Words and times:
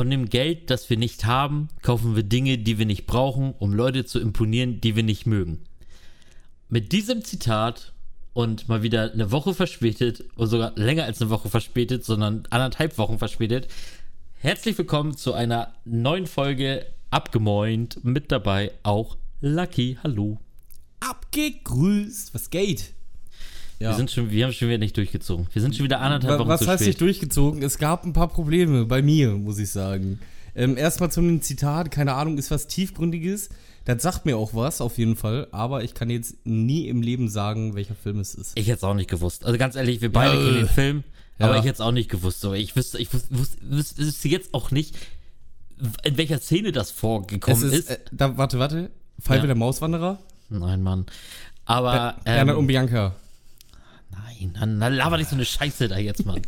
von 0.00 0.08
dem 0.08 0.30
Geld, 0.30 0.70
das 0.70 0.88
wir 0.88 0.96
nicht 0.96 1.26
haben, 1.26 1.68
kaufen 1.82 2.16
wir 2.16 2.22
Dinge, 2.22 2.56
die 2.56 2.78
wir 2.78 2.86
nicht 2.86 3.06
brauchen, 3.06 3.52
um 3.58 3.74
Leute 3.74 4.06
zu 4.06 4.18
imponieren, 4.18 4.80
die 4.80 4.96
wir 4.96 5.02
nicht 5.02 5.26
mögen. 5.26 5.58
Mit 6.70 6.92
diesem 6.92 7.22
Zitat 7.22 7.92
und 8.32 8.66
mal 8.66 8.82
wieder 8.82 9.12
eine 9.12 9.30
Woche 9.30 9.52
verspätet, 9.52 10.24
oder 10.36 10.46
sogar 10.46 10.72
länger 10.76 11.04
als 11.04 11.20
eine 11.20 11.28
Woche 11.28 11.50
verspätet, 11.50 12.02
sondern 12.02 12.44
anderthalb 12.48 12.96
Wochen 12.96 13.18
verspätet, 13.18 13.68
herzlich 14.38 14.78
willkommen 14.78 15.18
zu 15.18 15.34
einer 15.34 15.74
neuen 15.84 16.26
Folge 16.26 16.86
Abgemoint. 17.10 18.02
Mit 18.02 18.32
dabei 18.32 18.72
auch 18.82 19.18
Lucky. 19.42 19.98
Hallo. 20.02 20.38
Abgegrüßt. 21.00 22.32
Was 22.32 22.48
geht? 22.48 22.94
Wir, 23.80 23.94
sind 23.94 24.10
schon, 24.10 24.30
wir 24.30 24.44
haben 24.44 24.52
schon 24.52 24.68
wieder 24.68 24.76
nicht 24.78 24.96
durchgezogen. 24.96 25.46
Wir 25.52 25.62
sind 25.62 25.74
schon 25.74 25.84
wieder 25.84 26.00
anderthalb 26.00 26.38
Wochen 26.38 26.48
Was 26.48 26.60
zu 26.60 26.66
heißt 26.68 26.82
spät. 26.82 26.88
nicht 26.88 27.00
durchgezogen? 27.00 27.62
Es 27.62 27.78
gab 27.78 28.04
ein 28.04 28.12
paar 28.12 28.28
Probleme 28.28 28.84
bei 28.84 29.00
mir, 29.00 29.30
muss 29.32 29.58
ich 29.58 29.70
sagen. 29.70 30.20
Ähm, 30.54 30.76
erstmal 30.76 31.10
zum 31.10 31.40
Zitat, 31.40 31.90
keine 31.90 32.12
Ahnung, 32.14 32.36
ist 32.36 32.50
was 32.50 32.66
Tiefgründiges. 32.66 33.48
Das 33.86 34.02
sagt 34.02 34.26
mir 34.26 34.36
auch 34.36 34.52
was, 34.54 34.82
auf 34.82 34.98
jeden 34.98 35.16
Fall. 35.16 35.48
Aber 35.50 35.82
ich 35.82 35.94
kann 35.94 36.10
jetzt 36.10 36.36
nie 36.44 36.88
im 36.88 37.00
Leben 37.00 37.30
sagen, 37.30 37.74
welcher 37.74 37.94
Film 37.94 38.20
es 38.20 38.34
ist. 38.34 38.52
Ich 38.58 38.66
hätte 38.66 38.76
es 38.78 38.84
auch 38.84 38.92
nicht 38.94 39.08
gewusst. 39.08 39.44
Also 39.46 39.56
ganz 39.58 39.76
ehrlich, 39.76 40.02
wir 40.02 40.12
beide 40.12 40.34
Ja, 40.36 40.42
kennen 40.44 40.54
den 40.58 40.68
Film, 40.68 41.04
Ja. 41.38 41.46
aber 41.46 41.54
ich 41.56 41.62
hätte 41.62 41.74
es 41.74 41.80
auch 41.80 41.92
nicht 41.92 42.10
gewusst. 42.10 42.40
So, 42.42 42.52
ich 42.52 42.76
wüsste, 42.76 42.98
ich 42.98 43.10
wüsste, 43.14 43.34
wüsste, 43.60 43.98
wüsste, 44.04 44.28
jetzt 44.28 44.52
auch 44.52 44.70
nicht, 44.72 44.94
in 46.04 46.18
welcher 46.18 46.38
Szene 46.38 46.72
das 46.72 46.90
vorgekommen 46.90 47.56
es 47.66 47.72
ist. 47.72 47.78
ist, 47.88 47.90
äh, 47.90 47.98
da, 48.12 48.36
warte, 48.36 48.58
warte. 48.58 48.90
Pfeife 49.22 49.40
Ja. 49.40 49.46
der 49.46 49.56
Mauswanderer? 49.56 50.18
Nein, 50.50 50.82
Mann. 50.82 51.06
Aber 51.64 52.16
Bernhard 52.24 52.56
und 52.58 52.64
ähm, 52.64 52.66
Bianca. 52.66 53.14
Nein, 54.10 54.54
dann, 54.58 54.80
dann 54.80 54.94
laber 54.94 55.16
nicht 55.16 55.30
so 55.30 55.36
eine 55.36 55.44
Scheiße 55.44 55.88
da 55.88 55.98
jetzt, 55.98 56.24
Mann. 56.26 56.42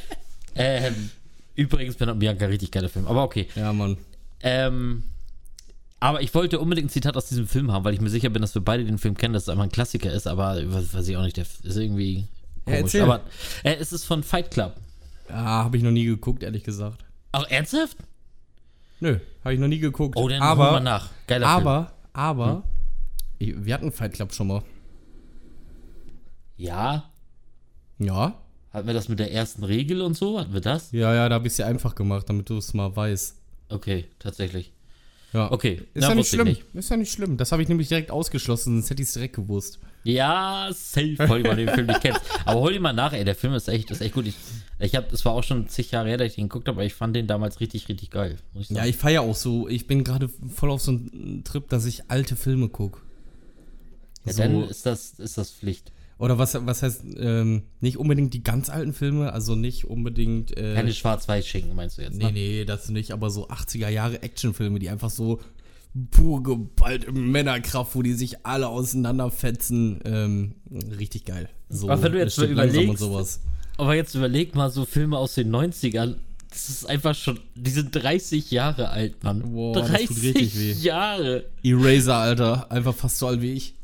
ähm, 0.54 1.10
übrigens, 1.54 1.96
Bernhard 1.96 2.16
und 2.16 2.20
Bianca, 2.20 2.46
richtig 2.46 2.70
geiler 2.70 2.88
Film. 2.88 3.06
Aber 3.06 3.24
okay. 3.24 3.48
Ja, 3.54 3.72
Mann. 3.72 3.96
Ähm, 4.40 5.04
aber 6.00 6.20
ich 6.20 6.34
wollte 6.34 6.60
unbedingt 6.60 6.88
ein 6.88 6.90
Zitat 6.90 7.16
aus 7.16 7.28
diesem 7.28 7.48
Film 7.48 7.72
haben, 7.72 7.84
weil 7.84 7.94
ich 7.94 8.00
mir 8.00 8.10
sicher 8.10 8.28
bin, 8.28 8.42
dass 8.42 8.54
wir 8.54 8.62
beide 8.62 8.84
den 8.84 8.98
Film 8.98 9.16
kennen, 9.16 9.32
dass 9.32 9.44
es 9.44 9.48
einfach 9.48 9.64
ein 9.64 9.72
Klassiker 9.72 10.12
ist, 10.12 10.26
aber 10.26 10.56
weiß, 10.56 11.08
ich 11.08 11.16
auch 11.16 11.22
nicht, 11.22 11.38
der 11.38 11.44
ist 11.62 11.76
irgendwie 11.76 12.26
Ja, 12.66 12.74
komisch. 12.76 12.80
erzähl. 12.82 13.02
aber 13.02 13.20
äh, 13.62 13.76
es 13.76 13.92
ist 13.92 14.04
von 14.04 14.22
Fight 14.22 14.50
Club. 14.50 14.74
Ja, 15.30 15.36
habe 15.36 15.76
ich 15.78 15.82
noch 15.82 15.90
nie 15.90 16.04
geguckt, 16.04 16.42
ehrlich 16.42 16.62
gesagt. 16.62 17.04
Auch 17.32 17.48
ernsthaft? 17.48 17.96
Nö, 19.00 19.18
habe 19.42 19.54
ich 19.54 19.60
noch 19.60 19.68
nie 19.68 19.78
geguckt. 19.78 20.16
Oh, 20.16 20.28
dann 20.28 20.42
aber, 20.42 20.72
wir 20.72 20.80
nach. 20.80 21.08
Geiler 21.26 21.46
Film. 21.56 21.66
aber, 21.66 21.92
aber, 22.12 22.62
ich, 23.38 23.54
wir 23.64 23.72
hatten 23.74 23.90
Fight 23.90 24.12
Club 24.12 24.34
schon 24.34 24.48
mal. 24.48 24.62
Ja. 26.56 27.10
Ja, 27.98 28.40
Hatten 28.72 28.86
wir 28.88 28.94
das 28.94 29.08
mit 29.08 29.20
der 29.20 29.32
ersten 29.32 29.62
Regel 29.62 30.00
und 30.02 30.16
so? 30.16 30.38
Hatten 30.40 30.52
wir 30.52 30.60
das? 30.60 30.90
ja, 30.92 31.14
ja, 31.14 31.28
da 31.28 31.36
habe 31.36 31.46
ich 31.46 31.52
es 31.52 31.56
dir 31.56 31.66
einfach 31.66 31.94
gemacht, 31.94 32.28
damit 32.28 32.50
du 32.50 32.56
es 32.58 32.74
mal 32.74 32.94
weißt. 32.94 33.36
Okay, 33.68 34.06
tatsächlich. 34.18 34.72
Ja. 35.32 35.50
Okay, 35.50 35.74
Ist 35.94 36.02
na, 36.02 36.08
ja 36.10 36.14
nicht 36.14 36.28
schlimm. 36.28 36.46
nicht. 36.48 36.64
Ist 36.74 36.90
ja 36.90 36.96
nicht 36.96 37.12
schlimm. 37.12 37.36
Das 37.36 37.50
habe 37.52 37.62
ich 37.62 37.68
nämlich 37.68 37.88
direkt 37.88 38.10
ausgeschlossen, 38.10 38.74
sonst 38.76 38.90
hätte 38.90 39.02
ich 39.02 39.08
es 39.08 39.14
direkt 39.14 39.34
gewusst. 39.36 39.78
Ja, 40.04 40.68
safe, 40.72 41.16
weil 41.18 41.42
du 41.42 41.56
den 41.56 41.68
Film 41.70 41.86
nicht 41.86 42.00
kennst. 42.02 42.20
Aber 42.44 42.60
hol 42.60 42.72
ihn 42.74 42.82
mal 42.82 42.92
nach, 42.92 43.12
ey. 43.12 43.24
Der 43.24 43.34
Film 43.34 43.52
ist 43.54 43.68
echt, 43.68 43.90
ist 43.90 44.00
echt 44.00 44.14
gut. 44.14 44.26
Ich, 44.26 44.34
ich 44.78 44.94
habe, 44.94 45.06
es 45.12 45.24
war 45.24 45.32
auch 45.32 45.42
schon 45.42 45.68
zig 45.68 45.90
Jahre 45.92 46.08
her, 46.08 46.18
dass 46.18 46.28
ich 46.28 46.34
den 46.36 46.48
geguckt 46.48 46.68
habe, 46.68 46.76
aber 46.76 46.84
ich 46.84 46.94
fand 46.94 47.16
den 47.16 47.26
damals 47.26 47.58
richtig, 47.60 47.88
richtig 47.88 48.10
geil. 48.10 48.36
Muss 48.52 48.62
ich 48.64 48.68
sagen. 48.68 48.78
Ja, 48.78 48.86
ich 48.86 48.96
feiere 48.96 49.22
auch 49.22 49.34
so. 49.34 49.68
Ich 49.68 49.86
bin 49.88 50.04
gerade 50.04 50.28
voll 50.28 50.70
auf 50.70 50.82
so 50.82 50.92
einem 50.92 51.42
Trip, 51.42 51.68
dass 51.68 51.84
ich 51.86 52.10
alte 52.10 52.36
Filme 52.36 52.68
gucke. 52.68 53.00
ja, 54.24 54.32
so- 54.34 54.42
dann 54.42 54.62
ist 54.68 54.84
das, 54.86 55.12
ist 55.18 55.38
das 55.38 55.50
Pflicht. 55.52 55.90
Oder 56.18 56.38
was, 56.38 56.54
was 56.66 56.82
heißt, 56.82 57.02
ähm, 57.18 57.62
nicht 57.80 57.98
unbedingt 57.98 58.34
die 58.34 58.42
ganz 58.44 58.70
alten 58.70 58.92
Filme, 58.92 59.32
also 59.32 59.54
nicht 59.56 59.84
unbedingt. 59.86 60.56
Äh, 60.56 60.74
Keine 60.74 60.92
Schwarz-Weiß-Schinken, 60.92 61.74
meinst 61.74 61.98
du 61.98 62.02
jetzt? 62.02 62.16
nee, 62.16 62.24
Ne? 62.26 62.32
nee, 62.32 62.64
das 62.64 62.88
nicht, 62.88 63.10
aber 63.12 63.30
so 63.30 63.48
80er 63.48 63.88
Jahre 63.88 64.22
Actionfilme, 64.22 64.78
die 64.78 64.88
einfach 64.90 65.10
so 65.10 65.40
pure 66.10 66.42
geballte 66.42 67.12
Männerkraft, 67.12 67.94
wo 67.94 68.02
die 68.02 68.14
sich 68.14 68.44
alle 68.46 68.68
auseinanderfetzen. 68.68 70.00
Ähm, 70.04 70.54
richtig 70.98 71.24
geil. 71.24 71.48
So 71.68 71.88
Aber 71.88 72.02
wenn 72.02 72.12
du 72.12 72.18
jetzt 72.18 72.38
mal 72.38 72.48
überlegst-. 72.48 73.40
Aber 73.76 73.94
jetzt 73.94 74.14
überleg 74.14 74.54
mal 74.54 74.70
so 74.70 74.84
Filme 74.84 75.18
aus 75.18 75.34
den 75.34 75.50
90ern. 75.54 76.16
Das 76.50 76.68
ist 76.68 76.88
einfach 76.88 77.16
schon, 77.16 77.40
die 77.56 77.70
sind 77.70 77.92
30 77.96 78.52
Jahre 78.52 78.90
alt, 78.90 79.24
Mann. 79.24 79.42
Das 79.74 79.88
30 79.88 80.06
tut 80.06 80.22
richtig 80.22 80.56
weh. 80.58 80.72
Jahre. 80.72 81.44
Eraser, 81.64 82.14
Alter. 82.16 82.70
Einfach 82.70 82.94
fast 82.94 83.18
so 83.18 83.26
alt 83.26 83.42
wie 83.42 83.52
ich. 83.54 83.74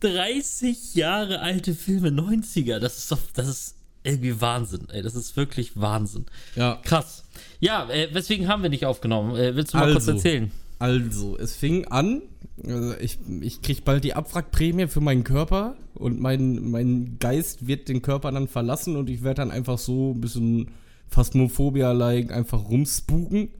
30 0.00 0.94
Jahre 0.94 1.40
alte 1.40 1.74
Filme, 1.74 2.08
90er. 2.08 2.78
Das 2.78 2.98
ist 2.98 3.12
doch, 3.12 3.18
das 3.34 3.48
ist 3.48 3.74
irgendwie 4.02 4.40
Wahnsinn, 4.40 4.88
ey. 4.90 5.02
Das 5.02 5.14
ist 5.14 5.36
wirklich 5.36 5.78
Wahnsinn. 5.78 6.26
Ja. 6.56 6.80
Krass. 6.84 7.24
Ja, 7.60 7.88
äh, 7.90 8.08
weswegen 8.14 8.48
haben 8.48 8.62
wir 8.62 8.70
nicht 8.70 8.86
aufgenommen? 8.86 9.36
Äh, 9.36 9.54
willst 9.56 9.74
du 9.74 9.78
mal 9.78 9.92
kurz 9.92 10.08
Also. 10.08 10.12
erzählen? 10.12 10.50
Also, 10.78 11.36
es 11.36 11.54
fing 11.56 11.86
an, 11.88 12.22
also 12.66 12.94
ich, 12.98 13.18
ich 13.42 13.60
krieg 13.60 13.84
bald 13.84 14.02
die 14.02 14.14
Abwrackprämie 14.14 14.86
für 14.88 15.02
meinen 15.02 15.24
Körper 15.24 15.76
und 15.92 16.18
mein, 16.20 16.70
mein 16.70 17.18
Geist 17.18 17.66
wird 17.66 17.88
den 17.90 18.00
Körper 18.00 18.32
dann 18.32 18.48
verlassen 18.48 18.96
und 18.96 19.10
ich 19.10 19.22
werde 19.22 19.42
dann 19.42 19.50
einfach 19.50 19.76
so 19.76 20.12
ein 20.14 20.20
bisschen 20.22 20.70
Phasmophobia-like 21.10 22.32
einfach 22.32 22.70
rumspuken. 22.70 23.50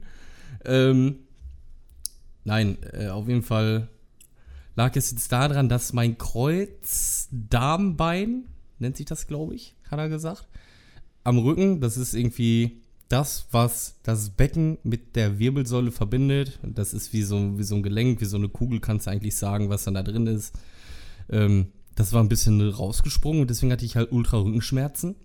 Ähm, 0.65 1.17
nein, 2.43 2.77
äh, 2.93 3.09
auf 3.09 3.27
jeden 3.27 3.43
Fall 3.43 3.87
lag 4.81 4.95
es 4.95 5.11
jetzt 5.11 5.31
daran, 5.31 5.69
dass 5.69 5.93
mein 5.93 6.17
Kreuzdarmbein, 6.17 8.45
nennt 8.79 8.97
sich 8.97 9.05
das, 9.05 9.27
glaube 9.27 9.53
ich, 9.53 9.75
hat 9.91 9.99
er 9.99 10.09
gesagt, 10.09 10.47
am 11.23 11.37
Rücken, 11.37 11.81
das 11.81 11.97
ist 11.97 12.15
irgendwie 12.15 12.81
das, 13.07 13.45
was 13.51 13.99
das 14.01 14.31
Becken 14.31 14.79
mit 14.81 15.15
der 15.15 15.37
Wirbelsäule 15.37 15.91
verbindet. 15.91 16.57
Und 16.63 16.79
Das 16.79 16.95
ist 16.95 17.13
wie 17.13 17.21
so, 17.21 17.59
wie 17.59 17.63
so 17.63 17.75
ein 17.75 17.83
Gelenk, 17.83 18.21
wie 18.21 18.25
so 18.25 18.37
eine 18.37 18.49
Kugel, 18.49 18.79
kannst 18.79 19.05
du 19.05 19.11
eigentlich 19.11 19.35
sagen, 19.35 19.69
was 19.69 19.83
dann 19.83 19.93
da 19.93 20.01
drin 20.01 20.25
ist. 20.25 20.55
Ähm, 21.29 21.67
das 21.93 22.11
war 22.11 22.23
ein 22.23 22.29
bisschen 22.29 22.67
rausgesprungen 22.67 23.41
und 23.41 23.51
deswegen 23.51 23.71
hatte 23.71 23.85
ich 23.85 23.97
halt 23.97 24.11
ultra 24.11 24.39
Rückenschmerzen. 24.39 25.15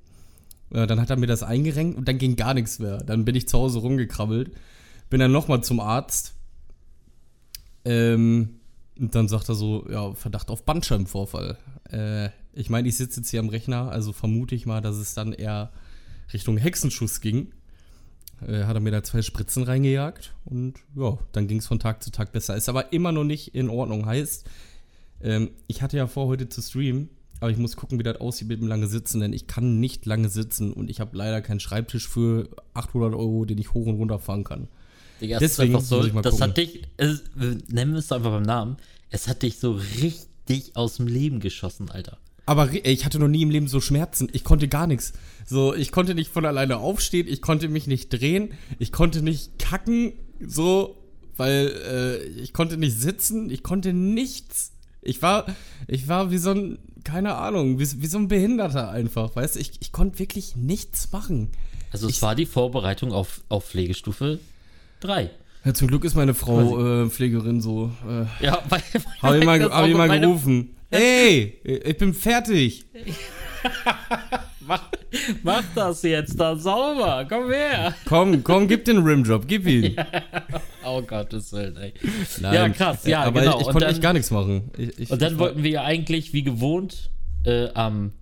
Äh, 0.70 0.86
dann 0.86 1.00
hat 1.00 1.08
er 1.08 1.16
mir 1.16 1.28
das 1.28 1.42
eingerenkt 1.42 1.96
und 1.96 2.08
dann 2.08 2.18
ging 2.18 2.36
gar 2.36 2.52
nichts 2.52 2.78
mehr. 2.78 2.98
Dann 2.98 3.24
bin 3.24 3.34
ich 3.34 3.48
zu 3.48 3.56
Hause 3.56 3.78
rumgekrabbelt, 3.78 4.50
bin 5.08 5.20
dann 5.20 5.32
nochmal 5.32 5.64
zum 5.64 5.80
Arzt. 5.80 6.34
Ähm, 7.86 8.56
und 8.98 9.14
dann 9.14 9.28
sagt 9.28 9.48
er 9.48 9.54
so, 9.54 9.86
ja, 9.90 10.14
Verdacht 10.14 10.50
auf 10.50 10.64
Bandscheibenvorfall. 10.64 11.58
Äh, 11.90 12.30
ich 12.52 12.70
meine, 12.70 12.88
ich 12.88 12.96
sitze 12.96 13.20
jetzt 13.20 13.30
hier 13.30 13.40
am 13.40 13.48
Rechner, 13.48 13.90
also 13.90 14.12
vermute 14.12 14.54
ich 14.54 14.66
mal, 14.66 14.80
dass 14.80 14.96
es 14.96 15.14
dann 15.14 15.32
eher 15.32 15.70
Richtung 16.32 16.56
Hexenschuss 16.56 17.20
ging. 17.20 17.52
Äh, 18.46 18.64
hat 18.64 18.76
er 18.76 18.80
mir 18.80 18.90
da 18.90 19.02
zwei 19.02 19.22
Spritzen 19.22 19.62
reingejagt 19.62 20.34
und 20.44 20.74
ja, 20.94 21.18
dann 21.32 21.46
ging 21.46 21.58
es 21.58 21.66
von 21.66 21.78
Tag 21.78 22.02
zu 22.02 22.10
Tag 22.10 22.32
besser. 22.32 22.56
Ist 22.56 22.68
aber 22.68 22.92
immer 22.92 23.12
noch 23.12 23.24
nicht 23.24 23.54
in 23.54 23.70
Ordnung. 23.70 24.06
Heißt, 24.06 24.48
ähm, 25.22 25.50
ich 25.66 25.82
hatte 25.82 25.96
ja 25.96 26.06
vor, 26.06 26.26
heute 26.26 26.48
zu 26.48 26.60
streamen, 26.60 27.08
aber 27.40 27.50
ich 27.50 27.58
muss 27.58 27.76
gucken, 27.76 27.98
wie 27.98 28.02
das 28.02 28.20
aussieht 28.20 28.48
mit 28.48 28.60
dem 28.60 28.68
lange 28.68 28.88
Sitzen, 28.88 29.20
denn 29.20 29.32
ich 29.32 29.46
kann 29.46 29.80
nicht 29.80 30.04
lange 30.06 30.28
sitzen 30.28 30.72
und 30.72 30.90
ich 30.90 31.00
habe 31.00 31.16
leider 31.16 31.40
keinen 31.40 31.60
Schreibtisch 31.60 32.08
für 32.08 32.48
800 32.74 33.14
Euro, 33.14 33.44
den 33.44 33.58
ich 33.58 33.72
hoch 33.72 33.86
und 33.86 33.96
runter 33.96 34.18
fahren 34.18 34.44
kann. 34.44 34.68
Digga, 35.20 35.38
Deswegen 35.38 35.80
so, 35.80 36.04
ich 36.04 36.12
das 36.12 36.32
gucken. 36.32 36.40
hat 36.40 36.56
dich, 36.56 36.82
es, 36.96 37.22
nennen 37.68 37.92
wir 37.92 37.98
es 37.98 38.12
einfach 38.12 38.30
beim 38.30 38.42
Namen, 38.42 38.76
es 39.10 39.28
hat 39.28 39.42
dich 39.42 39.58
so 39.58 39.72
richtig 40.02 40.76
aus 40.76 40.96
dem 40.96 41.06
Leben 41.06 41.40
geschossen, 41.40 41.90
Alter. 41.90 42.18
Aber 42.46 42.72
ich 42.72 43.04
hatte 43.04 43.18
noch 43.18 43.28
nie 43.28 43.42
im 43.42 43.50
Leben 43.50 43.66
so 43.66 43.80
Schmerzen. 43.80 44.28
Ich 44.32 44.44
konnte 44.44 44.68
gar 44.68 44.86
nichts. 44.86 45.12
So, 45.44 45.74
ich 45.74 45.90
konnte 45.90 46.14
nicht 46.14 46.30
von 46.30 46.44
alleine 46.46 46.76
aufstehen, 46.76 47.26
ich 47.28 47.42
konnte 47.42 47.68
mich 47.68 47.88
nicht 47.88 48.08
drehen, 48.10 48.54
ich 48.78 48.92
konnte 48.92 49.20
nicht 49.20 49.58
kacken, 49.58 50.12
so, 50.40 50.96
weil 51.36 51.72
äh, 51.88 52.24
ich 52.40 52.52
konnte 52.52 52.76
nicht 52.76 52.96
sitzen, 52.96 53.50
ich 53.50 53.64
konnte 53.64 53.92
nichts. 53.92 54.72
Ich 55.02 55.22
war, 55.22 55.46
ich 55.88 56.06
war 56.06 56.30
wie 56.30 56.38
so 56.38 56.50
ein, 56.50 56.78
keine 57.02 57.34
Ahnung, 57.34 57.80
wie, 57.80 58.02
wie 58.02 58.06
so 58.06 58.18
ein 58.18 58.28
Behinderter 58.28 58.90
einfach, 58.90 59.34
weißt 59.34 59.56
du? 59.56 59.60
Ich, 59.60 59.72
ich 59.80 59.90
konnte 59.90 60.20
wirklich 60.20 60.54
nichts 60.54 61.10
machen. 61.10 61.50
Also 61.92 62.08
es 62.08 62.22
war 62.22 62.34
die 62.34 62.46
Vorbereitung 62.46 63.12
auf, 63.12 63.42
auf 63.48 63.66
Pflegestufe 63.66 64.38
3. 65.06 65.30
Ja, 65.64 65.74
zum 65.74 65.88
Glück 65.88 66.04
ist 66.04 66.14
meine 66.14 66.34
Frau 66.34 67.04
äh, 67.04 67.08
Pflegerin 67.10 67.60
so. 67.60 67.90
Äh, 68.08 68.44
Ja, 68.44 68.62
weil, 68.68 68.82
hab 69.22 69.34
ich 69.34 69.44
mal, 69.44 69.62
hab 69.62 69.86
ich 69.88 69.94
mal 69.96 70.08
meine- 70.08 70.26
gerufen. 70.26 70.70
Ey, 70.90 71.58
ich 71.64 71.96
bin 71.98 72.14
fertig. 72.14 72.84
Mach, 74.60 74.82
mach 75.42 75.62
das 75.74 76.02
jetzt 76.02 76.38
da 76.40 76.56
sauber, 76.56 77.26
komm 77.28 77.50
her. 77.50 77.94
Komm, 78.04 78.42
komm, 78.44 78.66
gib 78.68 78.84
den 78.84 78.98
Rimjob, 78.98 79.46
gib 79.46 79.66
ihn. 79.66 79.96
Oh 80.88 81.02
Gottes 81.02 81.52
Willen, 81.52 81.76
ey. 81.78 81.92
Nein, 82.40 82.54
Ja, 82.54 82.68
krass, 82.68 83.04
ja, 83.06 83.22
aber 83.24 83.40
genau. 83.40 83.56
ich, 83.60 83.66
ich 83.66 83.72
konnte 83.72 83.86
echt 83.88 84.00
gar 84.00 84.12
nichts 84.12 84.30
machen. 84.30 84.70
Ich, 84.78 84.96
ich, 85.00 85.10
Und 85.10 85.20
dann 85.20 85.36
wollten 85.40 85.64
wir 85.64 85.70
ja 85.70 85.82
eigentlich, 85.82 86.32
wie 86.32 86.44
gewohnt, 86.44 87.10
äh, 87.44 87.70
am. 87.74 88.12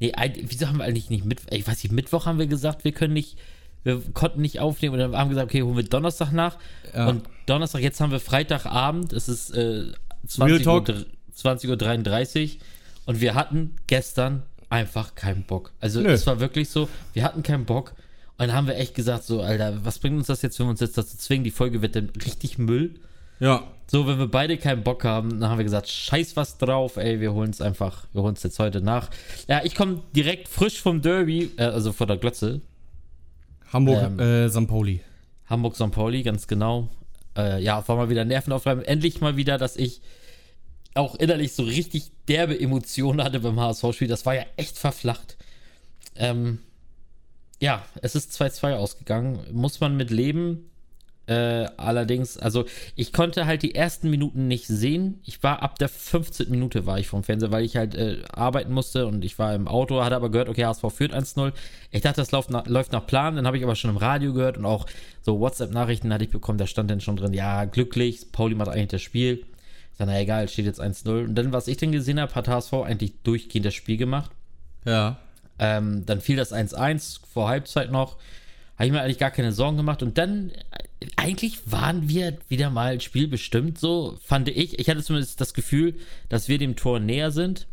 nee, 0.00 0.12
eig- 0.14 0.42
wieso 0.48 0.68
haben 0.68 0.78
wir 0.78 0.84
eigentlich 0.84 1.10
nicht 1.10 1.26
Mittwoch? 1.26 1.48
Ich 1.52 1.68
weiß 1.68 1.82
nicht, 1.82 1.92
Mittwoch 1.92 2.24
haben 2.24 2.38
wir 2.38 2.46
gesagt, 2.46 2.84
wir 2.84 2.92
können 2.92 3.12
nicht. 3.12 3.36
Wir 3.84 4.02
konnten 4.12 4.40
nicht 4.40 4.60
aufnehmen 4.60 4.94
und 4.94 5.00
dann 5.00 5.16
haben 5.16 5.30
wir 5.30 5.34
gesagt, 5.34 5.50
okay, 5.50 5.62
holen 5.62 5.76
wir 5.76 5.84
Donnerstag 5.84 6.32
nach. 6.32 6.58
Ja. 6.94 7.08
Und 7.08 7.24
Donnerstag, 7.46 7.80
jetzt 7.82 8.00
haben 8.00 8.10
wir 8.10 8.20
Freitagabend, 8.20 9.12
es 9.12 9.28
ist 9.28 9.50
äh, 9.50 9.60
Real 9.60 9.94
20 10.26 10.66
Uhr, 10.66 10.84
Talk. 10.84 11.06
20 11.32 11.70
Uhr 11.70 11.76
33 11.76 12.58
und 13.06 13.20
wir 13.20 13.34
hatten 13.34 13.76
gestern 13.86 14.42
einfach 14.70 15.14
keinen 15.14 15.44
Bock. 15.44 15.72
Also 15.80 16.00
Nö. 16.00 16.10
es 16.10 16.26
war 16.26 16.40
wirklich 16.40 16.68
so, 16.68 16.88
wir 17.12 17.22
hatten 17.24 17.42
keinen 17.42 17.64
Bock 17.64 17.94
Und 18.38 18.48
dann 18.48 18.52
haben 18.52 18.66
wir 18.66 18.76
echt 18.76 18.94
gesagt, 18.94 19.24
so, 19.24 19.40
Alter, 19.42 19.84
was 19.84 19.98
bringt 19.98 20.16
uns 20.16 20.26
das 20.26 20.42
jetzt, 20.42 20.58
wenn 20.58 20.66
wir 20.66 20.70
uns 20.70 20.80
jetzt 20.80 20.98
dazu 20.98 21.16
zwingen? 21.16 21.44
Die 21.44 21.50
Folge 21.50 21.82
wird 21.82 21.96
dann 21.96 22.10
richtig 22.24 22.58
Müll. 22.58 22.94
Ja. 23.40 23.64
So, 23.86 24.06
wenn 24.06 24.18
wir 24.18 24.28
beide 24.28 24.58
keinen 24.58 24.82
Bock 24.82 25.04
haben, 25.04 25.40
dann 25.40 25.50
haben 25.50 25.58
wir 25.58 25.64
gesagt, 25.64 25.88
scheiß 25.88 26.36
was 26.36 26.58
drauf, 26.58 26.98
ey, 26.98 27.20
wir 27.20 27.32
holen 27.32 27.50
es 27.50 27.60
einfach, 27.60 28.04
wir 28.12 28.22
holen 28.22 28.34
es 28.34 28.42
jetzt 28.42 28.58
heute 28.58 28.80
nach. 28.80 29.08
Ja, 29.48 29.62
ich 29.64 29.74
komme 29.74 30.02
direkt 30.14 30.48
frisch 30.48 30.80
vom 30.80 31.00
Derby, 31.00 31.50
äh, 31.56 31.64
also 31.64 31.92
vor 31.92 32.06
der 32.06 32.18
Glotze. 32.18 32.60
Hamburg, 33.72 34.02
Ähm. 34.02 34.18
äh, 34.18 34.48
St. 34.48 34.66
Pauli. 34.66 35.00
Hamburg 35.46 35.76
St. 35.76 35.90
Pauli, 35.90 36.22
ganz 36.22 36.46
genau. 36.46 36.88
Äh, 37.36 37.62
ja, 37.62 37.86
war 37.86 37.96
mal 37.96 38.10
wieder 38.10 38.24
Nerven 38.24 38.52
aufreiben. 38.52 38.84
Endlich 38.84 39.20
mal 39.20 39.36
wieder, 39.36 39.58
dass 39.58 39.76
ich 39.76 40.00
auch 40.94 41.14
innerlich 41.14 41.52
so 41.52 41.62
richtig 41.62 42.10
derbe 42.26 42.58
Emotionen 42.58 43.22
hatte 43.22 43.40
beim 43.40 43.60
HSV-Spiel. 43.60 44.08
Das 44.08 44.26
war 44.26 44.34
ja 44.34 44.44
echt 44.56 44.76
verflacht. 44.76 45.36
Ähm, 46.16 46.58
ja, 47.60 47.84
es 48.02 48.14
ist 48.14 48.32
2-2 48.40 48.74
ausgegangen. 48.74 49.40
Muss 49.52 49.80
man 49.80 49.96
mit 49.96 50.10
leben. 50.10 50.70
Äh, 51.28 51.68
allerdings, 51.76 52.38
also 52.38 52.64
ich 52.96 53.12
konnte 53.12 53.44
halt 53.44 53.62
die 53.62 53.74
ersten 53.74 54.08
Minuten 54.08 54.48
nicht 54.48 54.66
sehen. 54.66 55.20
Ich 55.26 55.42
war 55.42 55.62
ab 55.62 55.78
der 55.78 55.90
15. 55.90 56.50
Minute 56.50 56.86
war 56.86 56.98
ich 56.98 57.06
vom 57.06 57.22
Fernseher, 57.22 57.50
weil 57.50 57.66
ich 57.66 57.76
halt 57.76 57.94
äh, 57.94 58.22
arbeiten 58.32 58.72
musste 58.72 59.06
und 59.06 59.22
ich 59.26 59.38
war 59.38 59.54
im 59.54 59.68
Auto, 59.68 60.02
hatte 60.02 60.16
aber 60.16 60.30
gehört, 60.30 60.48
okay, 60.48 60.64
HSV 60.64 60.84
führt 60.90 61.12
1-0. 61.12 61.52
Ich 61.90 62.00
dachte, 62.00 62.22
das 62.22 62.32
läuft 62.32 62.48
nach, 62.48 62.66
läuft 62.66 62.92
nach 62.92 63.06
Plan, 63.06 63.36
dann 63.36 63.46
habe 63.46 63.58
ich 63.58 63.62
aber 63.62 63.76
schon 63.76 63.90
im 63.90 63.98
Radio 63.98 64.32
gehört 64.32 64.56
und 64.56 64.64
auch 64.64 64.86
so 65.20 65.38
WhatsApp-Nachrichten 65.38 66.10
hatte 66.14 66.24
ich 66.24 66.30
bekommen, 66.30 66.56
da 66.56 66.66
stand 66.66 66.90
dann 66.90 67.02
schon 67.02 67.16
drin, 67.16 67.34
ja, 67.34 67.66
glücklich, 67.66 68.32
Pauli 68.32 68.54
macht 68.54 68.70
eigentlich 68.70 68.88
das 68.88 69.02
Spiel. 69.02 69.44
Ich 69.92 69.98
sag, 69.98 70.06
na 70.06 70.18
egal, 70.18 70.48
steht 70.48 70.64
jetzt 70.64 70.80
1-0. 70.80 71.24
Und 71.24 71.34
dann, 71.34 71.52
was 71.52 71.68
ich 71.68 71.76
denn 71.76 71.92
gesehen 71.92 72.18
habe, 72.20 72.34
hat 72.34 72.48
HSV 72.48 72.72
eigentlich 72.72 73.12
durchgehend 73.22 73.66
das 73.66 73.74
Spiel 73.74 73.98
gemacht. 73.98 74.30
Ja. 74.86 75.18
Ähm, 75.58 76.06
dann 76.06 76.22
fiel 76.22 76.36
das 76.36 76.54
1-1 76.54 77.20
vor 77.30 77.48
Halbzeit 77.48 77.90
noch. 77.90 78.16
Habe 78.76 78.86
ich 78.86 78.92
mir 78.92 79.02
eigentlich 79.02 79.18
gar 79.18 79.32
keine 79.32 79.52
Sorgen 79.52 79.76
gemacht. 79.76 80.02
Und 80.02 80.16
dann, 80.16 80.52
eigentlich 81.16 81.60
waren 81.70 82.08
wir 82.08 82.38
wieder 82.48 82.70
mal 82.70 83.00
spielbestimmt, 83.00 83.78
so 83.78 84.18
fand 84.22 84.48
ich. 84.48 84.78
Ich 84.78 84.88
hatte 84.88 85.02
zumindest 85.02 85.40
das 85.40 85.54
Gefühl, 85.54 85.94
dass 86.28 86.48
wir 86.48 86.58
dem 86.58 86.76
Tor 86.76 86.98
näher 87.00 87.30
sind. 87.30 87.66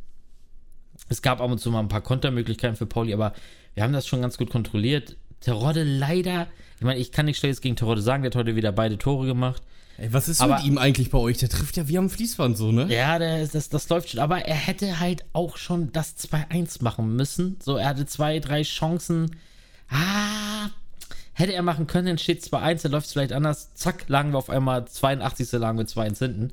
Es 1.10 1.22
gab 1.22 1.42
ab 1.42 1.50
und 1.52 1.60
zu 1.60 1.72
mal 1.72 1.80
ein 1.80 1.88
paar 1.88 2.02
Kontermöglichkeiten 2.02 2.76
für 2.78 2.86
Pauli, 2.86 3.14
aber 3.14 3.34
wir 3.74 3.84
haben 3.84 3.94
das 3.94 4.08
schon 4.08 4.22
ganz 4.22 4.38
gut 4.38 4.50
kontrolliert. 4.50 5.18
Terodde 5.40 5.84
leider, 5.84 6.48
ich 6.78 6.84
meine, 6.86 7.00
ich 7.00 7.12
kann 7.12 7.26
nicht 7.26 7.38
schlechtes 7.38 7.62
gegen 7.62 7.76
Terodde 7.76 8.02
sagen, 8.02 8.24
der 8.24 8.30
hat 8.32 8.36
heute 8.36 8.56
wieder 8.56 8.72
beide 8.72 8.98
Tore 8.98 9.26
gemacht. 9.28 9.62
Ey, 9.98 10.12
was 10.12 10.28
ist 10.28 10.42
Aber- 10.42 10.58
mit 10.58 10.66
ihm 10.66 10.78
eigentlich 10.78 11.10
bei 11.10 11.18
euch? 11.18 11.38
Der 11.38 11.50
trifft 11.50 11.78
ja 11.78 11.88
wie 11.88 11.98
am 11.98 12.10
Fließband 12.10 12.58
so, 12.58 12.72
ne? 12.72 12.88
Ja, 12.94 13.18
der, 13.18 13.46
das, 13.48 13.70
das 13.70 13.88
läuft 13.90 14.10
schon. 14.10 14.20
Aber 14.20 14.40
er 14.46 14.56
hätte 14.56 15.00
halt 15.00 15.24
auch 15.34 15.58
schon 15.58 15.92
das 15.94 16.18
2-1 16.18 16.84
machen 16.84 17.16
müssen. 17.16 17.58
So, 17.62 17.78
er 17.78 17.88
hatte 17.90 18.06
zwei, 18.06 18.40
drei 18.40 18.64
Chancen. 18.64 19.36
Ah, 19.90 20.70
hätte 21.38 21.54
er 21.54 21.62
machen 21.62 21.86
können, 21.88 22.08
dann 22.08 22.18
steht 22.18 22.42
2-1, 22.44 22.84
dann 22.84 22.92
läuft 22.94 23.06
es 23.08 23.14
vielleicht 23.14 23.34
anders. 23.34 23.74
Zack, 23.76 24.06
lagen 24.08 24.32
wir 24.34 24.38
auf 24.40 24.50
einmal 24.50 24.86
82. 24.88 25.52
lagen 25.54 25.78
wir 25.78 25.86
2-1 25.86 26.18
hinten. 26.20 26.52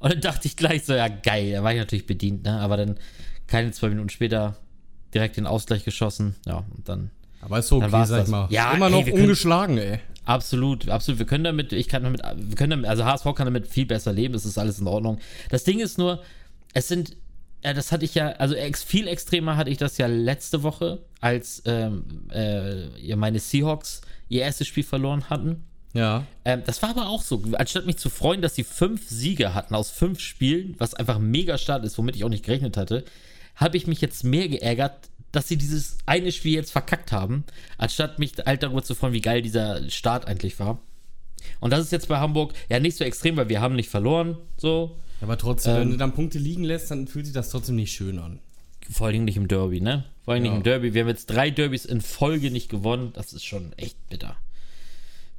Und 0.00 0.12
dann 0.12 0.20
dachte 0.20 0.48
ich 0.48 0.56
gleich 0.56 0.84
so, 0.84 0.92
ja 0.94 1.08
geil, 1.08 1.52
da 1.52 1.62
war 1.62 1.72
ich 1.72 1.78
natürlich 1.78 2.06
bedient, 2.06 2.42
ne? 2.44 2.58
Aber 2.60 2.76
dann 2.76 2.98
keine 3.46 3.70
zwei 3.70 3.88
Minuten 3.90 4.08
später 4.08 4.56
direkt 5.14 5.36
den 5.36 5.46
Ausgleich 5.46 5.84
geschossen. 5.84 6.34
Ja, 6.46 6.64
und 6.76 6.88
dann 6.88 7.10
Aber 7.40 7.58
ist 7.60 7.68
so 7.68 7.76
okay, 7.76 7.88
sag 7.90 8.08
das. 8.08 8.24
ich 8.24 8.30
mal. 8.32 8.48
Ja, 8.50 8.72
immer 8.72 8.86
ey, 8.86 8.92
noch 8.92 9.04
wir 9.06 9.12
können- 9.12 9.22
ungeschlagen, 9.24 9.78
ey. 9.78 10.00
Absolut, 10.26 10.88
absolut. 10.88 11.18
Wir 11.18 11.26
können 11.26 11.44
damit, 11.44 11.72
ich 11.74 11.86
kann 11.88 12.02
damit, 12.02 12.22
wir 12.22 12.56
können 12.56 12.70
damit, 12.70 12.86
also 12.86 13.04
HSV 13.04 13.24
kann 13.34 13.44
damit 13.44 13.68
viel 13.68 13.84
besser 13.86 14.12
leben, 14.12 14.34
es 14.34 14.46
ist 14.46 14.56
alles 14.56 14.78
in 14.78 14.86
Ordnung. 14.86 15.18
Das 15.50 15.64
Ding 15.64 15.80
ist 15.80 15.98
nur, 15.98 16.22
es 16.72 16.88
sind, 16.88 17.14
ja, 17.62 17.74
das 17.74 17.92
hatte 17.92 18.06
ich 18.06 18.14
ja, 18.14 18.28
also 18.32 18.54
viel 18.86 19.06
extremer 19.06 19.56
hatte 19.58 19.68
ich 19.70 19.76
das 19.76 19.98
ja 19.98 20.06
letzte 20.06 20.62
Woche, 20.62 21.00
als 21.24 21.62
ähm, 21.64 22.28
äh, 22.30 23.16
meine 23.16 23.38
Seahawks 23.38 24.02
ihr 24.28 24.42
erstes 24.42 24.66
Spiel 24.68 24.84
verloren 24.84 25.30
hatten. 25.30 25.64
Ja. 25.94 26.26
Ähm, 26.44 26.62
das 26.66 26.82
war 26.82 26.90
aber 26.90 27.08
auch 27.08 27.22
so. 27.22 27.42
Anstatt 27.52 27.86
mich 27.86 27.96
zu 27.96 28.10
freuen, 28.10 28.42
dass 28.42 28.56
sie 28.56 28.62
fünf 28.62 29.08
Siege 29.08 29.54
hatten 29.54 29.74
aus 29.74 29.90
fünf 29.90 30.20
Spielen, 30.20 30.74
was 30.76 30.92
einfach 30.92 31.16
ein 31.16 31.30
mega 31.30 31.56
Start 31.56 31.82
ist, 31.84 31.96
womit 31.96 32.14
ich 32.14 32.24
auch 32.24 32.28
nicht 32.28 32.44
gerechnet 32.44 32.76
hatte, 32.76 33.06
habe 33.56 33.78
ich 33.78 33.86
mich 33.86 34.02
jetzt 34.02 34.22
mehr 34.22 34.48
geärgert, 34.48 35.08
dass 35.32 35.48
sie 35.48 35.56
dieses 35.56 35.96
eine 36.04 36.30
Spiel 36.30 36.52
jetzt 36.52 36.72
verkackt 36.72 37.10
haben, 37.10 37.44
anstatt 37.78 38.18
mich 38.18 38.34
halt 38.44 38.62
darüber 38.62 38.82
zu 38.82 38.94
freuen, 38.94 39.14
wie 39.14 39.22
geil 39.22 39.40
dieser 39.40 39.88
Start 39.88 40.26
eigentlich 40.26 40.60
war. 40.60 40.78
Und 41.60 41.72
das 41.72 41.80
ist 41.80 41.92
jetzt 41.92 42.08
bei 42.08 42.18
Hamburg 42.18 42.52
ja 42.68 42.80
nicht 42.80 42.98
so 42.98 43.04
extrem, 43.04 43.36
weil 43.36 43.48
wir 43.48 43.62
haben 43.62 43.76
nicht 43.76 43.88
verloren, 43.88 44.36
so. 44.58 44.98
Aber 45.22 45.38
trotzdem, 45.38 45.72
Ähm. 45.74 45.80
wenn 45.80 45.90
du 45.92 45.96
dann 45.96 46.12
Punkte 46.12 46.38
liegen 46.38 46.64
lässt, 46.64 46.90
dann 46.90 47.06
fühlt 47.06 47.24
sich 47.24 47.34
das 47.34 47.48
trotzdem 47.48 47.76
nicht 47.76 47.92
schön 47.94 48.18
an. 48.18 48.40
Vor 48.90 49.06
allen 49.06 49.14
Dingen 49.14 49.24
nicht 49.24 49.38
im 49.38 49.48
Derby, 49.48 49.80
ne? 49.80 50.04
Vor 50.24 50.34
Dingen 50.34 50.46
Ja. 50.46 50.54
im 50.54 50.62
Derby. 50.62 50.94
Wir 50.94 51.02
haben 51.02 51.08
jetzt 51.08 51.26
drei 51.26 51.50
Derbys 51.50 51.84
in 51.84 52.00
Folge 52.00 52.50
nicht 52.50 52.68
gewonnen. 52.70 53.12
Das 53.14 53.32
ist 53.32 53.44
schon 53.44 53.72
echt 53.76 53.96
bitter. 54.08 54.36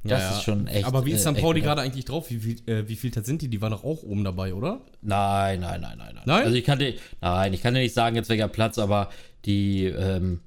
Das 0.04 0.20
Ja, 0.22 0.30
ja. 0.30 0.36
ist 0.36 0.44
schon 0.44 0.66
echt. 0.68 0.84
Aber 0.84 1.04
wie 1.04 1.10
ist 1.12 1.26
äh, 1.26 1.32
St. 1.34 1.40
Pauli 1.40 1.60
gerade 1.60 1.80
eigentlich 1.82 2.04
drauf? 2.04 2.30
Wie 2.30 2.38
viel, 2.38 2.68
äh, 2.70 2.88
wie 2.88 2.94
viel 2.94 3.12
sind 3.24 3.42
die? 3.42 3.48
Die 3.48 3.60
waren 3.60 3.72
doch 3.72 3.82
auch 3.82 4.04
oben 4.04 4.22
dabei, 4.22 4.54
oder? 4.54 4.80
Nein, 5.02 5.60
nein, 5.60 5.80
nein, 5.80 5.98
nein, 5.98 6.14
nein. 6.14 6.22
Nein? 6.24 6.44
Also 6.44 6.56
ich 6.56 6.64
kann 6.64 6.78
dir, 6.78 6.94
nein, 7.20 7.52
ich 7.52 7.62
kann 7.62 7.74
dir 7.74 7.80
nicht 7.80 7.94
sagen, 7.94 8.14
jetzt 8.14 8.28
welcher 8.28 8.46
Platz, 8.48 8.78
aber 8.78 9.10
die, 9.44 9.86
ähm, 9.86 10.40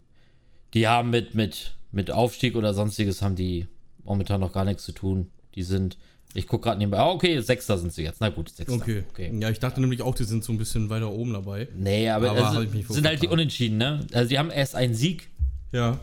die 0.74 0.88
haben 0.88 1.09
mit, 1.09 1.36
mit, 1.36 1.75
mit 1.91 2.09
Aufstieg 2.12 2.56
oder 2.56 2.74
sonstiges 2.74 3.21
haben 3.21 3.36
die 3.36 3.68
momentan 4.06 4.39
noch 4.39 4.53
gar 4.53 4.63
nichts 4.63 4.83
zu 4.86 4.94
tun. 4.94 5.30
Die 5.56 5.63
sind, 5.63 5.97
ich 6.34 6.48
gucke 6.48 6.66
gerade 6.66 6.78
nebenbei, 6.78 7.00
ah, 7.00 7.10
okay, 7.10 7.40
Sechster 7.42 7.78
sind 7.78 7.92
sie 7.92 8.04
jetzt. 8.04 8.22
Na 8.22 8.30
gut, 8.30 8.50
Sechster. 8.50 8.74
Okay. 8.76 9.04
Ja, 9.40 9.50
ich 9.50 9.60
dachte 9.60 9.81
nämlich 9.81 10.02
auch, 10.04 10.14
die 10.16 10.26
sind 10.26 10.44
so 10.44 10.52
ein 10.54 10.58
bisschen 10.58 10.90
weiter 10.90 11.12
oben 11.12 11.34
dabei. 11.34 11.68
Nee, 11.76 12.10
aber, 12.10 12.31
Aber 12.31 12.56
wohl 12.56 12.84
sind 12.90 13.06
halt 13.08 13.22
die. 13.24 13.28
Unentschieden, 13.28 13.78
ne? 13.78 14.06
Also 14.14 14.30
die 14.30 14.38
haben 14.38 14.52
erst 14.52 14.76
einen 14.76 14.94
Sieg, 14.94 15.30
Ja. 15.72 16.00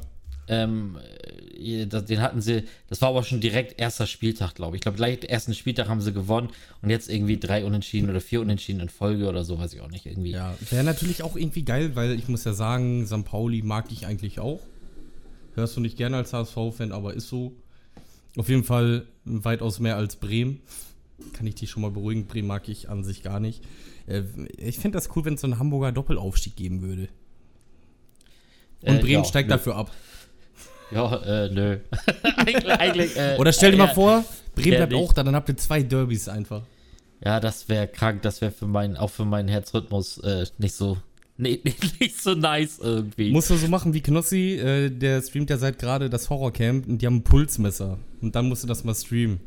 ähm, 0.49 0.97
äh, 1.59 1.87
den 1.87 2.21
hatten 2.21 2.41
sie, 2.43 2.65
das 2.89 3.01
war 3.03 3.09
aber 3.11 3.23
schon 3.23 3.41
direkt 3.41 3.81
erster 3.81 4.07
Spieltag, 4.07 4.55
glaube 4.55 4.77
ich. 4.77 4.81
Ich 4.81 4.83
glaube, 4.83 4.97
gleich 4.97 5.25
ersten 5.29 5.55
Spieltag 5.55 5.89
haben 5.89 6.01
sie 6.01 6.13
gewonnen 6.13 6.51
und 6.83 6.91
jetzt 6.91 7.09
irgendwie 7.09 7.39
drei 7.39 7.65
Unentschieden 7.65 8.11
oder 8.11 8.21
vier 8.21 8.41
Unentschieden 8.41 8.81
in 8.81 8.89
Folge 8.89 9.29
oder 9.29 9.45
so, 9.45 9.59
weiß 9.59 9.73
ich 9.75 9.81
auch 9.81 9.91
nicht, 9.91 10.07
irgendwie. 10.07 10.33
Ja, 10.33 10.55
wäre 10.71 10.85
natürlich 10.85 11.23
auch 11.23 11.37
irgendwie 11.37 11.63
geil, 11.65 11.93
weil 11.95 12.13
ich 12.13 12.29
muss 12.29 12.45
ja 12.45 12.53
sagen, 12.53 13.07
St. 13.07 13.25
Pauli 13.25 13.63
mag 13.63 13.87
ich 13.91 14.07
eigentlich 14.07 14.39
auch. 14.41 14.61
Hörst 15.55 15.77
du 15.77 15.81
nicht 15.81 15.97
gerne 15.97 16.17
als 16.19 16.33
HSV-Fan, 16.33 16.91
aber 16.93 17.15
ist 17.15 17.29
so. 17.29 17.53
Auf 18.37 18.49
jeden 18.49 18.65
Fall 18.65 19.07
weitaus 19.25 19.81
mehr 19.81 19.97
als 19.97 20.17
Bremen. 20.17 20.61
Kann 21.33 21.47
ich 21.47 21.55
dich 21.55 21.71
schon 21.71 21.83
mal 21.83 21.91
beruhigen. 21.91 22.27
Bremen 22.27 22.49
mag 22.49 22.69
ich 22.69 22.89
an 22.91 23.03
sich 23.05 23.23
gar 23.23 23.41
nicht. 23.41 23.63
Äh, 24.07 24.23
Ich 24.59 24.79
fände 24.79 24.97
das 24.97 25.15
cool, 25.17 25.25
wenn 25.25 25.35
es 25.35 25.41
so 25.41 25.47
einen 25.47 25.59
Hamburger 25.59 25.93
Doppelaufstieg 25.93 26.55
geben 26.57 26.83
würde. 26.83 27.09
Und 28.83 28.97
Äh, 28.97 29.01
Bremen 29.01 29.23
ja, 29.23 29.25
steigt 29.25 29.49
nö. 29.49 29.55
dafür 29.57 29.77
ab. 29.77 29.91
Ja, 30.91 31.17
äh, 31.47 31.51
nö. 31.51 31.79
eigentlich, 32.37 32.67
eigentlich, 32.73 33.17
äh, 33.17 33.37
Oder 33.39 33.53
stell 33.53 33.73
dir 33.73 33.79
mal 33.79 33.89
ja, 33.89 33.95
vor, 33.95 34.25
Bremen 34.55 34.77
bleibt 34.77 34.93
nicht. 34.93 35.01
auch 35.03 35.13
da, 35.13 35.23
dann 35.25 35.35
habt 35.35 35.49
ihr 35.49 35.57
zwei 35.57 35.83
Derbys 35.83 36.29
einfach. 36.29 36.63
Ja, 37.25 37.41
das 37.41 37.69
wäre 37.69 37.89
krank, 37.89 38.23
das 38.23 38.41
wäre 38.43 38.53
für 38.53 38.67
meinen, 38.67 38.97
auch 38.97 39.11
für 39.11 39.25
meinen 39.25 39.49
Herzrhythmus 39.49 40.19
äh, 40.19 40.45
nicht 40.59 40.75
so, 40.75 40.99
nee, 41.39 41.61
nicht 42.01 42.23
so 42.23 42.35
nice 42.35 42.79
irgendwie. 42.79 43.31
Musst 43.31 43.51
du 43.51 43.57
so 43.57 43.69
machen 43.69 43.93
wie 43.93 44.01
Knossi, 44.01 44.55
äh, 44.55 44.89
der 44.91 45.21
streamt 45.21 45.51
ja 45.51 45.59
seit 45.59 45.79
gerade 45.79 46.09
das 46.09 46.31
Horrorcamp 46.31 46.89
und 46.89 47.03
die 47.03 47.07
haben 47.07 47.17
ein 47.17 47.25
Pulsmesser. 47.25 47.99
Und 48.23 48.35
dann 48.35 48.49
musst 48.49 48.63
du 48.63 48.67
das 48.67 48.85
mal 48.85 48.95
streamen. 48.95 49.41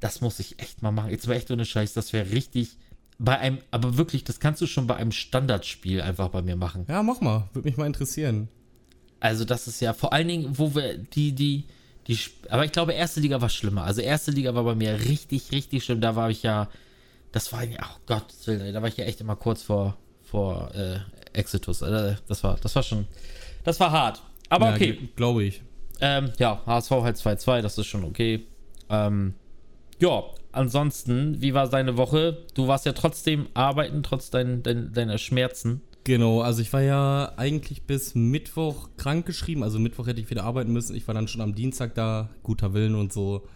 das 0.00 0.20
muss 0.20 0.38
ich 0.38 0.58
echt 0.60 0.82
mal 0.82 0.92
machen. 0.92 1.10
Jetzt 1.10 1.26
mal 1.26 1.34
echt 1.34 1.50
ohne 1.50 1.64
Scheiß, 1.64 1.94
das 1.94 2.12
wäre 2.12 2.30
richtig. 2.30 2.76
Bei 3.18 3.38
einem, 3.38 3.58
aber 3.70 3.96
wirklich, 3.96 4.22
das 4.22 4.38
kannst 4.38 4.60
du 4.60 4.66
schon 4.66 4.86
bei 4.86 4.96
einem 4.96 5.10
Standardspiel 5.10 6.00
einfach 6.02 6.28
bei 6.28 6.42
mir 6.42 6.56
machen. 6.56 6.84
Ja, 6.88 7.02
mach 7.02 7.20
mal. 7.20 7.48
Würde 7.52 7.68
mich 7.68 7.76
mal 7.76 7.86
interessieren. 7.86 8.48
Also, 9.18 9.44
das 9.44 9.66
ist 9.66 9.80
ja 9.80 9.92
vor 9.94 10.12
allen 10.12 10.28
Dingen, 10.28 10.58
wo 10.58 10.74
wir 10.74 10.98
die, 10.98 11.32
die, 11.32 11.64
die, 12.06 12.18
aber 12.48 12.64
ich 12.64 12.70
glaube, 12.70 12.92
erste 12.92 13.20
Liga 13.20 13.40
war 13.40 13.48
schlimmer. 13.48 13.82
Also, 13.84 14.02
erste 14.02 14.30
Liga 14.30 14.54
war 14.54 14.62
bei 14.62 14.76
mir 14.76 15.00
richtig, 15.00 15.50
richtig 15.50 15.84
schlimm. 15.84 16.00
Da 16.00 16.14
war 16.14 16.30
ich 16.30 16.44
ja, 16.44 16.68
das 17.32 17.52
war 17.52 17.64
ja, 17.64 17.80
oh 17.82 18.00
Gott, 18.06 18.26
da 18.46 18.80
war 18.80 18.88
ich 18.88 18.96
ja 18.96 19.04
echt 19.04 19.20
immer 19.20 19.34
kurz 19.34 19.62
vor, 19.62 19.96
vor 20.30 20.70
äh, 20.74 20.98
Exitus. 21.32 21.82
Äh, 21.82 22.16
Das 22.26 22.44
war, 22.44 22.56
das 22.60 22.74
war 22.74 22.82
schon, 22.82 23.06
das 23.64 23.78
war 23.80 23.90
hart. 23.90 24.22
Aber 24.48 24.70
ja, 24.70 24.74
okay. 24.74 25.08
Glaube 25.16 25.44
ich. 25.44 25.62
Ähm, 26.00 26.32
ja, 26.38 26.62
HSV 26.64 26.90
halt 26.90 27.16
2-2, 27.16 27.60
das 27.60 27.76
ist 27.76 27.86
schon 27.86 28.04
okay. 28.04 28.46
Ähm, 28.88 29.34
ja, 29.98 30.22
ansonsten, 30.52 31.40
wie 31.40 31.54
war 31.54 31.66
seine 31.66 31.96
Woche? 31.96 32.44
Du 32.54 32.68
warst 32.68 32.86
ja 32.86 32.92
trotzdem 32.92 33.48
arbeiten, 33.54 34.02
trotz 34.02 34.30
dein, 34.30 34.62
dein, 34.62 34.92
deiner 34.92 35.18
Schmerzen. 35.18 35.82
Genau, 36.04 36.40
also 36.40 36.62
ich 36.62 36.72
war 36.72 36.80
ja 36.80 37.32
eigentlich 37.36 37.82
bis 37.82 38.14
Mittwoch 38.14 38.88
krankgeschrieben. 38.96 39.62
Also 39.62 39.78
Mittwoch 39.78 40.06
hätte 40.06 40.20
ich 40.20 40.30
wieder 40.30 40.44
arbeiten 40.44 40.72
müssen. 40.72 40.96
Ich 40.96 41.06
war 41.06 41.14
dann 41.14 41.28
schon 41.28 41.40
am 41.42 41.54
Dienstag 41.54 41.94
da, 41.94 42.30
guter 42.42 42.72
Willen 42.72 42.94
und 42.94 43.12
so. 43.12 43.46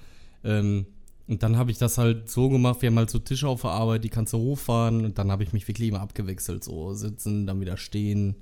Ähm, 0.45 0.87
und 1.29 1.43
dann 1.43 1.57
habe 1.57 1.71
ich 1.71 1.79
das 1.79 1.99
halt 1.99 2.29
so 2.31 2.49
gemacht, 2.49 2.83
wir 2.83 2.89
haben 2.89 2.99
halt 2.99 3.11
so 3.11 3.19
Tische 3.19 3.49
auf 3.49 3.63
der 3.63 3.71
Arbeit, 3.71 4.05
die 4.05 4.09
kannst 4.09 4.33
du 4.33 4.39
hochfahren. 4.39 5.05
Und 5.05 5.19
dann 5.19 5.31
habe 5.31 5.43
ich 5.45 5.53
mich 5.53 5.67
wirklich 5.69 5.89
immer 5.89 6.01
abgewechselt. 6.01 6.65
So 6.65 6.95
sitzen, 6.95 7.47
dann 7.47 7.61
wieder 7.61 7.77
stehen, 7.77 8.37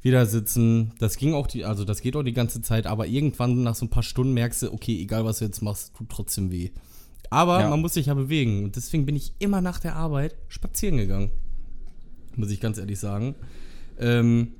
wieder 0.00 0.24
sitzen. 0.26 0.92
Das 0.98 1.16
ging 1.16 1.34
auch, 1.34 1.46
die, 1.46 1.64
also 1.64 1.84
das 1.84 2.00
geht 2.00 2.14
auch 2.16 2.22
die 2.22 2.32
ganze 2.32 2.62
Zeit. 2.62 2.86
Aber 2.86 3.06
irgendwann 3.06 3.62
nach 3.62 3.74
so 3.74 3.84
ein 3.86 3.90
paar 3.90 4.02
Stunden 4.02 4.32
merkst 4.32 4.62
du, 4.62 4.72
okay, 4.72 5.00
egal 5.00 5.24
was 5.24 5.40
du 5.40 5.44
jetzt 5.44 5.60
machst, 5.60 5.94
tut 5.96 6.08
trotzdem 6.08 6.50
weh. 6.50 6.70
Aber 7.30 7.60
Ja. 7.60 7.68
man 7.68 7.80
muss 7.80 7.94
sich 7.94 8.06
ja 8.06 8.14
bewegen. 8.14 8.64
Und 8.64 8.76
deswegen 8.76 9.06
bin 9.06 9.16
ich 9.16 9.32
immer 9.40 9.60
nach 9.60 9.80
der 9.80 9.96
Arbeit 9.96 10.36
spazieren 10.48 10.96
gegangen 10.96 11.30
muss 12.36 12.50
ich 12.50 12.60
ganz 12.60 12.78
ehrlich 12.78 12.98
sagen. 12.98 13.34
Ähm, 13.98 14.52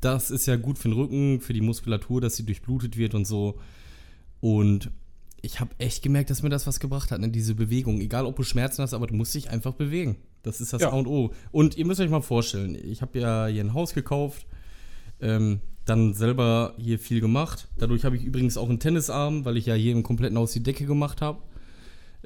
das 0.00 0.30
ist 0.30 0.46
ja 0.46 0.56
gut 0.56 0.78
für 0.78 0.88
den 0.88 0.96
Rücken, 0.96 1.40
für 1.40 1.52
die 1.52 1.60
Muskulatur, 1.60 2.20
dass 2.20 2.36
sie 2.36 2.44
durchblutet 2.44 2.96
wird 2.96 3.14
und 3.14 3.26
so. 3.26 3.58
Und 4.40 4.90
ich 5.42 5.60
habe 5.60 5.70
echt 5.78 6.02
gemerkt, 6.02 6.30
dass 6.30 6.42
mir 6.42 6.50
das 6.50 6.66
was 6.66 6.80
gebracht 6.80 7.10
hat, 7.10 7.20
ne? 7.20 7.28
diese 7.28 7.54
Bewegung. 7.54 8.00
Egal, 8.00 8.26
ob 8.26 8.36
du 8.36 8.42
Schmerzen 8.42 8.82
hast, 8.82 8.94
aber 8.94 9.06
du 9.06 9.14
musst 9.14 9.34
dich 9.34 9.50
einfach 9.50 9.72
bewegen. 9.72 10.16
Das 10.42 10.60
ist 10.60 10.72
das 10.72 10.82
Ja. 10.82 10.90
A 10.90 10.96
und 10.96 11.06
O. 11.06 11.32
Und 11.50 11.76
ihr 11.76 11.86
müsst 11.86 12.00
euch 12.00 12.10
mal 12.10 12.20
vorstellen, 12.20 12.74
ich 12.74 13.02
habe 13.02 13.18
ja 13.18 13.46
hier 13.46 13.62
ein 13.62 13.74
Haus 13.74 13.94
gekauft, 13.94 14.46
ähm, 15.20 15.60
dann 15.84 16.14
selber 16.14 16.74
hier 16.78 16.98
viel 16.98 17.20
gemacht. 17.20 17.68
Dadurch 17.78 18.04
habe 18.04 18.16
ich 18.16 18.24
übrigens 18.24 18.56
auch 18.56 18.68
einen 18.68 18.80
Tennisarm, 18.80 19.44
weil 19.44 19.56
ich 19.56 19.66
ja 19.66 19.74
hier 19.74 19.92
im 19.92 20.02
kompletten 20.02 20.38
Haus 20.38 20.52
die 20.52 20.62
Decke 20.62 20.86
gemacht 20.86 21.20
habe. 21.20 21.42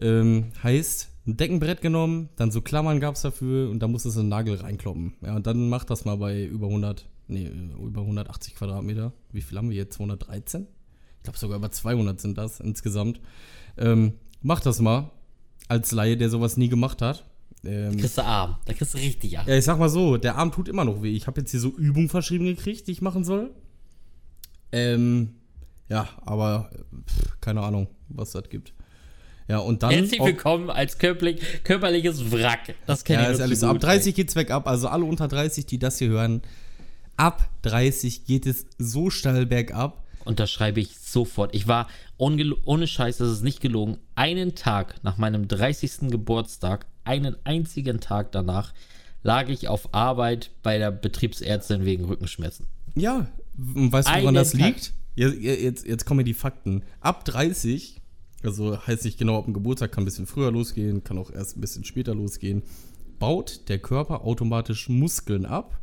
Ähm, 0.00 0.52
heißt, 0.62 1.08
ein 1.26 1.36
Deckenbrett 1.36 1.80
genommen, 1.80 2.28
dann 2.36 2.50
so 2.50 2.60
Klammern 2.60 3.00
gab 3.00 3.14
es 3.14 3.22
dafür 3.22 3.70
und 3.70 3.80
da 3.80 3.88
musstest 3.88 4.16
du 4.16 4.20
einen 4.20 4.28
Nagel 4.28 4.56
reinkloppen. 4.56 5.14
Ja, 5.22 5.36
und 5.36 5.46
dann 5.46 5.68
mach 5.68 5.84
das 5.84 6.04
mal 6.04 6.16
bei 6.16 6.44
über 6.44 6.66
100, 6.66 7.08
nee, 7.28 7.50
über 7.80 8.02
180 8.02 8.56
Quadratmeter. 8.56 9.12
Wie 9.32 9.40
viel 9.40 9.56
haben 9.56 9.70
wir 9.70 9.76
jetzt? 9.76 9.94
213? 9.94 10.66
Ich 11.24 11.26
glaube 11.26 11.38
sogar 11.38 11.56
über 11.56 11.70
200 11.70 12.20
sind 12.20 12.36
das 12.36 12.60
insgesamt. 12.60 13.18
Ähm, 13.78 14.12
mach 14.42 14.60
das 14.60 14.78
mal 14.80 15.10
als 15.68 15.90
Laie, 15.90 16.18
der 16.18 16.28
sowas 16.28 16.58
nie 16.58 16.68
gemacht 16.68 17.00
hat. 17.00 17.24
Ähm, 17.64 17.96
Kriegst 17.96 18.18
du 18.18 18.24
Arm. 18.26 18.58
Da 18.66 18.74
kriegst 18.74 18.92
du 18.92 18.98
richtig 18.98 19.38
Arm. 19.38 19.48
ja, 19.48 19.56
ich 19.56 19.64
sag 19.64 19.78
mal 19.78 19.88
so, 19.88 20.18
der 20.18 20.36
Arm 20.36 20.52
tut 20.52 20.68
immer 20.68 20.84
noch 20.84 21.02
weh. 21.02 21.16
Ich 21.16 21.26
habe 21.26 21.40
jetzt 21.40 21.50
hier 21.50 21.60
so 21.60 21.70
Übungen 21.70 22.10
verschrieben 22.10 22.44
gekriegt, 22.44 22.86
die 22.88 22.92
ich 22.92 23.00
machen 23.00 23.24
soll. 23.24 23.52
Ähm, 24.70 25.36
ja, 25.88 26.10
aber 26.26 26.68
pff, 27.08 27.40
keine 27.40 27.62
Ahnung, 27.62 27.88
was 28.10 28.32
das 28.32 28.50
gibt. 28.50 28.74
Ja, 29.48 29.60
und 29.60 29.82
dann. 29.82 29.92
Herzlich 29.92 30.20
willkommen 30.22 30.68
als 30.68 30.98
körperlich, 30.98 31.40
körperliches 31.64 32.32
Wrack. 32.32 32.74
Das 32.84 33.02
kenne 33.02 33.22
ja, 33.22 33.30
ich 33.30 33.38
zu 33.38 33.56
so. 33.56 33.68
Ab 33.68 33.76
gut, 33.76 33.84
30 33.84 34.14
geht's 34.14 34.36
weg 34.36 34.50
ab. 34.50 34.68
Also 34.68 34.88
alle 34.88 35.06
unter 35.06 35.26
30, 35.26 35.64
die 35.64 35.78
das 35.78 35.96
hier 35.96 36.08
hören. 36.08 36.42
Ab 37.16 37.48
30 37.62 38.26
geht 38.26 38.44
es 38.44 38.66
so 38.76 39.08
steil 39.08 39.46
bergab. 39.46 40.03
Unterschreibe 40.24 40.80
ich 40.80 40.98
sofort. 40.98 41.54
Ich 41.54 41.68
war 41.68 41.88
ohne 42.16 42.86
Scheiß, 42.86 43.18
das 43.18 43.30
ist 43.30 43.42
nicht 43.42 43.60
gelogen, 43.60 43.98
einen 44.14 44.54
Tag 44.54 45.02
nach 45.02 45.18
meinem 45.18 45.48
30. 45.48 46.10
Geburtstag, 46.10 46.86
einen 47.04 47.36
einzigen 47.44 48.00
Tag 48.00 48.32
danach, 48.32 48.72
lag 49.22 49.48
ich 49.48 49.68
auf 49.68 49.92
Arbeit 49.92 50.50
bei 50.62 50.78
der 50.78 50.90
Betriebsärztin 50.90 51.84
wegen 51.84 52.04
Rückenschmerzen. 52.04 52.66
Ja, 52.94 53.26
und 53.56 53.92
weißt 53.92 54.08
du, 54.08 54.22
woran 54.22 54.34
das 54.34 54.52
Tag. 54.52 54.60
liegt? 54.60 54.92
Ja, 55.16 55.28
Jetzt, 55.28 55.86
jetzt 55.86 56.04
kommen 56.06 56.24
die 56.24 56.34
Fakten. 56.34 56.82
Ab 57.00 57.24
30, 57.24 58.00
also 58.42 58.78
heißt 58.86 59.04
nicht 59.04 59.18
genau, 59.18 59.38
ab 59.38 59.44
dem 59.44 59.54
Geburtstag 59.54 59.92
kann 59.92 60.02
ein 60.02 60.06
bisschen 60.06 60.26
früher 60.26 60.50
losgehen, 60.50 61.04
kann 61.04 61.18
auch 61.18 61.30
erst 61.30 61.56
ein 61.56 61.60
bisschen 61.60 61.84
später 61.84 62.14
losgehen, 62.14 62.62
baut 63.18 63.68
der 63.68 63.78
Körper 63.78 64.24
automatisch 64.24 64.88
Muskeln 64.88 65.46
ab 65.46 65.80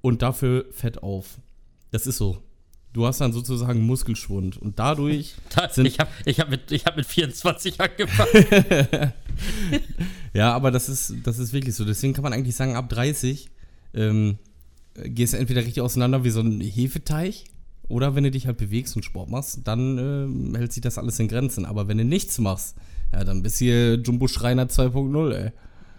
und 0.00 0.22
dafür 0.22 0.66
Fett 0.70 1.02
auf. 1.02 1.38
Das 1.90 2.06
ist 2.06 2.18
so. 2.18 2.42
Du 2.98 3.06
hast 3.06 3.20
dann 3.20 3.32
sozusagen 3.32 3.82
Muskelschwund 3.82 4.56
und 4.56 4.80
dadurch 4.80 5.36
Da, 5.54 5.68
sind 5.68 5.86
ich 5.86 6.00
habe 6.00 6.10
ich 6.24 6.40
hab 6.40 6.50
mit, 6.50 6.72
ich 6.72 6.84
hab 6.84 6.96
mit 6.96 7.06
24 7.06 7.80
angefangen. 7.80 9.12
Ja, 10.34 10.52
aber 10.52 10.72
das 10.72 10.88
ist, 10.88 11.14
das 11.22 11.38
ist 11.38 11.52
wirklich 11.52 11.76
so. 11.76 11.84
Deswegen 11.84 12.12
kann 12.12 12.24
man 12.24 12.32
eigentlich 12.32 12.56
sagen, 12.56 12.74
ab 12.74 12.88
30 12.88 13.48
ähm, 13.94 14.38
gehst 14.94 15.32
du 15.32 15.38
entweder 15.38 15.60
richtig 15.60 15.80
auseinander 15.80 16.24
wie 16.24 16.30
so 16.30 16.40
ein 16.40 16.60
Hefeteig 16.60 17.44
oder 17.86 18.16
wenn 18.16 18.24
du 18.24 18.32
dich 18.32 18.48
halt 18.48 18.56
bewegst 18.56 18.96
und 18.96 19.04
Sport 19.04 19.30
machst, 19.30 19.60
dann 19.62 19.96
ähm, 19.96 20.54
hält 20.56 20.72
sich 20.72 20.82
das 20.82 20.98
alles 20.98 21.20
in 21.20 21.28
Grenzen. 21.28 21.66
Aber 21.66 21.86
wenn 21.86 21.98
du 21.98 22.04
nichts 22.04 22.38
machst, 22.40 22.74
ja, 23.12 23.22
dann 23.22 23.44
bist 23.44 23.60
du 23.60 23.66
hier 23.66 23.94
Jumbo 23.94 24.26
Schreiner 24.26 24.66
2.0, 24.66 25.34
ey. 25.34 25.52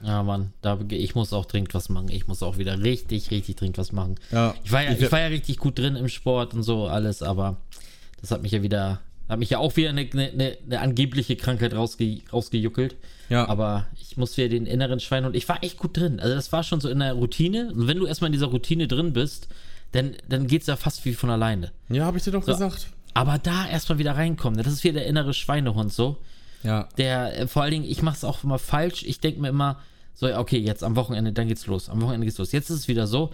Ja, 0.03 0.24
Mann, 0.24 0.53
da, 0.62 0.79
ich 0.89 1.15
muss 1.15 1.34
auch 1.34 1.46
dringend 1.46 1.74
was 1.74 1.89
machen. 1.89 2.10
Ich 2.10 2.27
muss 2.27 2.41
auch 2.44 2.58
wieder 2.58 2.82
richtig, 2.82 3.32
richtig 3.32 3.56
dringend 3.58 3.77
was 3.77 3.91
machen. 3.91 4.15
Ja, 4.32 4.56
Ich 4.63 4.72
war, 4.72 4.84
ja, 4.84 4.91
ich- 4.91 5.01
ich 5.01 5.12
war 5.12 5.20
ja 5.20 5.27
richtig 5.27 5.58
gut 5.58 5.77
drin 5.79 5.96
im 5.96 6.08
Sport 6.10 6.53
und 6.53 6.63
so 6.63 6.88
alles, 6.88 7.22
aber 7.22 7.58
das 8.22 8.32
hat 8.32 8.41
mich 8.41 8.51
ja 8.51 8.62
wieder, 8.62 9.00
hat 9.27 9.39
mich 9.39 9.50
ja 9.50 9.58
auch 9.60 9.75
wieder 9.75 9.89
eine, 9.89 10.08
eine, 10.12 10.58
eine 10.65 10.79
angebliche 10.82 11.36
Krankheit 11.36 11.74
rausge, 11.74 12.20
rausgejuckelt. 12.32 12.96
Ja. 13.29 13.48
Aber 13.48 13.88
ich 14.01 14.18
muss 14.18 14.36
wieder 14.38 14.50
den 14.50 14.65
inneren 14.65 15.00
Schwein 15.00 15.25
und 15.25 15.36
ich 15.36 15.48
war 15.48 15.63
echt 15.63 15.77
gut 15.77 15.96
drin. 15.98 16.20
Also 16.20 16.34
das 16.36 16.51
war 16.51 16.63
schon 16.63 16.82
so 16.82 16.89
in 16.89 17.00
der 17.00 17.13
Routine. 17.13 17.72
Und 17.74 17.88
wenn 17.88 17.98
du 17.98 18.06
erstmal 18.08 18.29
in 18.29 18.34
dieser 18.34 18.48
Routine 18.48 18.88
drin 18.88 19.13
bist, 19.13 19.48
dann, 19.91 20.15
dann 20.27 20.48
geht 20.48 20.62
es 20.62 20.68
ja 20.68 20.75
fast 20.75 21.06
wie 21.06 21.13
von 21.13 21.29
alleine. 21.29 21.72
Ja, 21.89 22.06
habe 22.06 22.18
ich 22.18 22.24
dir 22.24 22.32
doch 22.32 22.44
So. 22.44 22.51
gesagt. 22.53 22.88
Aber 23.13 23.38
da 23.38 23.68
erstmal 23.68 23.98
wieder 24.00 24.15
reinkommen, 24.15 24.58
das 24.62 24.72
ist 24.72 24.84
wieder 24.84 24.94
der 25.00 25.08
innere 25.08 25.34
Schweinehund 25.34 25.91
so. 25.94 26.18
Ja. 26.63 26.89
Der, 26.98 27.38
äh, 27.38 27.48
vor 27.48 27.63
allen 27.63 27.72
Dingen, 27.72 27.86
ich 27.86 28.01
mache 28.01 28.16
es 28.16 28.24
auch 28.24 28.44
immer 28.44 28.60
falsch. 28.60 29.04
Ich 29.04 29.20
denke 29.20 29.42
mir 29.42 29.50
immer, 29.50 29.80
so, 30.13 30.28
okay, 30.36 30.58
jetzt 30.58 30.84
am 30.84 30.96
Wochenende, 30.96 31.32
dann 31.32 31.48
geht's 31.48 31.66
los. 31.68 31.89
Am 31.89 32.01
Wochenende 32.01 32.25
geht's 32.25 32.38
los. 32.38 32.51
Jetzt 32.51 32.70
ist 32.70 32.80
es 32.80 32.88
wieder 32.88 33.08
so. 33.08 33.32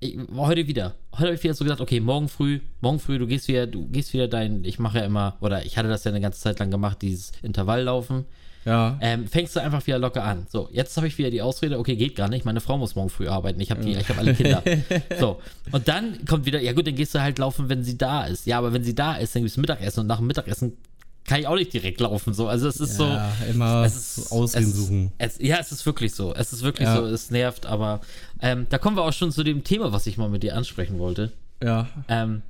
Ich, 0.00 0.16
heute 0.36 0.68
wieder. 0.68 0.94
Heute 1.12 1.24
habe 1.24 1.34
ich 1.34 1.42
wieder 1.42 1.54
so 1.54 1.64
gesagt, 1.64 1.80
okay, 1.80 1.98
morgen 1.98 2.28
früh, 2.28 2.60
morgen 2.80 3.00
früh, 3.00 3.18
du 3.18 3.26
gehst 3.26 3.48
wieder, 3.48 3.66
du 3.66 3.88
gehst 3.88 4.12
wieder 4.12 4.28
dein, 4.28 4.62
ich 4.64 4.78
mache 4.78 4.98
ja 4.98 5.04
immer, 5.04 5.36
oder 5.40 5.66
ich 5.66 5.76
hatte 5.76 5.88
das 5.88 6.04
ja 6.04 6.12
eine 6.12 6.20
ganze 6.20 6.40
Zeit 6.40 6.60
lang 6.60 6.70
gemacht, 6.70 7.02
dieses 7.02 7.32
Intervalllaufen. 7.42 8.24
Ja. 8.64 8.98
Ähm, 9.00 9.26
fängst 9.26 9.56
du 9.56 9.60
einfach 9.60 9.84
wieder 9.86 9.98
locker 9.98 10.22
an. 10.22 10.46
So, 10.48 10.68
jetzt 10.70 10.96
habe 10.96 11.08
ich 11.08 11.18
wieder 11.18 11.30
die 11.30 11.42
Ausrede, 11.42 11.78
okay, 11.78 11.96
geht 11.96 12.14
gar 12.14 12.28
nicht, 12.28 12.44
meine 12.44 12.60
Frau 12.60 12.78
muss 12.78 12.94
morgen 12.94 13.08
früh 13.08 13.26
arbeiten, 13.26 13.60
ich 13.60 13.72
habe 13.72 13.82
die, 13.82 13.92
ich 13.92 14.08
habe 14.08 14.20
alle 14.20 14.34
Kinder. 14.34 14.62
so, 15.18 15.40
und 15.72 15.88
dann 15.88 16.24
kommt 16.26 16.46
wieder, 16.46 16.60
ja 16.60 16.72
gut, 16.72 16.86
dann 16.86 16.94
gehst 16.94 17.16
du 17.16 17.20
halt 17.20 17.38
laufen, 17.38 17.68
wenn 17.68 17.82
sie 17.82 17.98
da 17.98 18.26
ist. 18.26 18.46
Ja, 18.46 18.58
aber 18.58 18.72
wenn 18.72 18.84
sie 18.84 18.94
da 18.94 19.16
ist, 19.16 19.34
dann 19.34 19.42
gibt's 19.42 19.56
Mittagessen 19.56 20.00
und 20.00 20.06
nach 20.06 20.18
dem 20.18 20.28
Mittagessen 20.28 20.76
kann 21.28 21.40
ich 21.40 21.46
auch 21.46 21.54
nicht 21.54 21.72
direkt 21.72 22.00
laufen. 22.00 22.32
So, 22.34 22.48
also 22.48 22.66
es 22.68 22.80
ist 22.80 22.96
so. 22.96 23.04
ja, 23.04 23.30
immer 23.50 23.84
Es 23.84 23.94
ist, 23.94 24.14
so 24.28 24.34
Ausreden 24.34 24.72
suchen. 24.72 25.12
Es, 25.18 25.38
ja, 25.38 25.58
es 25.58 25.70
ist 25.70 25.84
wirklich 25.86 26.14
so. 26.14 26.34
Es 26.34 26.52
ist 26.52 26.62
wirklich 26.62 26.88
Ja. 26.88 26.96
so. 26.96 27.04
Es 27.06 27.30
nervt, 27.30 27.66
aber 27.66 28.00
ähm, 28.40 28.66
da 28.70 28.78
kommen 28.78 28.96
wir 28.96 29.04
auch 29.04 29.12
schon 29.12 29.30
zu 29.30 29.44
dem 29.44 29.62
Thema, 29.62 29.92
was 29.92 30.06
ich 30.06 30.16
mal 30.16 30.28
mit 30.30 30.42
dir 30.42 30.56
ansprechen 30.56 30.98
wollte. 30.98 31.30
Ja. 31.62 31.88
Ähm, 32.08 32.42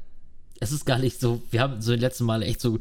es 0.60 0.70
ist 0.72 0.86
gar 0.86 0.98
nicht 0.98 1.20
so. 1.20 1.42
Wir 1.50 1.60
haben 1.60 1.82
so 1.82 1.92
die 1.92 2.00
letzten 2.00 2.24
Male 2.24 2.46
echt 2.46 2.60
so 2.60 2.78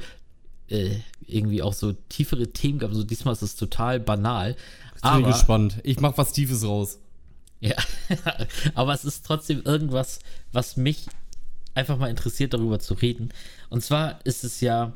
äh, 0.70 0.98
irgendwie 1.26 1.62
auch 1.64 1.74
so 1.74 1.94
tiefere 2.10 2.48
Themen 2.48 2.80
gehabt. 2.80 2.96
So 2.96 3.04
diesmal 3.04 3.34
ist 3.34 3.42
es 3.42 3.56
total 3.56 4.00
banal. 4.00 4.54
Bin 4.54 4.60
ich 4.98 5.04
Aber, 5.04 5.28
gespannt. 5.32 5.78
Ich 5.84 6.00
mach 6.00 6.18
was 6.18 6.32
Tiefes 6.32 6.64
raus. 6.64 7.00
ja, 7.60 7.76
aber 8.76 8.94
es 8.94 9.04
ist 9.04 9.26
trotzdem 9.26 9.64
irgendwas, 9.66 10.20
was 10.52 10.78
mich 10.78 11.08
einfach 11.74 11.98
mal 11.98 12.10
interessiert, 12.10 12.54
darüber 12.54 12.80
zu 12.80 12.94
reden. 12.94 13.30
Und 13.70 13.84
zwar 13.84 14.20
ist 14.26 14.44
es 14.44 14.62
ja 14.62 14.94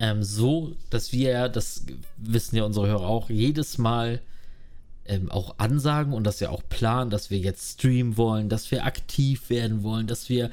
ähm, 0.00 0.22
so, 0.22 0.74
dass 0.88 1.12
wir 1.12 1.30
ja, 1.30 1.48
das 1.48 1.84
wissen 2.16 2.56
ja 2.56 2.64
unsere 2.64 2.88
Hörer 2.88 3.06
auch, 3.06 3.30
jedes 3.30 3.78
Mal 3.78 4.20
ähm, 5.04 5.30
auch 5.30 5.58
ansagen 5.58 6.12
und 6.12 6.24
das 6.24 6.40
ja 6.40 6.50
auch 6.50 6.62
planen, 6.68 7.10
dass 7.10 7.30
wir 7.30 7.38
jetzt 7.38 7.74
streamen 7.74 8.16
wollen, 8.16 8.48
dass 8.48 8.70
wir 8.70 8.84
aktiv 8.86 9.50
werden 9.50 9.82
wollen, 9.82 10.06
dass 10.06 10.28
wir 10.28 10.50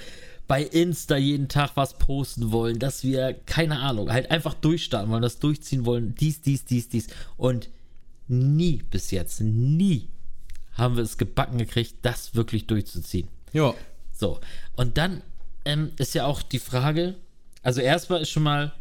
bei 0.48 0.64
Insta 0.64 1.18
jeden 1.18 1.50
Tag 1.50 1.72
was 1.76 1.98
posten 1.98 2.52
wollen, 2.52 2.80
dass 2.80 3.04
wir, 3.04 3.34
keine 3.46 3.80
Ahnung, 3.80 4.12
halt 4.12 4.32
einfach 4.32 4.54
durchstarten 4.54 5.12
wollen, 5.12 5.22
das 5.22 5.40
durchziehen 5.40 5.86
wollen, 5.86 6.16
dies, 6.16 6.42
dies, 6.42 6.66
dies, 6.66 6.90
dies. 6.90 7.08
Und 7.36 7.70
nie 8.28 8.84
bis 8.90 9.12
jetzt, 9.12 9.42
nie 9.42 10.10
haben 10.74 10.96
wir 10.96 11.04
es 11.04 11.18
gebacken 11.18 11.58
gekriegt, 11.58 11.96
das 12.02 12.36
wirklich 12.36 12.68
durchzuziehen. 12.68 13.28
Ja. 13.52 13.74
So, 14.14 14.40
und 14.76 14.98
dann 14.98 15.22
ähm, 15.66 15.92
ist 15.98 16.16
ja 16.16 16.26
auch 16.26 16.42
die 16.42 16.60
Frage, 16.60 17.16
also 17.62 17.82
erstmal 17.82 18.22
ist 18.22 18.30
schon 18.30 18.44
mal, 18.44 18.74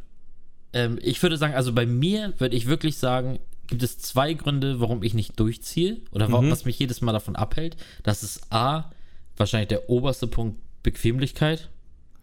ähm, 0.73 0.99
ich 1.03 1.23
würde 1.23 1.37
sagen, 1.37 1.55
also 1.55 1.73
bei 1.73 1.87
mir 1.87 2.35
würde 2.39 2.57
ich 2.57 2.67
wirklich 2.67 2.99
sagen, 2.99 3.39
gibt 3.67 3.83
es 3.83 3.99
zwei 3.99 4.35
Gründe, 4.35 4.81
warum 4.81 5.03
ich 5.03 5.15
nicht 5.15 5.39
durchziehe 5.39 5.99
oder 6.13 6.31
warum, 6.31 6.51
was 6.51 6.65
mich 6.65 6.79
jedes 6.79 7.01
Mal 7.01 7.13
davon 7.13 7.37
abhält. 7.37 7.77
Das 8.03 8.23
ist 8.23 8.53
A, 8.53 8.91
wahrscheinlich 9.37 9.69
der 9.69 9.91
oberste 9.91 10.27
Punkt 10.27 10.61
Bequemlichkeit. 10.83 11.69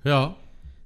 Ja. 0.04 0.38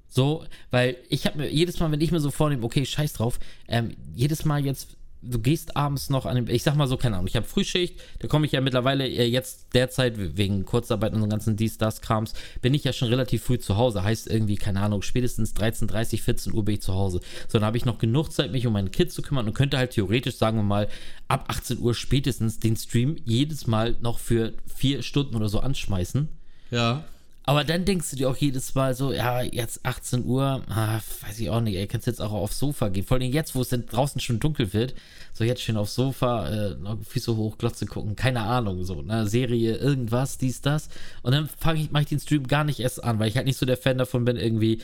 So, 0.07 0.45
weil 0.71 0.97
ich 1.09 1.25
habe 1.25 1.37
mir 1.37 1.51
jedes 1.51 1.79
Mal, 1.79 1.91
wenn 1.91 2.01
ich 2.01 2.11
mir 2.11 2.19
so 2.19 2.31
vornehme, 2.31 2.63
okay, 2.63 2.85
scheiß 2.85 3.13
drauf, 3.13 3.39
ähm, 3.67 3.95
jedes 4.15 4.45
Mal 4.45 4.65
jetzt, 4.65 4.96
du 5.21 5.39
gehst 5.39 5.75
abends 5.75 6.09
noch 6.09 6.25
an 6.25 6.35
dem, 6.35 6.47
ich 6.47 6.63
sag 6.63 6.75
mal 6.75 6.87
so, 6.87 6.97
keine 6.97 7.15
Ahnung, 7.15 7.27
ich 7.27 7.35
habe 7.35 7.45
Frühschicht, 7.45 7.99
da 8.19 8.27
komme 8.27 8.45
ich 8.45 8.51
ja 8.51 8.61
mittlerweile 8.61 9.07
äh, 9.07 9.25
jetzt 9.25 9.67
derzeit 9.73 10.37
wegen 10.37 10.65
Kurzarbeit 10.65 11.13
und 11.13 11.21
so 11.21 11.27
ganzen 11.27 11.55
dies, 11.55 11.77
das 11.77 12.01
Krams, 12.01 12.33
bin 12.61 12.73
ich 12.73 12.83
ja 12.83 12.93
schon 12.93 13.09
relativ 13.09 13.43
früh 13.43 13.57
zu 13.57 13.77
Hause, 13.77 14.03
heißt 14.03 14.27
irgendwie, 14.27 14.55
keine 14.55 14.81
Ahnung, 14.81 15.01
spätestens 15.01 15.53
13, 15.53 15.87
30, 15.87 16.21
14 16.21 16.53
Uhr 16.53 16.63
bin 16.65 16.75
ich 16.75 16.81
zu 16.81 16.93
Hause. 16.93 17.19
So, 17.47 17.57
dann 17.57 17.65
habe 17.65 17.77
ich 17.77 17.85
noch 17.85 17.97
genug 17.97 18.31
Zeit, 18.31 18.51
mich 18.51 18.67
um 18.67 18.73
meine 18.73 18.89
Kids 18.89 19.15
zu 19.15 19.21
kümmern 19.21 19.47
und 19.47 19.53
könnte 19.53 19.77
halt 19.77 19.91
theoretisch, 19.91 20.35
sagen 20.35 20.57
wir 20.57 20.63
mal, 20.63 20.87
ab 21.27 21.45
18 21.47 21.79
Uhr 21.79 21.93
spätestens 21.93 22.59
den 22.59 22.75
Stream 22.75 23.17
jedes 23.25 23.67
Mal 23.67 23.95
noch 24.01 24.19
für 24.19 24.53
vier 24.73 25.01
Stunden 25.01 25.35
oder 25.35 25.49
so 25.49 25.59
anschmeißen. 25.59 26.29
Ja. 26.71 27.05
Aber 27.47 27.63
dann 27.63 27.85
denkst 27.85 28.09
du 28.09 28.17
dir 28.17 28.29
auch 28.29 28.35
jedes 28.35 28.75
Mal 28.75 28.93
so, 28.93 29.13
ja, 29.13 29.41
jetzt 29.41 29.85
18 29.85 30.25
Uhr, 30.25 30.61
ah, 30.67 30.99
weiß 31.21 31.39
ich 31.39 31.49
auch 31.49 31.61
nicht, 31.61 31.77
ey, 31.77 31.87
kannst 31.87 32.05
jetzt 32.05 32.21
auch 32.21 32.33
aufs 32.33 32.59
Sofa 32.59 32.89
gehen. 32.89 33.05
Vor 33.05 33.15
allem 33.15 33.31
jetzt, 33.31 33.55
wo 33.55 33.61
es 33.61 33.69
dann 33.69 33.85
draußen 33.85 34.19
schon 34.19 34.41
dunkel 34.41 34.73
wird, 34.73 34.95
so 35.31 35.45
jetzt 35.45 35.61
schön 35.61 35.77
aufs 35.77 35.95
Sofa, 35.95 36.49
äh, 36.49 36.75
Füße 37.07 37.37
hoch, 37.37 37.57
Glotze 37.57 37.85
gucken, 37.85 38.17
keine 38.17 38.41
Ahnung, 38.41 38.83
so, 38.83 39.01
ne, 39.01 39.27
Serie, 39.27 39.77
irgendwas, 39.77 40.37
dies, 40.37 40.59
das. 40.59 40.89
Und 41.21 41.31
dann 41.31 41.47
fange 41.47 41.79
ich, 41.79 41.89
mache 41.89 42.03
ich 42.03 42.09
den 42.09 42.19
Stream 42.19 42.47
gar 42.47 42.65
nicht 42.65 42.81
erst 42.81 43.01
an, 43.01 43.17
weil 43.17 43.29
ich 43.29 43.37
halt 43.37 43.45
nicht 43.45 43.57
so 43.57 43.65
der 43.65 43.77
Fan 43.77 43.97
davon 43.97 44.25
bin, 44.25 44.35
irgendwie 44.35 44.81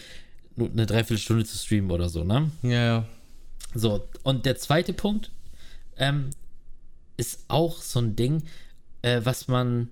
nur 0.55 0.69
eine 0.69 0.85
Dreiviertelstunde 0.85 1.43
zu 1.43 1.57
streamen 1.57 1.91
oder 1.91 2.07
so, 2.07 2.23
ne? 2.23 2.49
Ja, 2.61 2.85
ja. 2.85 3.05
So, 3.75 4.07
und 4.23 4.45
der 4.45 4.55
zweite 4.55 4.93
Punkt 4.93 5.31
ähm, 5.97 6.29
ist 7.17 7.43
auch 7.49 7.81
so 7.81 7.99
ein 7.99 8.15
Ding, 8.15 8.43
äh, 9.01 9.19
was 9.25 9.49
man, 9.49 9.89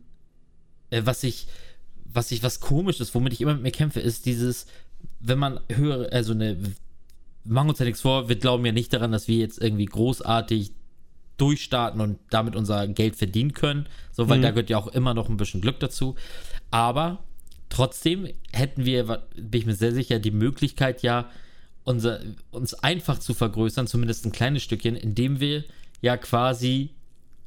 äh, 0.90 1.01
was 1.04 1.24
ich, 1.24 1.48
was 2.13 2.32
ich, 2.32 2.44
was 2.44 2.60
komisch 2.60 3.00
ist, 3.00 3.13
womit 3.15 3.34
ich 3.34 3.41
immer 3.41 3.53
mit 3.53 3.63
mir 3.63 3.72
kämpfe, 3.72 4.00
ist 4.00 4.25
dieses, 4.25 4.65
wenn 5.20 5.39
man 5.39 5.60
höhere, 5.70 6.12
also 6.12 6.34
eine, 6.34 6.58
machen 7.44 7.70
uns 7.70 7.80
ja 7.80 7.86
nichts 7.86 8.01
vor, 8.01 8.30
wir 8.30 8.36
glauben 8.36 8.65
ja 8.65 8.72
nicht 8.72 8.94
daran, 8.94 9.12
dass 9.12 9.27
wir 9.27 9.38
jetzt 9.38 9.62
irgendwie 9.62 9.86
großartig 9.86 10.72
durchstarten 11.38 12.01
und 12.01 12.20
damit 12.30 12.56
unser 12.56 12.88
Geld 12.88 13.15
verdienen 13.15 13.53
können, 13.53 13.88
so, 14.12 14.30
weil 14.30 14.38
Mhm. 14.38 14.44
da 14.44 14.50
gehört 14.51 14.70
ja 14.70 14.77
auch 14.77 14.88
immer 14.88 15.13
noch 15.13 15.27
ein 15.30 15.38
bisschen 15.38 15.62
Glück 15.62 15.80
dazu. 15.80 16.15
Aber 16.70 17.24
trotzdem 17.70 18.27
hätten 18.51 18.86
wir, 18.86 19.24
bin 19.36 19.62
ich 19.62 19.65
mir 19.65 19.74
sehr 19.75 19.91
sicher, 19.91 20.20
die 20.20 20.32
Möglichkeit 20.32 21.01
ja, 21.01 21.30
unser, 21.84 22.20
uns 22.51 22.75
einfach 22.75 23.18
zu 23.18 23.34
vergrößern, 23.34 23.88
zumindest 23.88 24.25
ein 24.25 24.32
kleines 24.32 24.62
Stückchen, 24.62 24.96
indem 24.96 25.39
wir 25.39 25.63
ja 26.01 26.15
quasi 26.18 26.91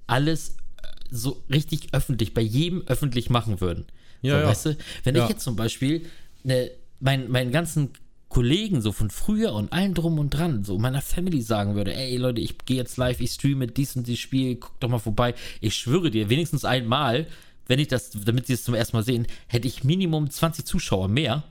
alles 0.08 0.56
äh, 0.82 0.88
so 1.10 1.44
richtig 1.48 1.94
öffentlich, 1.94 2.34
bei 2.34 2.42
jedem 2.42 2.82
öffentlich 2.88 3.30
machen 3.30 3.60
würden. 3.60 3.86
Ja, 4.24 4.34
so, 4.34 4.40
ja. 4.40 4.46
Weißt 4.48 4.66
du, 4.66 4.76
wenn 5.04 5.14
Ja. 5.16 5.24
ich 5.24 5.30
jetzt 5.30 5.44
zum 5.44 5.56
Beispiel 5.56 6.06
ne, 6.42 6.70
mein, 7.00 7.30
meinen 7.30 7.52
ganzen 7.52 7.90
Kollegen 8.28 8.80
so 8.80 8.90
von 8.90 9.10
früher 9.10 9.52
und 9.52 9.72
allen 9.72 9.94
drum 9.94 10.18
und 10.18 10.30
dran, 10.30 10.64
so 10.64 10.76
meiner 10.78 11.02
Family 11.02 11.40
sagen 11.40 11.76
würde, 11.76 11.94
ey 11.94 12.16
Leute, 12.16 12.40
ich 12.40 12.58
gehe 12.66 12.76
jetzt 12.76 12.96
live, 12.96 13.20
ich 13.20 13.30
streame 13.30 13.68
dies 13.68 13.94
und 13.94 14.06
dieses 14.08 14.20
Spiel, 14.20 14.56
guck 14.56 14.80
doch 14.80 14.88
mal 14.88 14.98
vorbei. 14.98 15.34
Ich 15.60 15.76
schwöre 15.76 16.10
dir, 16.10 16.28
wenigstens 16.30 16.64
einmal, 16.64 17.26
wenn 17.68 17.78
ich 17.78 17.86
das, 17.88 18.10
damit 18.10 18.46
sie 18.48 18.54
es 18.54 18.64
zum 18.64 18.74
ersten 18.74 18.96
Mal 18.96 19.04
sehen, 19.04 19.26
hätte 19.46 19.68
ich 19.68 19.84
Minimum 19.84 20.28
20 20.30 20.64
Zuschauer 20.64 21.06
mehr. 21.08 21.44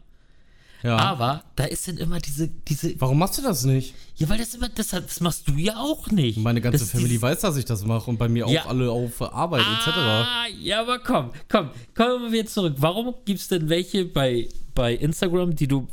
Ja. 0.84 0.98
Aber 0.98 1.44
da 1.56 1.64
ist 1.64 1.88
dann 1.88 1.98
immer 1.98 2.20
diese, 2.20 2.50
diese, 2.68 3.00
Warum 3.00 3.18
machst 3.18 3.38
du 3.38 3.42
das 3.42 3.64
nicht? 3.64 3.96
ja, 4.18 4.28
weil 4.28 4.38
das 4.38 4.54
immer, 4.54 4.68
das, 4.68 4.90
das 4.90 5.22
machst 5.22 5.48
du 5.48 5.54
ja 5.54 5.78
auch 5.78 6.12
nicht. 6.12 6.38
Meine 6.40 6.60
ganze 6.60 6.80
das, 6.80 6.90
Family 6.92 7.22
weiß, 7.22 7.40
dass 7.40 7.56
ich 7.56 7.64
das 7.66 7.86
mache 7.86 8.10
und 8.10 8.18
bei 8.18 8.28
mir 8.28 8.46
auch 8.46 8.52
Ja. 8.52 8.66
alle 8.66 8.92
auf 8.92 9.22
Arbeit 9.22 9.62
etc. 9.62 9.88
Ah, 9.96 10.46
ja, 10.62 10.82
aber 10.82 11.00
komm, 11.00 11.32
komm, 11.50 11.70
kommen 11.96 12.32
wir 12.34 12.46
zurück. 12.46 12.76
Warum 12.80 13.14
gibt 13.24 13.40
es 13.40 13.48
denn 13.48 13.70
welche 13.70 14.04
bei, 14.06 14.50
bei 14.76 14.94
Instagram, 14.94 15.56
die 15.56 15.68
du, 15.70 15.88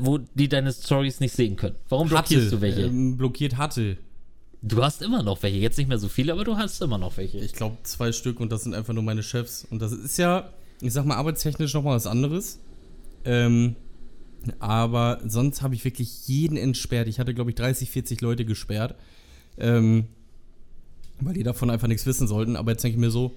wo 0.00 0.18
die 0.18 0.48
deine 0.48 0.72
Stories 0.72 1.20
nicht 1.20 1.34
sehen 1.34 1.56
können? 1.56 1.76
Warum 1.88 2.08
blockierst 2.08 2.52
du 2.52 2.60
welche? 2.60 2.82
Ähm, 2.82 3.16
blockiert 3.16 3.56
hatte. 3.56 3.96
du 4.60 4.82
hast 4.84 5.00
immer 5.00 5.22
noch 5.22 5.42
welche, 5.42 5.56
jetzt 5.58 5.78
nicht 5.78 5.88
mehr 5.88 5.98
so 5.98 6.08
viele, 6.08 6.32
aber 6.32 6.44
du 6.44 6.56
hast 6.58 6.82
immer 6.82 6.98
noch 6.98 7.16
welche. 7.16 7.38
Ich 7.38 7.54
glaube 7.54 7.78
zwei 7.84 8.12
Stück 8.12 8.40
und 8.40 8.52
das 8.52 8.64
sind 8.64 8.74
einfach 8.74 8.92
nur 8.92 9.02
meine 9.02 9.22
Chefs. 9.22 9.66
Und 9.70 9.80
das 9.80 9.92
ist 9.92 10.18
ja, 10.18 10.50
ich 10.82 10.92
sag 10.92 11.06
mal, 11.06 11.16
arbeitstechnisch 11.16 11.72
nochmal 11.72 11.96
was 11.96 12.06
anderes. 12.06 12.58
Ähm, 13.24 13.76
aber 14.60 15.20
sonst 15.26 15.62
habe 15.62 15.74
ich 15.74 15.84
wirklich 15.84 16.26
jeden 16.28 16.56
entsperrt. 16.56 17.08
Ich 17.08 17.18
hatte, 17.18 17.34
glaube 17.34 17.50
ich, 17.50 17.56
30, 17.56 17.90
40 17.90 18.20
Leute 18.20 18.44
gesperrt. 18.44 18.94
Ähm, 19.58 20.06
weil 21.20 21.34
die 21.34 21.42
davon 21.42 21.70
einfach 21.70 21.88
nichts 21.88 22.06
wissen 22.06 22.26
sollten. 22.26 22.56
Aber 22.56 22.72
jetzt 22.72 22.82
denke 22.82 22.96
ich 22.96 23.00
mir 23.00 23.10
so, 23.10 23.32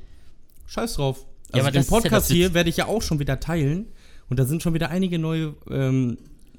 scheiß 0.68 0.96
drauf. 0.96 1.26
Ja, 1.50 1.56
Also 1.56 1.68
aber 1.68 1.72
den 1.72 1.84
ja 1.84 1.90
Podcast 1.90 2.30
das 2.30 2.36
hier 2.36 2.54
werde 2.54 2.70
ich 2.70 2.78
ja 2.78 2.88
auch 2.88 3.02
schon 3.02 3.20
wieder 3.20 3.40
teilen. 3.40 3.88
Und 4.30 4.40
da 4.40 4.46
sind 4.46 4.62
schon 4.62 4.74
wieder 4.74 4.90
einige 4.90 5.20
neue 5.20 5.56
ähm, 5.70 6.18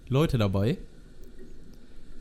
Leute 0.08 0.38
dabei, 0.38 0.78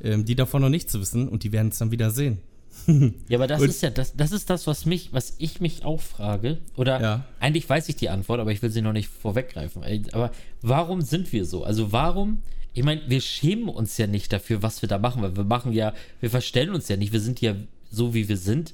ähm, 0.04 0.26
die 0.26 0.36
davon 0.36 0.62
noch 0.62 0.70
nichts 0.70 0.94
wissen. 1.00 1.30
Und 1.30 1.44
die 1.44 1.52
werden 1.52 1.70
es 1.70 1.78
dann 1.78 1.92
wieder 1.92 2.12
sehen. 2.12 2.40
Ja, 3.30 3.38
aber 3.38 3.48
das 3.48 3.62
Und- 3.62 3.70
ist 3.70 3.82
ja, 3.82 3.90
das, 3.90 4.16
das 4.16 4.32
ist 4.32 4.50
das, 4.50 4.68
was 4.68 4.86
mich, 4.86 5.12
was 5.14 5.36
ich 5.40 5.60
mich 5.62 5.84
auch 5.86 6.00
frage. 6.02 6.60
Oder 6.76 7.02
Ja. 7.02 7.26
eigentlich 7.40 7.68
weiß 7.70 7.90
ich 7.90 7.96
die 7.96 8.10
Antwort, 8.10 8.40
aber 8.40 8.52
ich 8.52 8.62
will 8.62 8.70
sie 8.70 8.82
noch 8.82 8.94
nicht 8.94 9.10
vorweggreifen. 9.10 9.84
Aber 10.14 10.32
warum 10.62 11.02
sind 11.02 11.32
wir 11.34 11.46
so? 11.46 11.64
Also 11.64 11.92
warum, 11.92 12.42
ich 12.74 12.84
meine, 12.84 13.02
wir 13.08 13.22
schämen 13.22 13.70
uns 13.70 13.98
ja 13.98 14.08
nicht 14.08 14.32
dafür, 14.32 14.62
was 14.64 14.82
wir 14.82 14.90
da 14.90 15.00
machen, 15.00 15.22
weil 15.22 15.36
wir 15.36 15.44
machen 15.44 15.74
ja, 15.74 15.94
wir 16.20 16.30
verstellen 16.30 16.70
uns 16.74 16.88
ja 16.88 16.96
nicht, 16.98 17.12
wir 17.14 17.20
sind 17.22 17.42
ja 17.42 17.56
so, 17.90 18.14
wie 18.14 18.28
wir 18.30 18.38
sind. 18.38 18.74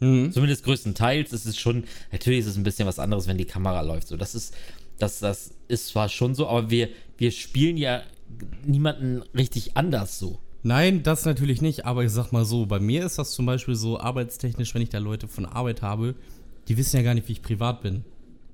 Mhm. 0.00 0.32
Zumindest 0.32 0.64
größtenteils 0.64 1.32
ist 1.32 1.46
es 1.46 1.56
schon, 1.58 1.84
natürlich 2.12 2.40
ist 2.40 2.46
es 2.46 2.56
ein 2.56 2.64
bisschen 2.64 2.86
was 2.88 2.98
anderes, 2.98 3.26
wenn 3.28 3.38
die 3.38 3.44
Kamera 3.44 3.80
läuft. 3.82 4.08
So, 4.08 4.16
das 4.16 4.34
ist, 4.34 4.54
das, 4.98 5.20
das 5.20 5.52
ist 5.68 5.88
zwar 5.88 6.08
schon 6.08 6.34
so, 6.34 6.48
aber 6.48 6.70
wir, 6.70 6.88
wir 7.16 7.30
spielen 7.30 7.76
ja 7.76 8.02
niemanden 8.64 9.22
richtig 9.36 9.76
anders 9.76 10.18
so. 10.18 10.40
Nein, 10.66 11.02
das 11.02 11.26
natürlich 11.26 11.60
nicht, 11.60 11.84
aber 11.84 12.04
ich 12.04 12.10
sag 12.10 12.32
mal 12.32 12.46
so, 12.46 12.64
bei 12.64 12.80
mir 12.80 13.04
ist 13.04 13.18
das 13.18 13.32
zum 13.32 13.44
Beispiel 13.44 13.74
so 13.74 14.00
arbeitstechnisch, 14.00 14.74
wenn 14.74 14.80
ich 14.80 14.88
da 14.88 14.96
Leute 14.96 15.28
von 15.28 15.44
Arbeit 15.44 15.82
habe, 15.82 16.14
die 16.68 16.78
wissen 16.78 16.96
ja 16.96 17.02
gar 17.02 17.12
nicht, 17.12 17.28
wie 17.28 17.32
ich 17.32 17.42
privat 17.42 17.82
bin. 17.82 18.02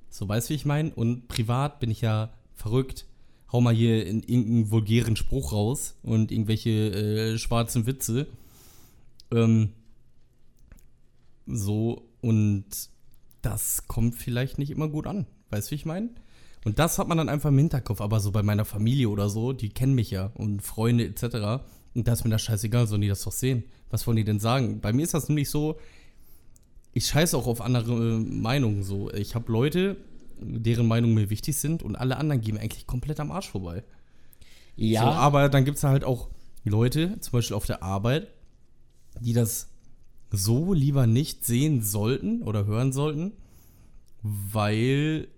So, 0.09 0.29
weißt 0.29 0.49
du, 0.49 0.51
wie 0.51 0.57
ich 0.57 0.64
meine? 0.64 0.90
Und 0.90 1.29
privat 1.29 1.79
bin 1.79 1.88
ich 1.88 2.01
ja 2.01 2.33
verrückt. 2.53 3.07
Hau 3.53 3.61
mal 3.61 3.73
hier 3.73 4.05
in 4.09 4.25
irgendeinen 4.25 4.73
vulgären 4.73 5.14
Spruch 5.14 5.53
raus 5.53 5.94
und 6.03 6.33
irgendwelche 6.33 6.70
äh, 6.70 7.38
schwarzen 7.38 7.87
Witze. 7.87 8.27
Ähm, 9.33 9.70
so, 11.46 12.09
und 12.23 12.64
das 13.40 13.87
kommt 13.87 14.16
vielleicht 14.16 14.59
nicht 14.59 14.70
immer 14.70 14.88
gut 14.88 15.07
an. 15.07 15.27
Weißt 15.51 15.68
du, 15.68 15.70
wie 15.70 15.77
ich 15.77 15.87
meine? 15.87 16.11
Und 16.64 16.81
das 16.81 16.99
hat 16.99 17.07
man 17.07 17.18
dann 17.18 17.29
einfach 17.29 17.51
im 17.51 17.59
Hinterkopf. 17.59 18.01
Aber 18.01 18.18
so 18.18 18.33
bei 18.33 18.42
meiner 18.42 18.64
Familie 18.64 19.09
oder 19.11 19.29
so, 19.29 19.53
die 19.53 19.68
kennen 19.68 19.94
mich 19.94 20.11
ja 20.11 20.33
und 20.35 20.61
Freunde 20.61 21.05
etc. 21.05 21.62
Und 21.94 22.07
da 22.07 22.12
ist 22.12 22.24
mir 22.24 22.31
das 22.31 22.42
scheißegal, 22.42 22.87
sollen 22.87 23.03
die 23.03 23.09
das 23.09 23.22
doch 23.22 23.33
sehen. 23.33 23.64
Was 23.90 24.07
wollen 24.07 24.16
die 24.16 24.24
denn 24.24 24.40
sagen? 24.40 24.81
Bei 24.81 24.92
mir 24.92 25.03
ist 25.03 25.14
das 25.14 25.29
nämlich 25.29 25.50
so, 25.50 25.79
ich 26.92 27.07
scheiße 27.07 27.37
auch 27.37 27.46
auf 27.46 27.61
andere 27.61 28.16
äh, 28.16 28.18
Meinungen 28.18 28.83
so. 28.83 29.12
Ich 29.12 29.35
habe 29.35 29.50
Leute, 29.50 29.96
deren 30.40 30.87
Meinungen 30.87 31.14
mir 31.14 31.31
wichtig 31.31 31.57
sind 31.57 31.83
und 31.83 31.96
alle 31.96 32.16
anderen 32.16 32.40
gehen 32.40 32.55
mir 32.55 32.61
eigentlich 32.61 32.87
komplett 32.87 33.20
am 33.20 33.31
Arsch 33.31 33.48
vorbei. 33.48 33.85
Ja, 34.76 35.03
So, 35.03 35.09
aber 35.09 35.48
dann 35.48 35.64
gibt 35.64 35.76
es 35.76 35.85
halt 35.85 36.05
auch 36.05 36.29
Leute, 36.64 37.18
zum 37.20 37.33
Beispiel 37.33 37.57
auf 37.57 37.66
der 37.66 37.83
Arbeit, 37.83 38.29
die 39.20 39.33
das 39.33 39.68
so 40.31 40.72
lieber 40.72 41.07
nicht 41.07 41.44
sehen 41.44 41.83
sollten 41.83 42.42
oder 42.42 42.66
hören 42.66 42.92
sollten, 42.92 43.33
weil 44.22 45.29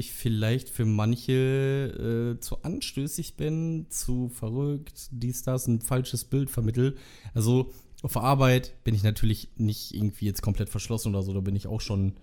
ich 0.00 0.12
vielleicht 0.12 0.68
für 0.68 0.84
manche 0.84 2.36
äh, 2.36 2.40
zu 2.40 2.62
anstößig 2.62 3.36
bin, 3.36 3.86
zu 3.90 4.28
verrückt, 4.28 5.08
dies, 5.10 5.42
das, 5.42 5.66
ein 5.66 5.80
falsches 5.80 6.24
Bild 6.24 6.50
vermittel. 6.50 6.96
Also 7.34 7.72
auf 8.02 8.12
der 8.12 8.22
Arbeit 8.22 8.72
bin 8.84 8.94
ich 8.94 9.02
natürlich 9.02 9.48
nicht 9.56 9.94
irgendwie 9.94 10.26
jetzt 10.26 10.42
komplett 10.42 10.68
verschlossen 10.68 11.14
oder 11.14 11.22
so, 11.22 11.32
da 11.32 11.40
bin 11.40 11.56
ich 11.56 11.66
auch 11.66 11.80
schon 11.80 12.14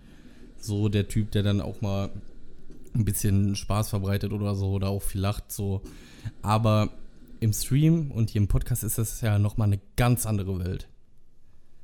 so 0.58 0.88
der 0.88 1.08
Typ, 1.08 1.30
der 1.30 1.42
dann 1.42 1.60
auch 1.60 1.80
mal 1.80 2.10
ein 2.94 3.04
bisschen 3.04 3.56
Spaß 3.56 3.90
verbreitet 3.90 4.32
oder 4.32 4.54
so 4.54 4.70
oder 4.70 4.88
auch 4.88 5.02
viel 5.02 5.20
lacht 5.20 5.52
so. 5.52 5.82
Aber 6.42 6.90
im 7.40 7.52
Stream 7.52 8.10
und 8.10 8.30
hier 8.30 8.40
im 8.40 8.48
Podcast 8.48 8.82
ist 8.82 8.98
das 8.98 9.20
ja 9.20 9.38
nochmal 9.38 9.68
eine 9.68 9.80
ganz 9.96 10.26
andere 10.26 10.58
Welt. 10.58 10.88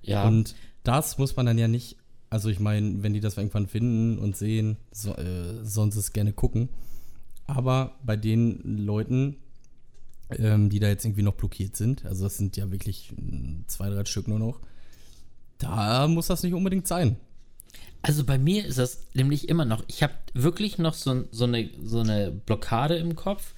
ja. 0.02 0.26
Und 0.26 0.55
das 0.85 1.18
muss 1.18 1.37
man 1.37 1.46
dann 1.46 1.59
ja 1.59 1.68
nicht, 1.68 1.96
also 2.33 2.49
ich 2.49 2.61
meine, 2.61 3.03
wenn 3.03 3.12
die 3.12 3.21
das 3.21 3.37
irgendwann 3.37 3.66
finden 3.66 4.18
und 4.18 4.38
sehen, 4.38 4.79
so, 4.90 5.14
äh, 5.14 5.62
sollen 5.64 5.92
sie 5.92 5.99
es 5.99 6.14
gerne 6.14 6.33
gucken. 6.33 6.71
Aber 7.47 7.99
bei 8.03 8.16
den 8.16 8.79
Leuten, 8.87 9.37
ähm, 10.38 10.71
die 10.71 10.81
da 10.81 10.88
jetzt 10.88 11.05
irgendwie 11.05 11.25
noch 11.25 11.35
blockiert 11.35 11.77
sind, 11.77 12.07
also 12.07 12.25
das 12.25 12.38
sind 12.38 12.57
ja 12.57 12.71
wirklich 12.71 13.12
mm, 13.14 13.64
zwei, 13.66 13.90
drei 13.90 14.07
Stück 14.07 14.29
nur 14.29 14.38
noch, 14.38 14.61
da 15.59 16.09
muss 16.09 16.29
das 16.29 16.42
nicht 16.42 16.55
unbedingt 16.55 16.88
sein. 16.88 17.16
Also 18.01 18.25
bei 18.25 18.38
mir 18.38 18.64
ist 18.64 18.79
das 18.79 19.05
nämlich 19.12 19.51
immer 19.51 19.66
noch, 19.66 19.85
ich 19.87 20.03
habe 20.03 20.14
wirklich 20.33 20.79
noch 20.79 20.95
so, 20.95 21.25
so, 21.33 21.45
eine, 21.45 21.68
so 21.85 22.01
eine 22.01 22.31
Blockade 22.31 22.97
im 22.97 23.14
Kopf. 23.14 23.53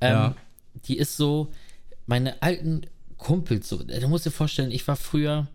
Ähm, 0.00 0.12
Ja. 0.12 0.36
Die 0.86 0.96
ist 0.96 1.18
so, 1.18 1.52
meine 2.06 2.40
alten 2.40 2.86
Kumpels, 3.18 3.68
so, 3.68 3.82
du 3.82 4.08
musst 4.08 4.24
dir 4.24 4.30
vorstellen, 4.30 4.70
ich 4.70 4.88
war 4.88 4.96
früher, 4.96 5.48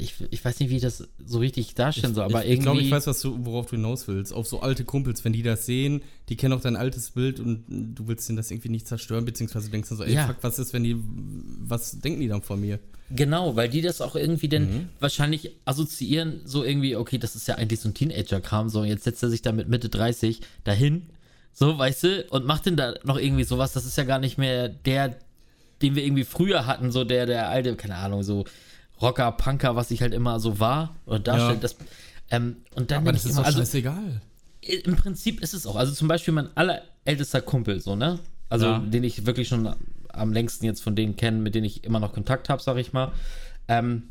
ich, 0.00 0.14
ich 0.30 0.44
weiß 0.44 0.60
nicht, 0.60 0.70
wie 0.70 0.76
ich 0.76 0.82
das 0.82 1.08
so 1.24 1.38
richtig 1.38 1.74
darstellen 1.74 2.14
soll, 2.14 2.24
aber 2.24 2.40
ich, 2.40 2.44
ich 2.46 2.50
irgendwie. 2.52 2.62
glaube, 2.64 2.80
ich 2.82 2.90
weiß, 2.90 3.06
was 3.06 3.20
du, 3.20 3.44
worauf 3.44 3.66
du 3.66 3.76
hinaus 3.76 4.06
willst. 4.08 4.32
Auf 4.32 4.46
so 4.46 4.60
alte 4.60 4.84
Kumpels, 4.84 5.24
wenn 5.24 5.32
die 5.32 5.42
das 5.42 5.66
sehen, 5.66 6.02
die 6.28 6.36
kennen 6.36 6.52
auch 6.54 6.60
dein 6.60 6.76
altes 6.76 7.10
Bild 7.12 7.40
und 7.40 7.64
du 7.68 8.08
willst 8.08 8.28
denen 8.28 8.36
das 8.36 8.50
irgendwie 8.50 8.68
nicht 8.68 8.86
zerstören, 8.88 9.24
beziehungsweise 9.24 9.70
denkst 9.70 9.88
du 9.88 9.94
so, 9.96 10.04
ey, 10.04 10.14
Ja. 10.14 10.26
fuck, 10.26 10.36
was 10.42 10.58
ist, 10.58 10.72
wenn 10.72 10.84
die, 10.84 10.96
was 10.98 12.00
denken 12.00 12.20
die 12.20 12.28
dann 12.28 12.42
von 12.42 12.60
mir? 12.60 12.78
Genau, 13.10 13.56
weil 13.56 13.68
die 13.68 13.80
das 13.82 14.00
auch 14.00 14.14
irgendwie 14.14 14.48
dann 14.48 14.62
Mhm. 14.64 14.88
wahrscheinlich 15.00 15.50
assoziieren, 15.64 16.40
so 16.44 16.62
irgendwie, 16.64 16.94
okay, 16.96 17.18
das 17.18 17.34
ist 17.34 17.48
ja 17.48 17.56
eigentlich 17.56 17.80
so 17.80 17.88
ein 17.88 17.94
Teenager-Kram, 17.94 18.68
so, 18.68 18.84
jetzt 18.84 19.04
setzt 19.04 19.22
er 19.22 19.30
sich 19.30 19.42
da 19.42 19.50
mit 19.52 19.68
Mitte 19.68 19.88
30 19.88 20.40
dahin, 20.64 21.10
so, 21.52 21.76
weißt 21.76 22.04
du, 22.04 22.26
und 22.30 22.46
macht 22.46 22.66
denn 22.66 22.76
da 22.76 22.94
noch 23.02 23.18
irgendwie 23.18 23.42
sowas, 23.44 23.72
das 23.72 23.84
ist 23.84 23.96
ja 23.96 24.04
gar 24.04 24.20
nicht 24.20 24.38
mehr 24.38 24.68
der, 24.68 25.16
den 25.82 25.96
wir 25.96 26.04
irgendwie 26.04 26.24
früher 26.24 26.66
hatten, 26.66 26.92
so 26.92 27.02
der, 27.04 27.26
der 27.26 27.48
alte, 27.48 27.74
keine 27.74 27.96
Ahnung, 27.96 28.22
so 28.22 28.44
Rocker, 29.00 29.32
Punker, 29.32 29.76
was 29.76 29.90
ich 29.90 30.02
halt 30.02 30.12
immer 30.14 30.40
so 30.40 30.58
war, 30.60 30.94
oder 31.06 31.18
darstellt, 31.18 31.56
Ja. 31.56 31.60
das, 31.60 31.76
ähm, 32.30 32.56
und 32.74 32.90
dann 32.90 33.02
Aber 33.02 33.12
das 33.12 33.22
ich 33.24 33.30
ist 33.30 33.32
immer, 33.36 33.40
doch 33.42 33.46
also, 33.46 33.58
scheißegal. 33.60 34.20
im 34.62 34.96
Prinzip 34.96 35.40
ist 35.40 35.54
es 35.54 35.66
auch. 35.66 35.76
Also 35.76 35.92
zum 35.94 36.08
Beispiel 36.08 36.34
mein 36.34 36.48
allerältester 36.56 37.40
Kumpel, 37.40 37.80
so, 37.80 37.96
ne? 37.96 38.18
Also 38.48 38.66
Ja. 38.66 38.78
den 38.78 39.04
ich 39.04 39.26
wirklich 39.26 39.48
schon 39.48 39.74
am 40.12 40.32
längsten 40.32 40.64
jetzt 40.66 40.82
von 40.82 40.96
denen 40.96 41.16
kenne, 41.16 41.38
mit 41.38 41.54
denen 41.54 41.64
ich 41.66 41.84
immer 41.84 42.00
noch 42.00 42.12
Kontakt 42.12 42.48
habe, 42.48 42.60
sag 42.62 42.76
ich 42.76 42.92
mal. 42.92 43.12
Ähm, 43.68 44.08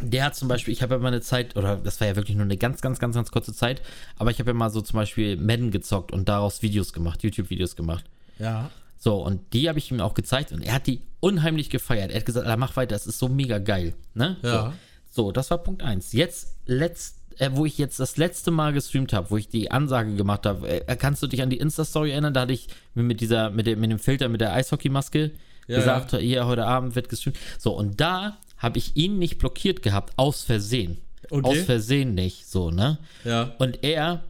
der 0.00 0.26
hat 0.26 0.36
zum 0.36 0.48
Beispiel, 0.48 0.72
ich 0.72 0.80
habe 0.82 0.94
ja 0.94 1.00
mal 1.00 1.08
eine 1.08 1.20
Zeit, 1.20 1.56
oder 1.56 1.76
das 1.76 2.00
war 2.00 2.06
ja 2.08 2.16
wirklich 2.16 2.36
nur 2.36 2.44
eine 2.44 2.56
ganz, 2.56 2.80
ganz, 2.80 2.98
ganz, 2.98 3.14
ganz 3.16 3.30
kurze 3.30 3.52
Zeit, 3.52 3.82
aber 4.16 4.30
ich 4.30 4.38
habe 4.38 4.50
ja 4.50 4.54
mal 4.54 4.70
so 4.70 4.80
zum 4.80 4.96
Beispiel 4.96 5.36
Madden 5.36 5.70
gezockt 5.70 6.12
und 6.12 6.28
daraus 6.28 6.62
Videos 6.62 6.92
gemacht, 6.92 7.22
YouTube-Videos 7.22 7.74
gemacht. 7.76 8.04
Ja. 8.38 8.70
So, 9.02 9.16
und 9.16 9.52
die 9.52 9.68
habe 9.68 9.80
ich 9.80 9.90
ihm 9.90 10.00
auch 10.00 10.14
gezeigt 10.14 10.52
und 10.52 10.62
er 10.62 10.74
hat 10.74 10.86
die 10.86 11.02
unheimlich 11.18 11.70
gefeiert. 11.70 12.12
Er 12.12 12.18
hat 12.18 12.24
gesagt, 12.24 12.46
mach 12.56 12.76
weiter, 12.76 12.94
das 12.94 13.08
ist 13.08 13.18
so 13.18 13.28
mega 13.28 13.58
geil. 13.58 13.94
Ne? 14.14 14.36
Ja. 14.42 14.72
So. 15.10 15.24
so, 15.24 15.32
das 15.32 15.50
war 15.50 15.58
Punkt 15.58 15.82
eins. 15.82 16.12
Jetzt, 16.12 16.54
letzt, 16.66 17.16
äh, 17.38 17.50
wo 17.52 17.66
ich 17.66 17.78
jetzt 17.78 17.98
das 17.98 18.16
letzte 18.16 18.52
Mal 18.52 18.72
gestreamt 18.72 19.12
habe, 19.12 19.32
wo 19.32 19.36
ich 19.36 19.48
die 19.48 19.72
Ansage 19.72 20.14
gemacht 20.14 20.46
habe, 20.46 20.86
äh, 20.86 20.94
kannst 20.94 21.20
du 21.20 21.26
dich 21.26 21.42
an 21.42 21.50
die 21.50 21.56
Insta-Story 21.56 22.12
erinnern? 22.12 22.32
Da 22.32 22.42
hatte 22.42 22.52
ich 22.52 22.68
mit 22.94 23.20
dieser, 23.20 23.50
mit 23.50 23.66
dem, 23.66 23.80
mit 23.80 23.90
dem 23.90 23.98
Filter, 23.98 24.28
mit 24.28 24.40
der 24.40 24.52
Eishockeymaske 24.52 25.32
Ja, 25.66 25.78
gesagt, 25.78 26.16
hier, 26.16 26.46
heute 26.46 26.64
Abend 26.64 26.94
wird 26.94 27.08
gestreamt. 27.08 27.38
So, 27.58 27.72
und 27.76 28.00
da 28.00 28.38
habe 28.56 28.78
ich 28.78 28.94
ihn 28.94 29.18
nicht 29.18 29.38
blockiert 29.38 29.82
gehabt, 29.82 30.12
aus 30.16 30.44
Versehen. 30.44 30.98
Okay. 31.28 31.48
Aus 31.48 31.64
Versehen 31.64 32.14
nicht, 32.14 32.48
so, 32.48 32.70
ne? 32.70 32.98
Ja. 33.24 33.52
Und 33.58 33.82
er, 33.82 34.22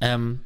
ähm, 0.00 0.38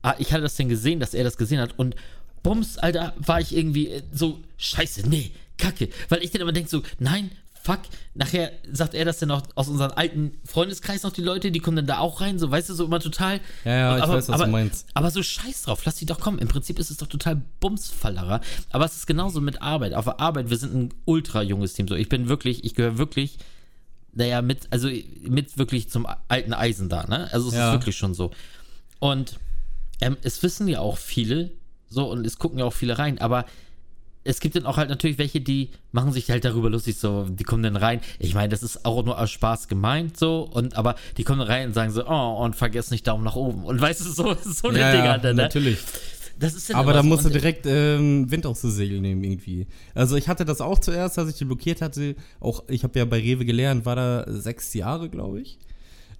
ah, 0.00 0.14
ich 0.18 0.32
hatte 0.32 0.44
das 0.44 0.56
denn 0.56 0.70
gesehen, 0.70 0.98
dass 0.98 1.12
er 1.12 1.24
das 1.24 1.36
gesehen 1.36 1.60
hat 1.60 1.78
und 1.78 1.94
bums, 2.42 2.78
Alter, 2.78 3.14
war 3.18 3.40
ich 3.40 3.56
irgendwie 3.56 3.88
äh, 3.88 4.02
so, 4.12 4.40
scheiße, 4.56 5.08
nee, 5.08 5.30
kacke. 5.56 5.88
Weil 6.08 6.22
ich 6.22 6.30
dann 6.30 6.42
immer 6.42 6.52
denke 6.52 6.70
so, 6.70 6.82
nein, 6.98 7.30
fuck, 7.62 7.80
nachher 8.14 8.52
sagt 8.72 8.94
er 8.94 9.04
das 9.04 9.18
dann 9.18 9.30
auch 9.30 9.42
aus 9.54 9.68
unserem 9.68 9.92
alten 9.92 10.38
Freundeskreis 10.44 11.02
noch 11.02 11.12
die 11.12 11.20
Leute, 11.22 11.50
die 11.50 11.60
kommen 11.60 11.76
dann 11.76 11.86
da 11.86 11.98
auch 11.98 12.20
rein, 12.22 12.38
so, 12.38 12.50
weißt 12.50 12.70
du, 12.70 12.74
so 12.74 12.84
immer 12.86 13.00
total. 13.00 13.40
Ja, 13.64 13.72
ja, 13.72 13.96
ich 13.98 14.02
aber, 14.02 14.14
weiß, 14.14 14.28
was 14.28 14.34
aber, 14.34 14.46
du 14.46 14.50
meinst. 14.52 14.86
Aber 14.94 15.10
so 15.10 15.22
scheiß 15.22 15.62
drauf, 15.62 15.84
lass 15.84 15.96
die 15.96 16.06
doch 16.06 16.18
kommen. 16.20 16.38
Im 16.38 16.48
Prinzip 16.48 16.78
ist 16.78 16.90
es 16.90 16.96
doch 16.96 17.08
total 17.08 17.42
Bumsfallerer. 17.60 18.40
Aber 18.70 18.84
es 18.86 18.96
ist 18.96 19.06
genauso 19.06 19.40
mit 19.40 19.60
Arbeit. 19.60 19.92
Auf 19.94 20.04
der 20.06 20.20
Arbeit, 20.20 20.48
wir 20.50 20.56
sind 20.56 20.74
ein 20.74 20.94
ultra 21.04 21.42
junges 21.42 21.74
Team. 21.74 21.88
So, 21.88 21.94
ich 21.94 22.08
bin 22.08 22.28
wirklich, 22.28 22.64
ich 22.64 22.74
gehöre 22.74 22.96
wirklich, 22.96 23.38
naja, 24.14 24.40
mit, 24.40 24.66
also 24.70 24.88
mit 25.22 25.58
wirklich 25.58 25.90
zum 25.90 26.06
alten 26.28 26.54
Eisen 26.54 26.88
da, 26.88 27.04
ne? 27.06 27.28
Also 27.32 27.48
es 27.48 27.54
Ja. 27.54 27.68
ist 27.68 27.80
wirklich 27.80 27.96
schon 27.96 28.14
so. 28.14 28.30
Und 28.98 29.38
ähm, 30.00 30.16
es 30.22 30.42
wissen 30.42 30.68
ja 30.68 30.80
auch 30.80 30.96
viele, 30.96 31.50
so, 31.88 32.10
und 32.10 32.26
es 32.26 32.38
gucken 32.38 32.58
ja 32.58 32.64
auch 32.64 32.72
viele 32.72 32.98
rein, 32.98 33.18
aber 33.18 33.44
es 34.24 34.40
gibt 34.40 34.56
dann 34.56 34.66
auch 34.66 34.76
halt 34.76 34.90
natürlich 34.90 35.16
welche, 35.16 35.40
die 35.40 35.70
machen 35.92 36.12
sich 36.12 36.30
halt 36.30 36.44
darüber 36.44 36.68
lustig, 36.68 36.98
so, 36.98 37.26
die 37.30 37.44
kommen 37.44 37.62
dann 37.62 37.76
rein. 37.76 38.00
Ich 38.18 38.34
meine, 38.34 38.50
das 38.50 38.62
ist 38.62 38.84
auch 38.84 39.02
nur 39.04 39.18
aus 39.18 39.30
Spaß 39.30 39.68
gemeint, 39.68 40.18
so, 40.18 40.42
und 40.42 40.76
aber 40.76 40.96
die 41.16 41.24
kommen 41.24 41.40
rein 41.40 41.68
und 41.68 41.72
sagen 41.74 41.90
so, 41.92 42.06
oh, 42.06 42.44
und 42.44 42.54
vergesst 42.54 42.90
nicht 42.90 43.06
Daumen 43.06 43.24
nach 43.24 43.36
oben. 43.36 43.64
Und 43.64 43.80
weißt 43.80 44.00
du, 44.00 44.10
so, 44.10 44.36
so 44.44 44.68
eine 44.68 44.80
Ja, 44.80 44.92
Dinger, 44.92 45.04
ja, 45.04 45.18
ne? 45.18 45.34
natürlich. 45.34 45.78
Das 46.38 46.54
ist 46.54 46.72
Aber 46.72 46.92
da 46.92 47.02
so. 47.02 47.08
musst 47.08 47.24
du 47.24 47.30
direkt 47.30 47.66
ähm, 47.66 48.30
Wind 48.30 48.46
aus 48.46 48.60
den 48.60 48.70
Segeln 48.70 49.02
nehmen 49.02 49.24
irgendwie. 49.24 49.66
Also 49.94 50.14
ich 50.16 50.28
hatte 50.28 50.44
das 50.44 50.60
auch 50.60 50.78
zuerst, 50.78 51.18
als 51.18 51.30
ich 51.30 51.36
die 51.36 51.44
blockiert 51.44 51.82
hatte. 51.82 52.14
Auch 52.38 52.62
ich 52.68 52.84
habe 52.84 52.96
ja 52.96 53.04
bei 53.06 53.18
Rewe 53.18 53.44
gelernt, 53.44 53.86
war 53.86 53.96
da 53.96 54.24
sechs 54.28 54.72
Jahre, 54.74 55.08
glaube 55.08 55.40
ich. 55.40 55.58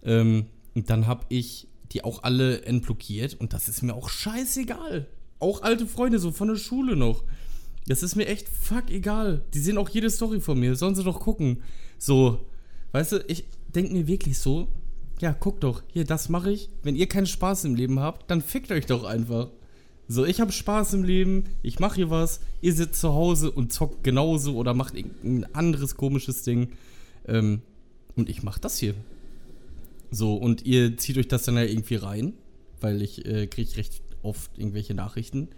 Ähm, 0.02 0.46
und 0.74 0.90
dann 0.90 1.06
habe 1.06 1.24
ich 1.28 1.68
die 1.92 2.02
auch 2.04 2.24
alle 2.24 2.62
entblockiert 2.62 3.34
und 3.34 3.52
das 3.52 3.68
ist 3.68 3.82
mir 3.82 3.94
auch 3.94 4.08
scheißegal. 4.08 5.06
Auch 5.40 5.62
alte 5.62 5.86
Freunde 5.86 6.18
so 6.18 6.32
von 6.32 6.48
der 6.48 6.56
Schule 6.56 6.96
noch. 6.96 7.24
Das 7.86 8.02
ist 8.02 8.16
mir 8.16 8.26
echt 8.26 8.48
fuck 8.48 8.90
egal. 8.90 9.42
Die 9.54 9.60
sehen 9.60 9.78
auch 9.78 9.88
jede 9.88 10.10
Story 10.10 10.40
von 10.40 10.58
mir. 10.58 10.76
Sollen 10.76 10.94
sie 10.94 11.04
doch 11.04 11.20
gucken. 11.20 11.62
So, 11.98 12.46
weißt 12.92 13.12
du, 13.12 13.24
ich 13.28 13.44
denke 13.74 13.92
mir 13.92 14.06
wirklich 14.06 14.38
so, 14.38 14.68
ja, 15.20 15.32
guck 15.32 15.60
doch, 15.60 15.82
hier, 15.88 16.04
das 16.04 16.28
mache 16.28 16.52
ich. 16.52 16.70
Wenn 16.82 16.96
ihr 16.96 17.06
keinen 17.06 17.26
Spaß 17.26 17.64
im 17.64 17.74
Leben 17.74 18.00
habt, 18.00 18.30
dann 18.30 18.42
fickt 18.42 18.70
euch 18.70 18.86
doch 18.86 19.04
einfach. 19.04 19.48
So, 20.06 20.24
ich 20.24 20.40
habe 20.40 20.52
Spaß 20.52 20.94
im 20.94 21.04
Leben, 21.04 21.44
ich 21.62 21.80
mache 21.80 21.96
hier 21.96 22.10
was, 22.10 22.40
ihr 22.62 22.72
sitzt 22.72 23.00
zu 23.00 23.12
Hause 23.12 23.50
und 23.50 23.72
zockt 23.72 24.04
genauso 24.04 24.56
oder 24.56 24.72
macht 24.72 24.94
irgendein 24.94 25.54
anderes 25.54 25.96
komisches 25.96 26.42
Ding. 26.42 26.72
Ähm, 27.26 27.62
und 28.16 28.28
ich 28.28 28.42
mache 28.42 28.60
das 28.60 28.78
hier. 28.78 28.94
So, 30.10 30.34
und 30.34 30.64
ihr 30.64 30.96
zieht 30.96 31.18
euch 31.18 31.28
das 31.28 31.42
dann 31.44 31.56
ja 31.56 31.64
irgendwie 31.64 31.96
rein, 31.96 32.32
weil 32.80 33.02
ich 33.02 33.26
äh, 33.26 33.46
kriege 33.46 33.76
recht 33.76 34.00
oft 34.22 34.56
irgendwelche 34.58 34.94
Nachrichten. 34.94 35.48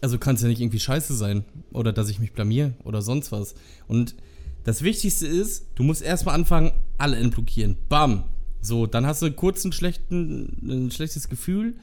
Also 0.00 0.18
kann 0.18 0.36
es 0.36 0.42
ja 0.42 0.48
nicht 0.48 0.60
irgendwie 0.60 0.80
scheiße 0.80 1.14
sein 1.14 1.44
oder 1.72 1.92
dass 1.92 2.08
ich 2.08 2.18
mich 2.18 2.32
blamier 2.32 2.72
oder 2.84 3.02
sonst 3.02 3.32
was. 3.32 3.54
Und 3.86 4.14
das 4.64 4.82
Wichtigste 4.82 5.26
ist, 5.26 5.66
du 5.74 5.82
musst 5.82 6.02
erstmal 6.02 6.34
anfangen, 6.34 6.72
alle 6.98 7.16
entblockieren. 7.16 7.76
Bam. 7.88 8.24
So, 8.62 8.86
dann 8.86 9.06
hast 9.06 9.22
du 9.22 9.32
kurz 9.32 9.64
einen 9.64 9.72
schlechten, 9.72 10.58
ein 10.62 10.90
schlechtes 10.90 11.28
Gefühl, 11.28 11.76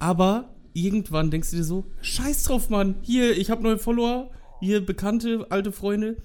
aber 0.00 0.54
irgendwann 0.72 1.30
denkst 1.30 1.50
du 1.50 1.56
dir 1.56 1.64
so, 1.64 1.86
scheiß 2.02 2.44
drauf, 2.44 2.68
Mann. 2.68 2.96
Hier, 3.02 3.36
ich 3.36 3.50
habe 3.50 3.62
neue 3.62 3.78
Follower, 3.78 4.30
hier 4.60 4.84
bekannte, 4.84 5.46
alte 5.50 5.70
Freunde. 5.72 6.16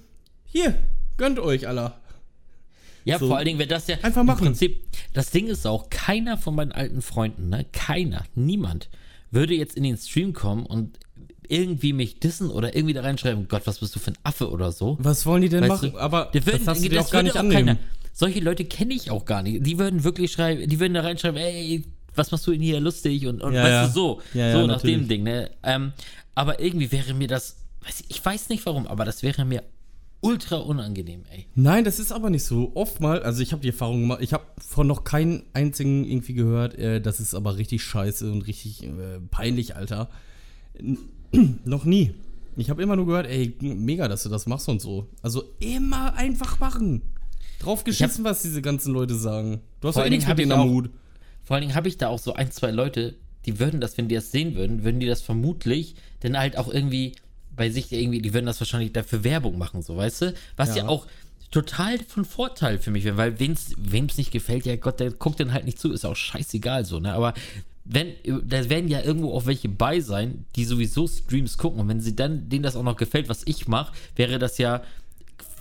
Hier, 0.44 0.76
gönnt 1.16 1.38
euch, 1.38 1.68
Allah. 1.68 2.00
Ja, 3.04 3.18
So. 3.20 3.28
vor 3.28 3.36
allen 3.36 3.46
Dingen 3.46 3.58
wäre 3.60 3.68
das 3.68 3.86
ja 3.86 3.96
Einfach 4.02 4.22
im 4.22 4.26
machen. 4.26 4.44
Prinzip. 4.44 4.82
Das 5.12 5.30
Ding 5.30 5.46
ist 5.46 5.66
auch, 5.66 5.88
keiner 5.90 6.36
von 6.36 6.56
meinen 6.56 6.72
alten 6.72 7.02
Freunden, 7.02 7.48
ne, 7.48 7.64
keiner, 7.72 8.24
niemand 8.34 8.90
würde 9.30 9.54
jetzt 9.54 9.76
in 9.76 9.82
den 9.82 9.96
Stream 9.96 10.32
kommen 10.32 10.66
und 10.66 10.98
irgendwie 11.48 11.92
mich 11.92 12.18
dissen 12.18 12.50
oder 12.50 12.74
irgendwie 12.74 12.94
da 12.94 13.02
reinschreiben, 13.02 13.46
Gott, 13.48 13.62
was 13.66 13.78
bist 13.78 13.94
du 13.94 14.00
für 14.00 14.10
ein 14.12 14.18
Affe 14.24 14.50
oder 14.50 14.72
so. 14.72 14.96
Was 15.00 15.26
wollen 15.26 15.42
die 15.42 15.48
denn 15.48 15.60
Weißt 15.62 15.82
machen? 15.82 15.92
du, 15.92 15.98
aber 15.98 16.30
die 16.34 16.44
würden, 16.44 16.64
das 16.64 16.80
das 16.82 17.06
auch 17.06 17.10
gar 17.10 17.22
nicht 17.22 17.36
auch 17.36 17.40
annehmen. 17.40 17.66
keiner. 17.66 17.78
Solche 18.12 18.40
Leute 18.40 18.64
kenne 18.64 18.94
ich 18.94 19.10
auch 19.10 19.24
gar 19.24 19.42
nicht. 19.42 19.64
Die 19.64 19.78
würden 19.78 20.02
wirklich 20.02 20.32
schreiben, 20.32 20.68
die 20.68 20.80
würden 20.80 20.94
da 20.94 21.02
reinschreiben, 21.02 21.38
ey, 21.40 21.84
was 22.14 22.30
machst 22.32 22.46
du 22.46 22.52
denn 22.52 22.62
hier 22.62 22.80
lustig 22.80 23.26
und, 23.26 23.42
und 23.42 23.52
Ja, 23.52 23.62
weißt 23.62 23.70
ja. 23.72 23.86
du 23.86 23.92
so, 23.92 24.20
ja, 24.34 24.52
so 24.52 24.60
nach 24.66 24.76
natürlich. 24.76 24.96
dem 24.96 25.08
Ding, 25.08 25.22
ne? 25.22 25.50
Ähm, 25.62 25.92
aber 26.34 26.60
irgendwie 26.60 26.90
wäre 26.90 27.14
mir 27.14 27.28
das, 27.28 27.56
weiß 27.84 28.00
ich, 28.00 28.16
ich 28.16 28.24
weiß 28.24 28.48
nicht 28.48 28.64
warum, 28.66 28.86
aber 28.86 29.04
das 29.04 29.22
wäre 29.22 29.44
mir 29.44 29.62
ultra 30.26 30.56
unangenehm, 30.56 31.24
ey. 31.30 31.46
Nein, 31.54 31.84
das 31.84 31.98
ist 31.98 32.12
aber 32.12 32.30
nicht 32.30 32.44
so. 32.44 32.72
Oftmal, 32.74 33.22
also 33.22 33.42
ich 33.42 33.52
habe 33.52 33.62
die 33.62 33.68
Erfahrung 33.68 34.00
gemacht, 34.00 34.20
ich 34.22 34.32
habe 34.32 34.44
von 34.58 34.86
noch 34.86 35.04
keinen 35.04 35.44
einzigen 35.52 36.04
irgendwie 36.04 36.34
gehört, 36.34 36.76
äh, 36.78 37.00
das 37.00 37.20
ist 37.20 37.34
aber 37.34 37.56
richtig 37.56 37.82
scheiße 37.82 38.30
und 38.30 38.42
richtig 38.42 38.82
äh, 38.84 39.20
peinlich, 39.30 39.76
Alter. 39.76 40.08
N 40.78 40.98
noch 41.64 41.84
nie. 41.84 42.14
Ich 42.56 42.70
habe 42.70 42.82
immer 42.82 42.96
nur 42.96 43.06
gehört, 43.06 43.26
ey, 43.26 43.54
mega, 43.60 44.08
dass 44.08 44.22
du 44.22 44.28
das 44.28 44.46
machst 44.46 44.68
und 44.68 44.80
so. 44.80 45.08
Also 45.22 45.44
immer 45.58 46.14
einfach 46.14 46.58
machen. 46.58 47.02
Drauf 47.58 47.84
geschissen, 47.84 48.24
was 48.24 48.42
diese 48.42 48.62
ganzen 48.62 48.92
Leute 48.94 49.14
sagen. 49.14 49.60
Du 49.80 49.88
hast 49.88 49.96
doch 49.96 50.04
eh 50.04 50.10
nichts 50.10 50.24
mit 50.24 50.30
hab 50.30 50.36
denen 50.36 50.52
ich 50.52 50.56
am 50.56 50.70
Hut. 50.70 50.90
Vor 51.42 51.54
allen 51.54 51.62
Dingen 51.62 51.74
habe 51.74 51.88
ich 51.88 51.98
da 51.98 52.08
auch 52.08 52.18
so 52.18 52.34
ein, 52.34 52.50
zwei 52.50 52.70
Leute, 52.70 53.14
die 53.44 53.58
würden 53.58 53.80
das, 53.80 53.96
wenn 53.96 54.08
die 54.08 54.14
das 54.14 54.32
sehen 54.32 54.54
würden, 54.54 54.84
würden 54.84 55.00
die 55.00 55.06
das 55.06 55.22
vermutlich 55.22 55.94
dann 56.20 56.38
halt 56.38 56.58
auch 56.58 56.68
irgendwie 56.72 57.14
bei 57.56 57.70
sich 57.70 57.90
irgendwie, 57.92 58.20
die 58.20 58.32
würden 58.34 58.46
das 58.46 58.60
wahrscheinlich 58.60 58.92
dafür 58.92 59.24
Werbung 59.24 59.58
machen, 59.58 59.82
so, 59.82 59.96
weißt 59.96 60.22
du? 60.22 60.34
Was 60.56 60.70
ja, 60.70 60.82
Ja. 60.84 60.88
auch 60.88 61.06
total 61.50 61.98
von 62.00 62.24
Vorteil 62.24 62.78
für 62.78 62.90
mich 62.90 63.04
wäre, 63.04 63.16
weil 63.16 63.38
wem 63.38 63.52
es 63.52 64.18
nicht 64.18 64.30
gefällt, 64.32 64.66
ja 64.66 64.76
Gott, 64.76 65.00
der 65.00 65.10
guckt 65.12 65.40
dann 65.40 65.52
halt 65.52 65.64
nicht 65.64 65.78
zu, 65.78 65.92
ist 65.92 66.04
auch 66.04 66.16
scheißegal 66.16 66.84
so, 66.84 66.98
ne? 67.00 67.12
Aber 67.14 67.34
wenn, 67.84 68.14
da 68.44 68.68
werden 68.68 68.88
ja 68.88 69.00
irgendwo 69.02 69.32
auch 69.32 69.46
welche 69.46 69.68
bei 69.68 70.00
sein, 70.00 70.44
die 70.56 70.64
sowieso 70.64 71.06
Streams 71.06 71.56
gucken 71.56 71.80
und 71.80 71.88
wenn 71.88 72.00
sie 72.00 72.16
dann, 72.16 72.48
denen 72.48 72.64
das 72.64 72.74
auch 72.74 72.82
noch 72.82 72.96
gefällt, 72.96 73.28
was 73.28 73.42
ich 73.46 73.68
mache, 73.68 73.92
wäre 74.16 74.38
das 74.40 74.58
ja 74.58 74.82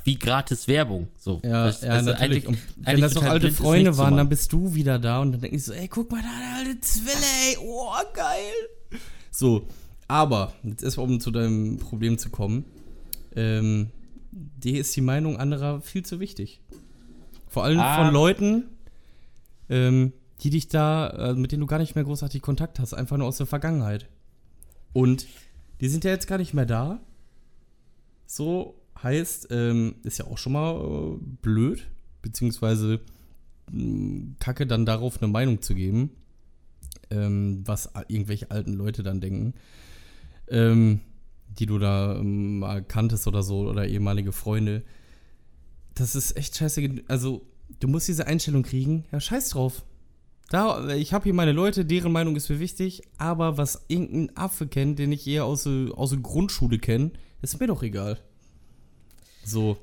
wie 0.05 0.17
gratis 0.17 0.67
Werbung. 0.67 1.08
So, 1.19 1.39
Ja, 1.43 1.67
Weißt- 1.67 1.86
ja 1.86 1.99
du, 1.99 2.05
natürlich. 2.05 2.21
eigentlich- 2.21 2.47
und 2.47 2.58
wenn 2.77 3.01
das 3.01 3.13
noch 3.13 3.23
alte 3.23 3.47
blind 3.47 3.58
Freunde 3.58 3.97
waren, 3.97 4.17
dann 4.17 4.29
bist 4.29 4.51
du 4.53 4.73
wieder 4.73 4.97
da 4.99 5.19
und 5.21 5.34
dann 5.34 5.41
denke 5.41 5.55
ich 5.55 5.63
so, 5.63 5.73
ey, 5.73 5.88
guck 5.88 6.12
mal 6.12 6.21
da, 6.21 6.27
der 6.39 6.67
alte 6.69 6.81
Zwille, 6.81 7.25
ey, 7.49 7.58
oh, 7.62 7.91
geil. 8.13 8.99
So, 9.31 9.67
aber, 10.08 10.54
jetzt 10.63 10.84
erstmal, 10.84 11.08
um 11.08 11.20
zu 11.20 11.32
deinem 11.32 11.78
Problem 11.78 12.18
zu 12.18 12.30
kommen, 12.30 12.65
ähm, 13.36 13.89
dir 14.32 14.80
ist 14.80 14.96
die 14.96 15.02
Meinung 15.02 15.38
anderer 15.38 15.82
viel 15.82 16.06
zu 16.06 16.20
wichtig. 16.20 16.62
Vor 17.48 17.63
allem 17.63 17.80
Ah. 17.80 18.04
von 18.04 18.13
Leuten, 18.13 18.63
ähm, 19.70 20.13
die 20.41 20.50
dich 20.50 20.68
da, 20.68 21.10
äh, 21.32 21.34
mit 21.34 21.52
denen 21.52 21.62
du 21.62 21.68
gar 21.68 21.80
nicht 21.80 21.96
mehr 21.96 22.04
großartig 22.04 22.41
Kontakt 22.41 22.80
hast, 22.80 22.94
einfach 22.94 23.18
nur 23.18 23.28
aus 23.28 23.38
der 23.38 23.46
Vergangenheit. 23.48 24.08
Und 24.94 25.28
die 25.82 25.88
sind 25.88 26.04
ja 26.04 26.12
jetzt 26.12 26.28
gar 26.28 26.38
nicht 26.38 26.54
mehr 26.54 26.65
da. 26.65 27.00
So 28.26 28.76
heißt, 29.02 29.48
ähm, 29.52 29.96
ist 30.04 30.20
ja 30.20 30.26
auch 30.28 30.38
schon 30.38 30.54
mal 30.54 30.76
äh, 30.76 31.18
blöd, 31.41 31.88
beziehungsweise 32.22 33.00
mh, 33.72 34.36
kacke 34.39 34.68
dann 34.68 34.86
darauf 34.86 35.22
eine 35.22 35.32
Meinung 35.32 35.62
zu 35.62 35.76
geben, 35.76 36.12
ähm, 37.10 37.62
was 37.65 37.89
irgendwelche 38.08 38.52
alten 38.52 38.74
Leute 38.74 39.04
dann 39.04 39.22
denken, 39.22 39.54
ähm, 40.49 41.01
die 41.60 41.65
du 41.65 41.79
da 41.79 42.15
ähm, 42.15 42.60
mal 42.60 42.84
kanntest 42.84 43.27
oder 43.27 43.43
so 43.43 43.67
oder 43.69 43.88
ehemalige 43.88 44.31
Freunde. 44.31 44.84
Das 45.93 46.15
ist 46.15 46.36
echt 46.36 46.58
scheiße. 46.58 47.03
Also, 47.08 47.45
du 47.79 47.88
musst 47.88 48.08
diese 48.08 48.27
Einstellung 48.27 48.63
kriegen, 48.63 49.05
ja, 49.12 49.19
scheiß 49.19 49.49
drauf. 49.49 49.86
Da, 50.49 50.89
ich 50.89 51.13
habe 51.13 51.23
hier 51.23 51.34
meine 51.34 51.53
Leute, 51.53 51.86
deren 51.86 52.12
Meinung 52.12 52.36
ist 52.36 52.49
mir 52.49 52.60
wichtig, 52.60 53.01
aber 53.17 53.58
was 53.58 53.86
irgendein 53.88 54.36
Affe 54.38 54.67
kennt, 54.67 54.99
den 54.99 55.12
ich 55.12 55.25
eher 55.25 55.45
aus 55.45 55.63
der, 55.63 55.89
aus 55.95 56.12
der 56.12 56.19
Grundschule 56.19 56.77
kenne, 56.77 57.12
ist 57.41 57.60
mir 57.60 57.67
doch 57.67 57.81
egal. 57.81 58.19
So. 59.43 59.77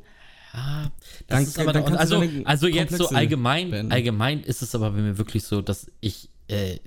Ah, 0.53 0.90
das 1.27 1.29
Dann- 1.29 1.42
ist 1.44 1.59
aber 1.59 1.72
dann 1.72 1.96
also, 1.96 2.22
also 2.44 2.66
jetzt 2.68 2.94
so 2.96 3.09
allgemein, 3.09 3.70
beenden. 3.70 3.90
allgemein 3.92 4.40
ist 4.42 4.61
es 4.62 4.75
aber 4.75 4.90
bei 4.90 5.01
mir 5.01 5.16
wirklich 5.18 5.44
so, 5.44 5.62
dass 5.62 5.90
ich 6.01 6.29
äh, 6.48 6.79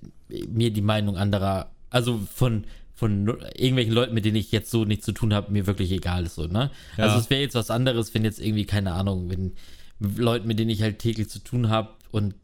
mir 0.47 0.71
die 0.71 0.81
Meinung 0.83 1.17
anderer, 1.17 1.71
also 1.89 2.19
von 2.33 2.65
von 2.95 3.27
irgendwelchen 3.27 3.93
Leuten, 3.93 4.13
mit 4.13 4.25
denen 4.25 4.37
ich 4.37 4.51
jetzt 4.51 4.71
so 4.71 4.85
nichts 4.85 5.05
zu 5.05 5.11
tun 5.11 5.33
habe, 5.33 5.51
mir 5.51 5.67
wirklich 5.67 5.91
egal 5.91 6.25
ist 6.25 6.35
so, 6.35 6.47
ne? 6.47 6.71
Ja. 6.97 7.05
Also 7.05 7.19
es 7.19 7.29
wäre 7.29 7.41
jetzt 7.41 7.55
was 7.55 7.69
anderes, 7.69 8.13
wenn 8.13 8.23
jetzt 8.23 8.39
irgendwie 8.39 8.65
keine 8.65 8.93
Ahnung, 8.93 9.29
wenn 9.29 9.53
Leuten, 9.99 10.47
mit 10.47 10.59
denen 10.59 10.69
ich 10.69 10.81
halt 10.81 10.99
täglich 10.99 11.29
zu 11.29 11.39
tun 11.39 11.69
habe 11.69 11.89
und 12.11 12.35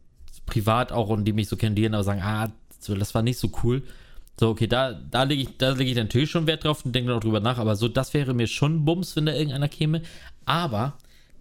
privat 0.46 0.92
auch 0.92 1.10
und 1.10 1.26
die 1.26 1.34
mich 1.34 1.48
so 1.48 1.56
kennen, 1.56 1.76
die 1.76 1.86
aber 1.86 2.04
sagen, 2.04 2.22
ah, 2.22 2.52
das 2.88 3.16
war 3.16 3.22
nicht 3.22 3.38
so 3.38 3.52
cool. 3.64 3.84
So, 4.40 4.50
okay, 4.50 4.68
da, 4.68 4.94
da 4.94 5.24
lege 5.24 5.44
ich, 5.44 5.58
da 5.58 5.72
lege 5.72 5.92
ich 5.92 5.98
natürlich 5.98 6.32
schon 6.32 6.48
Wert 6.48 6.64
drauf 6.64 6.84
und 6.84 6.94
denke 6.94 7.12
noch 7.12 7.20
drüber 7.20 7.40
nach, 7.40 7.58
aber 7.58 7.76
so, 7.76 7.88
das 7.88 8.14
wäre 8.14 8.34
mir 8.34 8.48
schon 8.48 8.86
Bums, 8.86 9.16
wenn 9.16 9.26
da 9.26 9.34
irgendeiner 9.34 9.70
käme. 9.70 10.02
Aber 10.46 10.98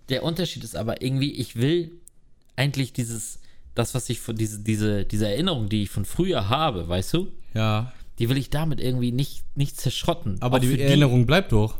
der 0.08 0.22
Unterschied 0.22 0.62
ist 0.64 0.76
aber 0.76 1.02
irgendwie, 1.02 1.32
ich 1.32 1.56
will 1.56 1.92
eigentlich 2.56 2.92
dieses, 2.92 3.40
das, 3.74 3.94
was 3.94 4.08
ich 4.10 4.20
von 4.20 4.36
diese, 4.36 4.60
diese, 4.60 5.04
diese 5.04 5.28
Erinnerung, 5.28 5.68
die 5.68 5.84
ich 5.84 5.90
von 5.90 6.04
früher 6.04 6.48
habe, 6.48 6.88
weißt 6.88 7.14
du, 7.14 7.32
Ja. 7.54 7.92
Die 8.20 8.28
will 8.28 8.36
ich 8.36 8.50
damit 8.50 8.80
irgendwie 8.80 9.10
nicht, 9.12 9.42
nicht 9.56 9.80
zerschrotten. 9.80 10.36
Aber 10.40 10.58
Auch 10.58 10.60
die 10.60 10.78
Erinnerung 10.80 11.26
bleibt 11.26 11.52
doch. 11.52 11.74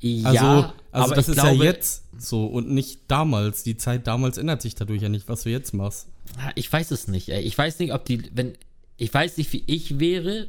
ja, 0.00 0.28
Also, 0.30 0.38
also 0.38 0.72
aber 0.92 1.14
das 1.14 1.28
ist 1.28 1.34
glaube, 1.34 1.56
ja 1.58 1.64
jetzt 1.64 2.04
so 2.16 2.46
und 2.46 2.70
nicht 2.70 3.00
damals. 3.08 3.62
Die 3.62 3.76
Zeit 3.76 4.06
damals 4.06 4.38
ändert 4.38 4.62
sich 4.62 4.74
dadurch 4.74 5.02
ja 5.02 5.08
nicht, 5.08 5.28
was 5.28 5.42
du 5.42 5.50
jetzt 5.50 5.74
machst. 5.74 6.06
Ich 6.54 6.72
weiß 6.72 6.90
es 6.92 7.08
nicht. 7.08 7.28
Ich 7.28 7.58
weiß 7.58 7.78
nicht, 7.80 7.92
ob 7.92 8.04
die, 8.04 8.22
wenn, 8.34 8.54
ich 8.96 9.12
weiß 9.12 9.36
nicht, 9.36 9.52
wie 9.52 9.64
ich 9.66 9.98
wäre. 9.98 10.48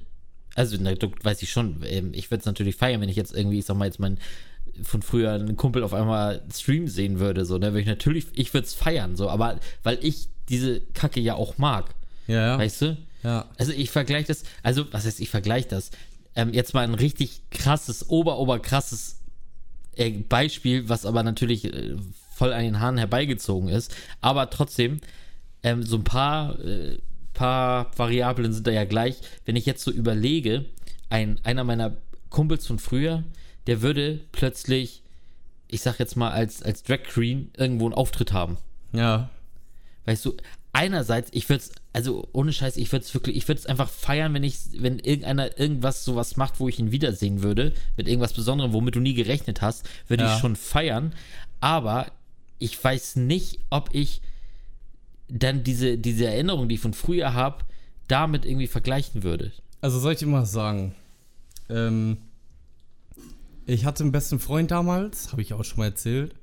Also, 0.55 0.77
na, 0.79 0.93
du 0.93 1.09
weiß 1.23 1.41
ich 1.41 1.49
schon. 1.49 1.81
ähm, 1.85 2.11
Ich 2.13 2.29
würde 2.29 2.41
es 2.41 2.45
natürlich 2.45 2.75
feiern, 2.75 3.01
wenn 3.01 3.09
ich 3.09 3.15
jetzt 3.15 3.35
irgendwie, 3.35 3.59
ich 3.59 3.65
sag 3.65 3.75
mal, 3.75 3.85
jetzt 3.85 3.99
mein 3.99 4.19
von 4.83 5.01
früher 5.01 5.33
einen 5.33 5.55
Kumpel 5.57 5.83
auf 5.83 5.93
einmal 5.93 6.41
Stream 6.51 6.87
sehen 6.87 7.19
würde, 7.19 7.45
so, 7.45 7.57
ne, 7.57 7.67
würde 7.67 7.81
ich 7.81 7.87
natürlich, 7.87 8.25
ich 8.33 8.53
würde 8.55 8.65
es 8.65 8.73
feiern, 8.73 9.15
so, 9.15 9.29
aber 9.29 9.59
weil 9.83 9.99
ich 10.01 10.29
diese 10.49 10.81
Kacke 10.81 11.19
ja 11.19 11.35
auch 11.35 11.59
mag, 11.59 11.93
Ja, 12.27 12.35
ja. 12.47 12.57
weißt 12.57 12.81
du? 12.81 12.97
Ja. 13.23 13.49
Also 13.57 13.71
ich 13.71 13.89
vergleiche 13.89 14.27
das, 14.27 14.43
also 14.61 14.91
was 14.91 15.05
heißt, 15.05 15.19
ich 15.19 15.29
vergleiche 15.29 15.69
das? 15.69 15.91
Ähm, 16.35 16.53
jetzt 16.53 16.73
mal 16.73 16.81
ein 16.81 16.95
richtig 16.95 17.41
krasses, 17.51 18.09
ober, 18.09 18.39
ober 18.39 18.59
krasses 18.59 19.19
äh, 19.95 20.11
Beispiel, 20.11 20.89
was 20.89 21.05
aber 21.05 21.23
natürlich 21.23 21.65
äh, 21.65 21.95
voll 22.35 22.53
an 22.53 22.63
den 22.63 22.79
Haaren 22.79 22.97
herbeigezogen 22.97 23.69
ist, 23.69 23.95
aber 24.21 24.49
trotzdem, 24.49 24.99
ähm, 25.61 25.83
so 25.83 25.97
ein 25.97 26.03
paar, 26.03 26.59
äh, 26.59 26.97
paar 27.33 27.91
Variablen 27.97 28.53
sind 28.53 28.67
da 28.67 28.71
ja 28.71 28.85
gleich. 28.85 29.17
Wenn 29.45 29.55
ich 29.55 29.65
jetzt 29.65 29.83
so 29.83 29.91
überlege, 29.91 30.65
ein, 31.09 31.39
einer 31.43 31.63
meiner 31.63 31.97
Kumpels 32.29 32.67
von 32.67 32.79
früher, 32.79 33.23
der 33.67 33.81
würde 33.81 34.19
plötzlich, 34.31 35.03
ich 35.67 35.81
sag 35.81 35.99
jetzt 35.99 36.17
mal, 36.17 36.31
als, 36.31 36.61
als 36.63 36.83
Drag 36.83 37.03
Queen 37.03 37.51
irgendwo 37.55 37.85
einen 37.85 37.93
Auftritt 37.93 38.33
haben. 38.33 38.57
Ja. 38.91 39.29
Weißt 40.05 40.25
du, 40.25 40.35
einerseits, 40.73 41.29
ich 41.33 41.47
würde 41.49 41.63
es, 41.63 41.71
also 41.93 42.27
ohne 42.33 42.51
Scheiß, 42.51 42.77
ich 42.77 42.91
würde 42.91 43.05
es 43.05 43.13
wirklich, 43.13 43.37
ich 43.37 43.47
würde 43.47 43.59
es 43.59 43.65
einfach 43.67 43.89
feiern, 43.89 44.33
wenn 44.33 44.43
ich, 44.43 44.57
wenn 44.77 44.99
irgendeiner 44.99 45.57
irgendwas 45.57 46.03
sowas 46.03 46.35
macht, 46.35 46.59
wo 46.59 46.67
ich 46.67 46.79
ihn 46.79 46.91
wiedersehen 46.91 47.41
würde, 47.43 47.73
mit 47.95 48.07
irgendwas 48.07 48.33
Besonderem, 48.33 48.73
womit 48.73 48.95
du 48.95 48.99
nie 48.99 49.13
gerechnet 49.13 49.61
hast, 49.61 49.87
würde 50.07 50.23
Ja. 50.25 50.33
ich 50.35 50.41
schon 50.41 50.55
feiern. 50.55 51.13
Aber 51.61 52.07
ich 52.59 52.83
weiß 52.83 53.15
nicht, 53.17 53.59
ob 53.69 53.89
ich 53.93 54.21
dann 55.29 55.63
diese, 55.63 55.97
diese 55.97 56.25
Erinnerung, 56.25 56.67
die 56.67 56.75
ich 56.75 56.81
von 56.81 56.93
früher 56.93 57.33
habe, 57.33 57.63
damit 58.07 58.45
irgendwie 58.45 58.67
vergleichen 58.67 59.23
würde. 59.23 59.51
Also 59.81 59.99
soll 59.99 60.13
ich 60.13 60.19
dir 60.19 60.27
mal 60.27 60.45
sagen? 60.45 60.93
Ähm, 61.69 62.17
ich 63.65 63.85
hatte 63.85 64.03
einen 64.03 64.11
besten 64.11 64.39
Freund 64.39 64.71
damals, 64.71 65.31
habe 65.31 65.41
ich 65.41 65.53
auch 65.53 65.63
schon 65.63 65.77
mal 65.79 65.85
erzählt. 65.85 66.35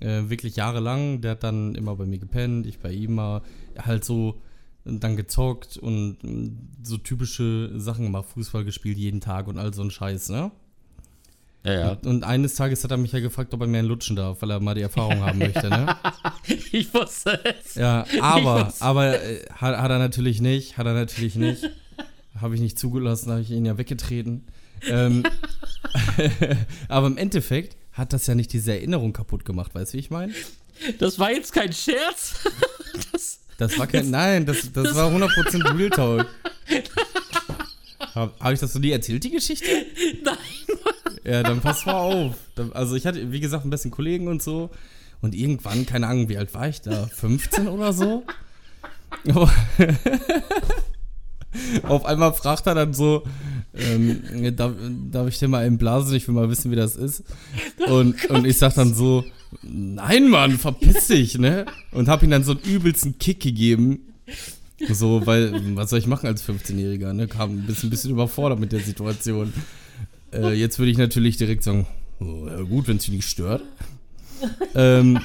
Äh, 0.00 0.28
wirklich 0.28 0.56
jahrelang. 0.56 1.20
Der 1.20 1.32
hat 1.32 1.42
dann 1.42 1.74
immer 1.74 1.96
bei 1.96 2.06
mir 2.06 2.18
gepennt, 2.18 2.66
ich 2.66 2.78
bei 2.78 2.92
ihm 2.92 3.14
mal. 3.14 3.42
Halt 3.78 4.04
so 4.04 4.40
dann 4.84 5.16
gezockt 5.16 5.76
und 5.76 6.18
mm, 6.22 6.48
so 6.82 6.96
typische 6.96 7.72
Sachen 7.78 8.04
gemacht. 8.04 8.26
Fußball 8.26 8.64
gespielt 8.64 8.98
jeden 8.98 9.20
Tag 9.20 9.48
und 9.48 9.58
all 9.58 9.74
so 9.74 9.82
ein 9.82 9.90
Scheiß, 9.90 10.28
ne? 10.28 10.52
Ja, 11.64 11.72
ja. 11.72 11.90
Und, 11.90 12.06
und 12.06 12.24
eines 12.24 12.54
Tages 12.54 12.84
hat 12.84 12.92
er 12.92 12.96
mich 12.96 13.10
ja 13.10 13.18
gefragt, 13.18 13.52
ob 13.52 13.60
er 13.60 13.66
mir 13.66 13.80
einen 13.80 13.88
lutschen 13.88 14.14
darf, 14.14 14.40
weil 14.40 14.50
er 14.50 14.60
mal 14.60 14.74
die 14.74 14.82
Erfahrung 14.82 15.20
haben 15.20 15.38
möchte, 15.38 15.68
ne? 15.68 15.96
Ich 16.70 16.94
wusste 16.94 17.40
es. 17.44 17.74
Ja, 17.74 18.06
aber, 18.20 18.72
aber 18.78 19.20
äh, 19.20 19.44
hat, 19.50 19.76
hat 19.76 19.90
er 19.90 19.98
natürlich 19.98 20.40
nicht, 20.40 20.78
hat 20.78 20.86
er 20.86 20.94
natürlich 20.94 21.34
nicht. 21.34 21.68
Habe 22.40 22.54
ich 22.54 22.60
nicht 22.60 22.78
zugelassen, 22.78 23.30
habe 23.30 23.40
ich 23.40 23.50
ihn 23.50 23.64
ja 23.64 23.78
weggetreten. 23.78 24.44
Ähm, 24.86 25.22
aber 26.88 27.06
im 27.06 27.16
Endeffekt 27.16 27.75
hat 27.96 28.12
das 28.12 28.26
ja 28.26 28.34
nicht 28.34 28.52
diese 28.52 28.72
Erinnerung 28.72 29.12
kaputt 29.12 29.44
gemacht, 29.44 29.74
weißt 29.74 29.92
du, 29.92 29.96
wie 29.96 30.00
ich 30.00 30.10
meine? 30.10 30.32
Das 30.98 31.18
war 31.18 31.30
jetzt 31.32 31.52
kein 31.52 31.72
Scherz. 31.72 32.34
Das, 33.12 33.40
Das 33.58 33.78
war 33.78 33.86
kein, 33.86 34.08
nein, 34.10 34.46
das, 34.46 34.72
das 34.72 34.94
war 34.94 35.10
100% 35.10 35.78
Real 35.78 35.90
Talk. 35.90 36.26
Habe 38.14 38.32
hab 38.40 38.52
ich 38.52 38.60
das 38.60 38.72
so 38.72 38.78
nie 38.78 38.90
erzählt, 38.90 39.22
die 39.24 39.30
Geschichte? 39.30 39.66
nein. 40.24 40.36
Ja, 41.24 41.42
dann 41.42 41.60
pass 41.60 41.84
mal 41.84 41.94
auf. 41.94 42.34
Also 42.72 42.94
ich 42.94 43.04
hatte, 43.06 43.32
wie 43.32 43.40
gesagt, 43.40 43.64
einen 43.64 43.70
besten 43.70 43.90
Kollegen 43.90 44.28
und 44.28 44.42
so. 44.42 44.70
Und 45.20 45.34
irgendwann, 45.34 45.84
keine 45.84 46.06
Ahnung, 46.06 46.30
wie 46.30 46.38
alt 46.38 46.54
war 46.54 46.68
ich 46.68 46.80
da? 46.80 47.06
15 47.06 47.68
oder 47.68 47.92
so? 47.92 48.24
Auf 51.82 52.04
einmal 52.04 52.32
fragt 52.32 52.66
er 52.66 52.74
dann 52.74 52.92
so, 52.92 53.22
ähm, 53.74 54.56
darf, 54.56 54.72
darf 55.10 55.28
ich 55.28 55.38
dir 55.38 55.48
mal 55.48 55.64
einen 55.64 55.78
blasen? 55.78 56.14
Ich 56.14 56.26
will 56.28 56.34
mal 56.34 56.50
wissen, 56.50 56.70
wie 56.70 56.76
das 56.76 56.96
ist. 56.96 57.24
Und, 57.86 58.24
und 58.30 58.46
ich 58.46 58.58
sag 58.58 58.74
dann 58.74 58.94
so, 58.94 59.24
nein, 59.62 60.28
Mann, 60.28 60.58
verpiss 60.58 61.08
dich, 61.08 61.38
ne? 61.38 61.66
Und 61.92 62.08
hab 62.08 62.22
ihm 62.22 62.30
dann 62.30 62.44
so 62.44 62.52
einen 62.52 62.60
übelsten 62.60 63.18
Kick 63.18 63.40
gegeben. 63.40 64.00
So, 64.88 65.26
weil, 65.26 65.76
was 65.76 65.90
soll 65.90 65.98
ich 65.98 66.06
machen 66.06 66.26
als 66.26 66.46
15-Jähriger, 66.46 67.12
ne? 67.12 67.28
Kam 67.28 67.50
ein 67.50 67.66
bisschen, 67.66 67.88
ein 67.88 67.90
bisschen 67.90 68.10
überfordert 68.10 68.60
mit 68.60 68.72
der 68.72 68.80
Situation. 68.80 69.52
Äh, 70.32 70.52
jetzt 70.54 70.78
würde 70.78 70.90
ich 70.90 70.98
natürlich 70.98 71.36
direkt 71.36 71.62
sagen, 71.62 71.86
oh, 72.20 72.46
ja 72.46 72.62
gut, 72.62 72.88
wenn 72.88 72.96
es 72.96 73.04
dich 73.04 73.14
nicht 73.14 73.28
stört. 73.28 73.62
ähm, 74.74 75.20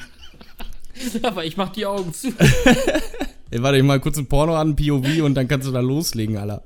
Aber 1.22 1.44
ich 1.44 1.56
mach 1.56 1.70
die 1.70 1.86
Augen 1.86 2.12
zu. 2.12 2.28
ey, 3.52 3.62
warte, 3.62 3.78
ich 3.78 3.84
mal 3.84 4.00
kurz 4.00 4.18
ein 4.18 4.26
Porno 4.26 4.56
an, 4.56 4.76
POV 4.76 5.22
und 5.22 5.34
dann 5.34 5.46
kannst 5.46 5.68
du 5.68 5.72
da 5.72 5.80
loslegen, 5.80 6.38
Alter. 6.38 6.62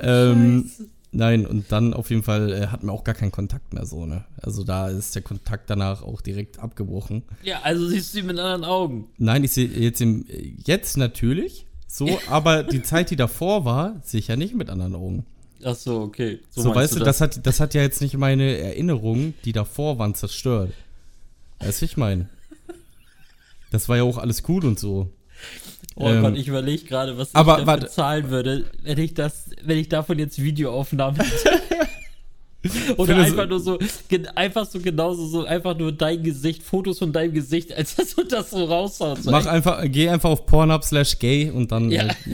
Ähm, 0.00 0.70
nein, 1.10 1.46
und 1.46 1.72
dann 1.72 1.94
auf 1.94 2.10
jeden 2.10 2.22
Fall 2.22 2.52
äh, 2.52 2.66
hatten 2.68 2.86
wir 2.86 2.92
auch 2.92 3.04
gar 3.04 3.14
keinen 3.14 3.32
Kontakt 3.32 3.72
mehr 3.72 3.86
so, 3.86 4.06
ne? 4.06 4.24
Also 4.40 4.62
da 4.62 4.88
ist 4.88 5.14
der 5.14 5.22
Kontakt 5.22 5.68
danach 5.70 6.02
auch 6.02 6.20
direkt 6.20 6.58
abgebrochen. 6.58 7.22
Ja, 7.42 7.60
also 7.62 7.88
siehst 7.88 8.14
du 8.14 8.18
sie 8.18 8.22
mit 8.22 8.38
anderen 8.38 8.64
Augen. 8.64 9.08
Nein, 9.18 9.42
ich 9.44 9.52
sehe 9.52 9.68
jetzt 9.68 10.00
im, 10.00 10.26
jetzt 10.64 10.96
natürlich 10.96 11.66
so, 11.86 12.20
aber 12.28 12.62
die 12.62 12.82
Zeit, 12.82 13.10
die 13.10 13.16
davor 13.16 13.64
war, 13.64 14.00
sicher 14.04 14.36
nicht 14.36 14.54
mit 14.54 14.70
anderen 14.70 14.94
Augen. 14.94 15.26
Ach 15.64 15.74
so, 15.74 16.00
okay. 16.00 16.40
So, 16.50 16.62
meinst 16.62 16.76
weißt 16.76 16.96
du, 16.96 16.98
das? 17.00 17.20
hat, 17.20 17.46
das 17.46 17.60
hat 17.60 17.74
ja 17.74 17.82
jetzt 17.82 18.00
nicht 18.00 18.16
meine 18.16 18.56
Erinnerungen, 18.56 19.34
die 19.44 19.52
davor 19.52 19.98
waren, 19.98 20.14
zerstört. 20.14 20.72
Weißt 21.58 21.82
du, 21.82 21.84
ich 21.84 21.96
meine? 21.96 22.28
Das 23.70 23.88
war 23.88 23.98
ja 23.98 24.02
auch 24.02 24.18
alles 24.18 24.42
cool 24.48 24.64
und 24.64 24.78
so. 24.78 25.10
Oh 25.96 26.08
ähm, 26.08 26.22
Gott, 26.22 26.36
ich 26.36 26.48
überlege 26.48 26.84
gerade, 26.84 27.18
was 27.18 27.34
aber 27.34 27.52
ich 27.52 27.58
dafür 27.58 27.66
warte. 27.66 27.88
zahlen 27.88 28.30
würde, 28.30 28.64
wenn 28.82 28.98
ich 28.98 29.14
das, 29.14 29.50
wenn 29.62 29.78
ich 29.78 29.88
davon 29.88 30.18
jetzt 30.18 30.40
Videoaufnahmen 30.40 31.20
hätte. 31.20 31.60
Oder 32.98 33.16
einfach 33.16 33.48
nur 33.48 33.58
so, 33.58 33.78
einfach 34.34 34.66
so 34.66 34.80
genauso, 34.80 35.26
so 35.26 35.44
einfach 35.44 35.76
nur 35.78 35.92
dein 35.92 36.22
Gesicht, 36.22 36.62
Fotos 36.62 36.98
von 36.98 37.12
deinem 37.12 37.32
Gesicht, 37.32 37.72
als 37.76 37.96
dass 37.96 38.14
du 38.14 38.24
das 38.24 38.50
so 38.50 38.64
raushaust. 38.64 39.24
Mach 39.26 39.46
ey, 39.46 39.50
einfach, 39.50 39.82
geh 39.86 40.08
einfach 40.08 40.30
auf 40.30 40.46
Pornhub 40.46 40.84
slash 40.84 41.18
gay 41.18 41.50
und 41.50 41.72
dann. 41.72 41.90
Ja. 41.90 42.02
Halt, 42.02 42.16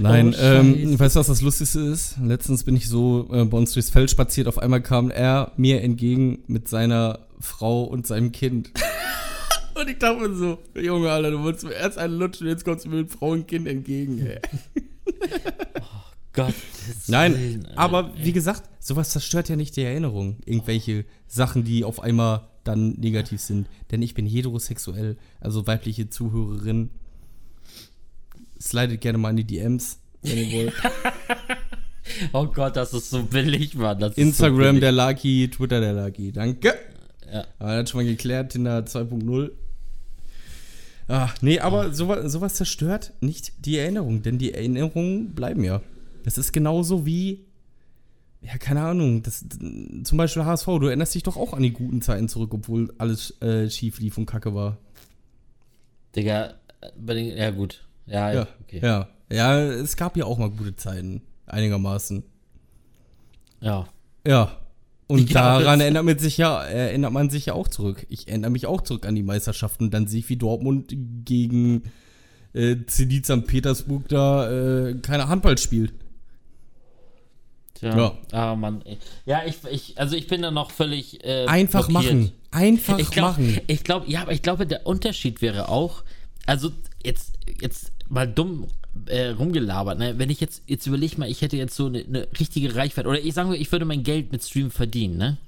Nein, 0.00 0.34
Oh, 0.38 0.42
ähm, 0.42 0.98
weißt 0.98 1.16
du, 1.16 1.20
was 1.20 1.26
das 1.26 1.42
Lustigste 1.42 1.80
ist? 1.80 2.16
Letztens 2.22 2.62
bin 2.62 2.76
ich 2.76 2.88
so 2.88 3.28
äh, 3.32 3.44
bei 3.44 3.58
uns 3.58 3.72
durchs 3.72 3.90
Feld 3.90 4.08
spaziert, 4.08 4.46
auf 4.46 4.58
einmal 4.58 4.80
kam 4.80 5.10
er 5.10 5.50
mir 5.56 5.82
entgegen 5.82 6.44
mit 6.46 6.68
seiner 6.68 7.18
Frau 7.40 7.82
und 7.82 8.06
seinem 8.06 8.30
Kind. 8.30 8.70
Und 9.80 9.90
ich 9.90 9.98
dachte 9.98 10.28
mir 10.28 10.34
so, 10.34 10.58
Junge, 10.74 11.10
Alter, 11.10 11.30
du 11.30 11.42
wolltest 11.42 11.64
mir 11.64 11.74
erst 11.74 11.98
einen 11.98 12.18
lutschen, 12.18 12.46
jetzt 12.46 12.64
kommst 12.64 12.84
du 12.84 12.88
mir 12.90 12.96
mit 12.96 13.10
Frau 13.10 13.30
und 13.30 13.46
Kind 13.46 13.66
entgegen, 13.66 14.18
ey. 14.26 14.40
Gott. 16.32 16.54
Nein, 17.08 17.66
aber 17.74 18.12
wie 18.16 18.32
gesagt, 18.32 18.62
sowas 18.78 19.10
zerstört 19.10 19.48
ja 19.48 19.56
nicht 19.56 19.76
die 19.76 19.82
Erinnerung. 19.82 20.36
Irgendwelche 20.44 21.04
Sachen, 21.26 21.64
die 21.64 21.84
auf 21.84 22.00
einmal 22.00 22.46
dann 22.62 22.92
negativ 22.92 23.40
sind. 23.40 23.68
Denn 23.90 24.00
ich 24.00 24.14
bin 24.14 24.26
heterosexuell, 24.26 25.16
also 25.40 25.66
weibliche 25.66 26.08
Zuhörerin. 26.08 26.90
Slidet 28.60 29.00
gerne 29.00 29.18
mal 29.18 29.30
in 29.30 29.38
die 29.38 29.44
DMs, 29.44 29.98
wenn 30.22 30.38
ihr 30.38 30.52
wollt. 30.52 30.74
Oh 32.32 32.46
Gott, 32.46 32.76
das 32.76 32.92
ist 32.92 33.10
so 33.10 33.22
billig, 33.22 33.74
Mann. 33.76 34.00
Das 34.00 34.10
ist 34.10 34.16
so 34.16 34.22
Instagram 34.22 34.56
billig. 34.76 34.80
der 34.80 34.92
Lucky, 34.92 35.48
Twitter 35.48 35.80
der 35.80 35.92
Lucky. 35.92 36.32
Danke. 36.32 36.74
Ja. 37.32 37.46
Aber 37.58 37.80
das 37.80 37.90
schon 37.90 38.02
mal 38.02 38.06
geklärt, 38.08 38.52
Tinder 38.52 38.80
2.0. 38.80 39.50
Ah, 41.10 41.28
nee, 41.40 41.58
aber 41.58 41.92
sowas, 41.92 42.30
sowas 42.30 42.54
zerstört 42.54 43.14
nicht 43.20 43.66
die 43.66 43.76
Erinnerung, 43.78 44.22
denn 44.22 44.38
die 44.38 44.54
Erinnerungen 44.54 45.34
bleiben 45.34 45.64
ja. 45.64 45.82
Das 46.22 46.38
ist 46.38 46.52
genauso 46.52 47.04
wie, 47.04 47.46
ja, 48.42 48.56
keine 48.58 48.82
Ahnung, 48.82 49.20
das, 49.24 49.44
zum 50.04 50.16
Beispiel 50.16 50.44
HSV, 50.44 50.66
du 50.66 50.86
erinnerst 50.86 51.16
dich 51.16 51.24
doch 51.24 51.36
auch 51.36 51.52
an 51.52 51.64
die 51.64 51.72
guten 51.72 52.00
Zeiten 52.00 52.28
zurück, 52.28 52.54
obwohl 52.54 52.94
alles 52.98 53.40
äh, 53.42 53.68
schief 53.68 53.98
lief 53.98 54.18
und 54.18 54.26
kacke 54.26 54.54
war. 54.54 54.78
Digga, 56.14 56.54
bei 56.96 57.14
den, 57.14 57.36
ja 57.36 57.50
gut. 57.50 57.84
Ja, 58.06 58.32
Ja, 58.32 58.46
okay. 58.62 58.80
ja. 58.80 59.08
Ja, 59.32 59.60
es 59.60 59.96
gab 59.96 60.16
ja 60.16 60.26
auch 60.26 60.38
mal 60.38 60.50
gute 60.50 60.76
Zeiten, 60.76 61.22
einigermaßen. 61.46 62.22
Ja. 63.60 63.88
Ja. 64.24 64.59
Und 65.10 65.28
Ja, 65.30 65.58
daran 65.58 65.80
erinnert 65.80 66.04
man 66.04 66.18
sich 66.18 66.38
ja, 66.38 66.62
erinnert 66.62 67.12
man 67.12 67.30
sich 67.30 67.46
ja 67.46 67.54
auch 67.54 67.66
zurück. 67.68 68.06
Ich 68.08 68.28
erinnere 68.28 68.50
mich 68.52 68.66
auch 68.66 68.80
zurück 68.80 69.06
an 69.06 69.14
die 69.16 69.22
Meisterschaften. 69.24 69.90
Dann 69.90 70.06
sehe 70.06 70.20
ich, 70.20 70.28
wie 70.28 70.36
Dortmund 70.36 70.94
gegen 71.24 71.82
äh, 72.52 72.76
Zenit 72.86 73.26
St. 73.26 73.44
Petersburg 73.46 74.08
da 74.08 74.50
äh, 74.88 74.94
keine 75.02 75.26
Handball 75.28 75.58
spielt. 75.58 75.92
Tja. 77.74 77.96
Ja. 77.96 78.18
Ah, 78.32 78.54
Mann. 78.56 78.82
ey. 78.84 78.98
Ja, 79.26 79.40
ich, 79.46 79.56
ich, 79.70 79.98
also 79.98 80.14
ich 80.16 80.26
bin 80.26 80.42
da 80.42 80.50
noch 80.50 80.70
völlig. 80.70 81.24
Äh, 81.24 81.46
Einfach 81.46 81.88
blockiert. 81.88 82.14
machen. 82.14 82.32
Einfach 82.52 82.98
Ich 82.98 83.10
glaube, 83.10 83.40
machen. 83.40 83.60
ich 83.66 83.84
glaube, 83.84 84.10
ja, 84.10 84.22
aber 84.22 84.32
ich 84.32 84.42
glaube, 84.42 84.66
der 84.66 84.86
Unterschied 84.86 85.40
wäre 85.42 85.68
auch, 85.68 86.02
also 86.46 86.70
jetzt, 87.04 87.32
jetzt 87.60 87.92
mal 88.08 88.26
dumm 88.28 88.66
äh, 89.06 89.28
rumgelabert, 89.28 89.98
ne? 89.98 90.18
Wenn 90.18 90.30
ich 90.30 90.40
jetzt, 90.40 90.62
jetzt 90.66 90.86
überlege 90.86 91.18
mal, 91.18 91.28
ich 91.28 91.42
hätte 91.42 91.56
jetzt 91.56 91.74
so 91.74 91.86
eine, 91.86 92.04
eine 92.04 92.28
richtige 92.38 92.74
Reichweite, 92.74 93.08
oder 93.08 93.20
ich 93.20 93.34
sage 93.34 93.56
ich 93.56 93.70
würde 93.72 93.84
mein 93.84 94.02
Geld 94.02 94.32
mit 94.32 94.42
Stream 94.42 94.70
verdienen, 94.70 95.16
ne? 95.16 95.38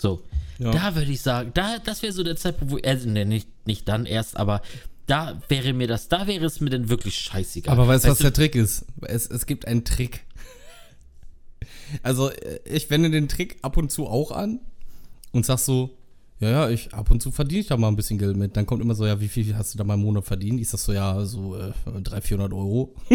So. 0.00 0.22
Ja. 0.58 0.70
Da 0.70 0.94
würde 0.94 1.10
ich 1.10 1.20
sagen, 1.20 1.50
da, 1.54 1.78
das 1.78 2.02
wäre 2.02 2.12
so 2.12 2.22
der 2.22 2.36
Zeitpunkt, 2.36 2.72
wo, 2.72 2.78
also, 2.88 3.08
ne, 3.08 3.24
nicht, 3.24 3.48
nicht 3.66 3.88
dann 3.88 4.06
erst, 4.06 4.36
aber 4.36 4.62
da 5.06 5.40
wäre 5.48 5.72
mir 5.72 5.86
das, 5.86 6.08
da 6.08 6.26
wäre 6.26 6.44
es 6.44 6.60
mir 6.60 6.70
dann 6.70 6.88
wirklich 6.88 7.16
scheißegal. 7.16 7.72
Aber 7.72 7.88
weißt 7.88 8.04
du, 8.04 8.10
was 8.10 8.18
du, 8.18 8.24
der 8.24 8.32
Trick 8.32 8.54
ist? 8.54 8.86
Es, 9.02 9.26
es 9.26 9.46
gibt 9.46 9.66
einen 9.66 9.84
Trick. 9.84 10.24
Also, 12.02 12.30
äh, 12.30 12.60
ich 12.64 12.88
wende 12.90 13.10
den 13.10 13.28
Trick 13.28 13.58
ab 13.62 13.76
und 13.76 13.90
zu 13.90 14.06
auch 14.06 14.30
an 14.30 14.60
und 15.32 15.44
sag 15.44 15.58
so, 15.58 15.96
ja, 16.44 16.50
ja, 16.50 16.70
ich 16.70 16.92
ab 16.94 17.10
und 17.10 17.20
zu 17.20 17.30
verdiene 17.30 17.62
ich 17.62 17.66
da 17.66 17.76
mal 17.76 17.88
ein 17.88 17.96
bisschen 17.96 18.18
Geld 18.18 18.36
mit. 18.36 18.56
Dann 18.56 18.66
kommt 18.66 18.82
immer 18.82 18.94
so, 18.94 19.06
ja, 19.06 19.20
wie 19.20 19.28
viel 19.28 19.56
hast 19.56 19.74
du 19.74 19.78
da 19.78 19.84
mal 19.84 19.94
im 19.94 20.00
Monat 20.00 20.24
verdient? 20.24 20.60
Ich 20.60 20.68
sag 20.68 20.78
so, 20.78 20.92
ja, 20.92 21.24
so 21.24 21.56
äh, 21.56 21.72
300, 21.84 22.22
400 22.24 22.52
Euro. 22.52 22.94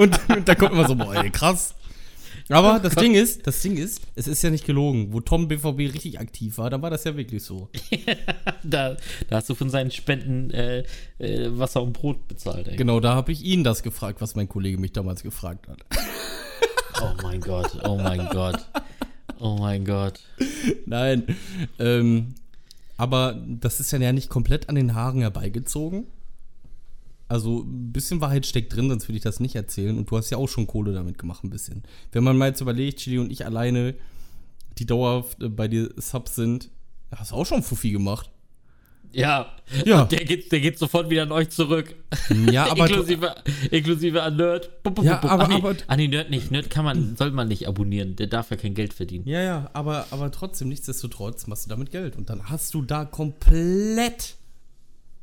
und, 0.00 0.20
und 0.28 0.48
dann 0.48 0.56
kommt 0.56 0.72
immer 0.72 0.86
so, 0.86 0.94
boah, 0.94 1.14
ey, 1.14 1.30
krass. 1.30 1.74
Aber 2.48 2.80
das 2.80 2.94
Ding 2.94 3.14
ist, 3.14 3.46
das 3.46 3.62
Ding 3.62 3.76
ist, 3.76 4.02
es 4.14 4.26
ist 4.26 4.42
ja 4.42 4.50
nicht 4.50 4.66
gelogen. 4.66 5.12
Wo 5.12 5.20
Tom 5.20 5.48
BVB 5.48 5.78
richtig 5.94 6.20
aktiv 6.20 6.58
war, 6.58 6.70
da 6.70 6.82
war 6.82 6.90
das 6.90 7.04
ja 7.04 7.16
wirklich 7.16 7.42
so. 7.42 7.68
da, 8.62 8.96
da 9.28 9.36
hast 9.36 9.48
du 9.48 9.54
von 9.54 9.70
seinen 9.70 9.90
Spenden 9.90 10.50
äh, 10.50 10.84
äh, 11.18 11.58
Wasser 11.58 11.82
und 11.82 11.92
Brot 11.92 12.28
bezahlt, 12.28 12.68
ey. 12.68 12.76
Genau, 12.76 13.00
da 13.00 13.14
habe 13.14 13.32
ich 13.32 13.42
ihn 13.42 13.64
das 13.64 13.82
gefragt, 13.82 14.20
was 14.20 14.34
mein 14.34 14.48
Kollege 14.48 14.78
mich 14.78 14.92
damals 14.92 15.22
gefragt 15.22 15.68
hat. 15.68 15.84
Oh 17.00 17.14
mein 17.22 17.40
Gott, 17.40 17.78
oh 17.84 17.96
mein 17.96 18.28
Gott. 18.28 18.58
Oh 19.42 19.56
mein 19.58 19.84
Gott. 19.84 20.20
Nein. 20.86 21.24
Ähm, 21.80 22.36
aber 22.96 23.42
das 23.44 23.80
ist 23.80 23.90
ja 23.90 24.12
nicht 24.12 24.28
komplett 24.28 24.68
an 24.68 24.76
den 24.76 24.94
Haaren 24.94 25.20
herbeigezogen. 25.20 26.06
Also 27.26 27.62
ein 27.62 27.90
bisschen 27.92 28.20
Wahrheit 28.20 28.46
steckt 28.46 28.76
drin, 28.76 28.88
sonst 28.88 29.08
würde 29.08 29.16
ich 29.16 29.24
das 29.24 29.40
nicht 29.40 29.56
erzählen. 29.56 29.98
Und 29.98 30.08
du 30.08 30.16
hast 30.16 30.30
ja 30.30 30.38
auch 30.38 30.46
schon 30.48 30.68
Kohle 30.68 30.92
damit 30.92 31.18
gemacht, 31.18 31.42
ein 31.42 31.50
bisschen. 31.50 31.82
Wenn 32.12 32.22
man 32.22 32.38
mal 32.38 32.50
jetzt 32.50 32.60
überlegt, 32.60 33.00
Chili 33.00 33.18
und 33.18 33.32
ich 33.32 33.44
alleine, 33.44 33.96
die 34.78 34.86
dauerhaft 34.86 35.42
äh, 35.42 35.48
bei 35.48 35.66
dir 35.66 35.92
Subs 35.96 36.36
sind, 36.36 36.70
hast 37.10 37.32
du 37.32 37.34
auch 37.34 37.46
schon 37.46 37.64
Fuffi 37.64 37.90
gemacht. 37.90 38.30
Ja, 39.14 39.52
Ja. 39.84 40.04
Der 40.04 40.24
geht, 40.24 40.50
der 40.52 40.60
geht 40.60 40.78
sofort 40.78 41.08
wieder 41.10 41.22
an 41.22 41.32
euch 41.32 41.50
zurück. 41.50 41.94
Ja, 42.50 42.66
aber 42.70 42.86
inklusive, 42.88 43.34
inklusive 43.70 44.22
an 44.22 44.36
Nerd. 44.36 44.82
Bup, 44.82 44.94
bup, 44.94 45.04
Ja, 45.04 45.16
bup, 45.16 45.30
aber- 45.30 45.44
Ach 45.44 45.50
aber- 45.54 45.76
ah, 45.86 45.96
nee, 45.96 46.08
Nerd 46.08 46.30
nicht. 46.30 46.50
Nerd 46.50 46.70
kann 46.70 46.84
man, 46.84 47.16
soll 47.16 47.30
man 47.30 47.48
nicht 47.48 47.68
abonnieren. 47.68 48.16
Der 48.16 48.26
darf 48.26 48.50
ja 48.50 48.56
kein 48.56 48.74
Geld 48.74 48.92
verdienen. 48.94 49.26
Ja, 49.28 49.40
ja, 49.42 49.70
aber, 49.72 50.06
aber 50.10 50.30
trotzdem, 50.30 50.68
nichtsdestotrotz 50.68 51.46
machst 51.46 51.66
du 51.66 51.70
damit 51.70 51.90
Geld. 51.90 52.16
Und 52.16 52.30
dann 52.30 52.48
hast 52.48 52.72
du 52.74 52.82
da 52.82 53.04
komplett 53.04 54.36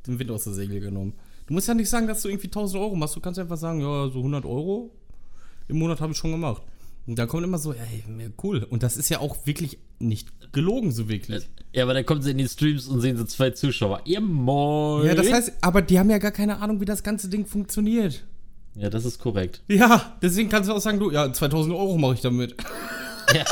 den 0.07 0.19
Wind 0.19 0.31
aus 0.31 0.43
der 0.45 0.53
Segel 0.53 0.79
genommen. 0.79 1.13
Du 1.47 1.53
musst 1.53 1.67
ja 1.67 1.73
nicht 1.73 1.89
sagen, 1.89 2.07
dass 2.07 2.21
du 2.21 2.29
irgendwie 2.29 2.47
1000 2.47 2.81
Euro 2.81 2.95
machst. 2.95 3.15
Du 3.15 3.19
kannst 3.19 3.39
einfach 3.39 3.57
sagen, 3.57 3.81
ja, 3.81 4.07
so 4.09 4.19
100 4.19 4.45
Euro 4.45 4.91
im 5.67 5.77
Monat 5.79 5.99
habe 6.01 6.11
ich 6.13 6.17
schon 6.17 6.31
gemacht. 6.31 6.61
Und 7.09 7.17
da 7.17 7.25
kommt 7.25 7.43
immer 7.43 7.57
so, 7.57 7.73
ey, 7.73 8.03
cool. 8.43 8.63
Und 8.69 8.83
das 8.83 8.95
ist 8.95 9.09
ja 9.09 9.19
auch 9.19 9.47
wirklich 9.47 9.79
nicht 9.97 10.29
gelogen, 10.51 10.91
so 10.91 11.09
wirklich. 11.09 11.49
Ja, 11.73 11.81
aber 11.81 11.95
dann 11.95 12.05
kommen 12.05 12.21
sie 12.21 12.29
in 12.29 12.37
die 12.37 12.47
Streams 12.47 12.85
und 12.85 13.01
sehen 13.01 13.17
so 13.17 13.23
zwei 13.23 13.49
Zuschauer. 13.49 14.01
Ihr 14.05 14.21
Moin. 14.21 15.07
Ja, 15.07 15.15
das 15.15 15.31
heißt, 15.31 15.53
aber 15.61 15.81
die 15.81 15.97
haben 15.97 16.11
ja 16.11 16.19
gar 16.19 16.29
keine 16.29 16.59
Ahnung, 16.59 16.81
wie 16.81 16.85
das 16.85 17.01
ganze 17.01 17.27
Ding 17.27 17.47
funktioniert. 17.47 18.23
Ja, 18.75 18.91
das 18.91 19.05
ist 19.05 19.17
korrekt. 19.17 19.63
Ja, 19.67 20.17
deswegen 20.21 20.49
kannst 20.49 20.69
du 20.69 20.73
auch 20.73 20.81
sagen, 20.81 20.99
du, 20.99 21.09
ja, 21.09 21.33
2000 21.33 21.73
Euro 21.73 21.97
mache 21.97 22.13
ich 22.13 22.21
damit. 22.21 22.55
Ja. 23.31 23.45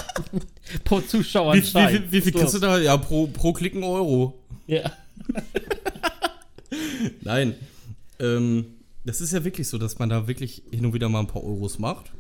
Pro 0.85 1.01
Zuschauer 1.01 1.53
Wie, 1.53 1.61
wie, 1.61 1.93
wie, 1.93 2.11
wie 2.11 2.21
viel 2.21 2.31
kriegst 2.31 2.55
du 2.55 2.57
da? 2.57 2.79
Ja, 2.79 2.97
pro, 2.97 3.27
pro 3.27 3.53
Klick 3.53 3.75
ein 3.75 3.83
Euro. 3.83 4.39
Ja. 4.65 4.91
Nein. 7.21 7.53
Ähm, 8.19 8.65
das 9.05 9.21
ist 9.21 9.33
ja 9.33 9.43
wirklich 9.43 9.67
so, 9.67 9.77
dass 9.77 9.99
man 9.99 10.09
da 10.09 10.27
wirklich 10.27 10.63
hin 10.71 10.83
und 10.83 10.95
wieder 10.95 11.09
mal 11.09 11.19
ein 11.19 11.27
paar 11.27 11.43
Euros 11.43 11.77
macht. 11.77 12.11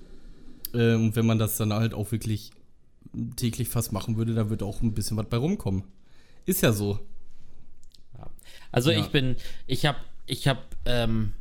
Ähm, 0.73 1.05
und 1.05 1.15
wenn 1.15 1.25
man 1.25 1.39
das 1.39 1.57
dann 1.57 1.73
halt 1.73 1.93
auch 1.93 2.11
wirklich 2.11 2.51
täglich 3.35 3.69
fast 3.69 3.91
machen 3.91 4.17
würde, 4.17 4.33
da 4.33 4.49
wird 4.49 4.63
auch 4.63 4.81
ein 4.81 4.93
bisschen 4.93 5.17
was 5.17 5.27
bei 5.27 5.37
rumkommen. 5.37 5.83
Ist 6.45 6.61
ja 6.61 6.71
so. 6.71 6.99
Also 8.71 8.91
Ja. 8.91 8.99
ich 8.99 9.07
bin, 9.07 9.37
ich 9.65 9.85
habe, 9.85 9.97
ich 10.25 10.47
habe, 10.47 10.59
ähm, 10.85 11.33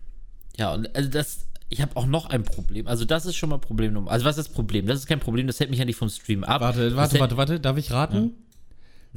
ja, 0.57 0.73
und 0.73 0.95
also 0.95 1.09
das, 1.11 1.47
ich 1.69 1.81
habe 1.83 1.97
auch 1.97 2.07
noch 2.07 2.27
ein 2.27 2.45
Problem. 2.45 2.87
Also 2.87 3.05
das 3.05 3.27
ist 3.27 3.37
schon 3.37 3.49
mal 3.49 3.59
Problem 3.59 3.93
Nummer. 3.93 4.11
Also 4.11 4.25
was 4.25 4.39
ist 4.39 4.49
das 4.49 4.55
Problem? 4.55 4.87
Das 4.87 4.99
ist 4.99 5.07
kein 5.07 5.21
Problem, 5.21 5.47
das 5.47 5.59
hält 5.59 5.71
mich 5.71 5.79
ja 5.79 5.85
nicht 5.85 5.97
vom 5.97 6.09
Stream 6.09 6.45
ab. 6.45 6.61
Warte, 6.61 6.95
warte, 6.97 7.19
warte, 7.19 7.37
warte. 7.37 7.61
Darf 7.61 7.77
ich 7.77 7.91
raten? 7.91 8.35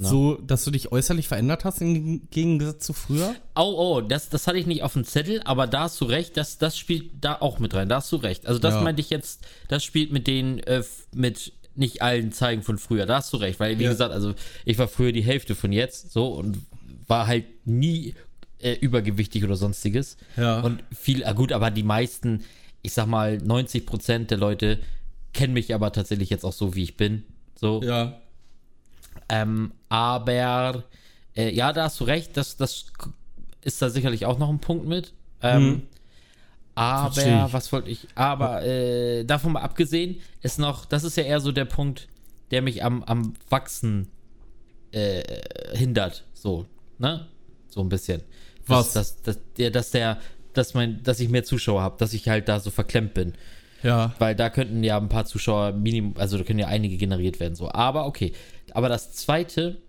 Na. 0.01 0.07
So, 0.09 0.35
dass 0.35 0.63
du 0.63 0.71
dich 0.71 0.91
äußerlich 0.93 1.27
verändert 1.27 1.65
hast 1.65 1.81
im 1.81 2.29
Gegensatz 2.31 2.85
zu 2.85 2.93
früher? 2.93 3.35
Oh, 3.55 3.73
oh, 3.97 4.01
das, 4.01 4.29
das 4.29 4.47
hatte 4.47 4.57
ich 4.57 4.65
nicht 4.65 4.81
auf 4.83 4.93
dem 4.93 5.03
Zettel, 5.03 5.41
aber 5.43 5.67
da 5.67 5.81
hast 5.81 5.99
du 5.99 6.05
recht, 6.05 6.37
das, 6.37 6.57
das 6.57 6.77
spielt 6.77 7.11
da 7.19 7.35
auch 7.41 7.59
mit 7.59 7.73
rein, 7.73 7.89
da 7.89 7.97
hast 7.97 8.09
du 8.13 8.15
recht. 8.15 8.47
Also 8.47 8.59
das 8.59 8.75
Ja. 8.75 8.81
meinte 8.81 9.01
ich 9.01 9.09
jetzt, 9.09 9.45
das 9.67 9.83
spielt 9.83 10.13
mit 10.13 10.25
den, 10.27 10.59
äh, 10.59 10.83
mit 11.13 11.51
nicht 11.75 12.01
allen 12.01 12.31
Zeigen 12.31 12.63
von 12.63 12.77
früher, 12.77 13.05
da 13.05 13.17
hast 13.17 13.33
du 13.33 13.37
recht, 13.37 13.59
weil 13.59 13.77
wie 13.77 13.83
Ja. 13.83 13.89
gesagt, 13.91 14.13
also 14.13 14.33
ich 14.63 14.77
war 14.77 14.87
früher 14.87 15.11
die 15.11 15.21
Hälfte 15.23 15.53
von 15.53 15.73
jetzt, 15.73 16.11
so, 16.13 16.27
und 16.27 16.59
war 17.07 17.27
halt 17.27 17.45
nie 17.65 18.15
äh, 18.61 18.73
übergewichtig 18.75 19.43
oder 19.43 19.55
sonstiges. 19.57 20.15
Ja. 20.37 20.61
Und 20.61 20.83
viel, 20.97 21.23
ah, 21.25 21.33
gut, 21.33 21.51
aber 21.51 21.71
die 21.71 21.83
meisten, 21.83 22.43
ich 22.81 22.93
sag 22.93 23.07
mal, 23.07 23.37
90 23.37 23.85
Prozent 23.85 24.31
der 24.31 24.37
Leute 24.37 24.79
kennen 25.33 25.53
mich 25.53 25.73
aber 25.73 25.91
tatsächlich 25.91 26.29
jetzt 26.29 26.43
auch 26.45 26.53
so, 26.53 26.75
wie 26.75 26.83
ich 26.83 26.95
bin. 26.97 27.23
So. 27.59 27.81
Ja. 27.83 28.19
Ähm, 29.29 29.71
aber 29.89 30.83
äh, 31.35 31.53
ja, 31.53 31.71
da 31.71 31.83
hast 31.83 31.99
du 31.99 32.03
recht, 32.03 32.35
das, 32.35 32.57
das 32.57 32.87
ist 33.61 33.81
da 33.81 33.89
sicherlich 33.89 34.25
auch 34.25 34.39
noch 34.39 34.49
ein 34.49 34.59
Punkt 34.59 34.87
mit. 34.87 35.13
Ähm, 35.41 35.61
Hm. 35.61 35.81
Aber, 36.75 37.51
was 37.51 37.73
wollte 37.73 37.89
ich? 37.89 38.07
Aber 38.15 38.63
äh, 38.65 39.25
davon 39.25 39.51
mal 39.51 39.61
abgesehen, 39.61 40.21
ist 40.41 40.59
noch, 40.59 40.85
das 40.85 41.03
ist 41.03 41.17
ja 41.17 41.23
eher 41.23 41.41
so 41.41 41.51
der 41.51 41.65
Punkt, 41.65 42.07
der 42.51 42.61
mich 42.61 42.85
am, 42.85 43.03
am 43.03 43.33
Wachsen 43.49 44.07
äh, 44.93 45.21
hindert. 45.73 46.23
So, 46.33 46.67
ne? 46.97 47.27
So 47.67 47.81
ein 47.81 47.89
bisschen. 47.89 48.21
Was? 48.65 48.93
Dass, 48.93 49.21
dass, 49.21 49.39
dass, 49.57 49.71
dass 49.73 49.91
der, 49.91 50.19
dass 50.53 50.73
mein, 50.73 51.03
dass 51.03 51.19
ich 51.19 51.27
mehr 51.27 51.43
Zuschauer 51.43 51.81
habe, 51.81 51.97
dass 51.97 52.13
ich 52.13 52.29
halt 52.29 52.47
da 52.47 52.61
so 52.61 52.71
verklemmt 52.71 53.13
bin. 53.13 53.33
Ja. 53.83 54.13
Weil 54.19 54.35
da 54.35 54.49
könnten 54.49 54.81
ja 54.81 54.97
ein 54.97 55.09
paar 55.09 55.25
Zuschauer 55.25 55.73
Minimum, 55.73 56.15
also 56.17 56.37
da 56.37 56.45
können 56.45 56.59
ja 56.59 56.67
einige 56.67 56.95
generiert 56.95 57.41
werden, 57.41 57.55
so. 57.55 57.69
Aber 57.71 58.05
okay. 58.05 58.31
Aber 58.75 58.89
das 58.89 59.11
zweite, 59.13 59.81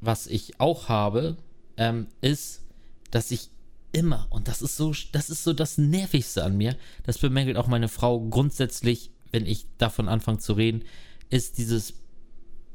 was 0.00 0.26
ich 0.26 0.60
auch 0.60 0.88
habe, 0.88 1.36
ähm, 1.76 2.06
ist, 2.20 2.62
dass 3.10 3.30
ich 3.30 3.48
immer, 3.92 4.26
und 4.30 4.48
das 4.48 4.60
ist 4.62 4.76
so, 4.76 4.92
das 5.12 5.30
ist 5.30 5.44
so 5.44 5.52
das 5.52 5.78
Nervigste 5.78 6.44
an 6.44 6.56
mir, 6.56 6.76
das 7.04 7.18
bemängelt 7.18 7.56
auch 7.56 7.66
meine 7.68 7.88
Frau 7.88 8.20
grundsätzlich, 8.20 9.10
wenn 9.32 9.46
ich 9.46 9.66
davon 9.78 10.08
anfange 10.08 10.38
zu 10.38 10.52
reden, 10.54 10.84
ist 11.30 11.58
dieses 11.58 11.94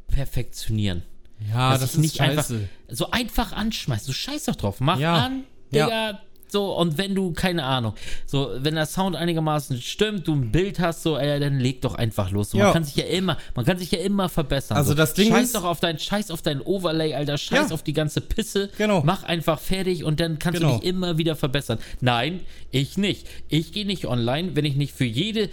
Perfektionieren. 0.08 1.04
Ja, 1.50 1.72
Dass 1.72 1.82
das 1.82 1.90
ich 1.92 1.96
ist 1.96 2.02
nicht 2.02 2.16
scheiße. 2.18 2.54
einfach 2.56 2.70
so 2.90 3.12
einfach 3.12 3.52
anschmeißt. 3.54 4.08
Du 4.08 4.14
scheiß 4.14 4.46
doch 4.46 4.56
drauf. 4.56 4.80
Mach 4.80 5.00
Ja. 5.00 5.16
an, 5.26 5.44
Digga. 5.74 6.22
So, 6.54 6.72
und 6.78 7.00
wenn 7.00 7.16
du, 7.16 7.34
keine 7.34 7.64
Ahnung, 7.64 7.94
so, 8.28 8.52
wenn 8.60 8.76
der 8.76 8.86
Sound 8.86 9.16
einigermaßen 9.16 9.82
stimmt, 9.82 10.28
du 10.28 10.34
ein 10.36 10.52
Bild 10.52 10.80
hast, 10.80 11.02
so, 11.02 11.18
ey, 11.18 11.40
dann 11.40 11.60
leg 11.60 11.82
doch 11.82 11.96
einfach 11.96 12.30
los. 12.30 12.52
So, 12.52 12.60
Ja. 12.60 12.66
Man 12.66 12.74
kann 12.74 12.84
sich 12.84 12.96
ja 12.96 13.06
immer, 13.06 13.38
man 13.56 13.66
kann 13.66 13.80
sich 13.80 13.90
ja 13.90 13.98
immer 14.00 14.30
verbessern. 14.30 14.78
Also 14.78 14.92
so. 14.92 14.96
das 14.96 15.16
Ding 15.16 15.30
scheiß 15.32 15.46
ist- 15.46 15.56
doch 15.56 15.64
auf 15.64 15.80
dein, 15.80 15.98
scheiß 15.98 16.30
auf 16.30 16.44
dein 16.44 16.62
Overlay, 16.62 17.16
Alter, 17.16 17.40
scheiß 17.40 17.70
Ja. 17.70 17.74
auf 17.74 17.82
die 17.82 17.94
ganze 17.94 18.22
Pisse. 18.22 18.70
Genau. 18.78 19.02
Mach 19.04 19.24
einfach 19.24 19.60
fertig 19.60 20.04
und 20.04 20.20
dann 20.20 20.38
kannst 20.38 20.60
Genau. 20.62 20.76
du 20.76 20.80
dich 20.82 20.88
immer 20.90 21.18
wieder 21.18 21.36
verbessern. 21.36 21.80
Nein, 22.02 22.42
ich 22.70 22.98
nicht. 22.98 23.28
Ich 23.50 23.72
gehe 23.72 23.88
nicht 23.88 24.06
online, 24.06 24.56
wenn 24.56 24.64
ich 24.66 24.76
nicht 24.76 24.94
für 24.94 25.06
jede 25.06 25.50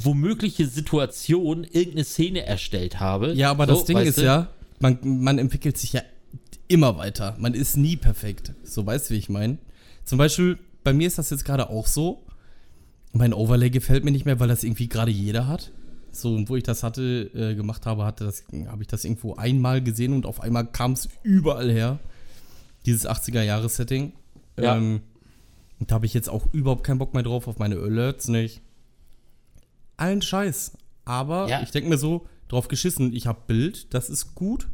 womögliche 0.00 0.66
Situation 0.66 1.64
irgendeine 1.64 2.04
Szene 2.04 2.46
erstellt 2.46 3.00
habe. 3.00 3.32
Ja, 3.32 3.50
aber 3.50 3.66
So, 3.66 3.74
das 3.74 3.84
Ding 3.86 3.98
ist 3.98 4.18
du? 4.18 4.22
ja, 4.22 4.48
man, 4.78 4.98
man 5.02 5.38
entwickelt 5.38 5.76
sich 5.78 5.92
ja 5.92 6.02
immer 6.68 6.96
weiter. 6.98 7.34
Man 7.38 7.54
ist 7.54 7.76
nie 7.76 7.96
perfekt. 7.96 8.52
So 8.62 8.86
weißt 8.86 9.10
du, 9.10 9.14
wie 9.14 9.18
ich 9.18 9.28
meine. 9.28 9.58
Zum 10.04 10.18
Beispiel, 10.18 10.58
bei 10.82 10.92
mir 10.92 11.06
ist 11.06 11.18
das 11.18 11.30
jetzt 11.30 11.44
gerade 11.44 11.70
auch 11.70 11.86
so. 11.86 12.24
Mein 13.12 13.32
Overlay 13.32 13.70
gefällt 13.70 14.04
mir 14.04 14.10
nicht 14.10 14.24
mehr, 14.26 14.40
weil 14.40 14.48
das 14.48 14.64
irgendwie 14.64 14.88
gerade 14.88 15.10
jeder 15.10 15.46
hat. 15.46 15.70
So, 16.12 16.34
und 16.34 16.48
wo 16.48 16.56
ich 16.56 16.62
das 16.62 16.82
hatte, 16.82 17.30
äh, 17.34 17.54
gemacht 17.54 17.86
habe, 17.86 18.04
hatte 18.04 18.24
das, 18.24 18.44
habe 18.68 18.82
ich 18.82 18.88
das 18.88 19.04
irgendwo 19.04 19.34
einmal 19.34 19.82
gesehen 19.82 20.12
und 20.12 20.26
auf 20.26 20.40
einmal 20.40 20.66
kam 20.66 20.92
es 20.92 21.08
überall 21.22 21.70
her. 21.70 21.98
Dieses 22.86 23.06
80er-Jahres-Setting. 23.08 24.12
Ja. 24.58 24.76
Ähm, 24.76 25.00
und 25.80 25.90
da 25.90 25.96
habe 25.96 26.06
ich 26.06 26.14
jetzt 26.14 26.28
auch 26.28 26.46
überhaupt 26.52 26.84
keinen 26.84 26.98
Bock 26.98 27.14
mehr 27.14 27.22
drauf, 27.22 27.48
auf 27.48 27.58
meine 27.58 27.76
Alerts 27.76 28.28
nicht. 28.28 28.60
Allen 29.96 30.22
Scheiß. 30.22 30.72
Aber 31.04 31.48
Ja. 31.48 31.62
ich 31.62 31.70
denke 31.70 31.88
mir 31.88 31.98
so, 31.98 32.26
drauf 32.48 32.68
geschissen, 32.68 33.12
ich 33.12 33.26
habe 33.26 33.40
Bild, 33.46 33.92
das 33.94 34.08
ist 34.10 34.34
gut. 34.34 34.68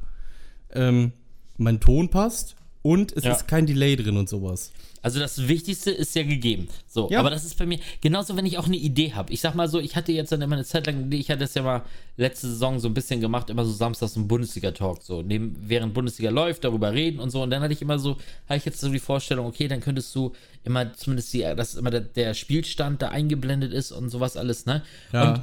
Ähm, 0.72 1.12
mein 1.56 1.80
Ton 1.80 2.08
passt. 2.10 2.56
Und 2.82 3.12
es 3.12 3.24
Ja. 3.24 3.32
ist 3.32 3.46
kein 3.48 3.66
Delay 3.66 3.96
drin 3.96 4.16
und 4.16 4.28
sowas. 4.28 4.72
Also 5.02 5.18
das 5.18 5.48
Wichtigste 5.48 5.90
ist 5.90 6.14
ja 6.14 6.22
gegeben. 6.24 6.68
So, 6.86 7.08
Ja. 7.10 7.20
aber 7.20 7.30
das 7.30 7.44
ist 7.44 7.56
bei 7.58 7.64
mir 7.64 7.78
genauso, 8.02 8.36
wenn 8.36 8.44
ich 8.44 8.58
auch 8.58 8.66
eine 8.66 8.76
Idee 8.76 9.12
habe. 9.14 9.32
Ich 9.32 9.40
sag 9.40 9.54
mal 9.54 9.66
so, 9.68 9.78
ich 9.80 9.96
hatte 9.96 10.12
jetzt 10.12 10.30
dann 10.30 10.42
immer 10.42 10.56
eine 10.56 10.64
Zeit 10.64 10.86
lang 10.86 11.10
ich 11.10 11.30
hatte 11.30 11.40
das 11.40 11.54
ja 11.54 11.62
mal 11.62 11.82
letzte 12.18 12.48
Saison 12.48 12.78
so 12.78 12.88
ein 12.88 12.92
bisschen 12.94 13.20
gemacht, 13.20 13.48
immer 13.48 13.64
so 13.64 13.72
samstags 13.72 14.16
ein 14.16 14.28
Bundesliga-Talk, 14.28 15.02
so 15.02 15.22
neben, 15.22 15.56
während 15.58 15.94
Bundesliga 15.94 16.30
läuft, 16.30 16.64
darüber 16.64 16.92
reden 16.92 17.18
und 17.18 17.30
so. 17.30 17.42
Und 17.42 17.50
dann 17.50 17.62
hatte 17.62 17.72
ich 17.72 17.80
immer 17.80 17.98
so, 17.98 18.18
habe 18.46 18.58
ich 18.58 18.64
jetzt 18.66 18.80
so 18.80 18.90
die 18.90 18.98
Vorstellung, 18.98 19.46
okay, 19.46 19.68
dann 19.68 19.80
könntest 19.80 20.14
du 20.14 20.32
immer 20.64 20.92
zumindest 20.94 21.32
die, 21.32 21.40
dass 21.40 21.76
immer 21.76 21.90
der, 21.90 22.00
der 22.02 22.34
Spielstand 22.34 23.00
da 23.00 23.08
eingeblendet 23.08 23.72
ist 23.72 23.92
und 23.92 24.10
sowas 24.10 24.36
alles, 24.36 24.66
ne? 24.66 24.82
Ja. 25.14 25.32
Und 25.34 25.40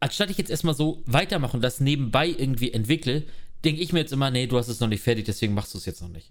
anstatt 0.00 0.30
ich 0.30 0.38
jetzt 0.38 0.50
erstmal 0.50 0.74
so 0.74 1.02
weitermache 1.06 1.56
und 1.56 1.62
das 1.62 1.80
nebenbei 1.80 2.28
irgendwie 2.28 2.72
entwickle, 2.72 3.24
denke 3.64 3.82
ich 3.82 3.92
mir 3.92 4.00
jetzt 4.00 4.12
immer, 4.12 4.30
nee, 4.30 4.46
du 4.46 4.56
hast 4.56 4.68
es 4.68 4.80
noch 4.80 4.88
nicht 4.88 5.02
fertig, 5.02 5.26
deswegen 5.26 5.52
machst 5.52 5.74
du 5.74 5.78
es 5.78 5.84
jetzt 5.84 6.00
noch 6.00 6.08
nicht. 6.08 6.30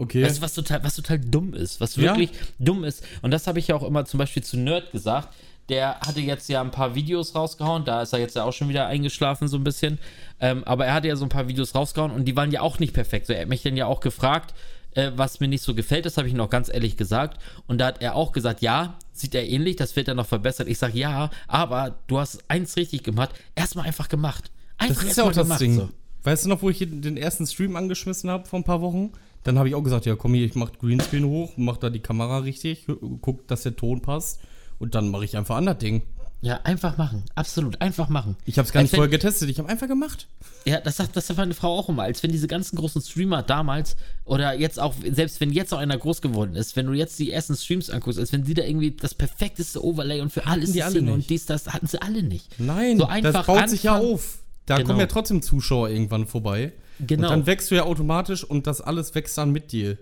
Okay. 0.00 0.24
Weißt 0.24 0.38
du, 0.38 0.42
was 0.42 0.54
total, 0.54 0.82
was 0.82 0.96
total 0.96 1.18
dumm 1.18 1.52
ist, 1.52 1.78
was 1.80 1.94
Ja. 1.96 2.02
wirklich 2.16 2.30
dumm 2.58 2.84
ist. 2.84 3.04
Und 3.20 3.30
das 3.32 3.46
habe 3.46 3.58
ich 3.58 3.68
ja 3.68 3.76
auch 3.76 3.82
immer 3.82 4.04
zum 4.06 4.18
Beispiel 4.18 4.42
zu 4.42 4.56
Nerd 4.56 4.90
gesagt. 4.92 5.28
Der 5.68 6.00
hatte 6.00 6.20
jetzt 6.20 6.48
ja 6.48 6.60
ein 6.62 6.70
paar 6.70 6.94
Videos 6.94 7.34
rausgehauen, 7.34 7.84
da 7.84 8.02
ist 8.02 8.12
er 8.14 8.18
jetzt 8.18 8.34
ja 8.34 8.44
auch 8.44 8.52
schon 8.52 8.68
wieder 8.70 8.86
eingeschlafen, 8.86 9.46
so 9.46 9.56
ein 9.58 9.62
bisschen. 9.62 9.98
Ähm, 10.40 10.64
aber 10.64 10.86
er 10.86 10.94
hatte 10.94 11.06
ja 11.08 11.16
so 11.16 11.24
ein 11.26 11.28
paar 11.28 11.48
Videos 11.48 11.74
rausgehauen 11.74 12.10
und 12.10 12.24
die 12.24 12.34
waren 12.34 12.50
ja 12.50 12.62
auch 12.62 12.78
nicht 12.78 12.94
perfekt. 12.94 13.26
So, 13.26 13.34
er 13.34 13.42
hat 13.42 13.48
mich 13.48 13.62
dann 13.62 13.76
ja 13.76 13.86
auch 13.86 14.00
gefragt, 14.00 14.54
äh, 14.94 15.12
was 15.14 15.38
mir 15.38 15.46
nicht 15.48 15.62
so 15.62 15.74
gefällt, 15.74 16.06
das 16.06 16.16
habe 16.16 16.26
ich 16.26 16.34
ihm 16.34 16.40
auch 16.40 16.50
ganz 16.50 16.68
ehrlich 16.72 16.96
gesagt. 16.96 17.40
Und 17.68 17.78
da 17.78 17.86
hat 17.88 18.02
er 18.02 18.16
auch 18.16 18.32
gesagt, 18.32 18.62
ja, 18.62 18.94
sieht 19.12 19.34
er 19.34 19.46
ähnlich, 19.46 19.76
das 19.76 19.94
wird 19.96 20.08
dann 20.08 20.16
noch 20.16 20.26
verbessert. 20.26 20.66
Ich 20.66 20.78
sage, 20.78 20.98
ja, 20.98 21.30
aber 21.46 21.98
du 22.08 22.18
hast 22.18 22.42
eins 22.48 22.74
richtig 22.76 23.04
gemacht, 23.04 23.30
erstmal 23.54 23.86
einfach 23.86 24.08
gemacht. 24.08 24.50
Einfach 24.78 25.02
Das 25.02 25.10
ist 25.12 25.18
ja 25.18 25.24
auch 25.24 25.28
das 25.32 25.36
gemacht, 25.44 25.60
Ding. 25.60 25.76
so. 25.76 25.88
Weißt 26.24 26.46
du 26.46 26.48
noch, 26.48 26.62
wo 26.62 26.70
ich 26.70 26.78
den 26.78 27.16
ersten 27.16 27.46
Stream 27.46 27.76
angeschmissen 27.76 28.28
habe 28.28 28.46
vor 28.46 28.58
ein 28.58 28.64
paar 28.64 28.80
Wochen? 28.80 29.12
Dann 29.44 29.58
habe 29.58 29.68
ich 29.68 29.74
auch 29.74 29.82
gesagt, 29.82 30.06
ja 30.06 30.16
komm 30.16 30.34
hier, 30.34 30.44
ich 30.44 30.54
mach 30.54 30.72
Greenscreen 30.72 31.24
hoch, 31.24 31.52
mach 31.56 31.76
da 31.78 31.88
die 31.90 32.00
Kamera 32.00 32.38
richtig, 32.38 32.86
guck, 33.22 33.46
dass 33.48 33.62
der 33.62 33.76
Ton 33.76 34.02
passt 34.02 34.40
und 34.78 34.94
dann 34.94 35.08
mache 35.10 35.24
ich 35.24 35.36
einfach 35.36 35.54
ein 35.56 35.60
anderes 35.60 35.78
Ding. 35.78 36.02
Ja, 36.42 36.58
einfach 36.64 36.96
machen, 36.96 37.24
absolut, 37.34 37.82
einfach 37.82 38.08
machen. 38.08 38.34
Ich 38.46 38.56
habe 38.56 38.64
es 38.66 38.72
gar 38.72 38.80
Als 38.80 38.90
nicht 38.92 38.96
vorher 38.96 39.10
getestet, 39.10 39.50
ich 39.50 39.58
habe 39.58 39.68
einfach 39.68 39.88
gemacht. 39.88 40.26
Ja, 40.64 40.80
das 40.80 40.96
sagt, 40.96 41.14
das 41.14 41.26
sagt 41.26 41.36
meine 41.38 41.52
Frau 41.52 41.76
auch 41.78 41.90
immer, 41.90 42.04
als 42.04 42.22
wenn 42.22 42.32
diese 42.32 42.46
ganzen 42.48 42.76
großen 42.76 43.02
Streamer 43.02 43.42
damals 43.42 43.94
oder 44.24 44.54
jetzt 44.58 44.80
auch, 44.80 44.94
selbst 45.12 45.38
wenn 45.42 45.52
jetzt 45.52 45.74
auch 45.74 45.78
einer 45.78 45.98
groß 45.98 46.22
geworden 46.22 46.56
ist, 46.56 46.76
wenn 46.76 46.86
du 46.86 46.94
jetzt 46.94 47.18
die 47.18 47.30
ersten 47.30 47.56
Streams 47.56 47.90
anguckst, 47.90 48.18
als 48.18 48.32
wenn 48.32 48.44
die 48.44 48.54
da 48.54 48.62
irgendwie 48.62 48.92
das 48.92 49.12
perfekteste 49.14 49.84
Overlay 49.84 50.22
und 50.22 50.32
für 50.32 50.46
alles 50.46 50.72
die 50.72 50.82
alle 50.82 51.00
und 51.12 51.28
dies, 51.28 51.44
das 51.44 51.66
hatten 51.66 51.86
sie 51.86 52.00
alle 52.00 52.22
nicht. 52.22 52.58
Nein, 52.58 52.96
So 52.96 53.04
einfach 53.04 53.32
das 53.32 53.46
baut 53.46 53.68
sich 53.68 53.82
ja 53.82 53.96
anfangen. 53.96 54.14
auf. 54.14 54.38
Da 54.64 54.76
Genau. 54.76 54.86
kommen 54.88 55.00
ja 55.00 55.06
trotzdem 55.06 55.42
Zuschauer 55.42 55.90
irgendwann 55.90 56.26
vorbei. 56.26 56.72
Genau. 57.06 57.28
Und 57.28 57.30
dann 57.30 57.46
wächst 57.46 57.70
du 57.70 57.74
ja 57.76 57.84
automatisch 57.84 58.44
und 58.44 58.66
das 58.66 58.80
alles 58.80 59.14
wächst 59.14 59.36
dann 59.38 59.50
mit 59.50 59.72
dir. 59.72 59.98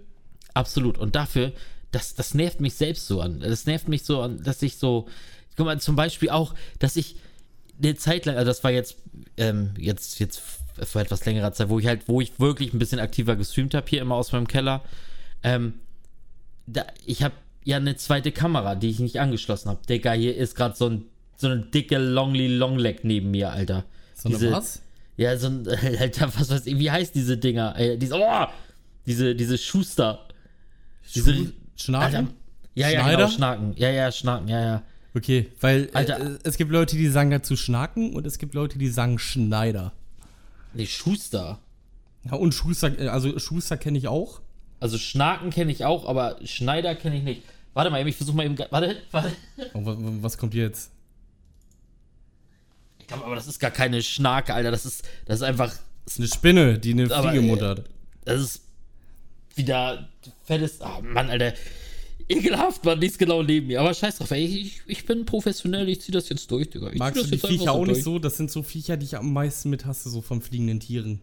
Absolut. 0.55 0.99
Und 0.99 1.15
dafür, 1.15 1.53
das, 1.91 2.15
das 2.15 2.35
nervt 2.35 2.61
mich 2.61 2.75
selbst 2.75 3.07
so 3.07 3.21
an. 3.21 3.41
Das 3.41 3.67
nervt 3.67 3.89
mich 3.89 4.05
so 4.05 4.21
an, 4.21 4.43
dass 4.43 4.63
ich 4.63 4.77
so, 4.77 5.07
guck 5.57 5.67
mal, 5.67 5.81
zum 5.81 5.97
Beispiel 5.97 6.31
auch, 6.31 6.55
dass 6.79 6.97
ich 6.97 7.17
eine 7.81 7.95
Zeit 7.95 8.27
lang, 8.27 8.37
also 8.37 8.47
das 8.47 8.65
war 8.65 8.71
jetzt, 8.71 8.97
ähm, 9.37 9.75
jetzt, 9.79 10.19
jetzt 10.19 10.43
vor 10.85 11.01
etwas 11.01 11.25
längerer 11.25 11.53
Zeit, 11.53 11.69
wo 11.69 11.79
ich 11.79 11.87
halt, 11.87 12.09
wo 12.09 12.21
ich 12.21 12.39
wirklich 12.41 12.73
ein 12.73 12.79
bisschen 12.79 12.99
aktiver 12.99 13.37
gestreamt 13.37 13.75
habe, 13.75 13.87
hier 13.89 14.03
immer 14.03 14.17
aus 14.17 14.33
meinem 14.33 14.49
Keller. 14.49 14.83
Ähm, 15.43 15.75
da, 16.67 16.87
ich 17.07 17.23
habe 17.23 17.35
ja 17.65 17.77
eine 17.77 17.97
zweite 17.97 18.33
Kamera, 18.33 18.75
die 18.75 18.91
ich 18.91 18.99
nicht 18.99 19.21
angeschlossen 19.21 19.69
habe. 19.71 19.81
Digga, 19.89 20.13
hier 20.13 20.37
ist 20.37 20.55
gerade 20.55 20.77
so 20.77 20.89
ein 20.89 21.05
so 21.39 21.47
eine 21.47 21.61
dicke 21.61 21.99
Longly 21.99 22.49
Longleg 22.49 23.05
neben 23.05 23.31
mir, 23.31 23.53
Alter. 23.53 23.85
So 24.15 24.29
eine 24.29 24.39
Diese- 24.39 24.53
was? 24.53 24.83
Ja, 25.19 25.37
so 25.37 25.49
ein, 25.49 25.69
Alter, 25.99 26.33
was 26.39 26.49
weiß 26.49 26.65
ich, 26.67 26.79
wie 26.79 26.91
heißt 26.91 27.15
diese 27.15 27.37
Dinger? 27.37 27.79
Äh, 27.79 27.99
diese, 27.99 28.15
oh, 28.15 28.47
diese, 29.07 29.35
diese 29.35 29.59
Schuster. 29.59 30.27
Diese, 31.15 31.33
Schu- 31.35 31.53
Schnaken? 31.77 32.17
Alter, 32.17 32.29
ja, 32.75 32.89
ja, 32.89 33.11
genau, 33.11 33.29
Schnaken. 33.29 33.75
Ja, 33.77 33.91
ja, 33.91 34.11
Schnaken, 34.11 34.49
ja, 34.49 34.61
ja. 34.61 34.83
Okay, 35.15 35.51
weil 35.61 35.91
Alter. 35.93 36.21
äh, 36.35 36.39
es 36.45 36.57
gibt 36.57 36.71
Leute, 36.71 36.97
die 36.97 37.09
sagen 37.09 37.31
dazu 37.31 37.57
Schnaken 37.57 38.15
und 38.15 38.27
es 38.27 38.39
gibt 38.39 38.55
Leute, 38.55 38.79
die 38.79 38.89
sagen 38.89 39.19
Schneider. 39.19 39.93
Nee, 40.75 40.87
Schuster. 40.87 41.59
Ja, 42.25 42.35
und 42.35 42.53
Schuster, 42.55 42.99
äh, 42.99 43.09
also 43.09 43.37
Schuster 43.39 43.77
kenne 43.77 43.99
ich 43.99 44.07
auch. 44.09 44.41
Also 44.81 44.97
Schnaken 44.99 45.51
kenne 45.51 45.73
ich 45.73 45.85
auch, 45.85 46.07
aber 46.09 46.39
Schneider 46.45 46.95
kenne 46.95 47.17
ich 47.17 47.25
nicht. 47.25 47.43
Warte 47.75 47.91
mal, 47.91 48.07
ich 48.07 48.17
versuche 48.17 48.37
mal 48.37 48.47
eben. 48.47 48.57
Warte, 48.71 48.97
warte. 49.11 49.33
Oh, 49.75 49.85
wa- 49.85 49.97
wa- 49.99 50.13
was 50.23 50.39
kommt 50.39 50.55
jetzt? 50.55 50.93
Aber 53.11 53.35
das 53.35 53.47
ist 53.47 53.59
gar 53.59 53.71
keine 53.71 54.03
Schnake, 54.03 54.55
Alter. 54.55 54.71
Das 54.71 54.85
ist, 54.87 55.03
das 55.27 55.37
ist 55.37 55.43
einfach. 55.43 55.75
Das 56.05 56.15
ist 56.15 56.21
eine 56.21 56.29
Spinne, 56.29 56.79
die 56.79 56.93
eine 56.93 57.13
Aber, 57.15 57.31
Fliege 57.31 57.45
äh, 57.45 57.49
muttert. 57.49 57.85
Das 58.25 58.41
ist 58.41 58.63
wieder 59.55 60.09
fettes. 60.45 60.81
Ah, 60.81 61.01
Mann, 61.03 61.31
Alter. 61.31 61.55
Ekelhaft, 62.29 62.85
Mann, 62.85 62.99
nichts 62.99 63.17
genau 63.17 63.43
neben 63.43 63.69
mir. 63.69 63.81
Aber 63.81 63.95
scheiß 63.95 64.19
drauf, 64.19 64.31
ey. 64.31 64.45
Ich, 64.45 64.83
ich 64.87 65.07
bin 65.07 65.25
professionell, 65.25 65.89
ich 65.89 66.03
zieh 66.03 66.13
das 66.13 66.29
jetzt 66.29 66.51
durch, 66.51 66.69
Digga. 66.69 66.91
Ich 66.91 66.99
Magst 66.99 67.23
du 67.23 67.27
die 67.27 67.39
Viecher 67.39 67.73
auch 67.73 67.87
nicht 67.87 67.97
durch. 67.97 68.05
so? 68.05 68.19
Das 68.19 68.37
sind 68.37 68.51
so 68.51 68.63
Viecher, 68.63 68.97
die 68.97 69.07
ich 69.07 69.17
am 69.17 69.33
meisten 69.33 69.71
mit 69.71 69.87
hasse, 69.87 70.11
so 70.11 70.21
von 70.21 70.43
fliegenden 70.43 70.81
Tieren. 70.81 71.21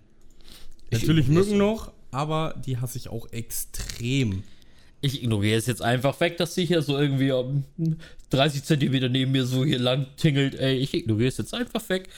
Ich 0.89 1.01
Natürlich 1.01 1.27
Mücken 1.27 1.57
noch, 1.57 1.91
aber 2.11 2.55
die 2.65 2.77
hasse 2.77 2.97
ich 2.97 3.09
auch 3.09 3.31
extrem. 3.31 4.43
Ich 5.01 5.21
ignoriere 5.21 5.57
es 5.57 5.67
jetzt 5.67 5.81
einfach 5.81 6.19
weg, 6.19 6.37
dass 6.37 6.55
sie 6.55 6.65
hier 6.65 6.81
so 6.81 6.97
irgendwie 6.97 7.31
um 7.31 7.63
30 8.31 8.63
Zentimeter 8.63 9.09
neben 9.09 9.31
mir 9.31 9.45
so 9.45 9.63
hier 9.63 9.79
lang 9.79 10.07
tingelt. 10.17 10.55
Ey, 10.55 10.77
ich 10.77 10.93
ignoriere 10.93 11.29
es 11.29 11.37
jetzt 11.37 11.53
einfach 11.53 11.87
weg. 11.89 12.09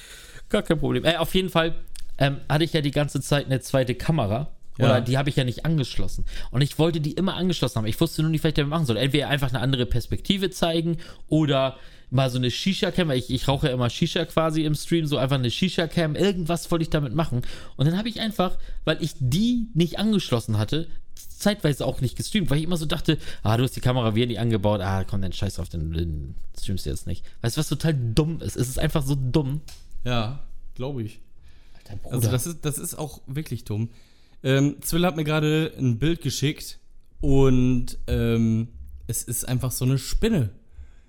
Gar 0.49 0.63
kein 0.63 0.79
Problem. 0.79 1.03
Ey, 1.03 1.17
auf 1.17 1.35
jeden 1.35 1.49
Fall 1.49 1.75
ähm, 2.17 2.37
hatte 2.47 2.63
ich 2.63 2.73
ja 2.73 2.81
die 2.81 2.91
ganze 2.91 3.21
Zeit 3.21 3.45
eine 3.45 3.59
zweite 3.59 3.95
Kamera. 3.95 4.51
Ja. 4.77 4.85
Oder 4.85 5.01
die 5.01 5.17
habe 5.17 5.29
ich 5.29 5.35
ja 5.35 5.43
nicht 5.43 5.65
angeschlossen. 5.65 6.25
Und 6.51 6.61
ich 6.61 6.77
wollte 6.77 7.01
die 7.01 7.13
immer 7.13 7.35
angeschlossen 7.35 7.77
haben. 7.77 7.87
Ich 7.87 7.99
wusste 7.99 8.21
nur 8.21 8.31
nicht, 8.31 8.43
was 8.43 8.49
ich 8.49 8.55
damit 8.55 8.69
machen 8.69 8.85
soll. 8.85 8.97
Entweder 8.97 9.27
einfach 9.29 9.49
eine 9.49 9.59
andere 9.59 9.85
Perspektive 9.85 10.49
zeigen 10.49 10.97
oder 11.27 11.77
mal 12.09 12.29
so 12.29 12.37
eine 12.37 12.51
Shisha-Cam, 12.51 13.11
ich, 13.11 13.29
ich 13.29 13.47
rauche 13.47 13.67
ja 13.67 13.73
immer 13.73 13.89
Shisha 13.89 14.23
quasi 14.25 14.63
im 14.63 14.75
Stream, 14.75 15.05
so 15.05 15.17
einfach 15.17 15.37
eine 15.37 15.51
Shisha-Cam, 15.51 16.15
irgendwas 16.15 16.71
wollte 16.71 16.83
ich 16.83 16.89
damit 16.89 17.13
machen. 17.13 17.41
Und 17.75 17.85
dann 17.85 17.97
habe 17.97 18.07
ich 18.07 18.21
einfach, 18.21 18.57
weil 18.85 19.01
ich 19.03 19.11
die 19.19 19.67
nicht 19.73 19.99
angeschlossen 19.99 20.57
hatte, 20.57 20.87
zeitweise 21.37 21.85
auch 21.85 22.01
nicht 22.01 22.15
gestreamt, 22.15 22.49
weil 22.49 22.57
ich 22.57 22.63
immer 22.63 22.77
so 22.77 22.85
dachte, 22.85 23.17
ah, 23.43 23.57
du 23.57 23.63
hast 23.63 23.75
die 23.75 23.81
Kamera 23.81 24.15
wieder 24.15 24.27
nicht 24.27 24.39
angebaut, 24.39 24.81
ah, 24.81 25.03
komm, 25.03 25.21
dann 25.21 25.33
scheiß 25.33 25.59
auf 25.59 25.69
den, 25.69 25.91
den 25.93 26.35
streamst 26.59 26.85
du 26.85 26.89
jetzt 26.89 27.07
nicht. 27.07 27.23
Weißt 27.41 27.57
du, 27.57 27.59
was 27.59 27.69
total 27.69 27.93
dumm 27.93 28.41
ist? 28.41 28.55
Es 28.55 28.67
ist 28.67 28.79
einfach 28.79 29.03
so 29.03 29.15
dumm. 29.15 29.61
Ja, 30.03 30.43
glaube 30.75 31.03
ich. 31.03 31.19
Alter 31.77 31.95
Bruder. 31.97 32.15
Also 32.15 32.31
das 32.31 32.47
ist, 32.47 32.65
das 32.65 32.77
ist 32.77 32.95
auch 32.95 33.21
wirklich 33.27 33.63
dumm. 33.63 33.89
Ähm, 34.43 34.77
Zwill 34.81 35.05
hat 35.05 35.15
mir 35.15 35.23
gerade 35.23 35.73
ein 35.77 35.99
Bild 35.99 36.21
geschickt 36.21 36.79
und 37.21 37.97
ähm, 38.07 38.69
es 39.07 39.23
ist 39.23 39.47
einfach 39.47 39.71
so 39.71 39.85
eine 39.85 39.97
Spinne. 39.97 40.49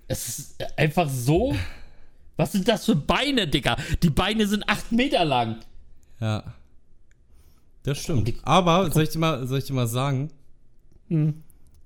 Es 0.07 0.27
ist 0.27 0.77
einfach 0.77 1.09
so. 1.09 1.55
Was 2.37 2.53
sind 2.53 2.67
das 2.69 2.85
für 2.85 2.95
Beine, 2.95 3.47
Digga? 3.47 3.75
Die 4.01 4.09
Beine 4.09 4.47
sind 4.47 4.67
acht 4.69 4.93
Meter 4.93 5.25
lang. 5.25 5.57
Ja. 6.21 6.53
Das 7.83 7.97
stimmt. 7.99 8.27
Die- 8.27 8.35
Aber 8.43 8.91
soll 8.91 9.03
ich 9.03 9.09
dir 9.09 9.19
mal, 9.19 9.47
soll 9.47 9.59
ich 9.59 9.65
dir 9.65 9.73
mal 9.73 9.87
sagen, 9.87 10.29
Hm. 11.07 11.35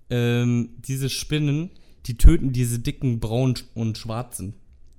ähm, 0.10 0.70
diese 0.86 1.10
Spinnen, 1.10 1.70
die 2.06 2.18
töten 2.18 2.52
diese 2.52 2.80
dicken 2.80 3.20
braunen 3.20 3.56
und 3.74 3.98
schwarzen. 3.98 4.54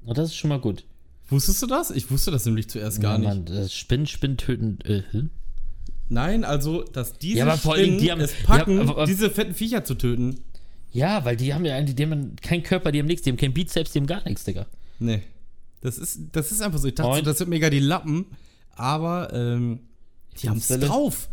Oh, 0.06 0.12
das 0.12 0.30
ist 0.30 0.36
schon 0.36 0.48
mal 0.48 0.60
gut. 0.60 0.84
Wusstest 1.28 1.62
du 1.62 1.66
das? 1.66 1.90
Ich 1.90 2.10
wusste 2.10 2.30
das 2.30 2.44
nämlich 2.46 2.68
zuerst 2.68 3.00
gar 3.00 3.12
ja, 3.14 3.18
nicht. 3.18 3.28
Mann, 3.28 3.44
das 3.46 3.74
Spinnen, 3.74 4.06
Spinnen 4.06 4.36
töten. 4.36 4.78
Äh, 4.84 5.02
hm? 5.10 5.30
Nein, 6.10 6.44
also, 6.44 6.82
dass 6.82 7.18
diese 7.18 7.38
Ja, 7.38 7.44
aber 7.46 7.56
vor 7.56 7.76
Spinnen 7.76 7.98
die 7.98 8.12
haben- 8.12 8.20
es 8.20 8.32
packen, 8.44 8.76
ja, 8.76 8.82
aber- 8.82 8.90
aber- 8.92 9.06
diese 9.06 9.30
fetten 9.30 9.54
Viecher 9.54 9.84
zu 9.84 9.94
töten. 9.94 10.40
ja, 10.92 11.24
weil 11.24 11.36
die 11.36 11.52
haben 11.54 11.64
ja 11.64 11.74
eigentlich, 11.76 11.96
die 11.96 12.04
haben 12.04 12.36
keinen 12.36 12.62
Körper, 12.62 12.92
die 12.92 12.98
haben 13.00 13.06
nichts, 13.06 13.22
die 13.22 13.30
haben 13.30 13.36
keinen 13.38 13.54
Bizeps, 13.54 13.92
die 13.92 13.98
haben 14.00 14.06
gar 14.06 14.22
nichts, 14.24 14.44
Digga. 14.44 14.66
Nee. 14.98 15.22
Das 15.80 15.98
ist, 15.98 16.20
das 16.32 16.52
ist 16.52 16.60
einfach 16.62 16.78
so. 16.78 16.88
Ich 16.88 16.94
dachte, 16.94 17.16
so, 17.16 17.22
das 17.22 17.38
sind 17.38 17.48
mega 17.50 17.68
die 17.68 17.78
Lappen, 17.80 18.26
aber 18.76 19.32
ähm, 19.34 19.80
die 20.42 20.48
haben 20.48 20.58
es 20.58 20.68
drauf. 20.68 21.28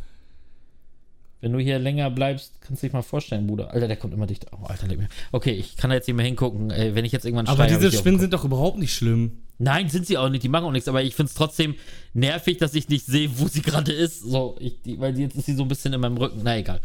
Wenn 1.41 1.53
du 1.53 1.59
hier 1.59 1.79
länger 1.79 2.11
bleibst, 2.11 2.61
kannst 2.61 2.83
du 2.83 2.87
dich 2.87 2.93
mal 2.93 3.01
vorstellen, 3.01 3.47
Bruder. 3.47 3.71
Alter, 3.71 3.87
der 3.87 3.97
kommt 3.97 4.13
immer 4.13 4.27
dichter. 4.27 4.47
Oh, 4.51 4.65
Alter, 4.65 4.87
leg 4.87 4.99
mir. 4.99 5.09
Okay, 5.31 5.51
ich 5.51 5.75
kann 5.75 5.89
da 5.89 5.95
jetzt 5.95 6.07
nicht 6.07 6.15
mehr 6.15 6.25
hingucken. 6.25 6.69
Ey, 6.69 6.93
wenn 6.93 7.03
ich 7.03 7.11
jetzt 7.11 7.25
irgendwann 7.25 7.47
Aber 7.47 7.67
schreie, 7.67 7.79
diese 7.79 7.89
die 7.89 7.97
Spinnen 7.97 8.19
sind 8.19 8.33
doch 8.33 8.45
überhaupt 8.45 8.77
nicht 8.77 8.93
schlimm. 8.93 9.39
Nein, 9.57 9.89
sind 9.89 10.05
sie 10.05 10.19
auch 10.19 10.29
nicht. 10.29 10.43
Die 10.43 10.49
machen 10.49 10.65
auch 10.65 10.71
nichts. 10.71 10.87
Aber 10.87 11.01
ich 11.01 11.15
finde 11.15 11.29
es 11.29 11.33
trotzdem 11.33 11.75
nervig, 12.13 12.57
dass 12.57 12.75
ich 12.75 12.89
nicht 12.89 13.07
sehe, 13.07 13.29
wo 13.39 13.47
sie 13.47 13.63
gerade 13.63 13.91
ist. 13.91 14.21
So, 14.21 14.55
ich, 14.59 14.83
die, 14.83 14.99
weil 14.99 15.17
jetzt 15.17 15.35
ist 15.35 15.47
sie 15.47 15.55
so 15.55 15.63
ein 15.63 15.67
bisschen 15.67 15.93
in 15.93 16.01
meinem 16.01 16.17
Rücken. 16.17 16.41
Na 16.43 16.57
egal. 16.57 16.79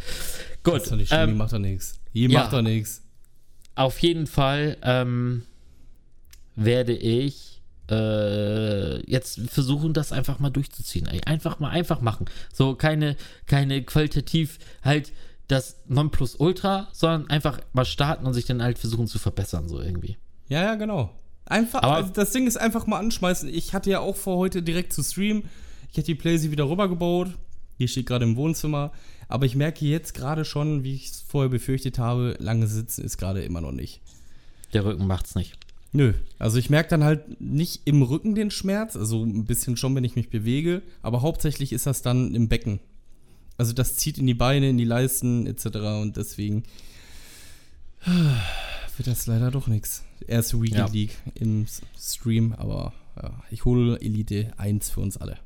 Gut. 0.62 0.76
Das 0.76 0.84
ist 0.84 0.92
doch 0.92 0.96
nicht 0.96 1.08
schlimm, 1.08 1.26
die 1.26 1.32
ähm, 1.32 1.36
macht 1.36 1.52
doch 1.52 1.58
nichts. 1.58 2.00
Die 2.14 2.26
ja. 2.26 2.40
macht 2.40 2.52
doch 2.54 2.62
nichts. 2.62 3.02
auf 3.74 3.98
jeden 3.98 4.26
Fall 4.26 4.78
ähm, 4.82 5.42
werde 6.54 6.94
ich 6.94 7.55
äh, 7.90 9.10
jetzt 9.10 9.40
versuchen, 9.50 9.92
das 9.92 10.12
einfach 10.12 10.38
mal 10.38 10.50
durchzuziehen. 10.50 11.08
Einfach 11.26 11.58
mal 11.58 11.70
einfach 11.70 12.00
machen. 12.00 12.26
So 12.52 12.74
keine, 12.74 13.16
keine 13.46 13.82
qualitativ 13.82 14.58
halt 14.82 15.12
das 15.48 15.76
Nonplusultra, 15.86 16.88
sondern 16.92 17.30
einfach 17.30 17.60
mal 17.72 17.84
starten 17.84 18.26
und 18.26 18.34
sich 18.34 18.46
dann 18.46 18.62
halt 18.62 18.78
versuchen 18.78 19.06
zu 19.06 19.18
verbessern, 19.18 19.68
so 19.68 19.80
irgendwie. 19.80 20.16
Ja, 20.48 20.62
ja, 20.62 20.74
genau. 20.74 21.10
Einfach, 21.44 21.82
Aber- 21.82 21.94
also 21.96 22.12
das 22.12 22.32
Ding 22.32 22.46
ist 22.46 22.56
einfach 22.56 22.86
mal 22.86 22.98
anschmeißen. 22.98 23.48
Ich 23.48 23.72
hatte 23.72 23.90
ja 23.90 24.00
auch 24.00 24.16
vor, 24.16 24.36
heute 24.38 24.62
direkt 24.62 24.92
zu 24.92 25.02
streamen. 25.02 25.44
Ich 25.90 25.96
hätte 25.96 26.06
die 26.06 26.14
Playsee 26.16 26.50
wieder 26.50 26.68
rübergebaut. 26.68 27.28
Die 27.78 27.86
steht 27.88 28.06
gerade 28.06 28.24
im 28.24 28.36
Wohnzimmer. 28.36 28.90
Aber 29.28 29.46
ich 29.46 29.54
merke 29.54 29.84
jetzt 29.84 30.14
gerade 30.14 30.44
schon, 30.44 30.82
wie 30.82 30.94
ich 30.94 31.06
es 31.10 31.20
vorher 31.20 31.48
befürchtet 31.50 31.98
habe, 31.98 32.36
lange 32.40 32.66
sitzen 32.66 33.04
ist 33.04 33.16
gerade 33.18 33.42
immer 33.42 33.60
noch 33.60 33.72
nicht. 33.72 34.00
Der 34.72 34.84
Rücken 34.84 35.06
macht's 35.06 35.34
nicht. 35.36 35.56
Nö, 35.92 36.12
also 36.38 36.58
ich 36.58 36.68
merke 36.68 36.90
dann 36.90 37.04
halt 37.04 37.40
nicht 37.40 37.82
im 37.84 38.02
Rücken 38.02 38.34
den 38.34 38.50
Schmerz, 38.50 38.96
also 38.96 39.24
ein 39.24 39.44
bisschen 39.46 39.76
schon, 39.76 39.94
wenn 39.94 40.04
ich 40.04 40.16
mich 40.16 40.28
bewege, 40.28 40.82
aber 41.02 41.22
hauptsächlich 41.22 41.72
ist 41.72 41.86
das 41.86 42.02
dann 42.02 42.34
im 42.34 42.48
Becken. 42.48 42.80
Also 43.56 43.72
das 43.72 43.96
zieht 43.96 44.18
in 44.18 44.26
die 44.26 44.34
Beine, 44.34 44.68
in 44.70 44.76
die 44.78 44.84
Leisten 44.84 45.46
etc. 45.46 45.66
und 46.02 46.16
deswegen 46.16 46.64
wird 48.04 49.06
das 49.06 49.26
leider 49.26 49.50
doch 49.50 49.66
nichts. 49.66 50.04
Erste 50.26 50.60
Weekend 50.60 50.88
Ja. 50.88 50.92
League 50.92 51.16
im 51.34 51.66
Stream, 51.98 52.52
aber 52.52 52.92
ja, 53.20 53.42
ich 53.50 53.64
hole 53.64 54.00
Elite 54.00 54.52
1 54.56 54.90
für 54.90 55.00
uns 55.00 55.16
alle. 55.16 55.38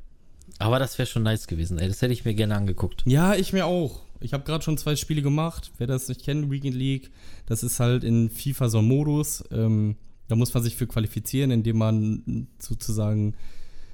Aber 0.58 0.78
das 0.78 0.98
wäre 0.98 1.06
schon 1.06 1.22
nice 1.22 1.46
gewesen, 1.46 1.78
ey. 1.78 1.88
Das 1.88 2.02
hätte 2.02 2.12
ich 2.12 2.24
mir 2.24 2.34
gerne 2.34 2.56
angeguckt. 2.56 3.02
Ja, 3.06 3.34
ich 3.34 3.52
mir 3.52 3.66
auch. 3.66 4.00
Ich 4.20 4.34
habe 4.34 4.44
gerade 4.44 4.62
schon 4.62 4.76
zwei 4.76 4.96
Spiele 4.96 5.22
gemacht. 5.22 5.70
Wer 5.78 5.86
das 5.86 6.08
nicht 6.08 6.22
kennt, 6.22 6.50
Weekend 6.50 6.74
League, 6.74 7.10
das 7.46 7.62
ist 7.62 7.80
halt 7.80 8.04
in 8.04 8.28
FIFA 8.28 8.68
so 8.68 8.78
ein 8.78 8.84
Modus. 8.84 9.42
Ähm, 9.50 9.96
da 10.30 10.36
muss 10.36 10.54
man 10.54 10.62
sich 10.62 10.76
für 10.76 10.86
qualifizieren, 10.86 11.50
indem 11.50 11.78
man 11.78 12.46
sozusagen 12.60 13.34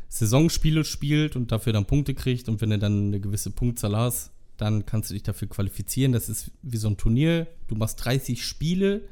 Saisonspiele 0.08 0.84
spielt 0.84 1.34
und 1.34 1.50
dafür 1.50 1.72
dann 1.72 1.86
Punkte 1.86 2.14
kriegt. 2.14 2.50
Und 2.50 2.60
wenn 2.60 2.68
du 2.68 2.78
dann 2.78 3.06
eine 3.06 3.20
gewisse 3.20 3.50
Punktzahl 3.50 3.96
hast, 3.96 4.32
dann 4.58 4.84
kannst 4.84 5.08
du 5.08 5.14
dich 5.14 5.22
dafür 5.22 5.48
qualifizieren. 5.48 6.12
Das 6.12 6.28
ist 6.28 6.50
wie 6.60 6.76
so 6.76 6.88
ein 6.88 6.98
Turnier. 6.98 7.46
Du 7.68 7.74
machst 7.74 8.04
30 8.04 8.44
Spiele 8.44 9.08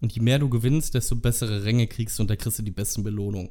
und 0.00 0.12
je 0.12 0.22
mehr 0.22 0.40
du 0.40 0.48
gewinnst, 0.48 0.94
desto 0.94 1.14
bessere 1.14 1.64
Ränge 1.64 1.86
kriegst 1.86 2.18
du 2.18 2.24
und 2.24 2.30
da 2.30 2.34
kriegst 2.34 2.58
du 2.58 2.64
die 2.64 2.72
besten 2.72 3.04
Belohnungen. 3.04 3.50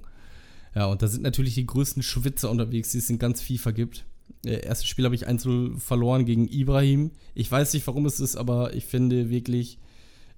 Ja, 0.76 0.88
und 0.88 1.02
da 1.02 1.08
sind 1.08 1.24
natürlich 1.24 1.56
die 1.56 1.66
größten 1.66 2.04
Schwitzer 2.04 2.52
unterwegs, 2.52 2.92
die 2.92 2.98
es 2.98 3.10
in 3.10 3.18
ganz 3.18 3.42
FIFA 3.42 3.72
gibt. 3.72 4.06
Äh, 4.46 4.60
erstes 4.66 4.90
Spiel 4.90 5.06
habe 5.06 5.16
ich 5.16 5.26
1 5.26 5.48
verloren 5.78 6.26
gegen 6.26 6.50
Ibrahim. 6.50 7.12
Ich 7.34 7.50
weiß 7.50 7.74
nicht, 7.74 7.88
warum 7.88 8.06
es 8.06 8.20
ist, 8.20 8.36
aber 8.36 8.74
ich 8.74 8.86
finde 8.86 9.30
wirklich, 9.30 9.80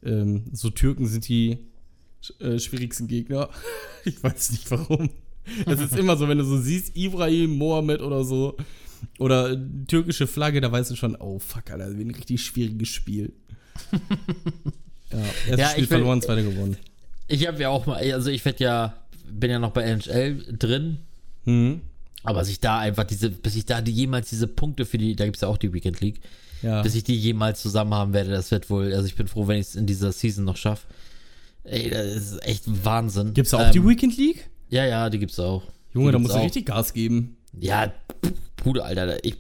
ähm, 0.04 0.44
so 0.52 0.70
Türken 0.70 1.08
sind 1.08 1.28
die 1.28 1.58
äh, 2.40 2.60
schwierigsten 2.60 3.08
Gegner. 3.08 3.50
ich 4.06 4.22
weiß 4.24 4.52
nicht 4.52 4.70
warum. 4.72 5.10
Es 5.66 5.80
ist 5.80 5.96
immer 5.98 6.16
so, 6.18 6.28
wenn 6.28 6.38
du 6.38 6.44
so 6.46 6.60
siehst, 6.62 6.96
Ibrahim, 6.96 7.58
Mohammed 7.58 8.02
oder 8.02 8.24
so, 8.24 8.56
oder 9.18 9.52
äh, 9.52 9.58
türkische 9.88 10.28
Flagge, 10.28 10.62
da 10.62 10.72
weißt 10.72 10.92
du 10.92 10.96
schon, 10.96 11.16
oh 11.16 11.40
fuck, 11.40 11.72
Alter, 11.72 11.98
wie 11.98 12.04
ein 12.04 12.12
richtig 12.14 12.44
schwieriges 12.44 12.90
Spiel. 12.90 13.34
ja, 15.12 15.18
erstes 15.18 15.58
Ja, 15.58 15.70
Spiel 15.70 15.84
ich 15.84 15.90
will- 15.90 15.98
verloren, 15.98 16.22
zweite 16.22 16.44
gewonnen. 16.44 16.78
Ich 17.28 17.48
habe 17.48 17.60
ja 17.62 17.70
auch 17.70 17.86
mal, 17.86 17.96
also 18.14 18.30
ich 18.30 18.44
werde 18.46 18.64
ja, 18.64 18.94
bin 19.32 19.50
ja 19.50 19.60
noch 19.60 19.72
bei 19.72 19.84
NHL 19.84 20.56
drin, 20.58 20.98
Mhm. 21.46 21.82
aber 22.24 22.44
sich 22.46 22.60
da 22.60 22.80
einfach 22.80 23.06
diese, 23.06 23.30
bis 23.32 23.56
ich 23.56 23.66
da 23.66 23.82
die, 23.82 23.92
jemals 23.92 24.30
diese 24.30 24.48
Punkte 24.48 24.86
für 24.86 24.98
die, 24.98 25.16
da 25.16 25.24
gibt 25.26 25.38
es 25.38 25.42
ja 25.42 25.48
auch 25.48 25.58
die 25.58 25.74
Weekend 25.74 26.02
League, 26.02 26.20
Ja. 26.62 26.82
bis 26.84 26.94
ich 26.96 27.04
die 27.04 27.16
jemals 27.18 27.62
zusammen 27.62 27.94
haben 27.94 28.14
werde, 28.14 28.30
das 28.32 28.52
wird 28.52 28.70
wohl, 28.70 28.94
also 28.94 29.06
ich 29.08 29.16
bin 29.16 29.28
froh, 29.28 29.48
wenn 29.48 29.58
ich 29.60 29.68
es 29.68 29.76
in 29.76 29.88
dieser 29.88 30.12
Season 30.12 30.44
noch 30.46 30.58
schaffe. 30.58 30.86
Ey, 31.64 31.90
das 31.90 32.06
ist 32.16 32.46
echt 32.46 32.64
Wahnsinn. 32.86 33.34
Gibt's 33.34 33.52
da 33.52 33.58
auch 33.58 33.66
Ähm, 33.68 33.72
die 33.72 33.86
Weekend 33.86 34.18
League? 34.18 34.50
Ja, 34.70 34.86
ja, 34.86 35.10
die 35.10 35.20
gibt's 35.20 35.40
auch. 35.40 35.64
Junge, 35.94 36.08
die 36.08 36.14
da 36.14 36.20
musst 36.20 36.36
du 36.36 36.40
richtig 36.40 36.66
Gas 36.66 36.94
geben. 36.94 37.38
Ja, 37.60 37.94
Bruder, 38.58 38.86
Alter, 38.86 39.24
ich 39.24 39.38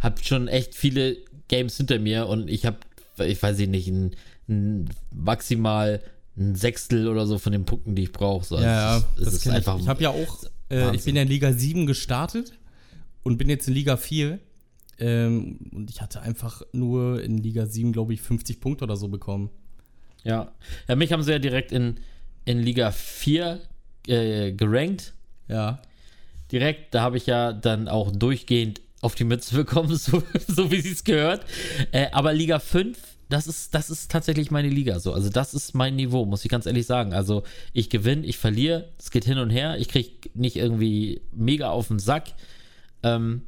habe 0.00 0.22
schon 0.22 0.48
echt 0.48 0.74
viele 0.74 1.16
Games 1.48 1.76
hinter 1.76 1.98
mir 1.98 2.26
und 2.26 2.48
ich 2.50 2.66
habe, 2.66 2.78
ich 3.24 3.42
weiß 3.42 3.58
nicht, 3.58 3.88
ein, 3.88 4.14
ein 4.48 4.88
maximal 5.14 6.02
ein 6.36 6.54
Sechstel 6.54 7.08
oder 7.08 7.26
so 7.26 7.38
von 7.38 7.52
den 7.52 7.64
Punkten, 7.64 7.94
die 7.94 8.02
ich 8.04 8.12
brauche. 8.12 8.44
So, 8.44 8.56
Ja, 8.56 8.62
ja, 8.62 8.96
es 8.98 9.04
es 9.18 9.24
das 9.24 9.34
ist 9.34 9.48
einfach. 9.48 9.76
ich. 9.76 9.82
Ich 9.82 9.88
habe 9.88 10.02
ja 10.02 10.10
auch, 10.10 10.44
äh, 10.70 10.94
ich 10.94 11.04
bin 11.04 11.16
ja 11.16 11.22
in 11.22 11.28
Liga 11.28 11.52
7 11.52 11.86
gestartet 11.86 12.52
und 13.22 13.38
bin 13.38 13.48
jetzt 13.48 13.68
in 13.68 13.74
Liga 13.74 13.96
4. 13.96 14.38
Ähm, 14.98 15.58
und 15.72 15.90
ich 15.90 16.00
hatte 16.00 16.20
einfach 16.20 16.62
nur 16.72 17.22
in 17.22 17.38
Liga 17.38 17.66
7, 17.66 17.92
glaube 17.92 18.14
ich, 18.14 18.20
50 18.22 18.60
Punkte 18.60 18.84
oder 18.84 18.96
so 18.96 19.08
bekommen. 19.08 19.50
Ja. 20.26 20.52
ja, 20.88 20.96
mich 20.96 21.12
haben 21.12 21.22
sie 21.22 21.32
ja 21.32 21.38
direkt 21.38 21.72
in, 21.72 21.98
in 22.44 22.60
Liga 22.60 22.90
4 22.90 23.60
äh, 24.08 24.52
gerankt. 24.52 25.14
Ja. 25.48 25.80
direkt. 26.50 26.94
Da 26.94 27.02
habe 27.02 27.16
ich 27.16 27.26
ja 27.26 27.52
dann 27.52 27.88
auch 27.88 28.10
durchgehend 28.10 28.80
auf 29.00 29.14
die 29.14 29.24
Mütze 29.24 29.54
bekommen, 29.54 29.94
so, 29.96 30.22
so 30.48 30.70
wie 30.70 30.80
sie 30.80 30.92
es 30.92 31.04
gehört. 31.04 31.44
Äh, 31.92 32.08
aber 32.12 32.32
Liga 32.32 32.58
5, 32.58 32.98
das 33.28 33.46
ist, 33.46 33.74
das 33.74 33.90
ist 33.90 34.10
tatsächlich 34.10 34.50
meine 34.50 34.68
Liga 34.68 35.00
so. 35.00 35.12
Also 35.12 35.30
das 35.30 35.54
ist 35.54 35.74
mein 35.74 35.96
Niveau, 35.96 36.24
muss 36.24 36.44
ich 36.44 36.50
ganz 36.50 36.66
ehrlich 36.66 36.86
sagen. 36.86 37.12
Also 37.12 37.42
ich 37.72 37.90
gewinne, 37.90 38.26
ich 38.26 38.38
verliere, 38.38 38.88
es 38.98 39.10
geht 39.10 39.24
hin 39.24 39.38
und 39.38 39.50
her. 39.50 39.78
Ich 39.78 39.88
kriege 39.88 40.30
nicht 40.34 40.56
irgendwie 40.56 41.22
mega 41.32 41.70
auf 41.70 41.88
den 41.88 41.98
Sack. 41.98 42.34
Ähm, 43.02 43.42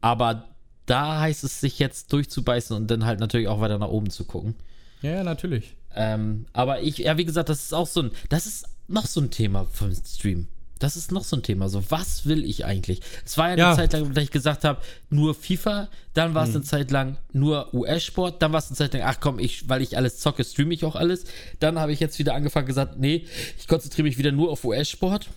aber 0.00 0.48
da 0.86 1.20
heißt 1.20 1.44
es, 1.44 1.60
sich 1.60 1.78
jetzt 1.78 2.12
durchzubeißen 2.12 2.76
und 2.76 2.90
dann 2.90 3.04
halt 3.04 3.20
natürlich 3.20 3.48
auch 3.48 3.60
weiter 3.60 3.78
nach 3.78 3.88
oben 3.88 4.10
zu 4.10 4.24
gucken. 4.24 4.54
Ja, 5.02 5.10
ja, 5.10 5.24
natürlich. 5.24 5.74
Ähm, 5.94 6.46
aber 6.52 6.82
ich, 6.82 6.98
ja, 6.98 7.16
wie 7.18 7.24
gesagt, 7.24 7.48
das 7.48 7.64
ist 7.64 7.74
auch 7.74 7.86
so 7.86 8.02
ein, 8.02 8.10
das 8.28 8.46
ist 8.46 8.64
noch 8.88 9.06
so 9.06 9.20
ein 9.20 9.30
Thema 9.30 9.66
vom 9.72 9.92
Stream. 9.94 10.48
Das 10.78 10.96
ist 10.96 11.12
noch 11.12 11.22
so 11.22 11.36
ein 11.36 11.44
Thema. 11.44 11.68
So, 11.68 11.84
was 11.90 12.26
will 12.26 12.44
ich 12.44 12.64
eigentlich? 12.64 13.00
Es 13.24 13.38
war 13.38 13.46
ja 13.46 13.52
eine 13.52 13.62
Ja. 13.62 13.76
Zeit 13.76 13.92
lang, 13.92 14.12
dass 14.14 14.24
ich 14.24 14.32
gesagt 14.32 14.64
habe, 14.64 14.80
nur 15.10 15.32
FIFA, 15.34 15.88
dann 16.12 16.34
war 16.34 16.42
es 16.42 16.56
eine 16.56 16.64
Zeit 16.64 16.90
lang 16.90 17.18
nur 17.32 17.72
US-Sport, 17.72 18.42
dann 18.42 18.52
war 18.52 18.58
es 18.58 18.66
eine 18.66 18.76
Zeit 18.76 18.92
lang, 18.94 19.02
ach 19.04 19.20
komm, 19.20 19.38
ich, 19.38 19.68
weil 19.68 19.80
ich 19.80 19.96
alles 19.96 20.18
zocke, 20.18 20.42
streame 20.42 20.74
ich 20.74 20.84
auch 20.84 20.96
alles. 20.96 21.24
Dann 21.60 21.78
habe 21.78 21.92
ich 21.92 22.00
jetzt 22.00 22.18
wieder 22.18 22.34
angefangen 22.34 22.66
gesagt, 22.66 22.98
nee, 22.98 23.26
ich 23.58 23.68
konzentriere 23.68 24.08
mich 24.08 24.18
wieder 24.18 24.32
nur 24.32 24.50
auf 24.50 24.64
US-Sport. 24.64 25.28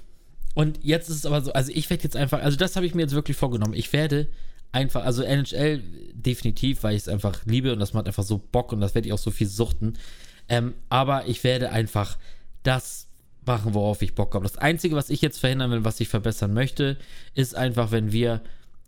Und 0.56 0.80
jetzt 0.84 1.10
ist 1.10 1.18
es 1.18 1.26
aber 1.28 1.42
so, 1.42 1.54
also 1.54 1.72
ich 1.76 1.90
werde 1.92 2.04
jetzt 2.04 2.16
einfach, 2.16 2.42
also 2.42 2.58
das 2.58 2.76
habe 2.76 2.88
ich 2.88 2.96
mir 2.96 3.04
jetzt 3.04 3.14
wirklich 3.14 3.38
vorgenommen. 3.38 3.74
Ich 3.76 3.94
werde 3.94 4.28
einfach, 4.72 5.06
also 5.06 5.22
NHL 5.22 5.80
definitiv, 6.14 6.82
weil 6.82 6.96
ich 6.96 7.04
es 7.04 7.08
einfach 7.08 7.46
liebe 7.46 7.72
und 7.72 7.80
das 7.80 7.94
macht 7.94 8.08
einfach 8.08 8.24
so 8.24 8.40
Bock 8.52 8.72
und 8.74 8.82
das 8.82 8.96
werde 8.96 9.08
ich 9.08 9.14
auch 9.14 9.20
so 9.20 9.30
viel 9.32 9.48
suchten. 9.48 9.94
Ähm, 10.50 10.74
aber 10.90 11.28
ich 11.28 11.44
werde 11.44 11.72
einfach 11.72 12.18
das 12.64 13.08
machen, 13.46 13.74
worauf 13.74 14.02
ich 14.02 14.16
Bock 14.16 14.34
habe. 14.34 14.44
Das 14.44 14.58
Einzige, 14.58 14.96
was 14.96 15.10
ich 15.10 15.22
jetzt 15.22 15.40
verhindern 15.40 15.72
will, 15.72 15.86
was 15.86 16.00
ich 16.00 16.08
verbessern 16.08 16.54
möchte, 16.54 16.98
ist 17.34 17.56
einfach, 17.56 17.92
wenn 17.92 18.12
wir, 18.12 18.42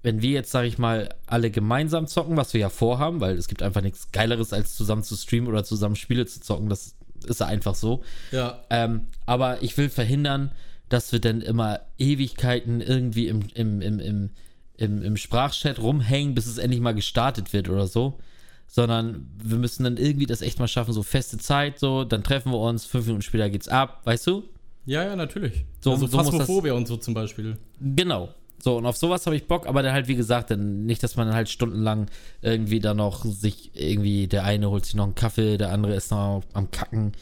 wenn 0.03 0.21
wir 0.21 0.31
jetzt, 0.31 0.51
sage 0.51 0.67
ich 0.67 0.77
mal, 0.77 1.09
alle 1.25 1.51
gemeinsam 1.51 2.07
zocken, 2.07 2.37
was 2.37 2.53
wir 2.53 2.61
ja 2.61 2.69
vorhaben, 2.69 3.21
weil 3.21 3.37
es 3.37 3.47
gibt 3.47 3.61
einfach 3.61 3.81
nichts 3.81 4.11
Geileres, 4.11 4.53
als 4.53 4.75
zusammen 4.75 5.03
zu 5.03 5.15
streamen 5.15 5.47
oder 5.47 5.63
zusammen 5.63 5.95
Spiele 5.95 6.25
zu 6.25 6.41
zocken. 6.41 6.69
Das 6.69 6.95
ist 7.25 7.41
einfach 7.41 7.75
so. 7.75 8.03
Ja. 8.31 8.63
Ähm, 8.69 9.07
aber 9.25 9.61
ich 9.63 9.77
will 9.77 9.89
verhindern, 9.89 10.51
dass 10.89 11.11
wir 11.11 11.19
dann 11.19 11.41
immer 11.41 11.81
Ewigkeiten 11.97 12.81
irgendwie 12.81 13.27
im, 13.27 13.41
im, 13.53 13.81
im, 13.81 13.99
im, 13.99 14.29
im, 14.77 15.03
im 15.03 15.17
Sprachchat 15.17 15.79
rumhängen, 15.79 16.33
bis 16.33 16.45
es 16.45 16.57
endlich 16.57 16.81
mal 16.81 16.93
gestartet 16.95 17.53
wird 17.53 17.69
oder 17.69 17.87
so. 17.87 18.19
Sondern 18.67 19.27
wir 19.43 19.57
müssen 19.57 19.83
dann 19.85 19.97
irgendwie 19.97 20.25
das 20.25 20.41
echt 20.41 20.59
mal 20.59 20.67
schaffen, 20.67 20.93
so 20.93 21.01
feste 21.03 21.37
Zeit, 21.37 21.79
so, 21.79 22.03
dann 22.03 22.23
treffen 22.23 22.51
wir 22.51 22.59
uns, 22.59 22.85
fünf 22.85 23.05
Minuten 23.05 23.21
später 23.23 23.49
geht's 23.49 23.67
ab, 23.67 24.01
weißt 24.03 24.27
du? 24.27 24.43
Ja, 24.85 25.03
ja, 25.03 25.15
natürlich. 25.15 25.65
So- 25.81 25.91
also 25.91 26.05
so 26.07 26.17
muss 26.17 26.25
das- 26.27 26.35
Phasmophobia 26.37 26.73
und 26.73 26.87
so 26.87 26.97
zum 26.97 27.13
Beispiel. 27.13 27.57
Genau. 27.79 28.29
So, 28.59 28.77
und 28.77 28.85
auf 28.85 28.97
sowas 28.97 29.25
habe 29.25 29.35
ich 29.35 29.45
Bock, 29.47 29.67
aber 29.67 29.83
dann 29.83 29.93
halt, 29.93 30.07
wie 30.07 30.15
gesagt, 30.15 30.49
dann 30.51 30.85
nicht, 30.85 31.01
dass 31.03 31.15
man 31.15 31.27
dann 31.27 31.35
halt 31.35 31.47
stundenlang 31.49 32.07
irgendwie 32.41 32.79
dann 32.79 32.97
noch 32.97 33.23
sich 33.23 33.71
irgendwie, 33.73 34.27
der 34.27 34.43
eine 34.43 34.69
holt 34.69 34.85
sich 34.85 34.95
noch 34.95 35.03
einen 35.05 35.15
Kaffee, 35.15 35.57
der 35.57 35.71
andere 35.71 35.93
ist 35.95 36.11
noch 36.11 36.41
am 36.53 36.69
Kacken. 36.71 37.13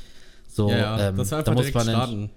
So, 0.48 0.70
Ja, 0.70 0.78
ja, 0.78 1.10
ähm, 1.10 1.18
das 1.18 1.28
ist 1.28 1.32
da 1.32 1.38
einfach 1.39 1.54
muss 1.54 1.62
direkt 1.62 1.76
man 1.76 1.88
dann, 1.88 1.96
starten. 1.96 2.30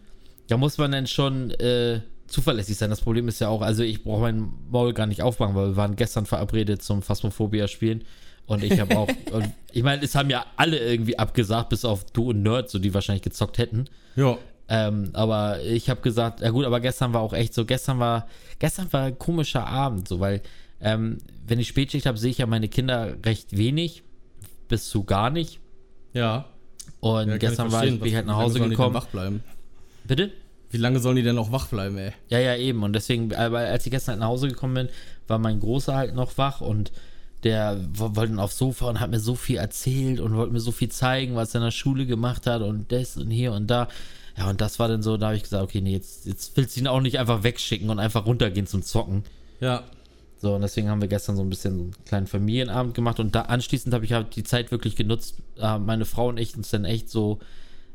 Da 0.49 0.57
muss 0.57 0.79
man 0.79 0.91
dann 0.93 1.07
schon 1.07 1.51
äh, 1.53 2.01
zuverlässig 2.27 2.77
sein. 2.77 2.91
Das 2.91 3.01
Problem 3.01 3.29
ist 3.29 3.39
ja 3.41 3.49
auch, 3.49 3.63
also 3.63 3.83
ich 3.85 4.03
brauche 4.03 4.23
mein 4.23 4.49
Maul 4.71 4.93
gar 4.93 5.07
nicht 5.07 5.23
aufmachen, 5.23 5.55
weil 5.55 5.69
wir 5.69 5.77
waren 5.77 5.95
gestern 5.95 6.27
verabredet 6.27 6.83
zum 6.83 7.01
Phasmophobia-Spielen. 7.03 8.03
Und 8.49 8.65
ich 8.65 8.81
habe 8.81 8.97
auch, 8.97 9.09
und 9.31 9.51
ich 9.73 9.83
meine, 9.83 10.03
es 10.03 10.15
haben 10.15 10.31
ja 10.31 10.45
alle 10.57 10.79
irgendwie 10.79 11.19
abgesagt, 11.19 11.69
bis 11.69 11.85
auf 11.85 12.05
du 12.07 12.31
und 12.31 12.43
Nerd, 12.43 12.71
so 12.71 12.79
die 12.79 12.93
wahrscheinlich 12.95 13.23
gezockt 13.23 13.59
hätten. 13.59 13.85
Ja. 14.17 14.39
Ähm, 14.71 15.11
aber 15.13 15.63
ich 15.63 15.89
habe 15.91 16.01
gesagt, 16.01 16.41
ja 16.41 16.51
gut, 16.51 16.65
aber 16.65 16.81
gestern 16.81 17.13
war 17.13 17.21
auch 17.21 17.35
echt 17.35 17.53
so, 17.55 17.67
gestern 17.67 17.99
war, 18.01 18.27
gestern 18.59 18.91
war 18.93 19.05
ein 19.05 19.19
komischer 19.19 19.67
Abend, 19.67 20.09
so, 20.09 20.19
weil, 20.19 20.41
ähm, 20.81 21.19
wenn 21.47 21.59
ich 21.59 21.69
Spätschicht 21.69 22.07
habe, 22.07 22.19
sehe 22.19 22.31
ich 22.31 22.39
ja 22.39 22.47
meine 22.47 22.69
Kinder 22.69 23.17
recht 23.25 23.57
wenig, 23.57 24.03
bis 24.69 24.89
zu 24.89 25.05
gar 25.05 25.29
nicht. 25.31 25.61
Ja. 26.15 26.47
Und 27.01 27.29
ja 27.29 27.37
gestern 27.37 27.71
war 27.71 27.85
ich, 27.85 27.99
bin 27.99 28.09
ich 28.09 28.15
halt 28.15 28.27
nach 28.27 28.35
wie 28.35 28.41
lange 28.41 28.45
Hause 28.45 28.53
sollen 28.59 28.65
die 28.65 28.69
denn 28.71 28.79
gekommen. 28.79 28.95
wach 28.95 29.07
bleiben? 29.07 29.43
Bitte? 30.05 30.33
Wie 30.71 30.79
lange 30.79 31.01
sollen 31.01 31.17
die 31.17 31.23
denn 31.23 31.37
noch 31.37 31.53
wach 31.53 31.69
bleiben, 31.69 31.99
ey? 31.99 32.13
Ja, 32.29 32.39
ja, 32.39 32.57
eben. 32.57 32.83
Und 32.83 32.95
deswegen, 32.95 33.35
aber 33.35 33.59
als 33.61 33.85
ich 33.87 33.93
gestern 33.93 34.13
halt 34.13 34.21
nach 34.21 34.29
Hause 34.29 34.49
gekommen 34.49 34.75
bin, 34.75 34.89
war 35.27 35.39
mein 35.39 35.61
Großer 35.61 35.95
halt 35.95 36.15
noch 36.15 36.37
wach 36.39 36.63
und 36.63 36.93
der 37.45 37.81
wo- 37.95 38.17
wollte 38.17 38.33
dann 38.33 38.41
aufs 38.41 38.59
Sofa 38.59 38.89
und 38.89 39.01
hat 39.01 39.11
mir 39.11 39.21
so 39.21 39.35
viel 39.35 39.57
erzählt 39.57 40.21
und 40.21 40.35
wollte 40.35 40.53
mir 40.53 40.61
so 40.61 40.73
viel 40.73 40.89
zeigen, 40.91 41.35
was 41.37 41.55
er 41.55 41.61
in 41.61 41.67
der 41.67 41.71
Schule 41.71 42.07
gemacht 42.07 42.47
hat 42.47 42.63
und 42.63 42.91
das 42.93 43.17
und 43.17 43.31
hier 43.31 43.53
und 43.53 43.69
da. 43.69 43.89
Ja, 44.37 44.49
und 44.51 44.61
das 44.61 44.79
war 44.79 44.89
dann 44.89 45.03
so, 45.03 45.17
da 45.17 45.27
habe 45.27 45.37
ich 45.37 45.43
gesagt, 45.43 45.63
okay, 45.65 45.81
nee, 45.81 45.93
jetzt, 45.93 46.27
jetzt 46.27 46.57
willst 46.57 46.77
du 46.77 46.81
ihn 46.81 46.87
auch 46.87 47.01
nicht 47.01 47.19
einfach 47.19 47.43
wegschicken 47.43 47.91
und 47.91 47.99
einfach 47.99 48.25
runtergehen 48.27 48.67
zum 48.67 48.83
Zocken. 48.83 49.25
Ja. 49.61 49.83
So, 50.41 50.55
und 50.55 50.61
deswegen 50.61 50.89
haben 50.89 51.01
wir 51.01 51.09
gestern 51.09 51.35
so 51.35 51.43
ein 51.43 51.51
bisschen 51.51 51.77
so 51.77 51.83
einen 51.83 52.05
kleinen 52.05 52.27
Familienabend 52.29 52.95
gemacht 52.95 53.19
und 53.19 53.35
da 53.35 53.43
anschließend 53.43 53.93
habe 53.93 54.05
ich 54.05 54.13
halt 54.13 54.37
die 54.37 54.45
Zeit 54.45 54.71
wirklich 54.71 54.95
genutzt, 54.95 55.35
äh, 55.59 55.79
meine 55.79 56.05
Frau 56.05 56.29
und 56.29 56.39
ich 56.39 56.57
uns 56.57 56.71
dann 56.71 56.85
echt 56.85 57.11
so 57.11 57.41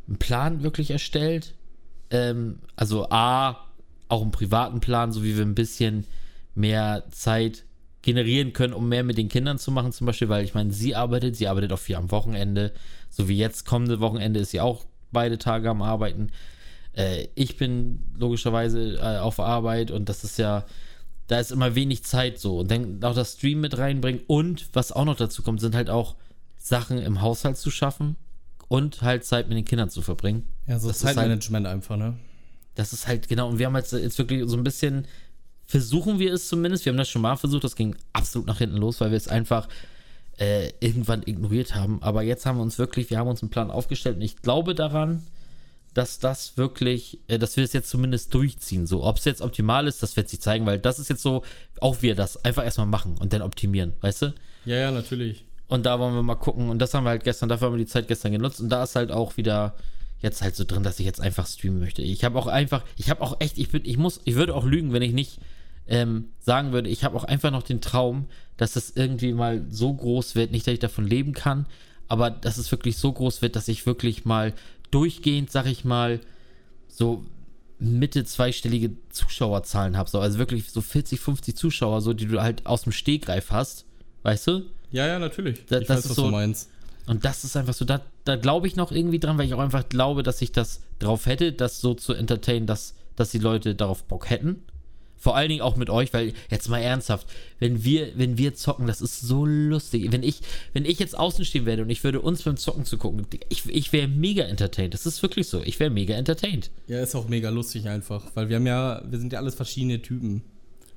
einen 0.07 0.17
Plan 0.17 0.61
wirklich 0.63 0.91
erstellt. 0.91 1.53
Ähm, 2.09 2.59
also 2.75 3.07
A, 3.09 3.65
auch 4.09 4.21
einen 4.21 4.31
privaten 4.31 4.81
Plan, 4.81 5.13
so 5.13 5.23
wie 5.23 5.37
wir 5.37 5.45
ein 5.45 5.55
bisschen 5.55 6.05
mehr 6.53 7.05
Zeit 7.11 7.63
generieren 8.03 8.53
können, 8.53 8.73
um 8.73 8.87
mehr 8.87 9.03
mit 9.03 9.17
den 9.17 9.29
Kindern 9.29 9.57
zu 9.57 9.71
machen, 9.71 9.91
zum 9.91 10.05
Beispiel, 10.05 10.29
weil 10.29 10.43
ich 10.45 10.53
meine, 10.53 10.71
sie 10.71 10.95
arbeitet, 10.95 11.35
sie 11.35 11.47
arbeitet 11.47 11.71
auch 11.71 11.79
viel 11.79 11.95
am 11.95 12.11
Wochenende, 12.11 12.71
so 13.09 13.27
wie 13.27 13.37
jetzt 13.37 13.65
kommende 13.65 13.99
Wochenende 13.99 14.39
ist 14.41 14.51
sie 14.51 14.61
auch 14.61 14.85
beide 15.11 15.37
Tage 15.39 15.69
am 15.69 15.81
Arbeiten. 15.81 16.29
Äh, 16.93 17.27
ich 17.33 17.57
bin 17.57 18.03
logischerweise 18.17 18.97
äh, 18.97 19.17
auf 19.19 19.39
Arbeit 19.39 19.89
und 19.89 20.09
das 20.09 20.23
ist 20.23 20.37
ja, 20.37 20.65
da 21.27 21.39
ist 21.39 21.51
immer 21.51 21.75
wenig 21.75 22.03
Zeit 22.03 22.39
so. 22.39 22.59
Und 22.59 22.69
dann 22.69 23.03
auch 23.03 23.15
das 23.15 23.33
Stream 23.33 23.61
mit 23.61 23.77
reinbringen 23.77 24.21
und 24.27 24.67
was 24.73 24.91
auch 24.91 25.05
noch 25.05 25.15
dazu 25.15 25.41
kommt, 25.41 25.61
sind 25.61 25.73
halt 25.73 25.89
auch 25.89 26.15
Sachen 26.57 26.97
im 26.97 27.21
Haushalt 27.21 27.57
zu 27.57 27.71
schaffen 27.71 28.15
und 28.67 29.01
halt 29.01 29.23
Zeit 29.23 29.47
mit 29.47 29.57
den 29.57 29.65
Kindern 29.65 29.89
zu 29.89 30.01
verbringen. 30.01 30.45
Ja, 30.67 30.77
so 30.77 30.89
das 30.89 30.97
ist 30.97 31.05
halt- 31.05 31.15
Zeitmanagement 31.15 31.67
einfach, 31.67 31.95
ne? 31.97 32.17
Das 32.75 32.91
ist 32.91 33.07
halt 33.07 33.27
genau, 33.29 33.49
und 33.49 33.59
wir 33.59 33.67
haben 33.67 33.75
jetzt, 33.75 33.93
jetzt 33.93 34.17
wirklich 34.17 34.41
so 34.49 34.57
ein 34.57 34.63
bisschen, 34.63 35.05
versuchen 35.73 36.19
wir 36.19 36.31
es 36.31 36.49
zumindest, 36.49 36.85
wir 36.85 36.91
haben 36.91 36.97
das 36.97 37.09
schon 37.09 37.23
mal 37.23 37.35
versucht, 37.35 37.63
das 37.63 37.75
ging 37.75 37.95
absolut 38.13 38.45
nach 38.45 38.59
hinten 38.59 38.77
los, 38.77 39.01
weil 39.01 39.09
wir 39.09 39.17
es 39.17 39.27
einfach 39.27 39.67
äh, 40.37 40.71
irgendwann 40.81 41.23
ignoriert 41.25 41.73
haben. 41.73 41.97
Aber 42.03 42.21
jetzt 42.21 42.45
haben 42.45 42.59
wir 42.59 42.61
uns 42.61 42.77
wirklich, 42.77 43.09
wir 43.09 43.17
haben 43.17 43.27
uns 43.27 43.41
einen 43.41 43.49
Plan 43.49 43.71
aufgestellt 43.71 44.17
und 44.17 44.21
ich 44.21 44.35
glaube 44.43 44.75
daran, 44.75 45.23
dass 45.95 46.19
das 46.19 46.57
wirklich, 46.57 47.21
äh, 47.27 47.39
dass 47.39 47.57
wir 47.57 47.63
es 47.63 47.73
jetzt 47.73 47.89
zumindest 47.89 48.31
durchziehen. 48.35 48.85
So, 48.85 49.03
ob 49.03 49.17
es 49.17 49.25
jetzt 49.25 49.41
optimal 49.41 49.87
ist, 49.87 50.03
das 50.03 50.15
wird 50.15 50.29
sich 50.29 50.41
zeigen, 50.41 50.67
weil 50.67 50.77
das 50.77 50.99
ist 50.99 51.09
jetzt 51.09 51.23
so, 51.23 51.41
auch 51.81 52.03
wir 52.03 52.13
das 52.13 52.45
einfach 52.45 52.63
erstmal 52.63 52.85
machen 52.85 53.15
und 53.19 53.33
dann 53.33 53.41
optimieren, 53.41 53.93
weißt 54.01 54.21
du? 54.21 54.33
Ja, 54.65 54.75
ja, 54.75 54.91
natürlich. 54.91 55.43
Und 55.69 55.87
da 55.87 55.97
wollen 55.97 56.13
wir 56.13 56.21
mal 56.21 56.35
gucken. 56.35 56.69
Und 56.69 56.77
das 56.77 56.93
haben 56.93 57.05
wir 57.05 57.09
halt 57.09 57.23
gestern, 57.23 57.49
dafür 57.49 57.69
haben 57.69 57.73
wir 57.73 57.83
die 57.83 57.89
Zeit 57.89 58.07
gestern 58.07 58.31
genutzt. 58.31 58.61
Und 58.61 58.69
da 58.69 58.83
ist 58.83 58.95
halt 58.95 59.11
auch 59.11 59.37
wieder 59.37 59.73
jetzt 60.19 60.43
halt 60.43 60.55
so 60.55 60.65
drin, 60.65 60.83
dass 60.83 60.99
ich 60.99 61.05
jetzt 61.07 61.19
einfach 61.19 61.47
streamen 61.47 61.79
möchte. 61.79 62.03
Ich 62.03 62.23
habe 62.23 62.37
auch 62.37 62.45
einfach, 62.45 62.83
ich 62.95 63.09
habe 63.09 63.21
auch 63.21 63.37
echt, 63.39 63.57
ich 63.57 63.69
bin, 63.69 63.81
ich 63.85 63.97
muss, 63.97 64.21
ich 64.25 64.35
würde 64.35 64.53
auch 64.53 64.65
lügen, 64.65 64.93
wenn 64.93 65.01
ich 65.01 65.13
nicht 65.13 65.39
ähm, 65.87 66.29
sagen 66.39 66.71
würde, 66.71 66.89
ich 66.89 67.03
habe 67.03 67.15
auch 67.17 67.23
einfach 67.23 67.51
noch 67.51 67.63
den 67.63 67.81
Traum, 67.81 68.25
dass 68.57 68.75
es 68.75 68.95
irgendwie 68.95 69.33
mal 69.33 69.65
so 69.69 69.93
groß 69.93 70.35
wird, 70.35 70.51
nicht, 70.51 70.65
dass 70.67 70.73
ich 70.75 70.79
davon 70.79 71.05
leben 71.07 71.33
kann, 71.33 71.65
aber 72.07 72.29
dass 72.29 72.57
es 72.57 72.71
wirklich 72.71 72.97
so 72.97 73.11
groß 73.11 73.41
wird, 73.41 73.55
dass 73.55 73.67
ich 73.67 73.85
wirklich 73.85 74.25
mal 74.25 74.53
durchgehend, 74.91 75.51
sag 75.51 75.65
ich 75.65 75.83
mal, 75.85 76.19
so 76.87 77.25
Mitte 77.79 78.23
zweistellige 78.23 78.91
Zuschauerzahlen 79.09 79.97
habe. 79.97 80.09
So, 80.09 80.19
also 80.19 80.37
wirklich 80.37 80.69
so 80.71 80.81
40, 80.81 81.19
50 81.19 81.55
Zuschauer, 81.57 82.01
so 82.01 82.13
die 82.13 82.27
du 82.27 82.41
halt 82.41 82.65
aus 82.65 82.83
dem 82.83 82.91
Stegreif 82.91 83.51
hast, 83.51 83.85
weißt 84.21 84.47
du? 84.47 84.61
Ja, 84.91 85.07
ja, 85.07 85.19
natürlich. 85.19 85.65
Da- 85.65 85.79
ich 85.79 85.87
das 85.87 85.97
weiß, 85.97 86.05
ist 86.05 86.09
was 86.11 86.15
so- 86.17 86.25
du 86.25 86.31
meinst. 86.31 86.69
Und 87.05 87.25
das 87.25 87.43
ist 87.43 87.57
einfach 87.57 87.73
so, 87.73 87.83
da, 87.83 87.99
da 88.23 88.37
glaube 88.37 88.67
ich 88.67 88.77
noch 88.77 88.93
irgendwie 88.93 89.19
dran, 89.19 89.37
weil 89.37 89.45
ich 89.47 89.53
auch 89.53 89.59
einfach 89.59 89.89
glaube, 89.89 90.23
dass 90.23 90.41
ich 90.41 90.53
das 90.53 90.79
drauf 90.99 91.25
hätte, 91.25 91.51
das 91.51 91.81
so 91.81 91.93
zu 91.95 92.13
entertainen, 92.13 92.65
dass, 92.65 92.93
dass 93.17 93.31
die 93.31 93.39
Leute 93.39 93.75
darauf 93.75 94.05
Bock 94.05 94.29
hätten. 94.29 94.63
Vor 95.23 95.37
allen 95.37 95.47
Dingen 95.47 95.61
auch 95.61 95.77
mit 95.77 95.89
euch, 95.89 96.11
weil 96.11 96.33
jetzt 96.51 96.67
mal 96.67 96.79
ernsthaft, 96.79 97.27
wenn 97.57 97.85
wir, 97.85 98.09
wenn 98.17 98.37
wir 98.37 98.55
zocken, 98.55 98.87
das 98.87 98.99
ist 98.99 99.21
so 99.21 99.45
lustig. 99.45 100.11
Wenn 100.11 100.21
ich, 100.21 100.41
wenn 100.73 100.83
ich 100.83 100.99
jetzt 100.99 101.17
außen 101.17 101.45
stehen 101.45 101.65
werde 101.65 101.83
und 101.83 101.89
ich 101.89 102.03
würde 102.03 102.19
uns 102.19 102.43
beim 102.43 102.57
Zocken 102.57 102.83
zu 102.83 102.97
gucken, 102.97 103.25
ich, 103.47 103.65
ich 103.67 103.93
wäre 103.93 104.09
mega 104.09 104.43
entertained. 104.43 104.93
Das 104.93 105.05
ist 105.05 105.21
wirklich 105.21 105.47
so. 105.47 105.61
Ich 105.63 105.79
wäre 105.79 105.89
mega 105.89 106.13
entertained. 106.13 106.71
Ja, 106.87 107.01
ist 107.01 107.15
auch 107.15 107.29
mega 107.29 107.51
lustig 107.51 107.87
einfach, 107.87 108.31
weil 108.33 108.49
wir 108.49 108.57
haben 108.57 108.67
ja, 108.67 109.01
wir 109.09 109.17
sind 109.17 109.31
ja 109.31 109.39
alles 109.39 109.55
verschiedene 109.55 110.01
Typen. 110.01 110.41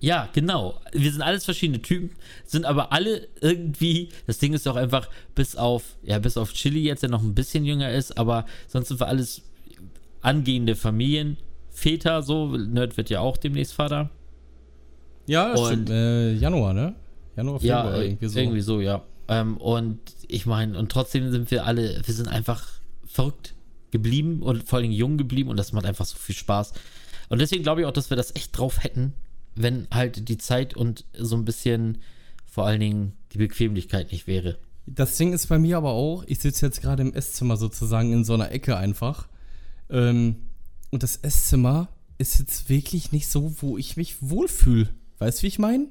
Ja, 0.01 0.29
genau. 0.33 0.81
Wir 0.93 1.13
sind 1.13 1.23
alles 1.23 1.45
verschiedene 1.45 1.81
Typen, 1.81 2.11
sind 2.45 2.65
aber 2.65 2.93
alle 2.93 3.29
irgendwie, 3.41 4.09
das 4.27 4.39
Ding 4.39 4.55
ist 4.55 4.67
doch 4.67 4.75
einfach, 4.75 5.09
bis 5.37 5.55
auf, 5.55 5.85
ja, 6.03 6.19
bis 6.19 6.37
auf 6.37 6.53
Chili 6.53 6.81
jetzt, 6.81 7.05
der 7.05 7.11
noch 7.11 7.23
ein 7.23 7.37
bisschen 7.37 7.65
jünger 7.65 7.93
ist, 7.93 8.19
aber 8.19 8.45
sonst 8.67 8.89
sind 8.89 8.99
wir 8.99 9.07
alles 9.07 9.43
angehende 10.21 10.75
Familien, 10.75 11.37
Väter, 11.77 12.23
so, 12.23 12.57
Nerd 12.57 12.97
wird 12.97 13.11
ja 13.11 13.21
auch 13.21 13.37
demnächst 13.37 13.75
Vater. 13.75 14.09
Ja, 15.27 15.51
das 15.53 15.61
Und- 15.61 15.67
stimmt. 15.67 15.91
Äh, 15.91 16.33
Januar, 16.33 16.73
ne? 16.73 16.95
Januar, 17.37 17.61
Februar, 17.61 17.97
ja, 17.97 18.03
irgendwie 18.03 18.27
so. 18.29 18.39
Irgendwie 18.39 18.61
so, 18.63 18.81
ja. 18.81 19.03
Ähm, 19.29 19.59
und 19.59 19.99
ich 20.27 20.47
meine, 20.47 20.79
und 20.79 20.91
trotzdem 20.91 21.31
sind 21.31 21.51
wir 21.51 21.67
alle, 21.67 22.01
wir 22.03 22.15
sind 22.15 22.29
einfach 22.29 22.67
verrückt 23.05 23.55
geblieben 23.91 24.41
und 24.43 24.65
vor 24.67 24.79
allem 24.79 24.91
jung 24.91 25.19
geblieben 25.19 25.51
und 25.51 25.59
das 25.59 25.73
macht 25.73 25.85
einfach 25.85 26.07
so 26.07 26.17
viel 26.17 26.35
Spaß. 26.35 26.73
Und 27.29 27.41
deswegen 27.41 27.63
glaube 27.63 27.83
ich 27.83 27.87
auch, 27.87 27.93
dass 27.93 28.09
wir 28.09 28.17
das 28.17 28.35
echt 28.35 28.57
drauf 28.57 28.83
hätten, 28.83 29.13
wenn 29.55 29.87
halt 29.93 30.31
die 30.31 30.39
Zeit 30.39 30.75
und 30.75 31.05
so 31.13 31.37
ein 31.37 31.45
bisschen 31.45 31.99
vor 32.47 32.65
allen 32.67 32.81
Dingen 32.81 33.13
die 33.33 33.39
Bequemlichkeit 33.39 34.13
nicht 34.13 34.27
wäre. 34.27 34.57
Das 34.87 35.19
Ding 35.19 35.35
ist 35.35 35.49
bei 35.49 35.59
mir 35.59 35.77
aber 35.77 35.91
auch, 35.91 36.25
ich 36.27 36.39
sitze 36.39 36.65
jetzt 36.65 36.81
gerade 36.81 37.03
im 37.03 37.13
Esszimmer 37.13 37.59
sozusagen 37.59 38.13
in 38.15 38.25
so 38.25 38.33
einer 38.33 38.51
Ecke 38.51 38.79
einfach. 38.79 39.29
Ähm, 39.91 40.37
und 40.97 41.03
das 41.03 41.17
Esszimmer 41.19 41.89
ist 42.17 42.39
jetzt 42.39 42.71
wirklich 42.71 43.13
nicht 43.13 43.29
so, 43.29 43.55
wo 43.61 43.77
ich 43.77 43.99
mich 43.99 44.17
wohlfühle. 44.23 44.89
Weißt 45.19 45.39
du, 45.39 45.43
wie 45.43 45.49
ich 45.49 45.59
meine? 45.59 45.89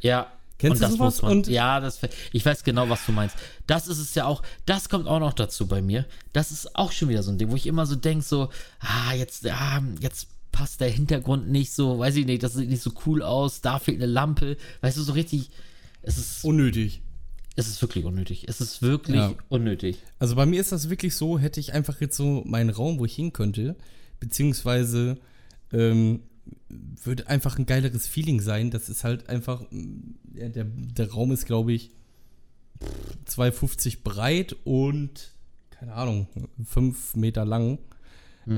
Ja. 0.00 0.32
Kennst 0.56 0.82
und 0.82 0.92
du 0.92 0.96
das 1.04 1.20
man, 1.20 1.30
Und- 1.32 1.46
ja, 1.48 1.78
das, 1.80 2.00
ich 2.32 2.46
weiß 2.46 2.64
genau, 2.64 2.88
was 2.88 3.04
du 3.04 3.12
meinst. 3.12 3.36
Das 3.66 3.86
ist 3.86 3.98
es 3.98 4.14
ja 4.14 4.24
auch, 4.24 4.42
das 4.64 4.88
kommt 4.88 5.06
auch 5.08 5.20
noch 5.20 5.34
dazu 5.34 5.66
bei 5.66 5.82
mir. 5.82 6.06
Das 6.32 6.50
ist 6.52 6.74
auch 6.74 6.90
schon 6.92 7.10
wieder 7.10 7.22
so 7.22 7.30
ein 7.30 7.36
Ding, 7.36 7.50
wo 7.50 7.56
ich 7.56 7.66
immer 7.66 7.84
so 7.84 7.96
denke, 7.96 8.24
so, 8.24 8.48
ah, 8.80 9.12
jetzt, 9.12 9.46
ah, 9.46 9.82
jetzt 10.00 10.28
passt 10.52 10.80
der 10.80 10.88
Hintergrund 10.88 11.50
nicht 11.50 11.72
so, 11.72 11.98
weiß 11.98 12.16
ich 12.16 12.24
nicht, 12.24 12.42
das 12.42 12.54
sieht 12.54 12.70
nicht 12.70 12.82
so 12.82 12.92
cool 13.04 13.20
aus, 13.22 13.60
da 13.60 13.78
fehlt 13.78 13.98
eine 13.98 14.10
Lampe, 14.10 14.56
weißt 14.80 14.96
du, 14.96 15.02
so 15.02 15.12
richtig, 15.12 15.50
es 16.00 16.16
ist, 16.16 16.42
Unnötig. 16.42 17.02
es 17.56 17.68
ist 17.68 17.82
wirklich 17.82 18.06
unnötig. 18.06 18.46
Es 18.48 18.62
ist 18.62 18.80
wirklich 18.80 19.16
Ja. 19.18 19.34
unnötig. 19.50 19.98
Also 20.18 20.34
bei 20.36 20.46
mir 20.46 20.62
ist 20.62 20.72
das 20.72 20.88
wirklich 20.88 21.14
so, 21.14 21.38
hätte 21.38 21.60
ich 21.60 21.74
einfach 21.74 22.00
jetzt 22.00 22.16
so 22.16 22.42
meinen 22.46 22.70
Raum, 22.70 22.98
wo 22.98 23.04
ich 23.04 23.14
hin 23.14 23.34
könnte, 23.34 23.76
beziehungsweise 24.20 25.18
ähm, 25.72 26.20
würde 26.68 27.28
einfach 27.28 27.58
ein 27.58 27.66
geileres 27.66 28.06
Feeling 28.06 28.40
sein. 28.40 28.70
Das 28.70 28.88
ist 28.88 29.04
halt 29.04 29.28
einfach, 29.28 29.62
mm, 29.70 30.14
ja, 30.34 30.48
der, 30.48 30.64
der 30.64 31.10
Raum 31.10 31.32
ist, 31.32 31.46
glaube 31.46 31.72
ich, 31.72 31.90
2,50 33.26 33.98
breit 34.04 34.56
und, 34.64 35.32
keine 35.70 35.94
Ahnung, 35.94 36.28
5 36.64 37.16
Meter 37.16 37.44
lang. 37.44 37.78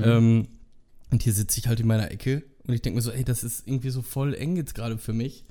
Ähm, 0.03 0.47
und 1.09 1.23
hier 1.23 1.33
sitze 1.33 1.59
ich 1.59 1.67
halt 1.67 1.79
in 1.79 1.87
meiner 1.87 2.11
Ecke 2.11 2.43
und 2.67 2.73
ich 2.73 2.81
denke 2.81 2.97
mir 2.97 3.01
so, 3.01 3.11
ey, 3.11 3.23
das 3.23 3.43
ist 3.43 3.67
irgendwie 3.67 3.89
so 3.89 4.01
voll 4.01 4.35
eng 4.35 4.55
jetzt 4.55 4.75
gerade 4.75 4.97
für 4.97 5.13
mich. 5.13 5.45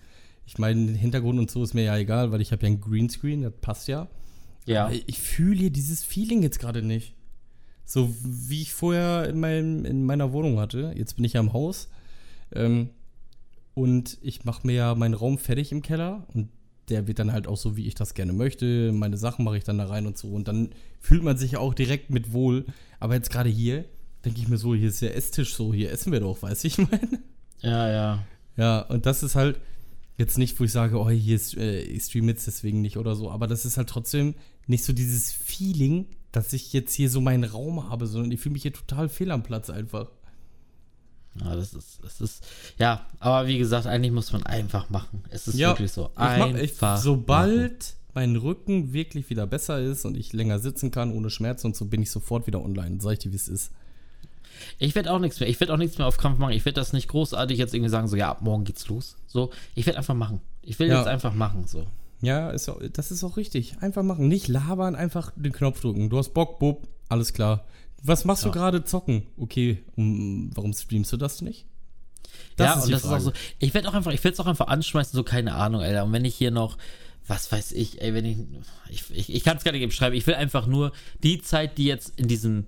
Ich 0.46 0.58
meine, 0.58 0.86
den 0.86 0.94
Hintergrund 0.94 1.38
und 1.38 1.50
so 1.50 1.62
ist 1.64 1.74
mir 1.74 1.82
ja 1.82 1.96
egal, 1.96 2.30
weil 2.30 2.40
ich 2.40 2.52
habe 2.52 2.64
ja 2.64 2.72
ein 2.72 2.80
Greenscreen, 2.80 3.42
das 3.42 3.52
passt 3.60 3.88
ja. 3.88 4.08
Ja. 4.66 4.86
Aber 4.86 4.94
Ich 5.06 5.18
fühle 5.18 5.58
hier 5.58 5.70
dieses 5.70 6.04
Feeling 6.04 6.42
jetzt 6.42 6.60
gerade 6.60 6.82
nicht. 6.82 7.14
So 7.88 8.14
wie 8.22 8.60
ich 8.60 8.74
vorher 8.74 9.26
in, 9.30 9.40
meinem, 9.40 9.86
in 9.86 10.04
meiner 10.04 10.30
Wohnung 10.34 10.58
hatte. 10.58 10.92
Jetzt 10.94 11.16
bin 11.16 11.24
ich 11.24 11.32
ja 11.32 11.40
im 11.40 11.54
Haus. 11.54 11.88
Ähm, 12.54 12.90
und 13.72 14.18
ich 14.20 14.44
mache 14.44 14.66
mir 14.66 14.74
ja 14.74 14.94
meinen 14.94 15.14
Raum 15.14 15.38
fertig 15.38 15.72
im 15.72 15.80
Keller. 15.80 16.26
Und 16.34 16.50
der 16.90 17.06
wird 17.06 17.18
dann 17.18 17.32
halt 17.32 17.46
auch 17.46 17.56
so, 17.56 17.78
wie 17.78 17.86
ich 17.86 17.94
das 17.94 18.12
gerne 18.12 18.34
möchte. 18.34 18.92
Meine 18.92 19.16
Sachen 19.16 19.42
mache 19.42 19.56
ich 19.56 19.64
dann 19.64 19.78
da 19.78 19.86
rein 19.86 20.06
und 20.06 20.18
so. 20.18 20.28
Und 20.28 20.48
dann 20.48 20.68
fühlt 21.00 21.22
man 21.22 21.38
sich 21.38 21.56
auch 21.56 21.72
direkt 21.72 22.10
mit 22.10 22.34
wohl. 22.34 22.66
Aber 23.00 23.14
jetzt 23.14 23.30
gerade 23.30 23.48
hier 23.48 23.86
denke 24.22 24.38
ich 24.42 24.48
mir 24.48 24.58
so, 24.58 24.74
hier 24.74 24.88
ist 24.88 25.00
der 25.00 25.16
Esstisch 25.16 25.54
so, 25.54 25.72
hier 25.72 25.90
essen 25.90 26.12
wir 26.12 26.20
doch, 26.20 26.42
weißt 26.42 26.64
du, 26.64 26.68
ich 26.68 26.76
meine? 26.76 27.22
Ja, 27.62 27.90
ja. 27.90 28.24
Ja, 28.58 28.80
und 28.80 29.06
das 29.06 29.22
ist 29.22 29.34
halt 29.34 29.60
jetzt 30.18 30.36
nicht, 30.36 30.60
wo 30.60 30.64
ich 30.64 30.72
sage, 30.72 30.98
oh, 30.98 31.08
hier 31.08 31.36
ist, 31.36 31.56
äh, 31.56 31.80
ich 31.80 32.02
streame 32.02 32.32
jetzt 32.32 32.46
deswegen 32.46 32.82
nicht 32.82 32.98
oder 32.98 33.14
so, 33.14 33.30
aber 33.30 33.46
das 33.46 33.64
ist 33.64 33.78
halt 33.78 33.88
trotzdem 33.88 34.34
nicht 34.66 34.84
so 34.84 34.92
dieses 34.92 35.32
Feeling, 35.32 36.06
dass 36.32 36.52
ich 36.52 36.72
jetzt 36.72 36.94
hier 36.94 37.08
so 37.10 37.20
meinen 37.20 37.44
Raum 37.44 37.88
habe, 37.88 38.06
sondern 38.06 38.30
ich 38.32 38.40
fühle 38.40 38.52
mich 38.54 38.62
hier 38.62 38.72
total 38.72 39.08
fehl 39.08 39.30
am 39.30 39.42
Platz 39.42 39.70
einfach. 39.70 40.08
Ja, 41.42 41.54
das 41.54 41.72
ist, 41.72 42.00
das 42.02 42.20
ist, 42.20 42.44
ja, 42.78 43.06
aber 43.20 43.46
wie 43.46 43.58
gesagt, 43.58 43.86
eigentlich 43.86 44.12
muss 44.12 44.32
man 44.32 44.42
einfach 44.42 44.90
machen. 44.90 45.22
Es 45.30 45.46
ist 45.46 45.56
Ja, 45.56 45.70
wirklich 45.70 45.92
so. 45.92 46.06
Ich 46.06 46.18
mach, 46.18 46.28
Einfach. 46.28 46.60
ich, 46.60 46.80
machen. 46.80 47.00
sobald 47.02 47.94
mein 48.14 48.34
Rücken 48.36 48.92
wirklich 48.92 49.30
wieder 49.30 49.46
besser 49.46 49.78
ist 49.80 50.04
und 50.04 50.16
ich 50.16 50.32
länger 50.32 50.58
sitzen 50.58 50.90
kann 50.90 51.12
ohne 51.12 51.30
Schmerzen 51.30 51.68
und 51.68 51.76
so, 51.76 51.84
bin 51.84 52.02
ich 52.02 52.10
sofort 52.10 52.46
wieder 52.48 52.60
online. 52.60 53.00
Sag 53.00 53.12
ich 53.12 53.18
dir, 53.20 53.32
wie 53.32 53.36
es 53.36 53.46
ist. 53.48 53.70
Ich 54.80 54.96
werde 54.96 55.12
auch 55.12 55.20
nichts 55.20 55.38
mehr, 55.38 55.48
ich 55.48 55.60
werde 55.60 55.72
auch 55.72 55.76
nichts 55.78 55.98
mehr 55.98 56.08
auf 56.08 56.16
Krampf 56.16 56.38
machen. 56.38 56.52
Ich 56.52 56.64
werde 56.64 56.80
das 56.80 56.92
nicht 56.92 57.06
großartig 57.06 57.56
jetzt 57.58 57.72
irgendwie 57.74 57.90
sagen, 57.90 58.08
so, 58.08 58.16
ja, 58.16 58.30
ab 58.30 58.42
morgen 58.42 58.64
geht's 58.64 58.88
los. 58.88 59.16
So, 59.28 59.50
ich 59.76 59.86
werde 59.86 59.98
einfach 59.98 60.14
machen. 60.14 60.40
Ich 60.62 60.78
will 60.80 60.88
Ja. 60.88 60.98
jetzt 60.98 61.06
einfach 61.06 61.34
machen, 61.34 61.66
so. 61.68 61.86
Ja, 62.20 62.50
ist, 62.50 62.70
das 62.92 63.10
ist 63.10 63.22
auch 63.24 63.36
richtig. 63.36 63.76
Einfach 63.80 64.02
machen. 64.02 64.26
Nicht 64.28 64.48
labern, 64.48 64.94
einfach 64.96 65.32
den 65.36 65.52
Knopf 65.52 65.80
drücken. 65.80 66.10
Du 66.10 66.18
hast 66.18 66.34
Bock, 66.34 66.58
Bub, 66.58 66.88
alles 67.08 67.32
klar. 67.32 67.64
Was 68.02 68.24
machst 68.24 68.44
du 68.44 68.48
Ja. 68.48 68.54
gerade? 68.54 68.84
Zocken. 68.84 69.22
Okay, 69.36 69.82
um, 69.96 70.50
warum 70.54 70.72
streamst 70.72 71.12
du 71.12 71.16
das 71.16 71.42
nicht? 71.42 71.66
ja, 72.58 72.74
ist 72.74 72.84
und 72.84 72.92
das 72.92 73.00
ist 73.00 73.06
auch 73.06 73.10
Frage. 73.10 73.22
so. 73.24 73.32
Ich 73.60 73.72
werde 73.74 73.88
auch 73.88 73.94
einfach, 73.94 74.12
ich 74.12 74.22
werde 74.24 74.34
es 74.34 74.40
auch 74.40 74.46
einfach 74.46 74.66
anschmeißen, 74.68 75.16
so 75.16 75.22
keine 75.22 75.54
Ahnung, 75.54 75.80
Alter. 75.80 76.04
Und 76.04 76.12
wenn 76.12 76.24
ich 76.24 76.34
hier 76.34 76.50
noch, 76.50 76.76
was 77.26 77.50
weiß 77.52 77.72
ich, 77.72 78.00
ey, 78.02 78.14
wenn 78.14 78.24
ich, 78.24 78.38
ich, 78.90 79.04
ich, 79.10 79.34
ich 79.34 79.44
kann 79.44 79.56
es 79.56 79.64
gar 79.64 79.72
nicht 79.72 79.86
beschreiben. 79.86 80.16
Ich 80.16 80.26
will 80.26 80.34
einfach 80.34 80.66
nur 80.66 80.92
die 81.22 81.40
Zeit, 81.40 81.78
die 81.78 81.84
jetzt 81.84 82.18
in 82.18 82.26
diesem, 82.28 82.66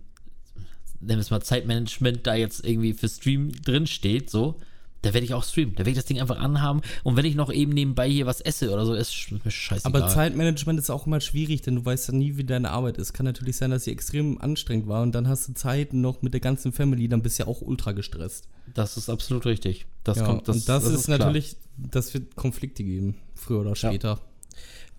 nennen 1.00 1.18
wir 1.18 1.20
es 1.20 1.30
mal 1.30 1.40
Zeitmanagement, 1.42 2.26
da 2.26 2.34
jetzt 2.34 2.64
irgendwie 2.64 2.92
für 2.92 3.08
Stream 3.08 3.50
drin 3.64 3.86
steht, 3.86 4.30
so, 4.30 4.56
da 5.02 5.14
werde 5.14 5.24
ich 5.24 5.34
auch 5.34 5.44
streamen. 5.44 5.74
Da 5.74 5.80
werde 5.80 5.90
ich 5.90 5.96
das 5.96 6.04
Ding 6.04 6.20
einfach 6.20 6.38
anhaben. 6.38 6.82
Und 7.04 7.16
wenn 7.16 7.24
ich 7.24 7.34
noch 7.34 7.50
eben 7.52 7.72
nebenbei 7.72 8.08
hier 8.08 8.26
was 8.26 8.40
esse 8.40 8.70
oder 8.70 8.84
so, 8.84 8.94
ist 8.94 9.30
mir 9.30 9.50
scheißegal. 9.50 10.02
Aber 10.02 10.08
Zeitmanagement 10.08 10.78
ist 10.78 10.90
auch 10.90 11.06
immer 11.06 11.20
schwierig, 11.20 11.62
denn 11.62 11.76
du 11.76 11.84
weißt 11.84 12.08
ja 12.08 12.14
nie, 12.14 12.36
wie 12.36 12.44
deine 12.44 12.70
Arbeit 12.70 12.98
ist. 12.98 13.12
Kann 13.12 13.24
natürlich 13.24 13.56
sein, 13.56 13.70
dass 13.70 13.84
sie 13.84 13.92
extrem 13.92 14.40
anstrengend 14.40 14.88
war 14.88 15.02
und 15.02 15.12
dann 15.14 15.28
hast 15.28 15.48
du 15.48 15.54
Zeit 15.54 15.92
noch 15.92 16.22
mit 16.22 16.34
der 16.34 16.40
ganzen 16.40 16.72
Family, 16.72 17.08
dann 17.08 17.22
bist 17.22 17.38
du 17.38 17.44
ja 17.44 17.48
auch 17.48 17.62
ultra 17.62 17.92
gestresst. 17.92 18.48
Das 18.74 18.96
ist 18.96 19.08
absolut 19.08 19.46
richtig. 19.46 19.86
Das 20.04 20.18
ja, 20.18 20.24
kommt, 20.24 20.48
das, 20.48 20.56
und 20.56 20.68
das, 20.68 20.84
das 20.84 20.92
ist, 20.92 21.00
ist 21.00 21.08
natürlich, 21.08 21.56
das 21.76 22.12
wird 22.14 22.36
Konflikte 22.36 22.84
geben, 22.84 23.16
früher 23.34 23.60
oder 23.60 23.74
später. 23.74 24.08
Ja. 24.08 24.20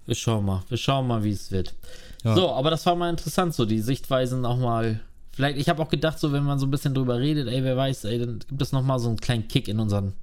Wir 0.08 0.16
schauen 0.16 0.46
mal, 0.46 0.64
wir 0.68 0.78
schauen 0.78 1.08
mal, 1.08 1.24
wie 1.24 1.32
es 1.32 1.52
wird. 1.52 1.76
Ja. 2.24 2.36
So, 2.36 2.50
aber 2.50 2.72
das 2.72 2.86
war 2.86 2.96
mal 2.96 3.10
interessant, 3.10 3.54
so 3.54 3.66
die 3.66 3.82
Sichtweisen 3.82 4.46
auch 4.46 4.58
mal 4.58 5.00
Vielleicht, 5.34 5.58
ich 5.58 5.70
habe 5.70 5.82
auch 5.82 5.90
gedacht, 5.90 6.20
so 6.20 6.32
wenn 6.32 6.44
man 6.44 6.60
so 6.60 6.66
ein 6.66 6.72
bisschen 6.72 6.94
drüber 6.94 7.20
redet, 7.20 7.48
ey, 7.48 7.64
wer 7.64 7.78
weiß, 7.78 8.04
ey, 8.06 8.20
dann 8.20 8.40
gibt 8.40 8.62
es 8.62 8.72
nochmal 8.72 9.00
so 9.00 9.08
einen 9.08 9.18
kleinen 9.18 9.48
Kick 9.48 9.68
in 9.68 9.80
unseren. 9.80 10.14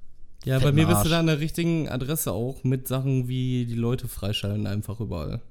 Ja, 0.45 0.59
bei 0.59 0.71
mir 0.71 0.87
bist 0.87 1.03
du 1.03 1.09
da 1.09 1.19
an 1.19 1.27
der 1.27 1.39
richtigen 1.39 1.89
Adresse 1.89 2.31
auch 2.31 2.63
mit 2.63 2.87
Sachen 2.87 3.27
wie 3.27 3.65
die 3.65 3.75
Leute 3.75 4.07
freischalten 4.07 4.67
einfach 4.67 4.99
überall. 4.99 5.41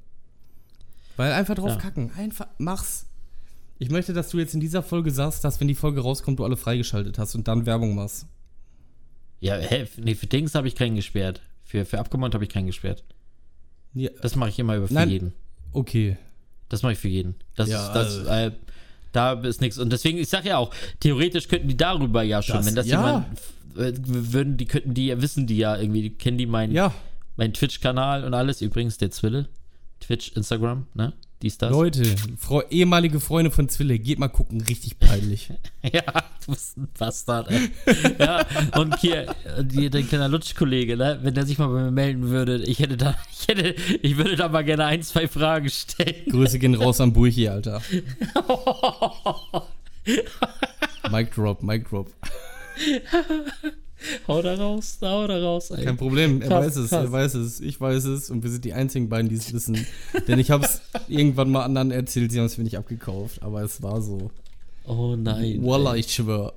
Weil 1.17 1.33
einfach 1.33 1.57
drauf 1.57 1.73
ja. 1.73 1.77
kacken. 1.77 2.11
Einfach, 2.17 2.47
mach's. 2.59 3.07
Ich 3.79 3.91
möchte, 3.91 4.13
dass 4.13 4.31
du 4.31 4.39
jetzt 4.39 4.55
in 4.55 4.61
dieser 4.61 4.83
Folge 4.83 5.11
sagst, 5.11 5.45
dass 5.45 5.61
wenn 5.61 5.69
die 5.69 5.75
Folge 5.75 6.01
rauskommt, 6.01 6.39
du 6.39 6.45
alle 6.45 6.57
freigeschaltet 6.57 7.19
hast 7.19 7.35
und 7.35 7.47
dann 7.49 7.67
Werbung 7.67 7.95
machst. 7.95 8.27
Ja, 9.41 9.57
hä, 9.57 9.87
nee, 9.99 10.15
für 10.15 10.27
Dings 10.27 10.55
habe 10.55 10.69
ich 10.69 10.75
keinen 10.75 10.97
gesperrt. 10.97 11.43
Für, 11.65 11.85
für 11.85 11.99
Abgemont 11.99 12.35
habe 12.35 12.45
ich 12.45 12.51
keinen 12.51 12.67
gesperrt. 12.67 13.05
Ja. 13.95 14.11
Das 14.23 14.37
mache 14.37 14.51
ich 14.51 14.59
immer 14.59 14.77
über 14.77 14.89
für 14.89 14.95
Nein. 14.95 15.11
jeden. 15.11 15.33
Okay. 15.73 16.17
Das 16.69 16.83
mache 16.83 16.93
ich 16.93 16.99
für 16.99 17.09
jeden. 17.09 17.35
Das 17.57 17.69
ja, 17.69 17.87
ist 17.87 17.93
das. 17.93 18.27
Also. 18.27 18.31
Äh, 18.31 18.53
da 19.13 19.33
ist 19.33 19.61
nichts. 19.61 19.79
Und 19.79 19.93
deswegen, 19.93 20.19
ich 20.19 20.29
sage 20.29 20.51
ja 20.51 20.59
auch, 20.59 20.73
theoretisch 21.01 21.49
könnten 21.49 21.69
die 21.69 21.77
darüber 21.77 22.23
ja 22.23 22.43
schon, 22.43 22.57
das, 22.57 22.67
wenn 22.67 22.75
das 22.75 22.87
ja. 22.87 22.99
jemand, 22.99 23.27
würden, 23.75 24.57
die 24.57 24.67
könnten 24.67 24.95
die 24.95 25.07
ja, 25.07 25.23
wissen 25.23 25.47
die 25.47 25.57
ja 25.57 25.77
irgendwie, 25.77 26.03
die 26.03 26.11
kennen 26.11 26.39
die 26.39 26.47
meinen, 26.47 26.73
ja. 26.73 26.93
meinen 27.37 27.53
Twitch-Kanal 27.53 28.25
und 28.25 28.35
alles. 28.35 28.61
Übrigens, 28.61 28.99
der 28.99 29.11
Zwille, 29.11 29.49
Twitch, 30.01 30.33
Instagram, 30.33 30.87
ne? 30.95 31.13
Dies, 31.43 31.59
das. 31.59 31.71
Leute, 31.71 32.05
Frau, 32.37 32.63
ehemalige 32.63 33.21
Freunde 33.21 33.51
von 33.51 33.69
Zwille, 33.69 33.99
geht 33.99 34.19
mal 34.19 34.29
gucken, 34.29 34.61
richtig 34.61 34.99
peinlich. 34.99 35.53
ja, 35.83 36.03
du 36.45 36.53
bist 36.53 36.77
ein 36.77 36.89
Bastard, 36.99 37.49
ey. 37.51 37.71
ja, 38.19 38.45
und 38.77 38.99
hier, 38.99 39.35
die, 39.61 39.89
dein 39.89 40.09
kleiner 40.09 40.29
Lutsch-Kollege, 40.29 40.97
ne, 40.97 41.21
wenn 41.23 41.35
der 41.35 41.47
sich 41.47 41.59
mal 41.59 41.69
bei 41.69 41.83
mir 41.83 41.93
melden 41.93 42.29
würde, 42.29 42.63
ich 42.65 42.81
hätte 42.81 42.97
da, 42.97 43.15
ich 43.33 43.47
hätte, 43.47 43.75
ich 44.03 44.17
würde 44.17 44.37
da 44.37 44.49
mal 44.49 44.65
gerne 44.65 44.87
ein, 44.87 45.03
zwei 45.03 45.29
Fragen 45.29 45.71
stellen. 45.71 46.25
Grüße 46.29 46.59
gehen 46.59 46.75
raus 46.75 47.01
an 47.01 47.13
Burchi, 47.13 47.49
Alter. 47.49 47.81
Mic 51.11 51.35
drop, 51.35 51.63
Mic 51.63 51.89
drop. 51.89 52.11
Hau 54.27 54.43
da 54.43 54.55
raus, 54.55 54.99
hau 55.03 55.27
da 55.27 55.39
raus. 55.39 55.71
Ey. 55.71 55.85
Kein 55.85 55.97
Problem, 55.97 56.43
er 56.43 56.49
krass, 56.49 56.67
weiß 56.67 56.77
es, 56.77 56.91
krass. 56.91 57.05
er 57.05 57.13
weiß 57.13 57.35
es, 57.35 57.61
ich 57.61 57.81
weiß 57.81 58.05
es 58.05 58.31
und 58.31 58.43
wir 58.43 58.51
sind 58.51 58.65
die 58.65 58.73
einzigen 58.73 59.09
beiden, 59.09 59.29
die 59.29 59.37
es 59.37 59.53
wissen. 59.53 59.87
Denn 60.27 60.39
ich 60.39 60.51
habe 60.51 60.65
es 60.65 60.81
irgendwann 61.09 61.51
mal 61.51 61.65
anderen 61.65 61.91
erzählt, 61.91 62.33
sie 62.33 62.39
haben 62.39 62.47
es 62.47 62.59
mir 62.59 62.65
nicht 62.65 62.79
abgekauft, 62.79 63.43
aber 63.43 63.63
es 63.63 63.83
war 63.83 64.01
so. 64.03 64.31
Oh 64.85 65.17
nein. 65.17 65.59
Wallah, 65.63 65.97
ich 65.97 66.13
schwör. 66.13 66.55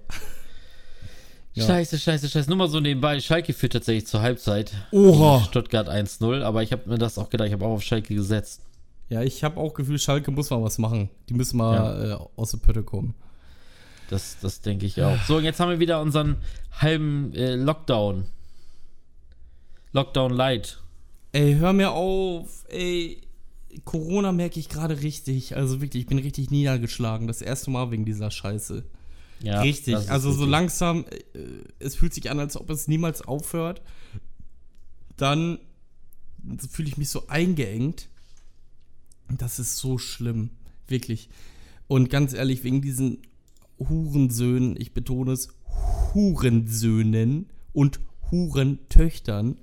Ja. 1.53 1.65
Scheiße, 1.65 1.99
scheiße, 1.99 2.29
scheiße. 2.29 2.49
Nur 2.49 2.57
mal 2.57 2.69
so 2.69 2.79
nebenbei. 2.79 3.19
Schalke 3.19 3.51
führt 3.51 3.73
tatsächlich 3.73 4.07
zur 4.07 4.21
Halbzeit. 4.21 4.71
Oha. 4.91 5.43
Stuttgart 5.43 5.89
1-0, 5.89 6.43
aber 6.43 6.63
ich 6.63 6.71
habe 6.71 6.89
mir 6.89 6.97
das 6.97 7.17
auch 7.17 7.29
gedacht, 7.29 7.47
ich 7.47 7.53
habe 7.53 7.65
auch 7.65 7.73
auf 7.73 7.83
Schalke 7.83 8.15
gesetzt. 8.15 8.61
Ja, 9.09 9.21
ich 9.21 9.43
habe 9.43 9.59
auch 9.59 9.73
Gefühl, 9.73 9.99
Schalke 9.99 10.31
muss 10.31 10.49
mal 10.49 10.63
was 10.63 10.77
machen. 10.77 11.09
Die 11.27 11.33
müssen 11.33 11.57
mal 11.57 11.75
ja. 11.75 12.15
äh, 12.15 12.19
aus 12.37 12.51
der 12.51 12.59
Pötte 12.59 12.83
kommen. 12.83 13.13
Das, 14.11 14.37
das 14.41 14.59
denke 14.59 14.85
ich 14.85 15.01
auch. 15.01 15.17
So, 15.25 15.37
und 15.37 15.45
jetzt 15.45 15.61
haben 15.61 15.69
wir 15.69 15.79
wieder 15.79 16.01
unseren 16.01 16.35
halben 16.81 17.33
äh, 17.33 17.55
Lockdown. 17.55 18.25
Lockdown 19.93 20.33
Light. 20.33 20.83
Ey, 21.31 21.55
hör 21.55 21.71
mir 21.71 21.91
auf. 21.91 22.65
Ey, 22.67 23.21
Corona 23.85 24.33
merke 24.33 24.59
ich 24.59 24.67
gerade 24.67 25.01
richtig. 25.01 25.55
Also 25.55 25.79
wirklich, 25.79 26.03
ich 26.03 26.09
bin 26.09 26.19
richtig 26.19 26.51
niedergeschlagen. 26.51 27.27
Das 27.27 27.41
erste 27.41 27.71
Mal 27.71 27.89
wegen 27.91 28.03
dieser 28.03 28.31
Scheiße. 28.31 28.83
Ja, 29.39 29.61
richtig. 29.61 29.95
Also 29.95 30.27
richtig. 30.27 30.43
so 30.43 30.45
langsam, 30.45 31.05
äh, 31.33 31.39
es 31.79 31.95
fühlt 31.95 32.13
sich 32.13 32.29
an, 32.29 32.39
als 32.41 32.57
ob 32.57 32.69
es 32.69 32.89
niemals 32.89 33.21
aufhört. 33.21 33.81
Dann 35.15 35.57
fühle 36.69 36.89
ich 36.89 36.97
mich 36.97 37.07
so 37.07 37.29
eingeengt. 37.29 38.09
Das 39.29 39.57
ist 39.57 39.77
so 39.77 39.97
schlimm. 39.97 40.49
Wirklich. 40.89 41.29
Und 41.87 42.09
ganz 42.09 42.33
ehrlich, 42.33 42.65
wegen 42.65 42.81
diesen 42.81 43.19
Hurensöhnen, 43.89 44.75
ich 44.77 44.93
betone 44.93 45.33
es, 45.33 45.49
Hurensöhnen 46.13 47.47
und 47.73 47.99
Hurentöchtern, 48.31 49.57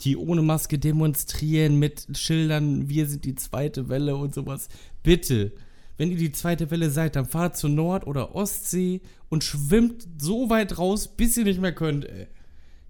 die 0.00 0.16
ohne 0.16 0.42
Maske 0.42 0.78
demonstrieren 0.78 1.78
mit 1.78 2.06
Schildern, 2.12 2.88
wir 2.88 3.06
sind 3.06 3.24
die 3.24 3.34
zweite 3.34 3.88
Welle 3.88 4.16
und 4.16 4.34
sowas. 4.34 4.68
Bitte, 5.02 5.52
wenn 5.96 6.10
ihr 6.10 6.16
die 6.16 6.32
zweite 6.32 6.70
Welle 6.70 6.90
seid, 6.90 7.16
dann 7.16 7.26
fahrt 7.26 7.56
zur 7.56 7.70
Nord- 7.70 8.06
oder 8.06 8.34
Ostsee 8.34 9.00
und 9.28 9.44
schwimmt 9.44 10.06
so 10.18 10.50
weit 10.50 10.78
raus, 10.78 11.08
bis 11.08 11.36
ihr 11.36 11.44
nicht 11.44 11.60
mehr 11.60 11.74
könnt, 11.74 12.04
ey. 12.04 12.26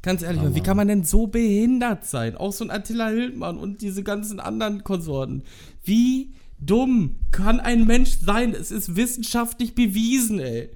Ganz 0.02 0.22
ehrlich, 0.22 0.42
oh, 0.42 0.54
wie 0.54 0.62
kann 0.62 0.76
man 0.76 0.88
denn 0.88 1.04
so 1.04 1.28
behindert 1.28 2.04
sein? 2.04 2.36
Auch 2.36 2.52
so 2.52 2.64
ein 2.64 2.72
Attila 2.72 3.08
Hildmann 3.10 3.56
und 3.56 3.82
diese 3.82 4.02
ganzen 4.02 4.40
anderen 4.40 4.82
Konsorten. 4.82 5.44
Wie 5.84 6.32
dumm 6.66 7.16
kann 7.30 7.60
ein 7.60 7.86
Mensch 7.86 8.16
sein? 8.20 8.54
Es 8.54 8.70
ist 8.70 8.96
wissenschaftlich 8.96 9.74
bewiesen, 9.74 10.40
ey. 10.40 10.70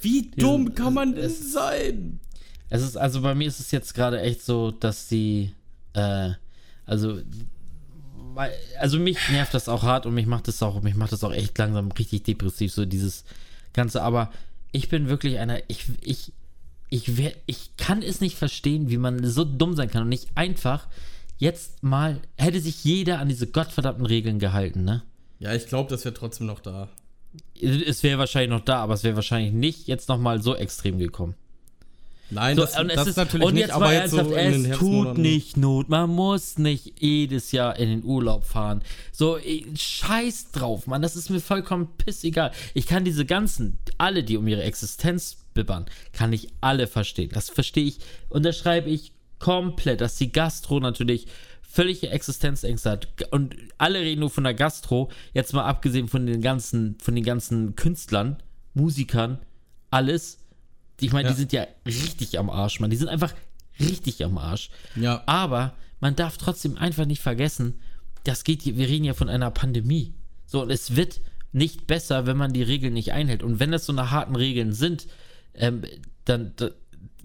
Wie 0.00 0.30
dumm 0.36 0.74
kann 0.74 0.94
man 0.94 1.14
denn 1.14 1.24
es, 1.24 1.52
sein? 1.52 2.20
Es 2.68 2.82
ist, 2.82 2.96
also 2.96 3.20
bei 3.20 3.34
mir 3.34 3.46
ist 3.46 3.60
es 3.60 3.70
jetzt 3.70 3.94
gerade 3.94 4.20
echt 4.20 4.42
so, 4.42 4.70
dass 4.70 5.08
die, 5.08 5.52
äh, 5.92 6.30
also, 6.86 7.20
also 8.80 8.98
mich 8.98 9.18
nervt 9.30 9.54
das 9.54 9.68
auch 9.68 9.82
hart 9.82 10.06
und 10.06 10.14
mich 10.14 10.26
macht 10.26 10.48
das 10.48 10.62
auch, 10.62 10.82
mich 10.82 10.96
macht 10.96 11.12
das 11.12 11.22
auch 11.22 11.32
echt 11.32 11.56
langsam 11.58 11.92
richtig 11.92 12.24
depressiv, 12.24 12.72
so 12.72 12.84
dieses 12.84 13.24
Ganze, 13.72 14.02
aber 14.02 14.32
ich 14.72 14.88
bin 14.88 15.08
wirklich 15.08 15.38
einer, 15.38 15.58
ich, 15.68 15.84
ich, 16.00 16.32
ich, 16.88 17.16
wär, 17.16 17.32
ich 17.46 17.76
kann 17.76 18.02
es 18.02 18.20
nicht 18.20 18.36
verstehen, 18.36 18.90
wie 18.90 18.98
man 18.98 19.24
so 19.24 19.44
dumm 19.44 19.76
sein 19.76 19.90
kann 19.90 20.02
und 20.02 20.08
nicht 20.08 20.30
einfach 20.34 20.88
jetzt 21.42 21.82
mal, 21.82 22.20
hätte 22.36 22.60
sich 22.60 22.84
jeder 22.84 23.18
an 23.18 23.28
diese 23.28 23.48
gottverdammten 23.48 24.06
Regeln 24.06 24.38
gehalten, 24.38 24.84
ne? 24.84 25.02
Ja, 25.40 25.52
ich 25.52 25.66
glaube, 25.66 25.90
das 25.90 26.04
wäre 26.04 26.14
trotzdem 26.14 26.46
noch 26.46 26.60
da. 26.60 26.88
Es 27.60 28.04
wäre 28.04 28.18
wahrscheinlich 28.18 28.50
noch 28.50 28.64
da, 28.64 28.76
aber 28.76 28.94
es 28.94 29.02
wäre 29.02 29.16
wahrscheinlich 29.16 29.52
nicht 29.52 29.88
jetzt 29.88 30.08
nochmal 30.08 30.40
so 30.40 30.54
extrem 30.54 30.98
gekommen. 30.98 31.34
Nein, 32.30 32.56
so, 32.56 32.62
das, 32.62 32.74
das 32.74 33.08
ist 33.08 33.16
natürlich 33.16 33.46
und 33.46 33.54
nicht, 33.54 33.62
jetzt 33.62 33.72
aber 33.72 33.92
jetzt 33.92 34.12
so 34.12 34.34
es 34.34 34.78
tut 34.78 35.18
nicht 35.18 35.56
Not. 35.56 35.88
Man 35.88 36.10
muss 36.10 36.58
nicht 36.58 37.00
jedes 37.00 37.50
Jahr 37.50 37.76
in 37.76 37.88
den 37.88 38.04
Urlaub 38.04 38.44
fahren. 38.44 38.82
So, 39.10 39.36
scheiß 39.74 40.52
drauf, 40.52 40.86
Mann. 40.86 41.02
Das 41.02 41.16
ist 41.16 41.28
mir 41.28 41.40
vollkommen 41.40 41.88
pissegal. 41.98 42.52
Ich 42.72 42.86
kann 42.86 43.04
diese 43.04 43.26
ganzen, 43.26 43.78
alle, 43.98 44.22
die 44.22 44.36
um 44.36 44.46
ihre 44.46 44.62
Existenz 44.62 45.38
bibbern, 45.54 45.86
kann 46.12 46.32
ich 46.32 46.48
alle 46.60 46.86
verstehen. 46.86 47.30
Das 47.34 47.50
verstehe 47.50 47.84
ich, 47.84 47.98
unterschreibe 48.28 48.88
ich 48.88 49.12
komplett, 49.42 50.00
dass 50.00 50.14
die 50.14 50.30
Gastro 50.30 50.78
natürlich 50.78 51.26
völlige 51.62 52.10
Existenzängste 52.10 52.90
hat. 52.90 53.08
Und 53.32 53.56
alle 53.76 54.00
reden 54.00 54.20
nur 54.20 54.30
von 54.30 54.44
der 54.44 54.54
Gastro, 54.54 55.10
jetzt 55.34 55.52
mal 55.52 55.64
abgesehen 55.64 56.06
von 56.06 56.26
den 56.26 56.40
ganzen, 56.40 56.96
von 57.00 57.14
den 57.16 57.24
ganzen 57.24 57.74
Künstlern, 57.74 58.40
Musikern, 58.72 59.40
alles. 59.90 60.38
Ich 61.00 61.12
meine, 61.12 61.28
ja. 61.28 61.34
die 61.34 61.38
sind 61.38 61.52
ja 61.52 61.66
richtig 61.84 62.38
am 62.38 62.50
Arsch, 62.50 62.78
man. 62.78 62.90
Die 62.90 62.96
sind 62.96 63.08
einfach 63.08 63.34
richtig 63.80 64.24
am 64.24 64.38
Arsch. 64.38 64.70
Ja. 64.94 65.24
Aber 65.26 65.74
man 65.98 66.14
darf 66.14 66.38
trotzdem 66.38 66.76
einfach 66.76 67.04
nicht 67.04 67.20
vergessen, 67.20 67.80
das 68.22 68.44
geht 68.44 68.64
wir 68.64 68.88
reden 68.88 69.04
ja 69.04 69.14
von 69.14 69.28
einer 69.28 69.50
Pandemie. 69.50 70.14
So, 70.46 70.62
und 70.62 70.70
es 70.70 70.94
wird 70.94 71.20
nicht 71.50 71.88
besser, 71.88 72.26
wenn 72.26 72.36
man 72.36 72.52
die 72.52 72.62
Regeln 72.62 72.94
nicht 72.94 73.12
einhält. 73.12 73.42
Und 73.42 73.58
wenn 73.58 73.72
das 73.72 73.86
so 73.86 73.92
eine 73.92 74.12
harten 74.12 74.36
Regeln 74.36 74.72
sind, 74.72 75.08
ähm, 75.54 75.82
dann, 76.24 76.54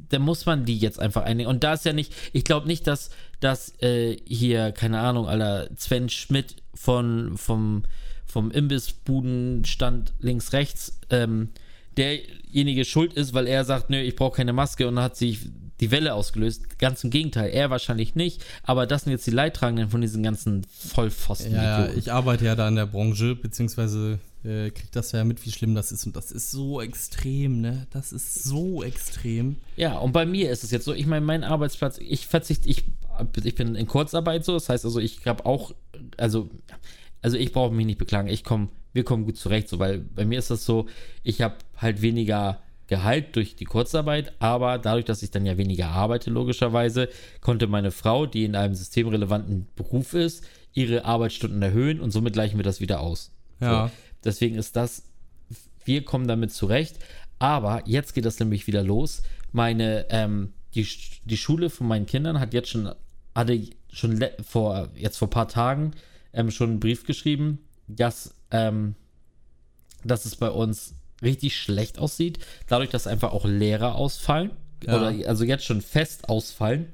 dann 0.09 0.21
muss 0.21 0.45
man 0.45 0.65
die 0.65 0.77
jetzt 0.77 0.99
einfach 0.99 1.23
einnehmen. 1.23 1.49
Und 1.49 1.63
da 1.63 1.73
ist 1.73 1.85
ja 1.85 1.93
nicht, 1.93 2.13
ich 2.33 2.43
glaube 2.43 2.67
nicht, 2.67 2.87
dass, 2.87 3.09
dass 3.39 3.73
äh, 3.81 4.17
hier, 4.25 4.71
keine 4.71 4.99
Ahnung, 4.99 5.27
aller 5.27 5.69
Sven 5.77 6.09
Schmidt 6.09 6.55
von, 6.73 7.37
vom, 7.37 7.83
vom 8.25 8.51
Imbissbudenstand 8.51 10.13
links, 10.19 10.53
rechts, 10.53 10.99
ähm, 11.09 11.49
derjenige 11.97 12.85
schuld 12.85 13.13
ist, 13.13 13.33
weil 13.33 13.47
er 13.47 13.65
sagt, 13.65 13.89
nö, 13.89 13.99
ich 13.99 14.15
brauche 14.15 14.37
keine 14.37 14.53
Maske 14.53 14.87
und 14.87 14.99
hat 14.99 15.17
sich 15.17 15.39
die 15.79 15.91
Welle 15.91 16.13
ausgelöst. 16.13 16.79
Ganz 16.79 17.03
im 17.03 17.09
Gegenteil, 17.09 17.49
er 17.49 17.69
wahrscheinlich 17.69 18.15
nicht, 18.15 18.43
aber 18.63 18.87
das 18.87 19.03
sind 19.03 19.11
jetzt 19.11 19.27
die 19.27 19.31
Leidtragenden 19.31 19.89
von 19.89 20.01
diesen 20.01 20.23
ganzen 20.23 20.65
Vollpfosten. 20.65 21.53
Ja, 21.53 21.89
ich 21.89 22.11
arbeite 22.11 22.45
ja 22.45 22.55
da 22.55 22.67
in 22.67 22.75
der 22.75 22.85
Branche, 22.85 23.35
beziehungsweise 23.35 24.19
äh, 24.43 24.69
kriegt 24.69 24.95
das 24.95 25.11
ja 25.11 25.23
mit, 25.23 25.45
wie 25.45 25.51
schlimm 25.51 25.75
das 25.75 25.91
ist. 25.91 26.05
Und 26.05 26.15
das 26.15 26.31
ist 26.31 26.51
so 26.51 26.81
extrem, 26.81 27.61
ne? 27.61 27.87
Das 27.91 28.11
ist 28.11 28.43
so 28.43 28.83
extrem. 28.83 29.57
Ja, 29.75 29.97
und 29.97 30.11
bei 30.11 30.25
mir 30.25 30.51
ist 30.51 30.63
es 30.63 30.71
jetzt 30.71 30.85
so, 30.85 30.93
ich 30.93 31.07
meine, 31.07 31.25
mein 31.25 31.43
Arbeitsplatz, 31.43 31.97
ich 31.99 32.27
verzichte, 32.27 32.69
ich, 32.69 32.83
ich 33.43 33.55
bin 33.55 33.75
in 33.75 33.87
Kurzarbeit 33.87 34.45
so, 34.45 34.53
das 34.53 34.69
heißt 34.69 34.85
also, 34.85 34.99
ich 34.99 35.25
habe 35.25 35.45
auch, 35.45 35.73
also, 36.17 36.49
also 37.21 37.37
ich 37.37 37.51
brauche 37.51 37.73
mich 37.73 37.85
nicht 37.85 37.99
beklagen, 37.99 38.27
ich 38.27 38.43
komme, 38.43 38.69
wir 38.93 39.03
kommen 39.03 39.25
gut 39.25 39.37
zurecht, 39.37 39.69
so, 39.69 39.79
weil 39.79 39.99
bei 39.99 40.25
mir 40.25 40.39
ist 40.39 40.51
das 40.51 40.65
so, 40.65 40.87
ich 41.23 41.41
habe 41.41 41.55
halt 41.77 42.01
weniger 42.01 42.59
Gehalt 42.87 43.35
durch 43.35 43.55
die 43.55 43.65
Kurzarbeit, 43.65 44.33
aber 44.39 44.77
dadurch, 44.77 45.03
dass 45.03 45.21
ich 45.21 45.29
dann 45.29 45.45
ja 45.45 45.57
weniger 45.57 45.89
arbeite, 45.89 46.29
logischerweise, 46.29 47.09
konnte 47.41 47.67
meine 47.67 47.91
Frau, 47.91 48.25
die 48.25 48.45
in 48.45 48.55
einem 48.55 48.75
systemrelevanten 48.75 49.67
Beruf 49.75 50.13
ist, 50.13 50.45
ihre 50.73 51.03
Arbeitsstunden 51.03 51.61
erhöhen 51.61 51.99
und 51.99 52.11
somit 52.11 52.33
gleichen 52.33 52.57
wir 52.57 52.63
das 52.63 52.79
wieder 52.79 53.01
aus. 53.01 53.31
Ja. 53.59 53.87
So, 53.87 53.93
deswegen 54.23 54.55
ist 54.55 54.75
das, 54.75 55.03
wir 55.85 56.03
kommen 56.03 56.27
damit 56.27 56.51
zurecht, 56.51 56.97
aber 57.39 57.83
jetzt 57.85 58.13
geht 58.13 58.25
das 58.25 58.39
nämlich 58.39 58.67
wieder 58.67 58.83
los. 58.83 59.23
Meine, 59.51 60.05
ähm, 60.09 60.53
die, 60.75 60.87
die 61.25 61.37
Schule 61.37 61.69
von 61.69 61.87
meinen 61.87 62.05
Kindern 62.05 62.39
hat 62.39 62.53
jetzt 62.53 62.69
schon, 62.69 62.91
hatte 63.35 63.61
schon 63.91 64.23
vor, 64.43 64.89
jetzt 64.95 65.17
vor 65.17 65.27
ein 65.27 65.31
paar 65.31 65.47
Tagen 65.47 65.91
ähm, 66.33 66.51
schon 66.51 66.71
einen 66.71 66.79
Brief 66.79 67.05
geschrieben, 67.05 67.59
dass, 67.87 68.33
ähm, 68.51 68.95
dass 70.03 70.25
es 70.25 70.35
bei 70.35 70.49
uns 70.49 70.93
richtig 71.21 71.57
schlecht 71.59 71.97
aussieht, 71.99 72.39
dadurch, 72.67 72.89
dass 72.89 73.07
einfach 73.07 73.31
auch 73.31 73.45
Lehrer 73.45 73.95
ausfallen 73.95 74.51
Ja. 74.83 74.97
oder 74.97 75.27
also 75.27 75.43
jetzt 75.43 75.65
schon 75.65 75.81
fest 75.81 76.29
ausfallen 76.29 76.87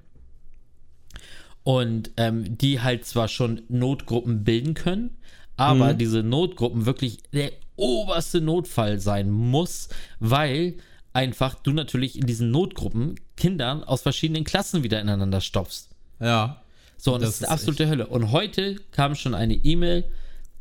und 1.64 2.12
ähm, 2.18 2.58
die 2.58 2.82
halt 2.82 3.06
zwar 3.06 3.28
schon 3.28 3.62
Notgruppen 3.70 4.44
bilden 4.44 4.74
können, 4.74 5.18
aber 5.58 5.94
Mhm. 5.94 5.98
diese 5.98 6.24
Notgruppen 6.24 6.86
wirklich 6.86 7.20
der 7.34 7.52
oberste 7.76 8.42
Notfall 8.42 9.00
sein 9.00 9.30
muss, 9.32 9.90
weil 10.20 10.76
einfach 11.12 11.56
du 11.56 11.72
natürlich 11.72 12.18
in 12.18 12.26
diesen 12.26 12.52
Notgruppen 12.52 13.20
Kindern 13.38 13.84
aus 13.84 14.02
verschiedenen 14.02 14.44
Klassen 14.44 14.84
wieder 14.84 15.00
ineinander 15.02 15.42
stopfst. 15.42 15.90
Ja. 16.20 16.62
So, 16.98 17.16
und 17.16 17.22
das, 17.22 17.40
Das 17.40 17.42
ist 17.42 17.48
absolute 17.54 17.88
Hölle. 17.88 18.08
Und 18.08 18.32
heute 18.32 18.76
kam 18.92 19.16
schon 19.16 19.34
eine 19.36 19.56
E-Mail, 19.56 20.06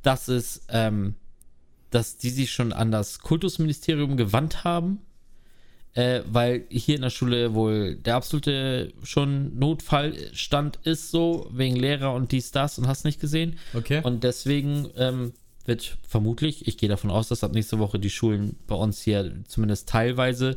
dass 0.03 0.29
es, 0.29 0.63
ähm, 0.69 1.15
dass 1.91 2.17
die 2.17 2.31
sich 2.31 2.51
schon 2.51 2.73
an 2.73 2.91
das 2.91 3.21
Kultusministerium 3.21 4.17
gewandt 4.17 4.65
haben, 4.65 5.01
äh, 5.95 6.21
weil 6.27 6.65
hier 6.71 6.97
in 6.97 7.03
der 7.03 7.11
Schule 7.11 7.55
wohl 7.55 7.97
der 7.97 8.17
absolute 8.17 8.93
schon 9.03 9.59
Notfallstand 9.59 10.79
ist, 10.85 11.11
so 11.11 11.49
wegen 11.53 11.77
Lehrer 11.77 12.15
und 12.15 12.33
dies, 12.33 12.51
das 12.51 12.79
und 12.79 12.87
hast 12.89 13.05
nicht 13.05 13.21
gesehen. 13.21 13.59
Okay. 13.75 14.01
Und 14.03 14.25
deswegen 14.25 14.89
ähm, 14.97 15.33
wird 15.67 15.99
vermutlich, 16.09 16.67
ich 16.67 16.79
gehe 16.79 16.89
davon 16.89 17.11
aus, 17.11 17.29
dass 17.29 17.45
ab 17.45 17.53
nächste 17.53 17.79
Woche 17.79 17.99
die 17.99 18.11
Schulen 18.11 18.57
bei 18.67 18.75
uns 18.75 19.03
hier 19.03 19.33
zumindest 19.47 19.89
teilweise, 19.89 20.57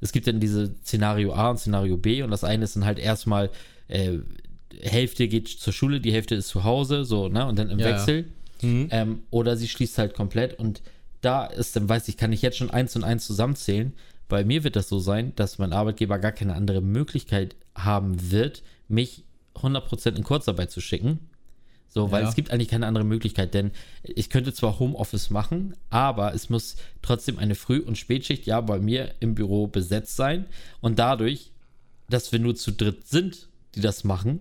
es 0.00 0.12
gibt 0.12 0.26
dann 0.26 0.40
diese 0.40 0.74
Szenario 0.82 1.32
A 1.32 1.50
und 1.50 1.58
Szenario 1.58 1.96
B 1.96 2.22
und 2.22 2.30
das 2.30 2.44
eine 2.44 2.64
ist 2.64 2.76
dann 2.76 2.84
halt 2.84 2.98
erstmal, 2.98 3.50
äh, 3.88 4.18
Hälfte 4.80 5.26
geht 5.26 5.48
zur 5.48 5.72
Schule, 5.72 6.00
die 6.00 6.12
Hälfte 6.12 6.34
ist 6.34 6.48
zu 6.48 6.64
Hause, 6.64 7.04
so, 7.04 7.28
ne, 7.28 7.46
und 7.46 7.58
dann 7.58 7.70
im 7.70 7.78
Ja, 7.78 7.88
ja. 7.88 7.94
Wechsel. 7.94 8.26
Mhm. 8.62 8.88
Ähm, 8.90 9.22
oder 9.30 9.56
sie 9.56 9.68
schließt 9.68 9.96
halt 9.98 10.14
komplett 10.14 10.58
und 10.58 10.82
da 11.22 11.46
ist 11.46 11.76
dann, 11.76 11.88
weiß 11.88 12.08
ich, 12.08 12.16
kann 12.16 12.32
ich 12.32 12.42
jetzt 12.42 12.58
schon 12.58 12.70
eins 12.70 12.94
und 12.94 13.04
eins 13.04 13.26
zusammenzählen. 13.26 13.94
Bei 14.28 14.44
mir 14.44 14.64
wird 14.64 14.76
das 14.76 14.88
so 14.88 14.98
sein, 14.98 15.32
dass 15.36 15.58
mein 15.58 15.72
Arbeitgeber 15.72 16.18
gar 16.18 16.32
keine 16.32 16.54
andere 16.54 16.80
Möglichkeit 16.80 17.54
haben 17.76 18.30
wird, 18.30 18.62
mich 18.88 19.24
100% 19.54 20.16
in 20.16 20.24
Kurzarbeit 20.24 20.70
zu 20.70 20.80
schicken. 20.80 21.20
So, 21.88 22.10
weil 22.10 22.24
Ja. 22.24 22.28
es 22.28 22.34
gibt 22.34 22.50
eigentlich 22.50 22.68
keine 22.68 22.86
andere 22.86 23.04
Möglichkeit, 23.04 23.54
denn 23.54 23.70
ich 24.02 24.28
könnte 24.28 24.52
zwar 24.52 24.78
Homeoffice 24.78 25.30
machen, 25.30 25.74
aber 25.88 26.34
es 26.34 26.50
muss 26.50 26.76
trotzdem 27.00 27.38
eine 27.38 27.54
Früh- 27.54 27.80
und 27.80 27.96
Spätschicht 27.96 28.44
ja 28.46 28.60
bei 28.60 28.78
mir 28.78 29.14
im 29.20 29.34
Büro 29.34 29.66
besetzt 29.66 30.16
sein 30.16 30.46
und 30.80 30.98
dadurch, 30.98 31.52
dass 32.10 32.32
wir 32.32 32.38
nur 32.38 32.54
zu 32.54 32.72
dritt 32.72 33.06
sind, 33.06 33.48
die 33.74 33.80
das 33.80 34.04
machen, 34.04 34.40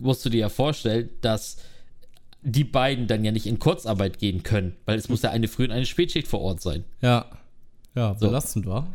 musst 0.00 0.24
du 0.24 0.30
dir 0.30 0.40
ja 0.40 0.48
vorstellen, 0.48 1.10
dass 1.20 1.58
die 2.42 2.64
beiden 2.64 3.06
dann 3.06 3.24
ja 3.24 3.32
nicht 3.32 3.46
in 3.46 3.58
Kurzarbeit 3.58 4.18
gehen 4.18 4.42
können, 4.42 4.74
weil 4.86 4.98
es 4.98 5.08
muss 5.08 5.22
ja 5.22 5.30
eine 5.30 5.46
Früh- 5.48 5.64
und 5.64 5.72
eine 5.72 5.86
Spätschicht 5.86 6.26
vor 6.26 6.40
Ort 6.40 6.60
sein. 6.60 6.84
Ja. 7.00 7.26
Ja, 7.94 8.12
belastend 8.14 8.66
war. 8.66 8.94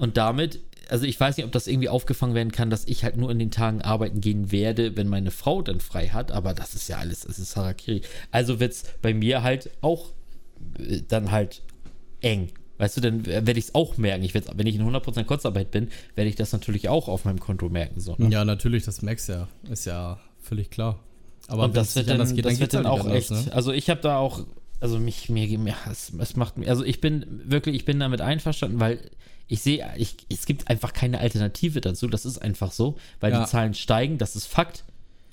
Und 0.00 0.16
damit, 0.16 0.60
also 0.88 1.04
ich 1.04 1.20
weiß 1.20 1.36
nicht, 1.36 1.46
ob 1.46 1.52
das 1.52 1.66
irgendwie 1.66 1.88
aufgefangen 1.88 2.34
werden 2.34 2.52
kann, 2.52 2.70
dass 2.70 2.86
ich 2.86 3.04
halt 3.04 3.16
nur 3.16 3.30
in 3.30 3.38
den 3.38 3.50
Tagen 3.50 3.82
arbeiten 3.82 4.20
gehen 4.20 4.50
werde, 4.50 4.96
wenn 4.96 5.08
meine 5.08 5.30
Frau 5.30 5.62
dann 5.62 5.80
frei 5.80 6.08
hat, 6.08 6.32
aber 6.32 6.54
das 6.54 6.74
ist 6.74 6.88
ja 6.88 6.96
alles, 6.96 7.24
es 7.24 7.38
ist 7.38 7.56
Harakiri. 7.56 8.02
Also 8.30 8.60
wird 8.60 8.72
es 8.72 8.84
bei 9.02 9.12
mir 9.12 9.42
halt 9.42 9.70
auch 9.82 10.12
äh, 10.78 11.02
dann 11.06 11.30
halt 11.30 11.62
eng. 12.22 12.50
Weißt 12.78 12.96
du, 12.96 13.02
dann 13.02 13.26
werde 13.26 13.52
ich 13.52 13.66
es 13.66 13.74
auch 13.74 13.98
merken. 13.98 14.24
Ich 14.24 14.32
wenn 14.32 14.66
ich 14.66 14.74
in 14.74 14.82
100% 14.82 15.24
Kurzarbeit 15.24 15.70
bin, 15.70 15.90
werde 16.14 16.30
ich 16.30 16.36
das 16.36 16.52
natürlich 16.52 16.88
auch 16.88 17.08
auf 17.08 17.26
meinem 17.26 17.38
Konto 17.38 17.68
merken. 17.68 18.00
So, 18.00 18.14
ne? 18.16 18.30
Ja, 18.30 18.46
natürlich, 18.46 18.84
das 18.84 19.02
merkst 19.02 19.28
du 19.28 19.32
ja. 19.34 19.48
Ist 19.70 19.84
ja 19.84 20.18
völlig 20.40 20.70
klar. 20.70 20.98
Aber 21.46 21.64
und 21.64 21.76
das 21.76 21.94
wird 21.94 22.08
dann, 22.08 22.18
geht, 22.34 22.44
das 22.44 22.52
geht's 22.52 22.60
wird 22.60 22.74
dann 22.74 22.86
auch 22.86 23.06
echt. 23.06 23.30
ne? 23.30 23.44
Also 23.50 23.72
ich 23.72 23.90
habe 23.90 24.00
da 24.00 24.16
auch, 24.16 24.46
also 24.80 24.98
mich, 24.98 25.28
mir, 25.28 25.58
mir 25.58 25.74
es, 25.90 26.10
es 26.18 26.36
macht 26.36 26.56
mir, 26.56 26.68
also 26.70 26.82
ich 26.82 27.02
bin 27.02 27.26
wirklich, 27.44 27.76
ich 27.76 27.84
bin 27.84 28.00
damit 28.00 28.22
einverstanden, 28.22 28.80
weil 28.80 28.98
ich 29.50 29.60
sehe, 29.62 29.86
ich, 29.96 30.16
es 30.30 30.46
gibt 30.46 30.68
einfach 30.68 30.92
keine 30.92 31.18
Alternative 31.18 31.80
dazu. 31.80 32.06
Das 32.06 32.24
ist 32.24 32.38
einfach 32.38 32.72
so, 32.72 32.96
weil 33.18 33.32
Ja. 33.32 33.40
die 33.44 33.50
Zahlen 33.50 33.74
steigen, 33.74 34.16
das 34.16 34.36
ist 34.36 34.46
Fakt. 34.46 34.84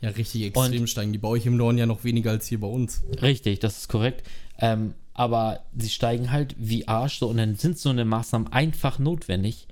Ja, 0.01 0.09
richtig 0.09 0.43
extrem 0.43 0.85
steigen. 0.87 1.11
Die 1.13 1.17
bei 1.19 1.27
euch 1.27 1.45
im 1.45 1.55
Norden 1.57 1.77
ja 1.77 1.85
noch 1.85 2.03
weniger 2.03 2.31
als 2.31 2.47
hier 2.47 2.59
bei 2.59 2.67
uns. 2.67 3.01
Richtig, 3.21 3.59
das 3.59 3.77
ist 3.77 3.87
korrekt. 3.89 4.27
Ähm, 4.59 4.93
aber 5.13 5.61
sie 5.75 5.89
steigen 5.89 6.31
halt 6.31 6.55
wie 6.59 6.87
Arsch 6.87 7.19
so 7.19 7.27
und 7.27 7.37
dann 7.37 7.55
sind 7.55 7.79
so 7.79 7.89
eine 7.89 8.05
Maßnahmen 8.05 8.51
einfach 8.51 8.99
notwendig. 8.99 9.67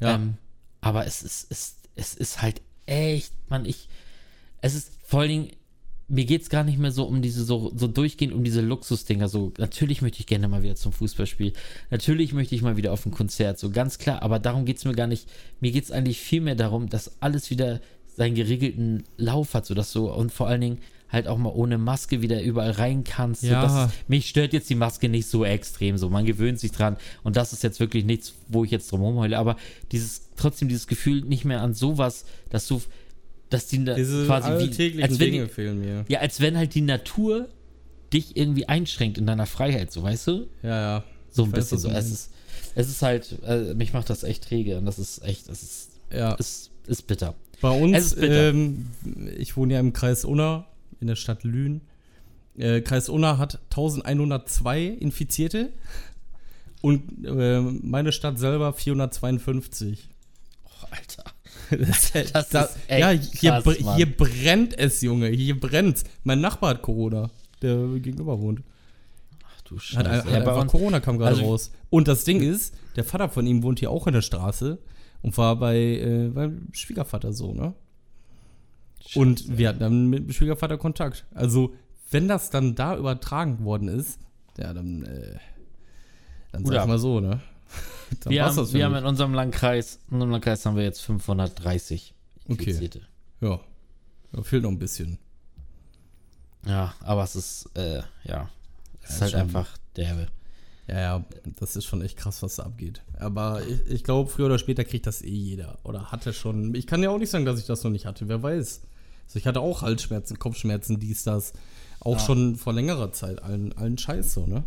Ja. 0.00 0.14
Ähm, 0.14 0.38
aber 0.80 1.06
es 1.06 1.22
ist, 1.22 1.46
es, 1.50 1.76
es 1.94 2.14
ist 2.14 2.40
halt 2.42 2.60
echt, 2.86 3.32
man, 3.48 3.64
ich, 3.66 3.88
es 4.60 4.74
ist 4.74 4.92
vor 5.04 5.20
allen 5.20 5.28
Dingen, 5.30 5.48
mir 6.08 6.24
geht 6.24 6.42
es 6.42 6.48
gar 6.48 6.64
nicht 6.64 6.78
mehr 6.78 6.90
so 6.90 7.04
um 7.04 7.20
diese, 7.20 7.44
so, 7.44 7.70
so 7.76 7.86
durchgehend 7.86 8.32
um 8.32 8.42
diese 8.42 8.62
Luxusdinger. 8.62 9.28
So, 9.28 9.52
natürlich 9.58 10.00
möchte 10.00 10.20
ich 10.20 10.26
gerne 10.26 10.48
mal 10.48 10.62
wieder 10.62 10.74
zum 10.74 10.92
Fußballspiel. 10.92 11.52
Natürlich 11.90 12.32
möchte 12.32 12.54
ich 12.54 12.62
mal 12.62 12.76
wieder 12.78 12.92
auf 12.92 13.04
ein 13.04 13.12
Konzert, 13.12 13.58
so 13.58 13.70
ganz 13.70 13.98
klar. 13.98 14.22
Aber 14.22 14.38
darum 14.38 14.64
geht 14.64 14.78
es 14.78 14.84
mir 14.86 14.94
gar 14.94 15.06
nicht. 15.06 15.28
Mir 15.60 15.70
geht 15.70 15.84
es 15.84 15.90
eigentlich 15.90 16.18
viel 16.18 16.40
mehr 16.40 16.54
darum, 16.54 16.88
dass 16.88 17.20
alles 17.20 17.50
wieder 17.50 17.80
seinen 18.16 18.34
geregelten 18.34 19.04
Lauf 19.18 19.54
hat, 19.54 19.66
sodass 19.66 19.92
du 19.92 20.10
und 20.10 20.32
vor 20.32 20.48
allen 20.48 20.62
Dingen 20.62 20.78
halt 21.10 21.26
auch 21.26 21.38
mal 21.38 21.50
ohne 21.50 21.78
Maske 21.78 22.22
wieder 22.22 22.42
überall 22.42 22.72
rein 22.72 23.04
kannst. 23.04 23.42
Ja. 23.42 23.86
es, 23.86 23.92
mich 24.08 24.28
stört 24.28 24.52
jetzt 24.52 24.68
die 24.68 24.74
Maske 24.74 25.08
nicht 25.08 25.26
so 25.26 25.44
extrem. 25.44 25.96
So, 25.98 26.10
man 26.10 26.24
gewöhnt 26.24 26.58
sich 26.58 26.72
dran. 26.72 26.96
Und 27.22 27.36
das 27.36 27.52
ist 27.52 27.62
jetzt 27.62 27.80
wirklich 27.80 28.04
nichts, 28.04 28.34
wo 28.48 28.64
ich 28.64 28.70
jetzt 28.70 28.90
drum 28.90 29.02
rumheule. 29.02 29.38
Aber 29.38 29.56
dieses, 29.92 30.22
trotzdem 30.36 30.68
dieses 30.68 30.86
Gefühl 30.86 31.22
nicht 31.22 31.44
mehr 31.44 31.62
an 31.62 31.74
sowas, 31.74 32.24
dass 32.50 32.66
du, 32.66 32.82
dass 33.50 33.66
die 33.66 33.84
Diese 33.84 34.26
quasi 34.26 34.48
wie, 34.48 35.02
als 35.02 35.18
wenn 35.18 35.30
Dinge 35.32 35.46
die, 35.46 35.52
fehlen 35.52 35.80
mir. 35.80 36.04
ja, 36.08 36.20
als 36.20 36.40
wenn 36.40 36.56
halt 36.56 36.74
die 36.74 36.80
Natur 36.82 37.48
dich 38.12 38.36
irgendwie 38.36 38.66
einschränkt 38.68 39.18
in 39.18 39.26
deiner 39.26 39.46
Freiheit, 39.46 39.92
so 39.92 40.02
weißt 40.02 40.26
du? 40.26 40.46
Ja, 40.62 40.80
ja. 40.80 41.04
So 41.30 41.42
ein 41.44 41.48
Ich 41.50 41.54
bisschen 41.54 41.78
so. 41.78 41.88
Es 41.90 42.10
ist, 42.10 42.30
es 42.74 42.88
ist 42.88 43.02
halt, 43.02 43.36
äh, 43.46 43.74
mich 43.74 43.92
macht 43.92 44.08
das 44.10 44.22
echt 44.22 44.44
träge 44.48 44.78
und 44.78 44.84
das 44.86 44.98
ist 44.98 45.22
echt, 45.24 45.48
es 45.48 45.62
ist, 45.62 45.90
Ja. 46.12 46.34
ist, 46.34 46.70
ist 46.86 47.06
bitter. 47.06 47.34
Bei 47.60 47.70
uns, 47.70 48.14
bitter. 48.14 48.50
ähm, 48.50 48.86
ich 49.36 49.56
wohne 49.56 49.74
ja 49.74 49.80
im 49.80 49.92
Kreis 49.92 50.24
Unna, 50.24 50.66
in 51.00 51.06
der 51.06 51.16
Stadt 51.16 51.42
Lünen. 51.44 51.80
Äh, 52.56 52.80
Kreis 52.80 53.08
Unna 53.08 53.38
hat 53.38 53.60
1102 53.70 54.84
Infizierte 54.86 55.70
und 56.80 57.24
äh, 57.24 57.60
meine 57.60 58.12
Stadt 58.12 58.38
selber 58.38 58.72
452. 58.72 60.08
Oh, 60.64 60.86
Alter. 60.90 61.24
Das, 61.70 62.12
Das 62.32 62.48
da- 62.50 62.62
ist 62.62 62.76
echt 62.88 63.00
ja, 63.00 63.10
hier, 63.10 63.50
krass, 63.50 63.64
br- 63.64 63.82
Mann. 63.84 63.96
hier 63.96 64.16
brennt 64.16 64.78
es, 64.78 65.00
Junge. 65.02 65.28
Hier 65.28 65.58
brennt 65.58 66.02
Mein 66.24 66.40
Nachbar 66.40 66.70
hat 66.70 66.82
Corona, 66.82 67.30
der 67.62 67.76
gegenüber 67.98 68.40
wohnt. 68.40 68.62
Ach 69.46 69.60
du 69.62 69.76
Hat, 69.76 69.82
Scheiße. 69.82 70.06
hat 70.08 70.24
Ja, 70.24 70.30
bei 70.30 70.36
einfach 70.38 70.62
uns, 70.62 70.70
Corona 70.72 71.00
kam 71.00 71.18
gerade 71.18 71.36
also- 71.36 71.44
raus. 71.46 71.72
Und 71.90 72.08
das 72.08 72.24
Ding 72.24 72.40
ist, 72.40 72.74
der 72.96 73.04
Vater 73.04 73.28
von 73.28 73.46
ihm 73.46 73.62
wohnt 73.62 73.78
hier 73.80 73.90
auch 73.90 74.06
in 74.06 74.14
der 74.14 74.22
Straße 74.22 74.78
und 75.22 75.36
war 75.38 75.56
bei 75.56 75.76
äh, 75.78 76.28
beim 76.32 76.68
Schwiegervater 76.72 77.32
so, 77.32 77.52
ne? 77.52 77.74
Und 79.14 79.56
wir 79.56 79.68
hatten 79.70 79.80
dann 79.80 80.06
mit 80.08 80.24
dem 80.26 80.32
Schwiegervater 80.32 80.76
Kontakt. 80.76 81.24
Also, 81.34 81.74
wenn 82.10 82.28
das 82.28 82.50
dann 82.50 82.74
da 82.74 82.96
übertragen 82.96 83.64
worden 83.64 83.88
ist, 83.88 84.18
ja, 84.58 84.74
dann, 84.74 85.02
äh, 85.04 85.36
dann 86.52 86.64
sag 86.64 86.74
ich 86.74 86.80
ab. 86.80 86.88
mal 86.88 86.98
so, 86.98 87.20
ne? 87.20 87.40
Dann 88.20 88.32
wir 88.32 88.44
haben, 88.44 88.72
wir 88.72 88.84
haben 88.84 88.94
in 88.94 89.04
unserem 89.04 89.34
Landkreis, 89.34 89.98
in 90.08 90.14
unserem 90.14 90.30
Landkreis 90.32 90.64
haben 90.66 90.76
wir 90.76 90.84
jetzt 90.84 91.00
530 91.02 92.14
Okay. 92.50 92.52
Infizierte. 92.70 93.02
Ja. 93.42 93.60
ja, 94.32 94.42
fehlt 94.42 94.62
noch 94.62 94.70
ein 94.70 94.78
bisschen. 94.78 95.18
Ja, 96.66 96.94
aber 97.00 97.22
es 97.24 97.36
ist, 97.36 97.68
äh, 97.74 98.02
ja, 98.24 98.48
es 99.02 99.10
ist 99.10 99.16
Ja, 99.16 99.20
halt 99.22 99.30
schon. 99.32 99.40
einfach 99.40 99.76
derbe. 99.96 100.28
Ja, 100.86 100.98
ja, 101.00 101.24
das 101.60 101.76
ist 101.76 101.84
schon 101.84 102.00
echt 102.00 102.16
krass, 102.16 102.42
was 102.42 102.56
da 102.56 102.62
abgeht. 102.62 103.02
Aber 103.18 103.62
ich, 103.66 103.86
ich 103.90 104.04
glaube, 104.04 104.30
früher 104.30 104.46
oder 104.46 104.58
später 104.58 104.84
kriegt 104.84 105.06
das 105.06 105.20
eh 105.20 105.28
jeder. 105.28 105.78
Oder 105.84 106.10
hatte 106.10 106.32
schon. 106.32 106.74
Ich 106.74 106.86
kann 106.86 107.02
ja 107.02 107.10
auch 107.10 107.18
nicht 107.18 107.28
sagen, 107.30 107.44
dass 107.44 107.60
ich 107.60 107.66
das 107.66 107.84
noch 107.84 107.90
nicht 107.90 108.06
hatte. 108.06 108.26
Wer 108.28 108.42
weiß. 108.42 108.80
Also 109.26 109.38
ich 109.38 109.46
hatte 109.46 109.60
auch 109.60 109.82
Halsschmerzen, 109.82 110.38
Kopfschmerzen, 110.38 110.98
dies, 110.98 111.24
das. 111.24 111.52
Auch 112.00 112.14
Ja. 112.18 112.20
schon 112.24 112.56
vor 112.56 112.72
längerer 112.72 113.12
Zeit. 113.12 113.42
Allen, 113.42 113.76
allen 113.76 113.98
Scheiß 113.98 114.32
so, 114.32 114.46
ne? 114.46 114.64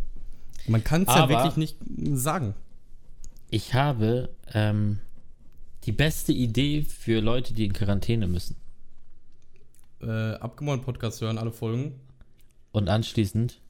Man 0.68 0.84
kann 0.84 1.02
es 1.02 1.08
ja 1.08 1.28
wirklich 1.28 1.56
nicht 1.56 1.76
sagen. 2.16 2.54
Ich 3.52 3.74
habe 3.74 4.30
ähm, 4.54 4.98
die 5.84 5.92
beste 5.92 6.32
Idee 6.32 6.86
für 6.88 7.20
Leute, 7.20 7.52
die 7.52 7.66
in 7.66 7.74
Quarantäne 7.74 8.26
müssen. 8.26 8.56
Äh, 10.00 10.36
Abgemahnt 10.36 10.86
Podcast 10.86 11.20
hören, 11.20 11.36
alle 11.36 11.52
Folgen. 11.52 12.00
Und 12.72 12.88
anschließend 12.88 13.60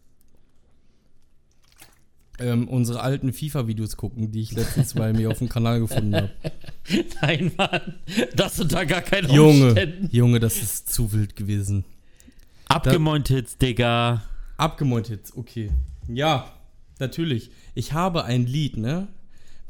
ähm, 2.38 2.68
unsere 2.68 3.00
alten 3.00 3.32
FIFA-Videos 3.32 3.96
gucken, 3.96 4.30
die 4.30 4.42
ich 4.42 4.52
letztens 4.52 4.94
bei 4.94 5.12
mir 5.12 5.28
auf 5.32 5.38
dem 5.38 5.48
Kanal 5.48 5.80
gefunden 5.80 6.14
habe. 6.14 6.30
Nein, 7.20 7.50
Mann. 7.56 7.96
Das 8.36 8.60
unter 8.60 8.86
gar 8.86 9.02
keinen 9.02 9.32
Junge, 9.32 9.66
Umständen. 9.66 10.08
Junge, 10.12 10.38
das 10.38 10.62
ist 10.62 10.92
zu 10.92 11.12
wild 11.12 11.34
gewesen. 11.34 11.84
Abgemontet, 12.68 13.60
Digga. 13.60 14.22
Abgemäunt 14.58 15.08
jetzt, 15.08 15.36
okay. 15.36 15.72
Ja, 16.06 16.52
natürlich. 17.00 17.50
Ich 17.74 17.92
habe 17.94 18.24
ein 18.24 18.46
Lied, 18.46 18.76
ne? 18.76 19.08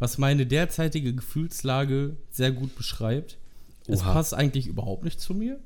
Was 0.03 0.19
meine 0.19 0.47
derzeitige 0.47 1.15
Gefühlslage 1.15 2.17
sehr 2.33 2.51
gut 2.51 2.75
beschreibt. 2.75 3.39
Es 3.87 4.01
Oha. 4.01 4.15
passt 4.15 4.35
eigentlich 4.35 4.67
überhaupt 4.67 5.05
nicht 5.05 5.21
zu 5.21 5.33
mir. 5.33 5.61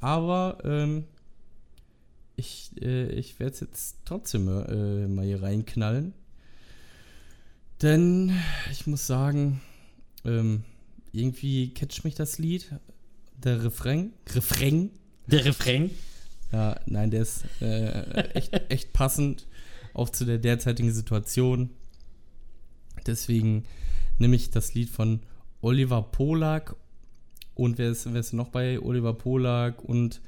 Aber 0.00 0.58
ähm, 0.64 1.04
ich, 2.34 2.72
äh, 2.82 3.06
ich 3.10 3.38
werde 3.38 3.54
es 3.54 3.60
jetzt 3.60 3.98
trotzdem 4.04 4.48
äh, 4.48 5.06
mal 5.06 5.24
hier 5.24 5.44
reinknallen. 5.44 6.12
Denn 7.82 8.36
ich 8.72 8.88
muss 8.88 9.06
sagen, 9.06 9.60
ähm, 10.24 10.64
irgendwie 11.12 11.72
catcht 11.72 12.02
mich 12.02 12.16
das 12.16 12.38
Lied. 12.38 12.68
Der 13.44 13.62
Refrain. 13.62 14.12
Refrain. 14.34 14.90
Der 15.28 15.44
Refrain. 15.44 15.92
Ja, 16.50 16.80
nein, 16.86 17.12
der 17.12 17.22
ist 17.22 17.44
äh, 17.60 18.32
echt, 18.32 18.60
echt 18.70 18.92
passend, 18.92 19.46
auch 19.94 20.08
zu 20.08 20.24
der 20.24 20.38
derzeitigen 20.38 20.92
Situation. 20.92 21.70
Deswegen 23.06 23.64
nehme 24.18 24.36
ich 24.36 24.50
das 24.50 24.74
Lied 24.74 24.90
von 24.90 25.20
Oliver 25.60 26.02
Polak 26.02 26.76
und 27.54 27.78
wer 27.78 27.90
ist, 27.90 28.12
wer 28.12 28.20
ist 28.20 28.32
noch 28.32 28.48
bei 28.48 28.80
Oliver 28.80 29.14
Polak 29.14 29.84
und 29.84 30.20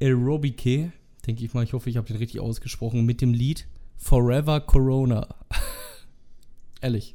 Aerobike, 0.00 0.92
denke 1.26 1.44
ich 1.44 1.54
mal, 1.54 1.64
ich 1.64 1.72
hoffe, 1.72 1.90
ich 1.90 1.96
habe 1.96 2.06
den 2.06 2.16
richtig 2.16 2.40
ausgesprochen, 2.40 3.04
mit 3.04 3.20
dem 3.20 3.32
Lied 3.32 3.66
Forever 3.96 4.60
Corona. 4.60 5.34
Ehrlich. 6.80 7.14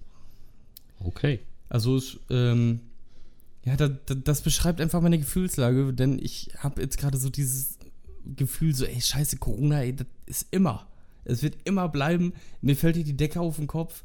Okay. 0.99 1.39
Also 1.69 1.95
es, 1.95 2.19
ähm, 2.29 2.81
ja, 3.63 3.75
da, 3.77 3.87
da, 3.87 4.15
das 4.15 4.41
beschreibt 4.41 4.81
einfach 4.81 5.01
meine 5.01 5.19
Gefühlslage, 5.19 5.93
denn 5.93 6.19
ich 6.19 6.51
habe 6.57 6.81
jetzt 6.81 6.97
gerade 6.97 7.17
so 7.17 7.29
dieses 7.29 7.77
Gefühl, 8.35 8.75
so, 8.75 8.85
ey, 8.85 8.99
scheiße, 8.99 9.37
Corona, 9.37 9.81
ey, 9.81 9.95
das 9.95 10.07
ist 10.25 10.47
immer. 10.51 10.87
Es 11.23 11.43
wird 11.43 11.57
immer 11.63 11.87
bleiben. 11.87 12.33
Mir 12.61 12.75
fällt 12.75 12.95
hier 12.95 13.05
die 13.05 13.15
Decke 13.15 13.39
auf 13.39 13.55
den 13.57 13.67
Kopf. 13.67 14.03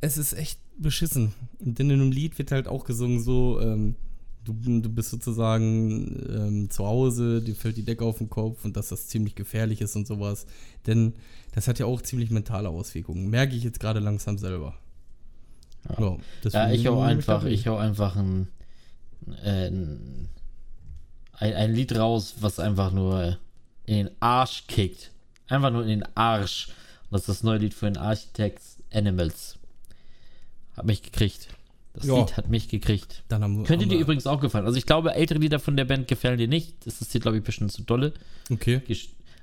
Es 0.00 0.16
ist 0.16 0.32
echt 0.32 0.58
beschissen. 0.76 1.34
Und 1.58 1.78
in 1.80 1.90
einem 1.90 2.12
Lied 2.12 2.38
wird 2.38 2.52
halt 2.52 2.68
auch 2.68 2.84
gesungen, 2.84 3.20
so, 3.20 3.60
ähm, 3.60 3.96
du, 4.44 4.54
du 4.80 4.88
bist 4.88 5.10
sozusagen 5.10 6.26
ähm, 6.28 6.70
zu 6.70 6.86
Hause, 6.86 7.42
dir 7.42 7.54
fällt 7.54 7.76
die 7.76 7.84
Decke 7.84 8.04
auf 8.04 8.18
den 8.18 8.30
Kopf 8.30 8.64
und 8.64 8.76
dass 8.76 8.88
das 8.88 9.08
ziemlich 9.08 9.34
gefährlich 9.34 9.80
ist 9.80 9.96
und 9.96 10.06
sowas. 10.06 10.46
Denn 10.86 11.14
das 11.52 11.68
hat 11.68 11.78
ja 11.78 11.86
auch 11.86 12.02
ziemlich 12.02 12.30
mentale 12.30 12.68
Auswirkungen. 12.68 13.28
Merke 13.28 13.54
ich 13.54 13.64
jetzt 13.64 13.80
gerade 13.80 14.00
langsam 14.00 14.38
selber. 14.38 14.78
Ja. 15.88 16.00
Ja, 16.00 16.16
Ja, 16.52 16.70
ich 16.70 16.86
hau 16.86 17.00
einfach, 17.00 17.44
ich 17.44 17.66
hau 17.66 17.76
einfach 17.76 18.16
ein, 18.16 18.48
ein, 19.42 20.28
ein, 21.32 21.54
ein 21.54 21.74
Lied 21.74 21.96
raus, 21.96 22.36
was 22.40 22.58
einfach 22.60 22.92
nur 22.92 23.38
in 23.86 23.96
den 23.96 24.10
Arsch 24.20 24.64
kickt. 24.66 25.10
Einfach 25.48 25.70
nur 25.70 25.82
in 25.82 25.88
den 25.88 26.04
Arsch. 26.14 26.68
Und 27.10 27.12
das 27.12 27.22
ist 27.22 27.28
das 27.28 27.42
neue 27.42 27.58
Lied 27.58 27.74
von 27.74 27.94
den 27.94 28.02
Architects 28.02 28.76
Animals. 28.92 29.57
Hat 30.78 30.86
mich 30.86 31.02
gekriegt. 31.02 31.48
Das 31.94 32.06
Ja. 32.06 32.18
Lied 32.18 32.36
hat 32.36 32.48
mich 32.48 32.68
gekriegt. 32.68 33.24
Dann 33.28 33.42
haben, 33.42 33.64
Könnte 33.64 33.84
haben 33.84 33.90
dir 33.90 33.98
übrigens 33.98 34.26
auch 34.26 34.40
gefallen. 34.40 34.66
Also 34.66 34.78
ich 34.78 34.86
glaube, 34.86 35.14
ältere 35.14 35.38
Lieder 35.38 35.58
von 35.58 35.76
der 35.76 35.84
Band 35.84 36.06
gefallen 36.06 36.38
dir 36.38 36.48
nicht. 36.48 36.86
Das 36.86 37.00
ist 37.00 37.12
dir, 37.12 37.20
glaube 37.20 37.36
ich, 37.36 37.42
ein 37.42 37.46
bisschen 37.46 37.68
zu 37.68 37.82
dolle. 37.82 38.12
Okay. 38.50 38.80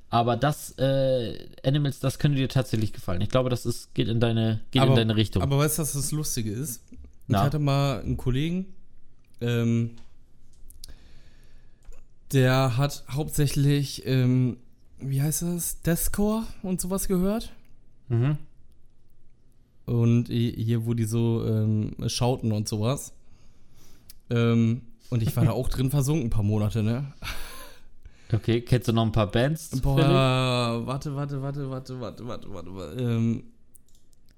Aber 0.10 0.38
das, 0.38 0.72
äh, 0.78 1.48
Animals, 1.66 2.00
das 2.00 2.20
könnte 2.20 2.38
dir 2.38 2.48
tatsächlich 2.48 2.94
gefallen. 2.94 3.20
Ich 3.22 3.30
glaube, 3.30 3.50
das 3.50 3.66
ist, 3.66 3.94
geht 3.94 4.08
in 4.08 4.20
deine, 4.20 4.62
geht 4.72 4.84
in 4.84 4.96
deine 4.96 5.16
Richtung. 5.16 5.42
Aber 5.44 5.58
weißt 5.58 5.78
du, 5.78 5.82
was 5.82 5.94
das 5.94 6.12
Lustige 6.12 6.52
ist? 6.52 6.82
Na? 7.28 7.40
Ich 7.40 7.44
hatte 7.46 7.60
mal 7.60 8.00
einen 8.02 8.16
Kollegen, 8.16 8.68
ähm, 9.42 9.92
der 12.32 12.78
hat 12.78 13.04
hauptsächlich, 13.10 14.06
ähm, 14.06 14.58
wie 15.00 15.22
heißt 15.22 15.42
das, 15.42 15.82
Deathcore 15.82 16.44
und 16.62 16.80
sowas 16.80 17.08
gehört. 17.08 17.52
mhm. 18.08 18.38
Und 19.86 20.30
hi- 20.30 20.54
hier, 20.58 20.86
wo 20.86 20.94
die 20.94 21.04
so 21.06 21.46
ähm, 21.46 21.96
schauten 22.08 22.52
und 22.52 22.68
sowas. 22.68 23.14
Ähm, 24.30 24.82
und 25.10 25.22
ich 25.22 25.36
war 25.36 25.46
da 25.46 25.52
auch 25.52 25.70
drin 25.70 25.92
versunken, 25.92 26.28
ein 26.28 26.30
paar 26.32 26.44
Monate, 26.44 26.82
ne? 26.82 27.14
Okay, 28.34 28.62
kennst 28.62 28.88
du 28.88 28.94
noch 28.94 29.06
ein 29.06 29.12
paar 29.12 29.30
Bands? 29.30 29.80
Boah, 29.82 29.96
Philipp? 29.96 30.88
warte, 30.88 31.16
warte, 31.16 31.42
warte, 31.42 31.70
warte, 31.70 32.00
warte, 32.00 32.28
warte, 32.28 32.54
warte. 32.54 32.76
warte. 32.76 33.02
Ähm, 33.02 33.44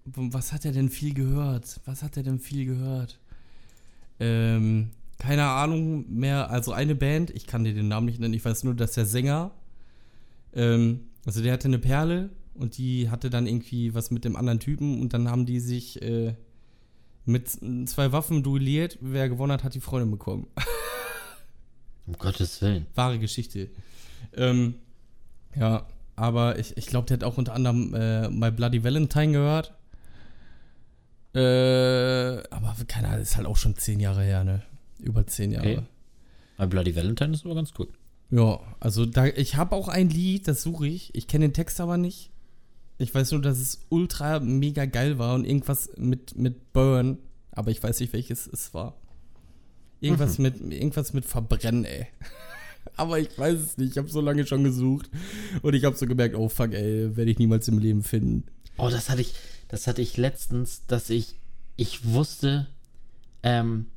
was 0.05 0.51
hat 0.53 0.65
er 0.65 0.71
denn 0.71 0.89
viel 0.89 1.13
gehört? 1.13 1.79
Was 1.85 2.03
hat 2.03 2.17
er 2.17 2.23
denn 2.23 2.39
viel 2.39 2.65
gehört? 2.65 3.17
Ähm, 4.19 4.91
keine 5.19 5.45
Ahnung 5.45 6.05
mehr. 6.13 6.49
Also 6.49 6.71
eine 6.73 6.95
Band, 6.95 7.29
ich 7.31 7.47
kann 7.47 7.63
dir 7.63 7.73
den 7.73 7.87
Namen 7.87 8.05
nicht 8.07 8.19
nennen, 8.19 8.33
ich 8.33 8.43
weiß 8.43 8.63
nur, 8.63 8.73
dass 8.75 8.93
der 8.93 9.05
Sänger, 9.05 9.51
ähm, 10.53 11.01
also 11.25 11.41
der 11.41 11.53
hatte 11.53 11.67
eine 11.67 11.79
Perle 11.79 12.29
und 12.57 12.77
die 12.77 13.09
hatte 13.09 13.29
dann 13.29 13.47
irgendwie 13.47 13.93
was 13.93 14.11
mit 14.11 14.25
dem 14.25 14.35
anderen 14.35 14.59
Typen 14.59 15.01
und 15.01 15.13
dann 15.13 15.29
haben 15.29 15.45
die 15.45 15.59
sich 15.59 16.01
äh, 16.01 16.35
mit 17.25 17.49
zwei 17.49 18.11
Waffen 18.11 18.43
duelliert. 18.43 18.97
Wer 19.01 19.29
gewonnen 19.29 19.51
hat, 19.51 19.63
hat 19.63 19.75
die 19.75 19.81
Freundin 19.81 20.11
bekommen. 20.11 20.47
Um 22.07 22.13
Gottes 22.13 22.61
Willen. 22.61 22.85
wahre 22.95 23.19
Geschichte. 23.19 23.69
Ähm, 24.33 24.75
ja, 25.57 25.85
aber 26.15 26.57
ich, 26.57 26.77
ich 26.77 26.87
glaube, 26.87 27.05
der 27.07 27.17
hat 27.17 27.25
auch 27.25 27.37
unter 27.37 27.53
anderem 27.53 27.93
äh, 27.93 28.29
My 28.29 28.49
Bloody 28.49 28.81
Valentine 28.81 29.33
gehört. 29.33 29.73
Äh, 31.35 32.47
aber 32.49 32.75
keine 32.87 33.09
Ahnung, 33.09 33.21
ist 33.21 33.35
halt 33.35 33.45
auch 33.45 33.57
schon 33.57 33.75
zehn 33.75 33.99
Jahre 33.99 34.23
her, 34.23 34.45
ne? 34.45 34.63
Über 34.99 35.27
zehn 35.27 35.51
Jahre. 35.51 35.69
Okay. 35.69 35.83
My 36.57 36.67
Bloody 36.67 36.95
Valentine 36.95 37.33
ist 37.33 37.45
aber 37.45 37.55
ganz 37.55 37.73
gut. 37.73 37.89
Ja, 38.29 38.59
also 38.79 39.05
da, 39.05 39.25
ich 39.25 39.55
habe 39.55 39.75
auch 39.75 39.89
ein 39.89 40.09
Lied, 40.09 40.47
das 40.47 40.63
suche 40.63 40.87
ich. 40.87 41.13
Ich 41.13 41.27
kenne 41.27 41.47
den 41.47 41.53
Text 41.53 41.79
aber 41.79 41.97
nicht. 41.97 42.31
Ich 42.97 43.13
weiß 43.13 43.31
nur, 43.31 43.41
dass 43.41 43.59
es 43.59 43.85
ultra 43.89 44.39
mega 44.39 44.85
geil 44.85 45.19
war 45.19 45.35
und 45.35 45.45
irgendwas 45.45 45.89
mit, 45.97 46.35
mit 46.35 46.73
Burn, 46.73 47.19
aber 47.51 47.71
ich 47.71 47.81
weiß 47.81 47.99
nicht, 47.99 48.13
welches 48.13 48.47
es 48.47 48.73
war. 48.73 48.95
Irgendwas 49.99 50.37
mit 50.37 50.59
irgendwas 50.61 51.13
mit 51.13 51.25
Verbrennen, 51.25 51.85
ey. 51.85 52.07
aber 52.95 53.19
ich 53.19 53.37
weiß 53.37 53.59
es 53.59 53.77
nicht. 53.77 53.91
Ich 53.91 53.97
habe 53.97 54.09
so 54.09 54.21
lange 54.21 54.45
schon 54.45 54.63
gesucht 54.63 55.09
und 55.61 55.73
ich 55.73 55.85
habe 55.85 55.95
so 55.95 56.05
gemerkt, 56.05 56.35
oh 56.35 56.49
fuck, 56.49 56.73
ey, 56.73 57.15
werde 57.15 57.31
ich 57.31 57.39
niemals 57.39 57.67
im 57.67 57.79
Leben 57.79 58.03
finden. 58.03 58.43
Oh, 58.77 58.89
das 58.89 59.09
hatte 59.09 59.21
ich, 59.21 59.33
das 59.67 59.87
hatte 59.87 60.01
ich 60.01 60.17
letztens, 60.17 60.83
dass 60.87 61.09
ich, 61.09 61.35
ich 61.75 62.05
wusste, 62.05 62.67
ähm, 63.43 63.87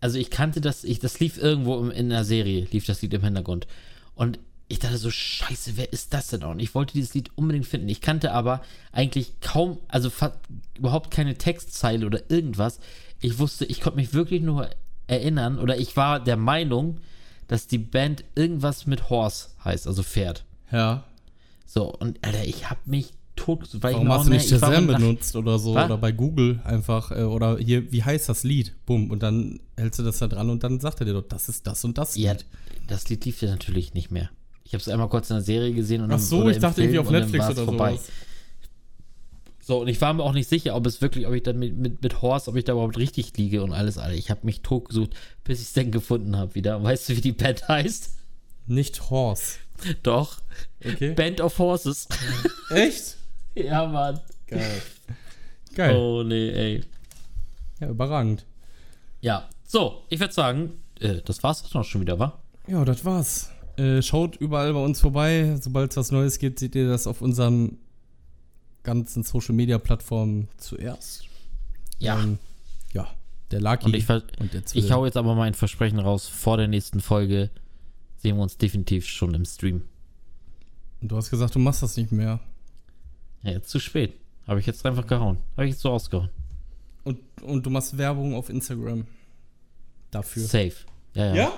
also 0.00 0.18
ich 0.18 0.30
kannte 0.30 0.60
das, 0.60 0.84
ich, 0.84 1.00
das 1.00 1.20
lief 1.20 1.38
irgendwo 1.38 1.88
in 1.88 2.10
der 2.10 2.24
Serie, 2.24 2.66
lief 2.70 2.86
das 2.86 3.02
Lied 3.02 3.14
im 3.14 3.24
Hintergrund. 3.24 3.66
Und 4.14 4.38
ich 4.68 4.78
dachte 4.78 4.98
so, 4.98 5.10
scheiße, 5.10 5.76
wer 5.76 5.92
ist 5.92 6.12
das 6.12 6.28
denn? 6.28 6.44
Und 6.44 6.60
ich 6.60 6.74
wollte 6.74 6.92
dieses 6.92 7.14
Lied 7.14 7.30
unbedingt 7.36 7.66
finden. 7.66 7.88
Ich 7.88 8.00
kannte 8.00 8.32
aber 8.32 8.62
eigentlich 8.92 9.40
kaum, 9.40 9.78
also 9.88 10.10
überhaupt 10.76 11.10
keine 11.10 11.36
Textzeile 11.36 12.04
oder 12.04 12.30
irgendwas. 12.30 12.78
Ich 13.20 13.38
wusste, 13.38 13.64
ich 13.64 13.80
konnte 13.80 13.96
mich 13.96 14.12
wirklich 14.12 14.42
nur 14.42 14.68
erinnern 15.06 15.58
oder 15.58 15.78
ich 15.78 15.96
war 15.96 16.20
der 16.20 16.36
Meinung, 16.36 16.98
dass 17.46 17.66
die 17.66 17.78
Band 17.78 18.24
irgendwas 18.34 18.86
mit 18.86 19.08
Horse 19.08 19.48
heißt, 19.64 19.86
also 19.86 20.02
Pferd. 20.02 20.44
Ja. 20.70 21.04
So, 21.64 21.90
und 21.90 22.18
Alter, 22.22 22.44
ich 22.44 22.68
hab 22.68 22.86
mich 22.86 23.12
tot, 23.36 23.68
weil 23.80 23.94
Warum 23.94 24.06
ich 24.06 24.12
hast 24.12 24.26
du 24.26 24.30
nicht 24.30 24.48
Shazam 24.48 24.86
benutzt 24.86 25.34
oder 25.34 25.58
so? 25.58 25.74
Was? 25.74 25.86
Oder 25.86 25.96
bei 25.96 26.12
Google 26.12 26.60
einfach, 26.64 27.10
äh, 27.10 27.22
oder 27.22 27.56
hier, 27.56 27.90
wie 27.90 28.02
heißt 28.02 28.28
das 28.28 28.42
Lied? 28.42 28.74
Bumm. 28.84 29.10
Und 29.10 29.22
dann 29.22 29.60
hältst 29.76 29.98
du 29.98 30.02
das 30.02 30.18
da 30.18 30.28
dran 30.28 30.50
und 30.50 30.62
dann 30.62 30.78
sagt 30.78 31.00
er 31.00 31.06
dir 31.06 31.14
doch, 31.14 31.26
das 31.26 31.48
ist 31.48 31.66
das 31.66 31.84
und 31.84 31.96
das 31.96 32.16
Ja, 32.16 32.34
das 32.86 33.08
Lied 33.08 33.24
lief 33.24 33.40
ja 33.40 33.50
natürlich 33.50 33.94
nicht 33.94 34.10
mehr. 34.10 34.28
Ich 34.68 34.74
habe 34.74 34.82
es 34.82 34.88
einmal 34.88 35.08
kurz 35.08 35.30
in 35.30 35.36
der 35.36 35.42
Serie 35.42 35.72
gesehen 35.72 36.02
und 36.02 36.10
Ach 36.10 36.16
dann, 36.16 36.20
so, 36.20 36.46
ich 36.50 36.58
dachte 36.58 36.82
irgendwie 36.82 36.96
Film 36.96 37.00
auf 37.00 37.06
und 37.08 37.14
dann 37.14 37.22
Netflix 37.22 37.46
oder 37.48 37.64
vorbei. 37.64 37.92
sowas. 37.92 38.08
So, 39.62 39.80
und 39.80 39.88
ich 39.88 39.98
war 40.02 40.12
mir 40.12 40.22
auch 40.22 40.34
nicht 40.34 40.46
sicher, 40.48 40.76
ob 40.76 40.86
es 40.86 41.00
wirklich, 41.00 41.26
ob 41.26 41.32
ich 41.32 41.42
da 41.42 41.54
mit, 41.54 41.78
mit, 41.78 42.02
mit 42.02 42.20
Horst, 42.20 42.48
ob 42.48 42.56
ich 42.56 42.64
da 42.64 42.72
überhaupt 42.72 42.98
richtig 42.98 43.34
liege 43.38 43.62
und 43.62 43.72
alles, 43.72 43.96
Alter. 43.96 44.14
Ich 44.14 44.30
habe 44.30 44.40
mich 44.42 44.60
tot 44.60 44.90
gesucht, 44.90 45.14
bis 45.42 45.62
ich 45.62 45.68
es 45.68 45.72
dann 45.72 45.90
gefunden 45.90 46.36
habe 46.36 46.54
wieder. 46.54 46.82
Weißt 46.82 47.08
du, 47.08 47.16
wie 47.16 47.22
die 47.22 47.32
Band 47.32 47.66
heißt? 47.66 48.10
Nicht 48.66 49.08
Horse. 49.08 49.56
Doch. 50.02 50.42
Okay. 50.84 51.14
Band 51.14 51.40
of 51.40 51.58
Horses. 51.58 52.06
Echt? 52.68 53.16
ja, 53.54 53.86
Mann. 53.86 54.20
Geil. 54.48 54.82
Geil. 55.74 55.96
Oh, 55.96 56.22
nee, 56.22 56.50
ey. 56.50 56.84
Ja, 57.80 57.88
überragend. 57.88 58.44
Ja, 59.22 59.48
so, 59.66 60.02
ich 60.10 60.20
würde 60.20 60.34
sagen, 60.34 60.82
äh, 61.00 61.22
das 61.24 61.42
war's 61.42 61.62
doch 61.62 61.84
schon 61.84 62.02
wieder, 62.02 62.18
wa? 62.18 62.38
Ja, 62.66 62.84
das 62.84 63.04
war's. 63.04 63.50
Äh, 63.78 64.02
schaut 64.02 64.36
überall 64.36 64.72
bei 64.72 64.82
uns 64.82 65.00
vorbei. 65.00 65.56
Sobald 65.60 65.92
es 65.92 65.96
was 65.96 66.10
Neues 66.10 66.38
gibt, 66.40 66.58
seht 66.58 66.74
ihr 66.74 66.88
das 66.88 67.06
auf 67.06 67.22
unseren 67.22 67.78
ganzen 68.82 69.22
Social 69.22 69.54
Media 69.54 69.78
Plattformen 69.78 70.48
zuerst. 70.56 71.26
Ja. 72.00 72.20
Ähm, 72.20 72.38
ja, 72.92 73.06
der 73.52 73.60
Lucky 73.60 73.86
Und 73.86 73.94
ich, 73.94 74.08
und 74.08 74.52
der 74.52 74.62
ich 74.72 74.90
hau 74.90 75.04
jetzt 75.04 75.16
aber 75.16 75.34
mein 75.36 75.54
Versprechen 75.54 76.00
raus, 76.00 76.26
vor 76.26 76.56
der 76.56 76.66
nächsten 76.66 77.00
Folge 77.00 77.50
sehen 78.16 78.36
wir 78.36 78.42
uns 78.42 78.56
definitiv 78.56 79.06
schon 79.06 79.32
im 79.34 79.44
Stream. 79.44 79.82
Und 81.00 81.12
du 81.12 81.16
hast 81.16 81.30
gesagt, 81.30 81.54
du 81.54 81.60
machst 81.60 81.82
das 81.82 81.96
nicht 81.96 82.10
mehr. 82.10 82.40
Ja, 83.42 83.52
jetzt 83.52 83.68
zu 83.68 83.78
spät. 83.78 84.14
Habe 84.48 84.58
ich 84.58 84.66
jetzt 84.66 84.84
einfach 84.84 85.06
gehauen. 85.06 85.38
Habe 85.56 85.66
ich 85.66 85.72
jetzt 85.72 85.82
so 85.82 85.90
ausgehauen. 85.90 86.30
Und, 87.04 87.20
und 87.42 87.64
du 87.64 87.70
machst 87.70 87.96
Werbung 87.96 88.34
auf 88.34 88.48
Instagram. 88.48 89.06
Dafür. 90.10 90.42
Safe. 90.42 90.74
Ja, 91.14 91.26
ja. 91.26 91.34
Ja, 91.34 91.52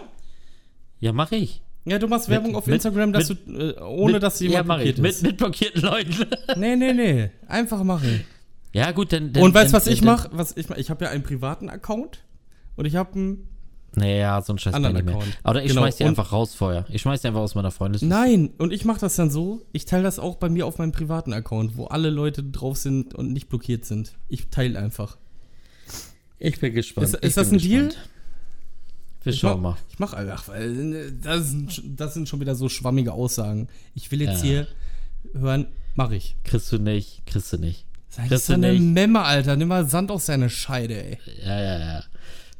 ja 1.00 1.12
mache 1.12 1.36
ich. 1.36 1.62
Ja, 1.86 1.98
du 1.98 2.08
machst 2.08 2.28
Werbung 2.28 2.48
Mit- 2.48 2.56
auf 2.56 2.66
mit- 2.66 2.74
Instagram, 2.74 3.12
dass 3.12 3.28
mit- 3.30 3.46
du, 3.46 3.52
äh, 3.52 3.80
ohne 3.80 4.14
Mit- 4.14 4.22
dass 4.22 4.38
ja, 4.40 4.50
jemand 4.50 4.82
ich. 4.84 4.94
blockiert 4.94 4.98
Mit, 4.98 5.10
ist. 5.12 5.22
mit 5.22 5.36
blockierten 5.38 5.82
Leuten. 5.82 6.26
Nee, 6.56 6.76
nee, 6.76 6.92
nee. 6.92 7.30
Einfach 7.48 7.82
machen. 7.82 8.24
ja, 8.72 8.90
gut, 8.92 9.12
dann. 9.12 9.32
dann 9.32 9.42
und 9.42 9.54
weißt 9.54 9.72
du, 9.72 9.76
was 9.76 9.86
ich 9.86 10.02
mache? 10.02 10.28
Was 10.32 10.56
ich 10.56 10.68
mach? 10.68 10.76
Ich 10.76 10.90
habe 10.90 11.04
ja 11.06 11.10
einen 11.10 11.22
privaten 11.22 11.68
Account 11.70 12.22
und 12.76 12.84
ich 12.84 12.96
habe 12.96 13.12
einen. 13.14 13.46
Naja, 13.96 14.40
so 14.42 14.52
ein 14.52 14.58
Scheiß 14.58 14.74
Anderen 14.74 15.04
mehr. 15.04 15.14
Account. 15.16 15.38
Oder 15.44 15.62
ich 15.64 15.68
Genau, 15.70 15.80
schmeiß 15.80 15.96
die 15.96 16.04
und- 16.04 16.10
einfach 16.10 16.30
raus 16.30 16.54
vorher. 16.54 16.84
Ich 16.90 17.02
schmeiß 17.02 17.22
die 17.22 17.28
einfach 17.28 17.40
aus 17.40 17.56
meiner 17.56 17.72
Freundesliste. 17.72 18.14
Nein, 18.14 18.50
und 18.58 18.72
ich 18.72 18.84
mache 18.84 19.00
das 19.00 19.16
dann 19.16 19.30
so. 19.30 19.62
Ich 19.72 19.84
teile 19.84 20.04
das 20.04 20.20
auch 20.20 20.36
bei 20.36 20.48
mir 20.48 20.66
auf 20.66 20.78
meinem 20.78 20.92
privaten 20.92 21.32
Account, 21.32 21.76
wo 21.76 21.86
alle 21.86 22.10
Leute 22.10 22.44
drauf 22.44 22.76
sind 22.76 23.14
und 23.16 23.32
nicht 23.32 23.48
blockiert 23.48 23.84
sind. 23.84 24.12
Ich 24.28 24.48
teile 24.50 24.78
einfach. 24.78 25.16
Ich 26.38 26.60
bin 26.60 26.72
gespannt. 26.74 27.08
Ist- 27.08 27.14
ist 27.16 27.36
das 27.36 27.50
ein 27.52 27.58
Deal? 27.58 27.90
Wir 29.22 29.32
Ich 29.32 29.40
schauen 29.40 29.60
mach- 29.60 29.72
mal. 29.74 29.78
Ich 29.90 29.98
mache 29.98 30.16
einfach, 30.16 30.48
weil 30.48 30.94
äh, 30.94 31.12
das 31.22 31.54
das 31.84 32.14
sind 32.14 32.28
schon 32.28 32.40
wieder 32.40 32.54
so 32.54 32.68
schwammige 32.68 33.12
Aussagen. 33.12 33.68
Ich 33.94 34.10
will 34.10 34.22
jetzt 34.22 34.42
Ja. 34.42 34.48
hier 34.50 34.66
hören, 35.34 35.66
mache 35.94 36.16
ich. 36.16 36.36
Kriegst 36.44 36.72
du 36.72 36.78
nicht, 36.78 37.22
kriegst 37.26 37.52
du 37.52 37.58
nicht. 37.58 37.84
Sei 38.08 38.22
Kriegst 38.22 38.32
das 38.32 38.46
du 38.46 38.52
eine 38.54 38.72
nicht. 38.72 38.82
Memme, 38.82 39.20
Alter. 39.22 39.56
Nimm 39.56 39.68
mal 39.68 39.86
Sand 39.86 40.10
aus 40.10 40.26
seine 40.26 40.48
Scheide, 40.50 41.04
ey. 41.04 41.18
Ja, 41.44 41.60
ja, 41.60 41.78
ja. 41.78 42.02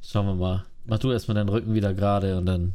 Schauen 0.02 0.26
wir 0.26 0.34
mal. 0.34 0.64
Mach 0.86 0.98
du 0.98 1.11
erstmal 1.12 1.34
deinen 1.34 1.48
Rücken 1.48 1.74
wieder 1.74 1.94
gerade 1.94 2.36
und 2.38 2.46
dann, 2.46 2.74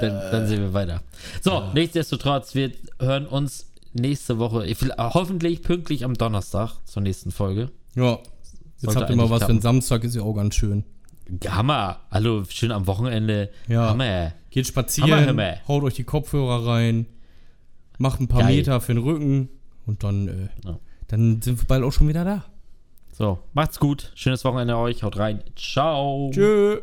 dann, 0.00 0.12
dann 0.30 0.46
sehen 0.46 0.60
wir 0.60 0.72
weiter. 0.74 1.02
So, 1.42 1.62
nichtsdestotrotz, 1.74 2.54
wir 2.54 2.72
hören 3.00 3.26
uns 3.26 3.70
nächste 3.94 4.38
Woche, 4.38 4.64
will, 4.66 4.92
hoffentlich 4.98 5.62
pünktlich 5.62 6.04
am 6.04 6.14
Donnerstag 6.14 6.72
zur 6.84 7.02
nächsten 7.02 7.30
Folge. 7.30 7.70
Ja. 7.94 8.18
Jetzt 8.80 8.84
Sollte 8.84 9.00
habt 9.00 9.10
ihr 9.10 9.16
mal 9.16 9.30
was 9.30 9.38
klappen. 9.38 9.52
einen 9.54 9.60
Samstag, 9.62 10.04
ist 10.04 10.14
ja 10.14 10.22
auch 10.22 10.34
ganz 10.34 10.54
schön. 10.54 10.84
Hammer. 11.48 12.00
Hallo, 12.10 12.44
schön 12.48 12.72
am 12.72 12.86
Wochenende. 12.86 13.50
Ja. 13.68 13.90
Hammer. 13.90 14.32
Geht 14.50 14.66
spazieren, 14.66 15.10
Hammer, 15.12 15.26
Hammer. 15.28 15.56
haut 15.68 15.82
euch 15.84 15.94
die 15.94 16.04
Kopfhörer 16.04 16.66
rein, 16.66 17.06
macht 17.98 18.20
ein 18.20 18.28
paar 18.28 18.42
Geil. 18.42 18.56
Meter 18.56 18.80
für 18.80 18.94
den 18.94 19.02
Rücken 19.02 19.48
und 19.86 20.02
dann, 20.04 20.28
äh, 20.28 20.48
Ja. 20.64 20.78
dann 21.08 21.42
sind 21.42 21.60
wir 21.60 21.66
bald 21.66 21.84
auch 21.84 21.92
schon 21.92 22.08
wieder 22.08 22.24
da. 22.24 22.44
So, 23.12 23.38
macht's 23.52 23.78
gut. 23.80 24.12
Schönes 24.14 24.44
Wochenende 24.44 24.76
euch. 24.76 25.02
Haut 25.02 25.16
rein. 25.18 25.42
Ciao. 25.56 26.30
Tschö. 26.32 26.78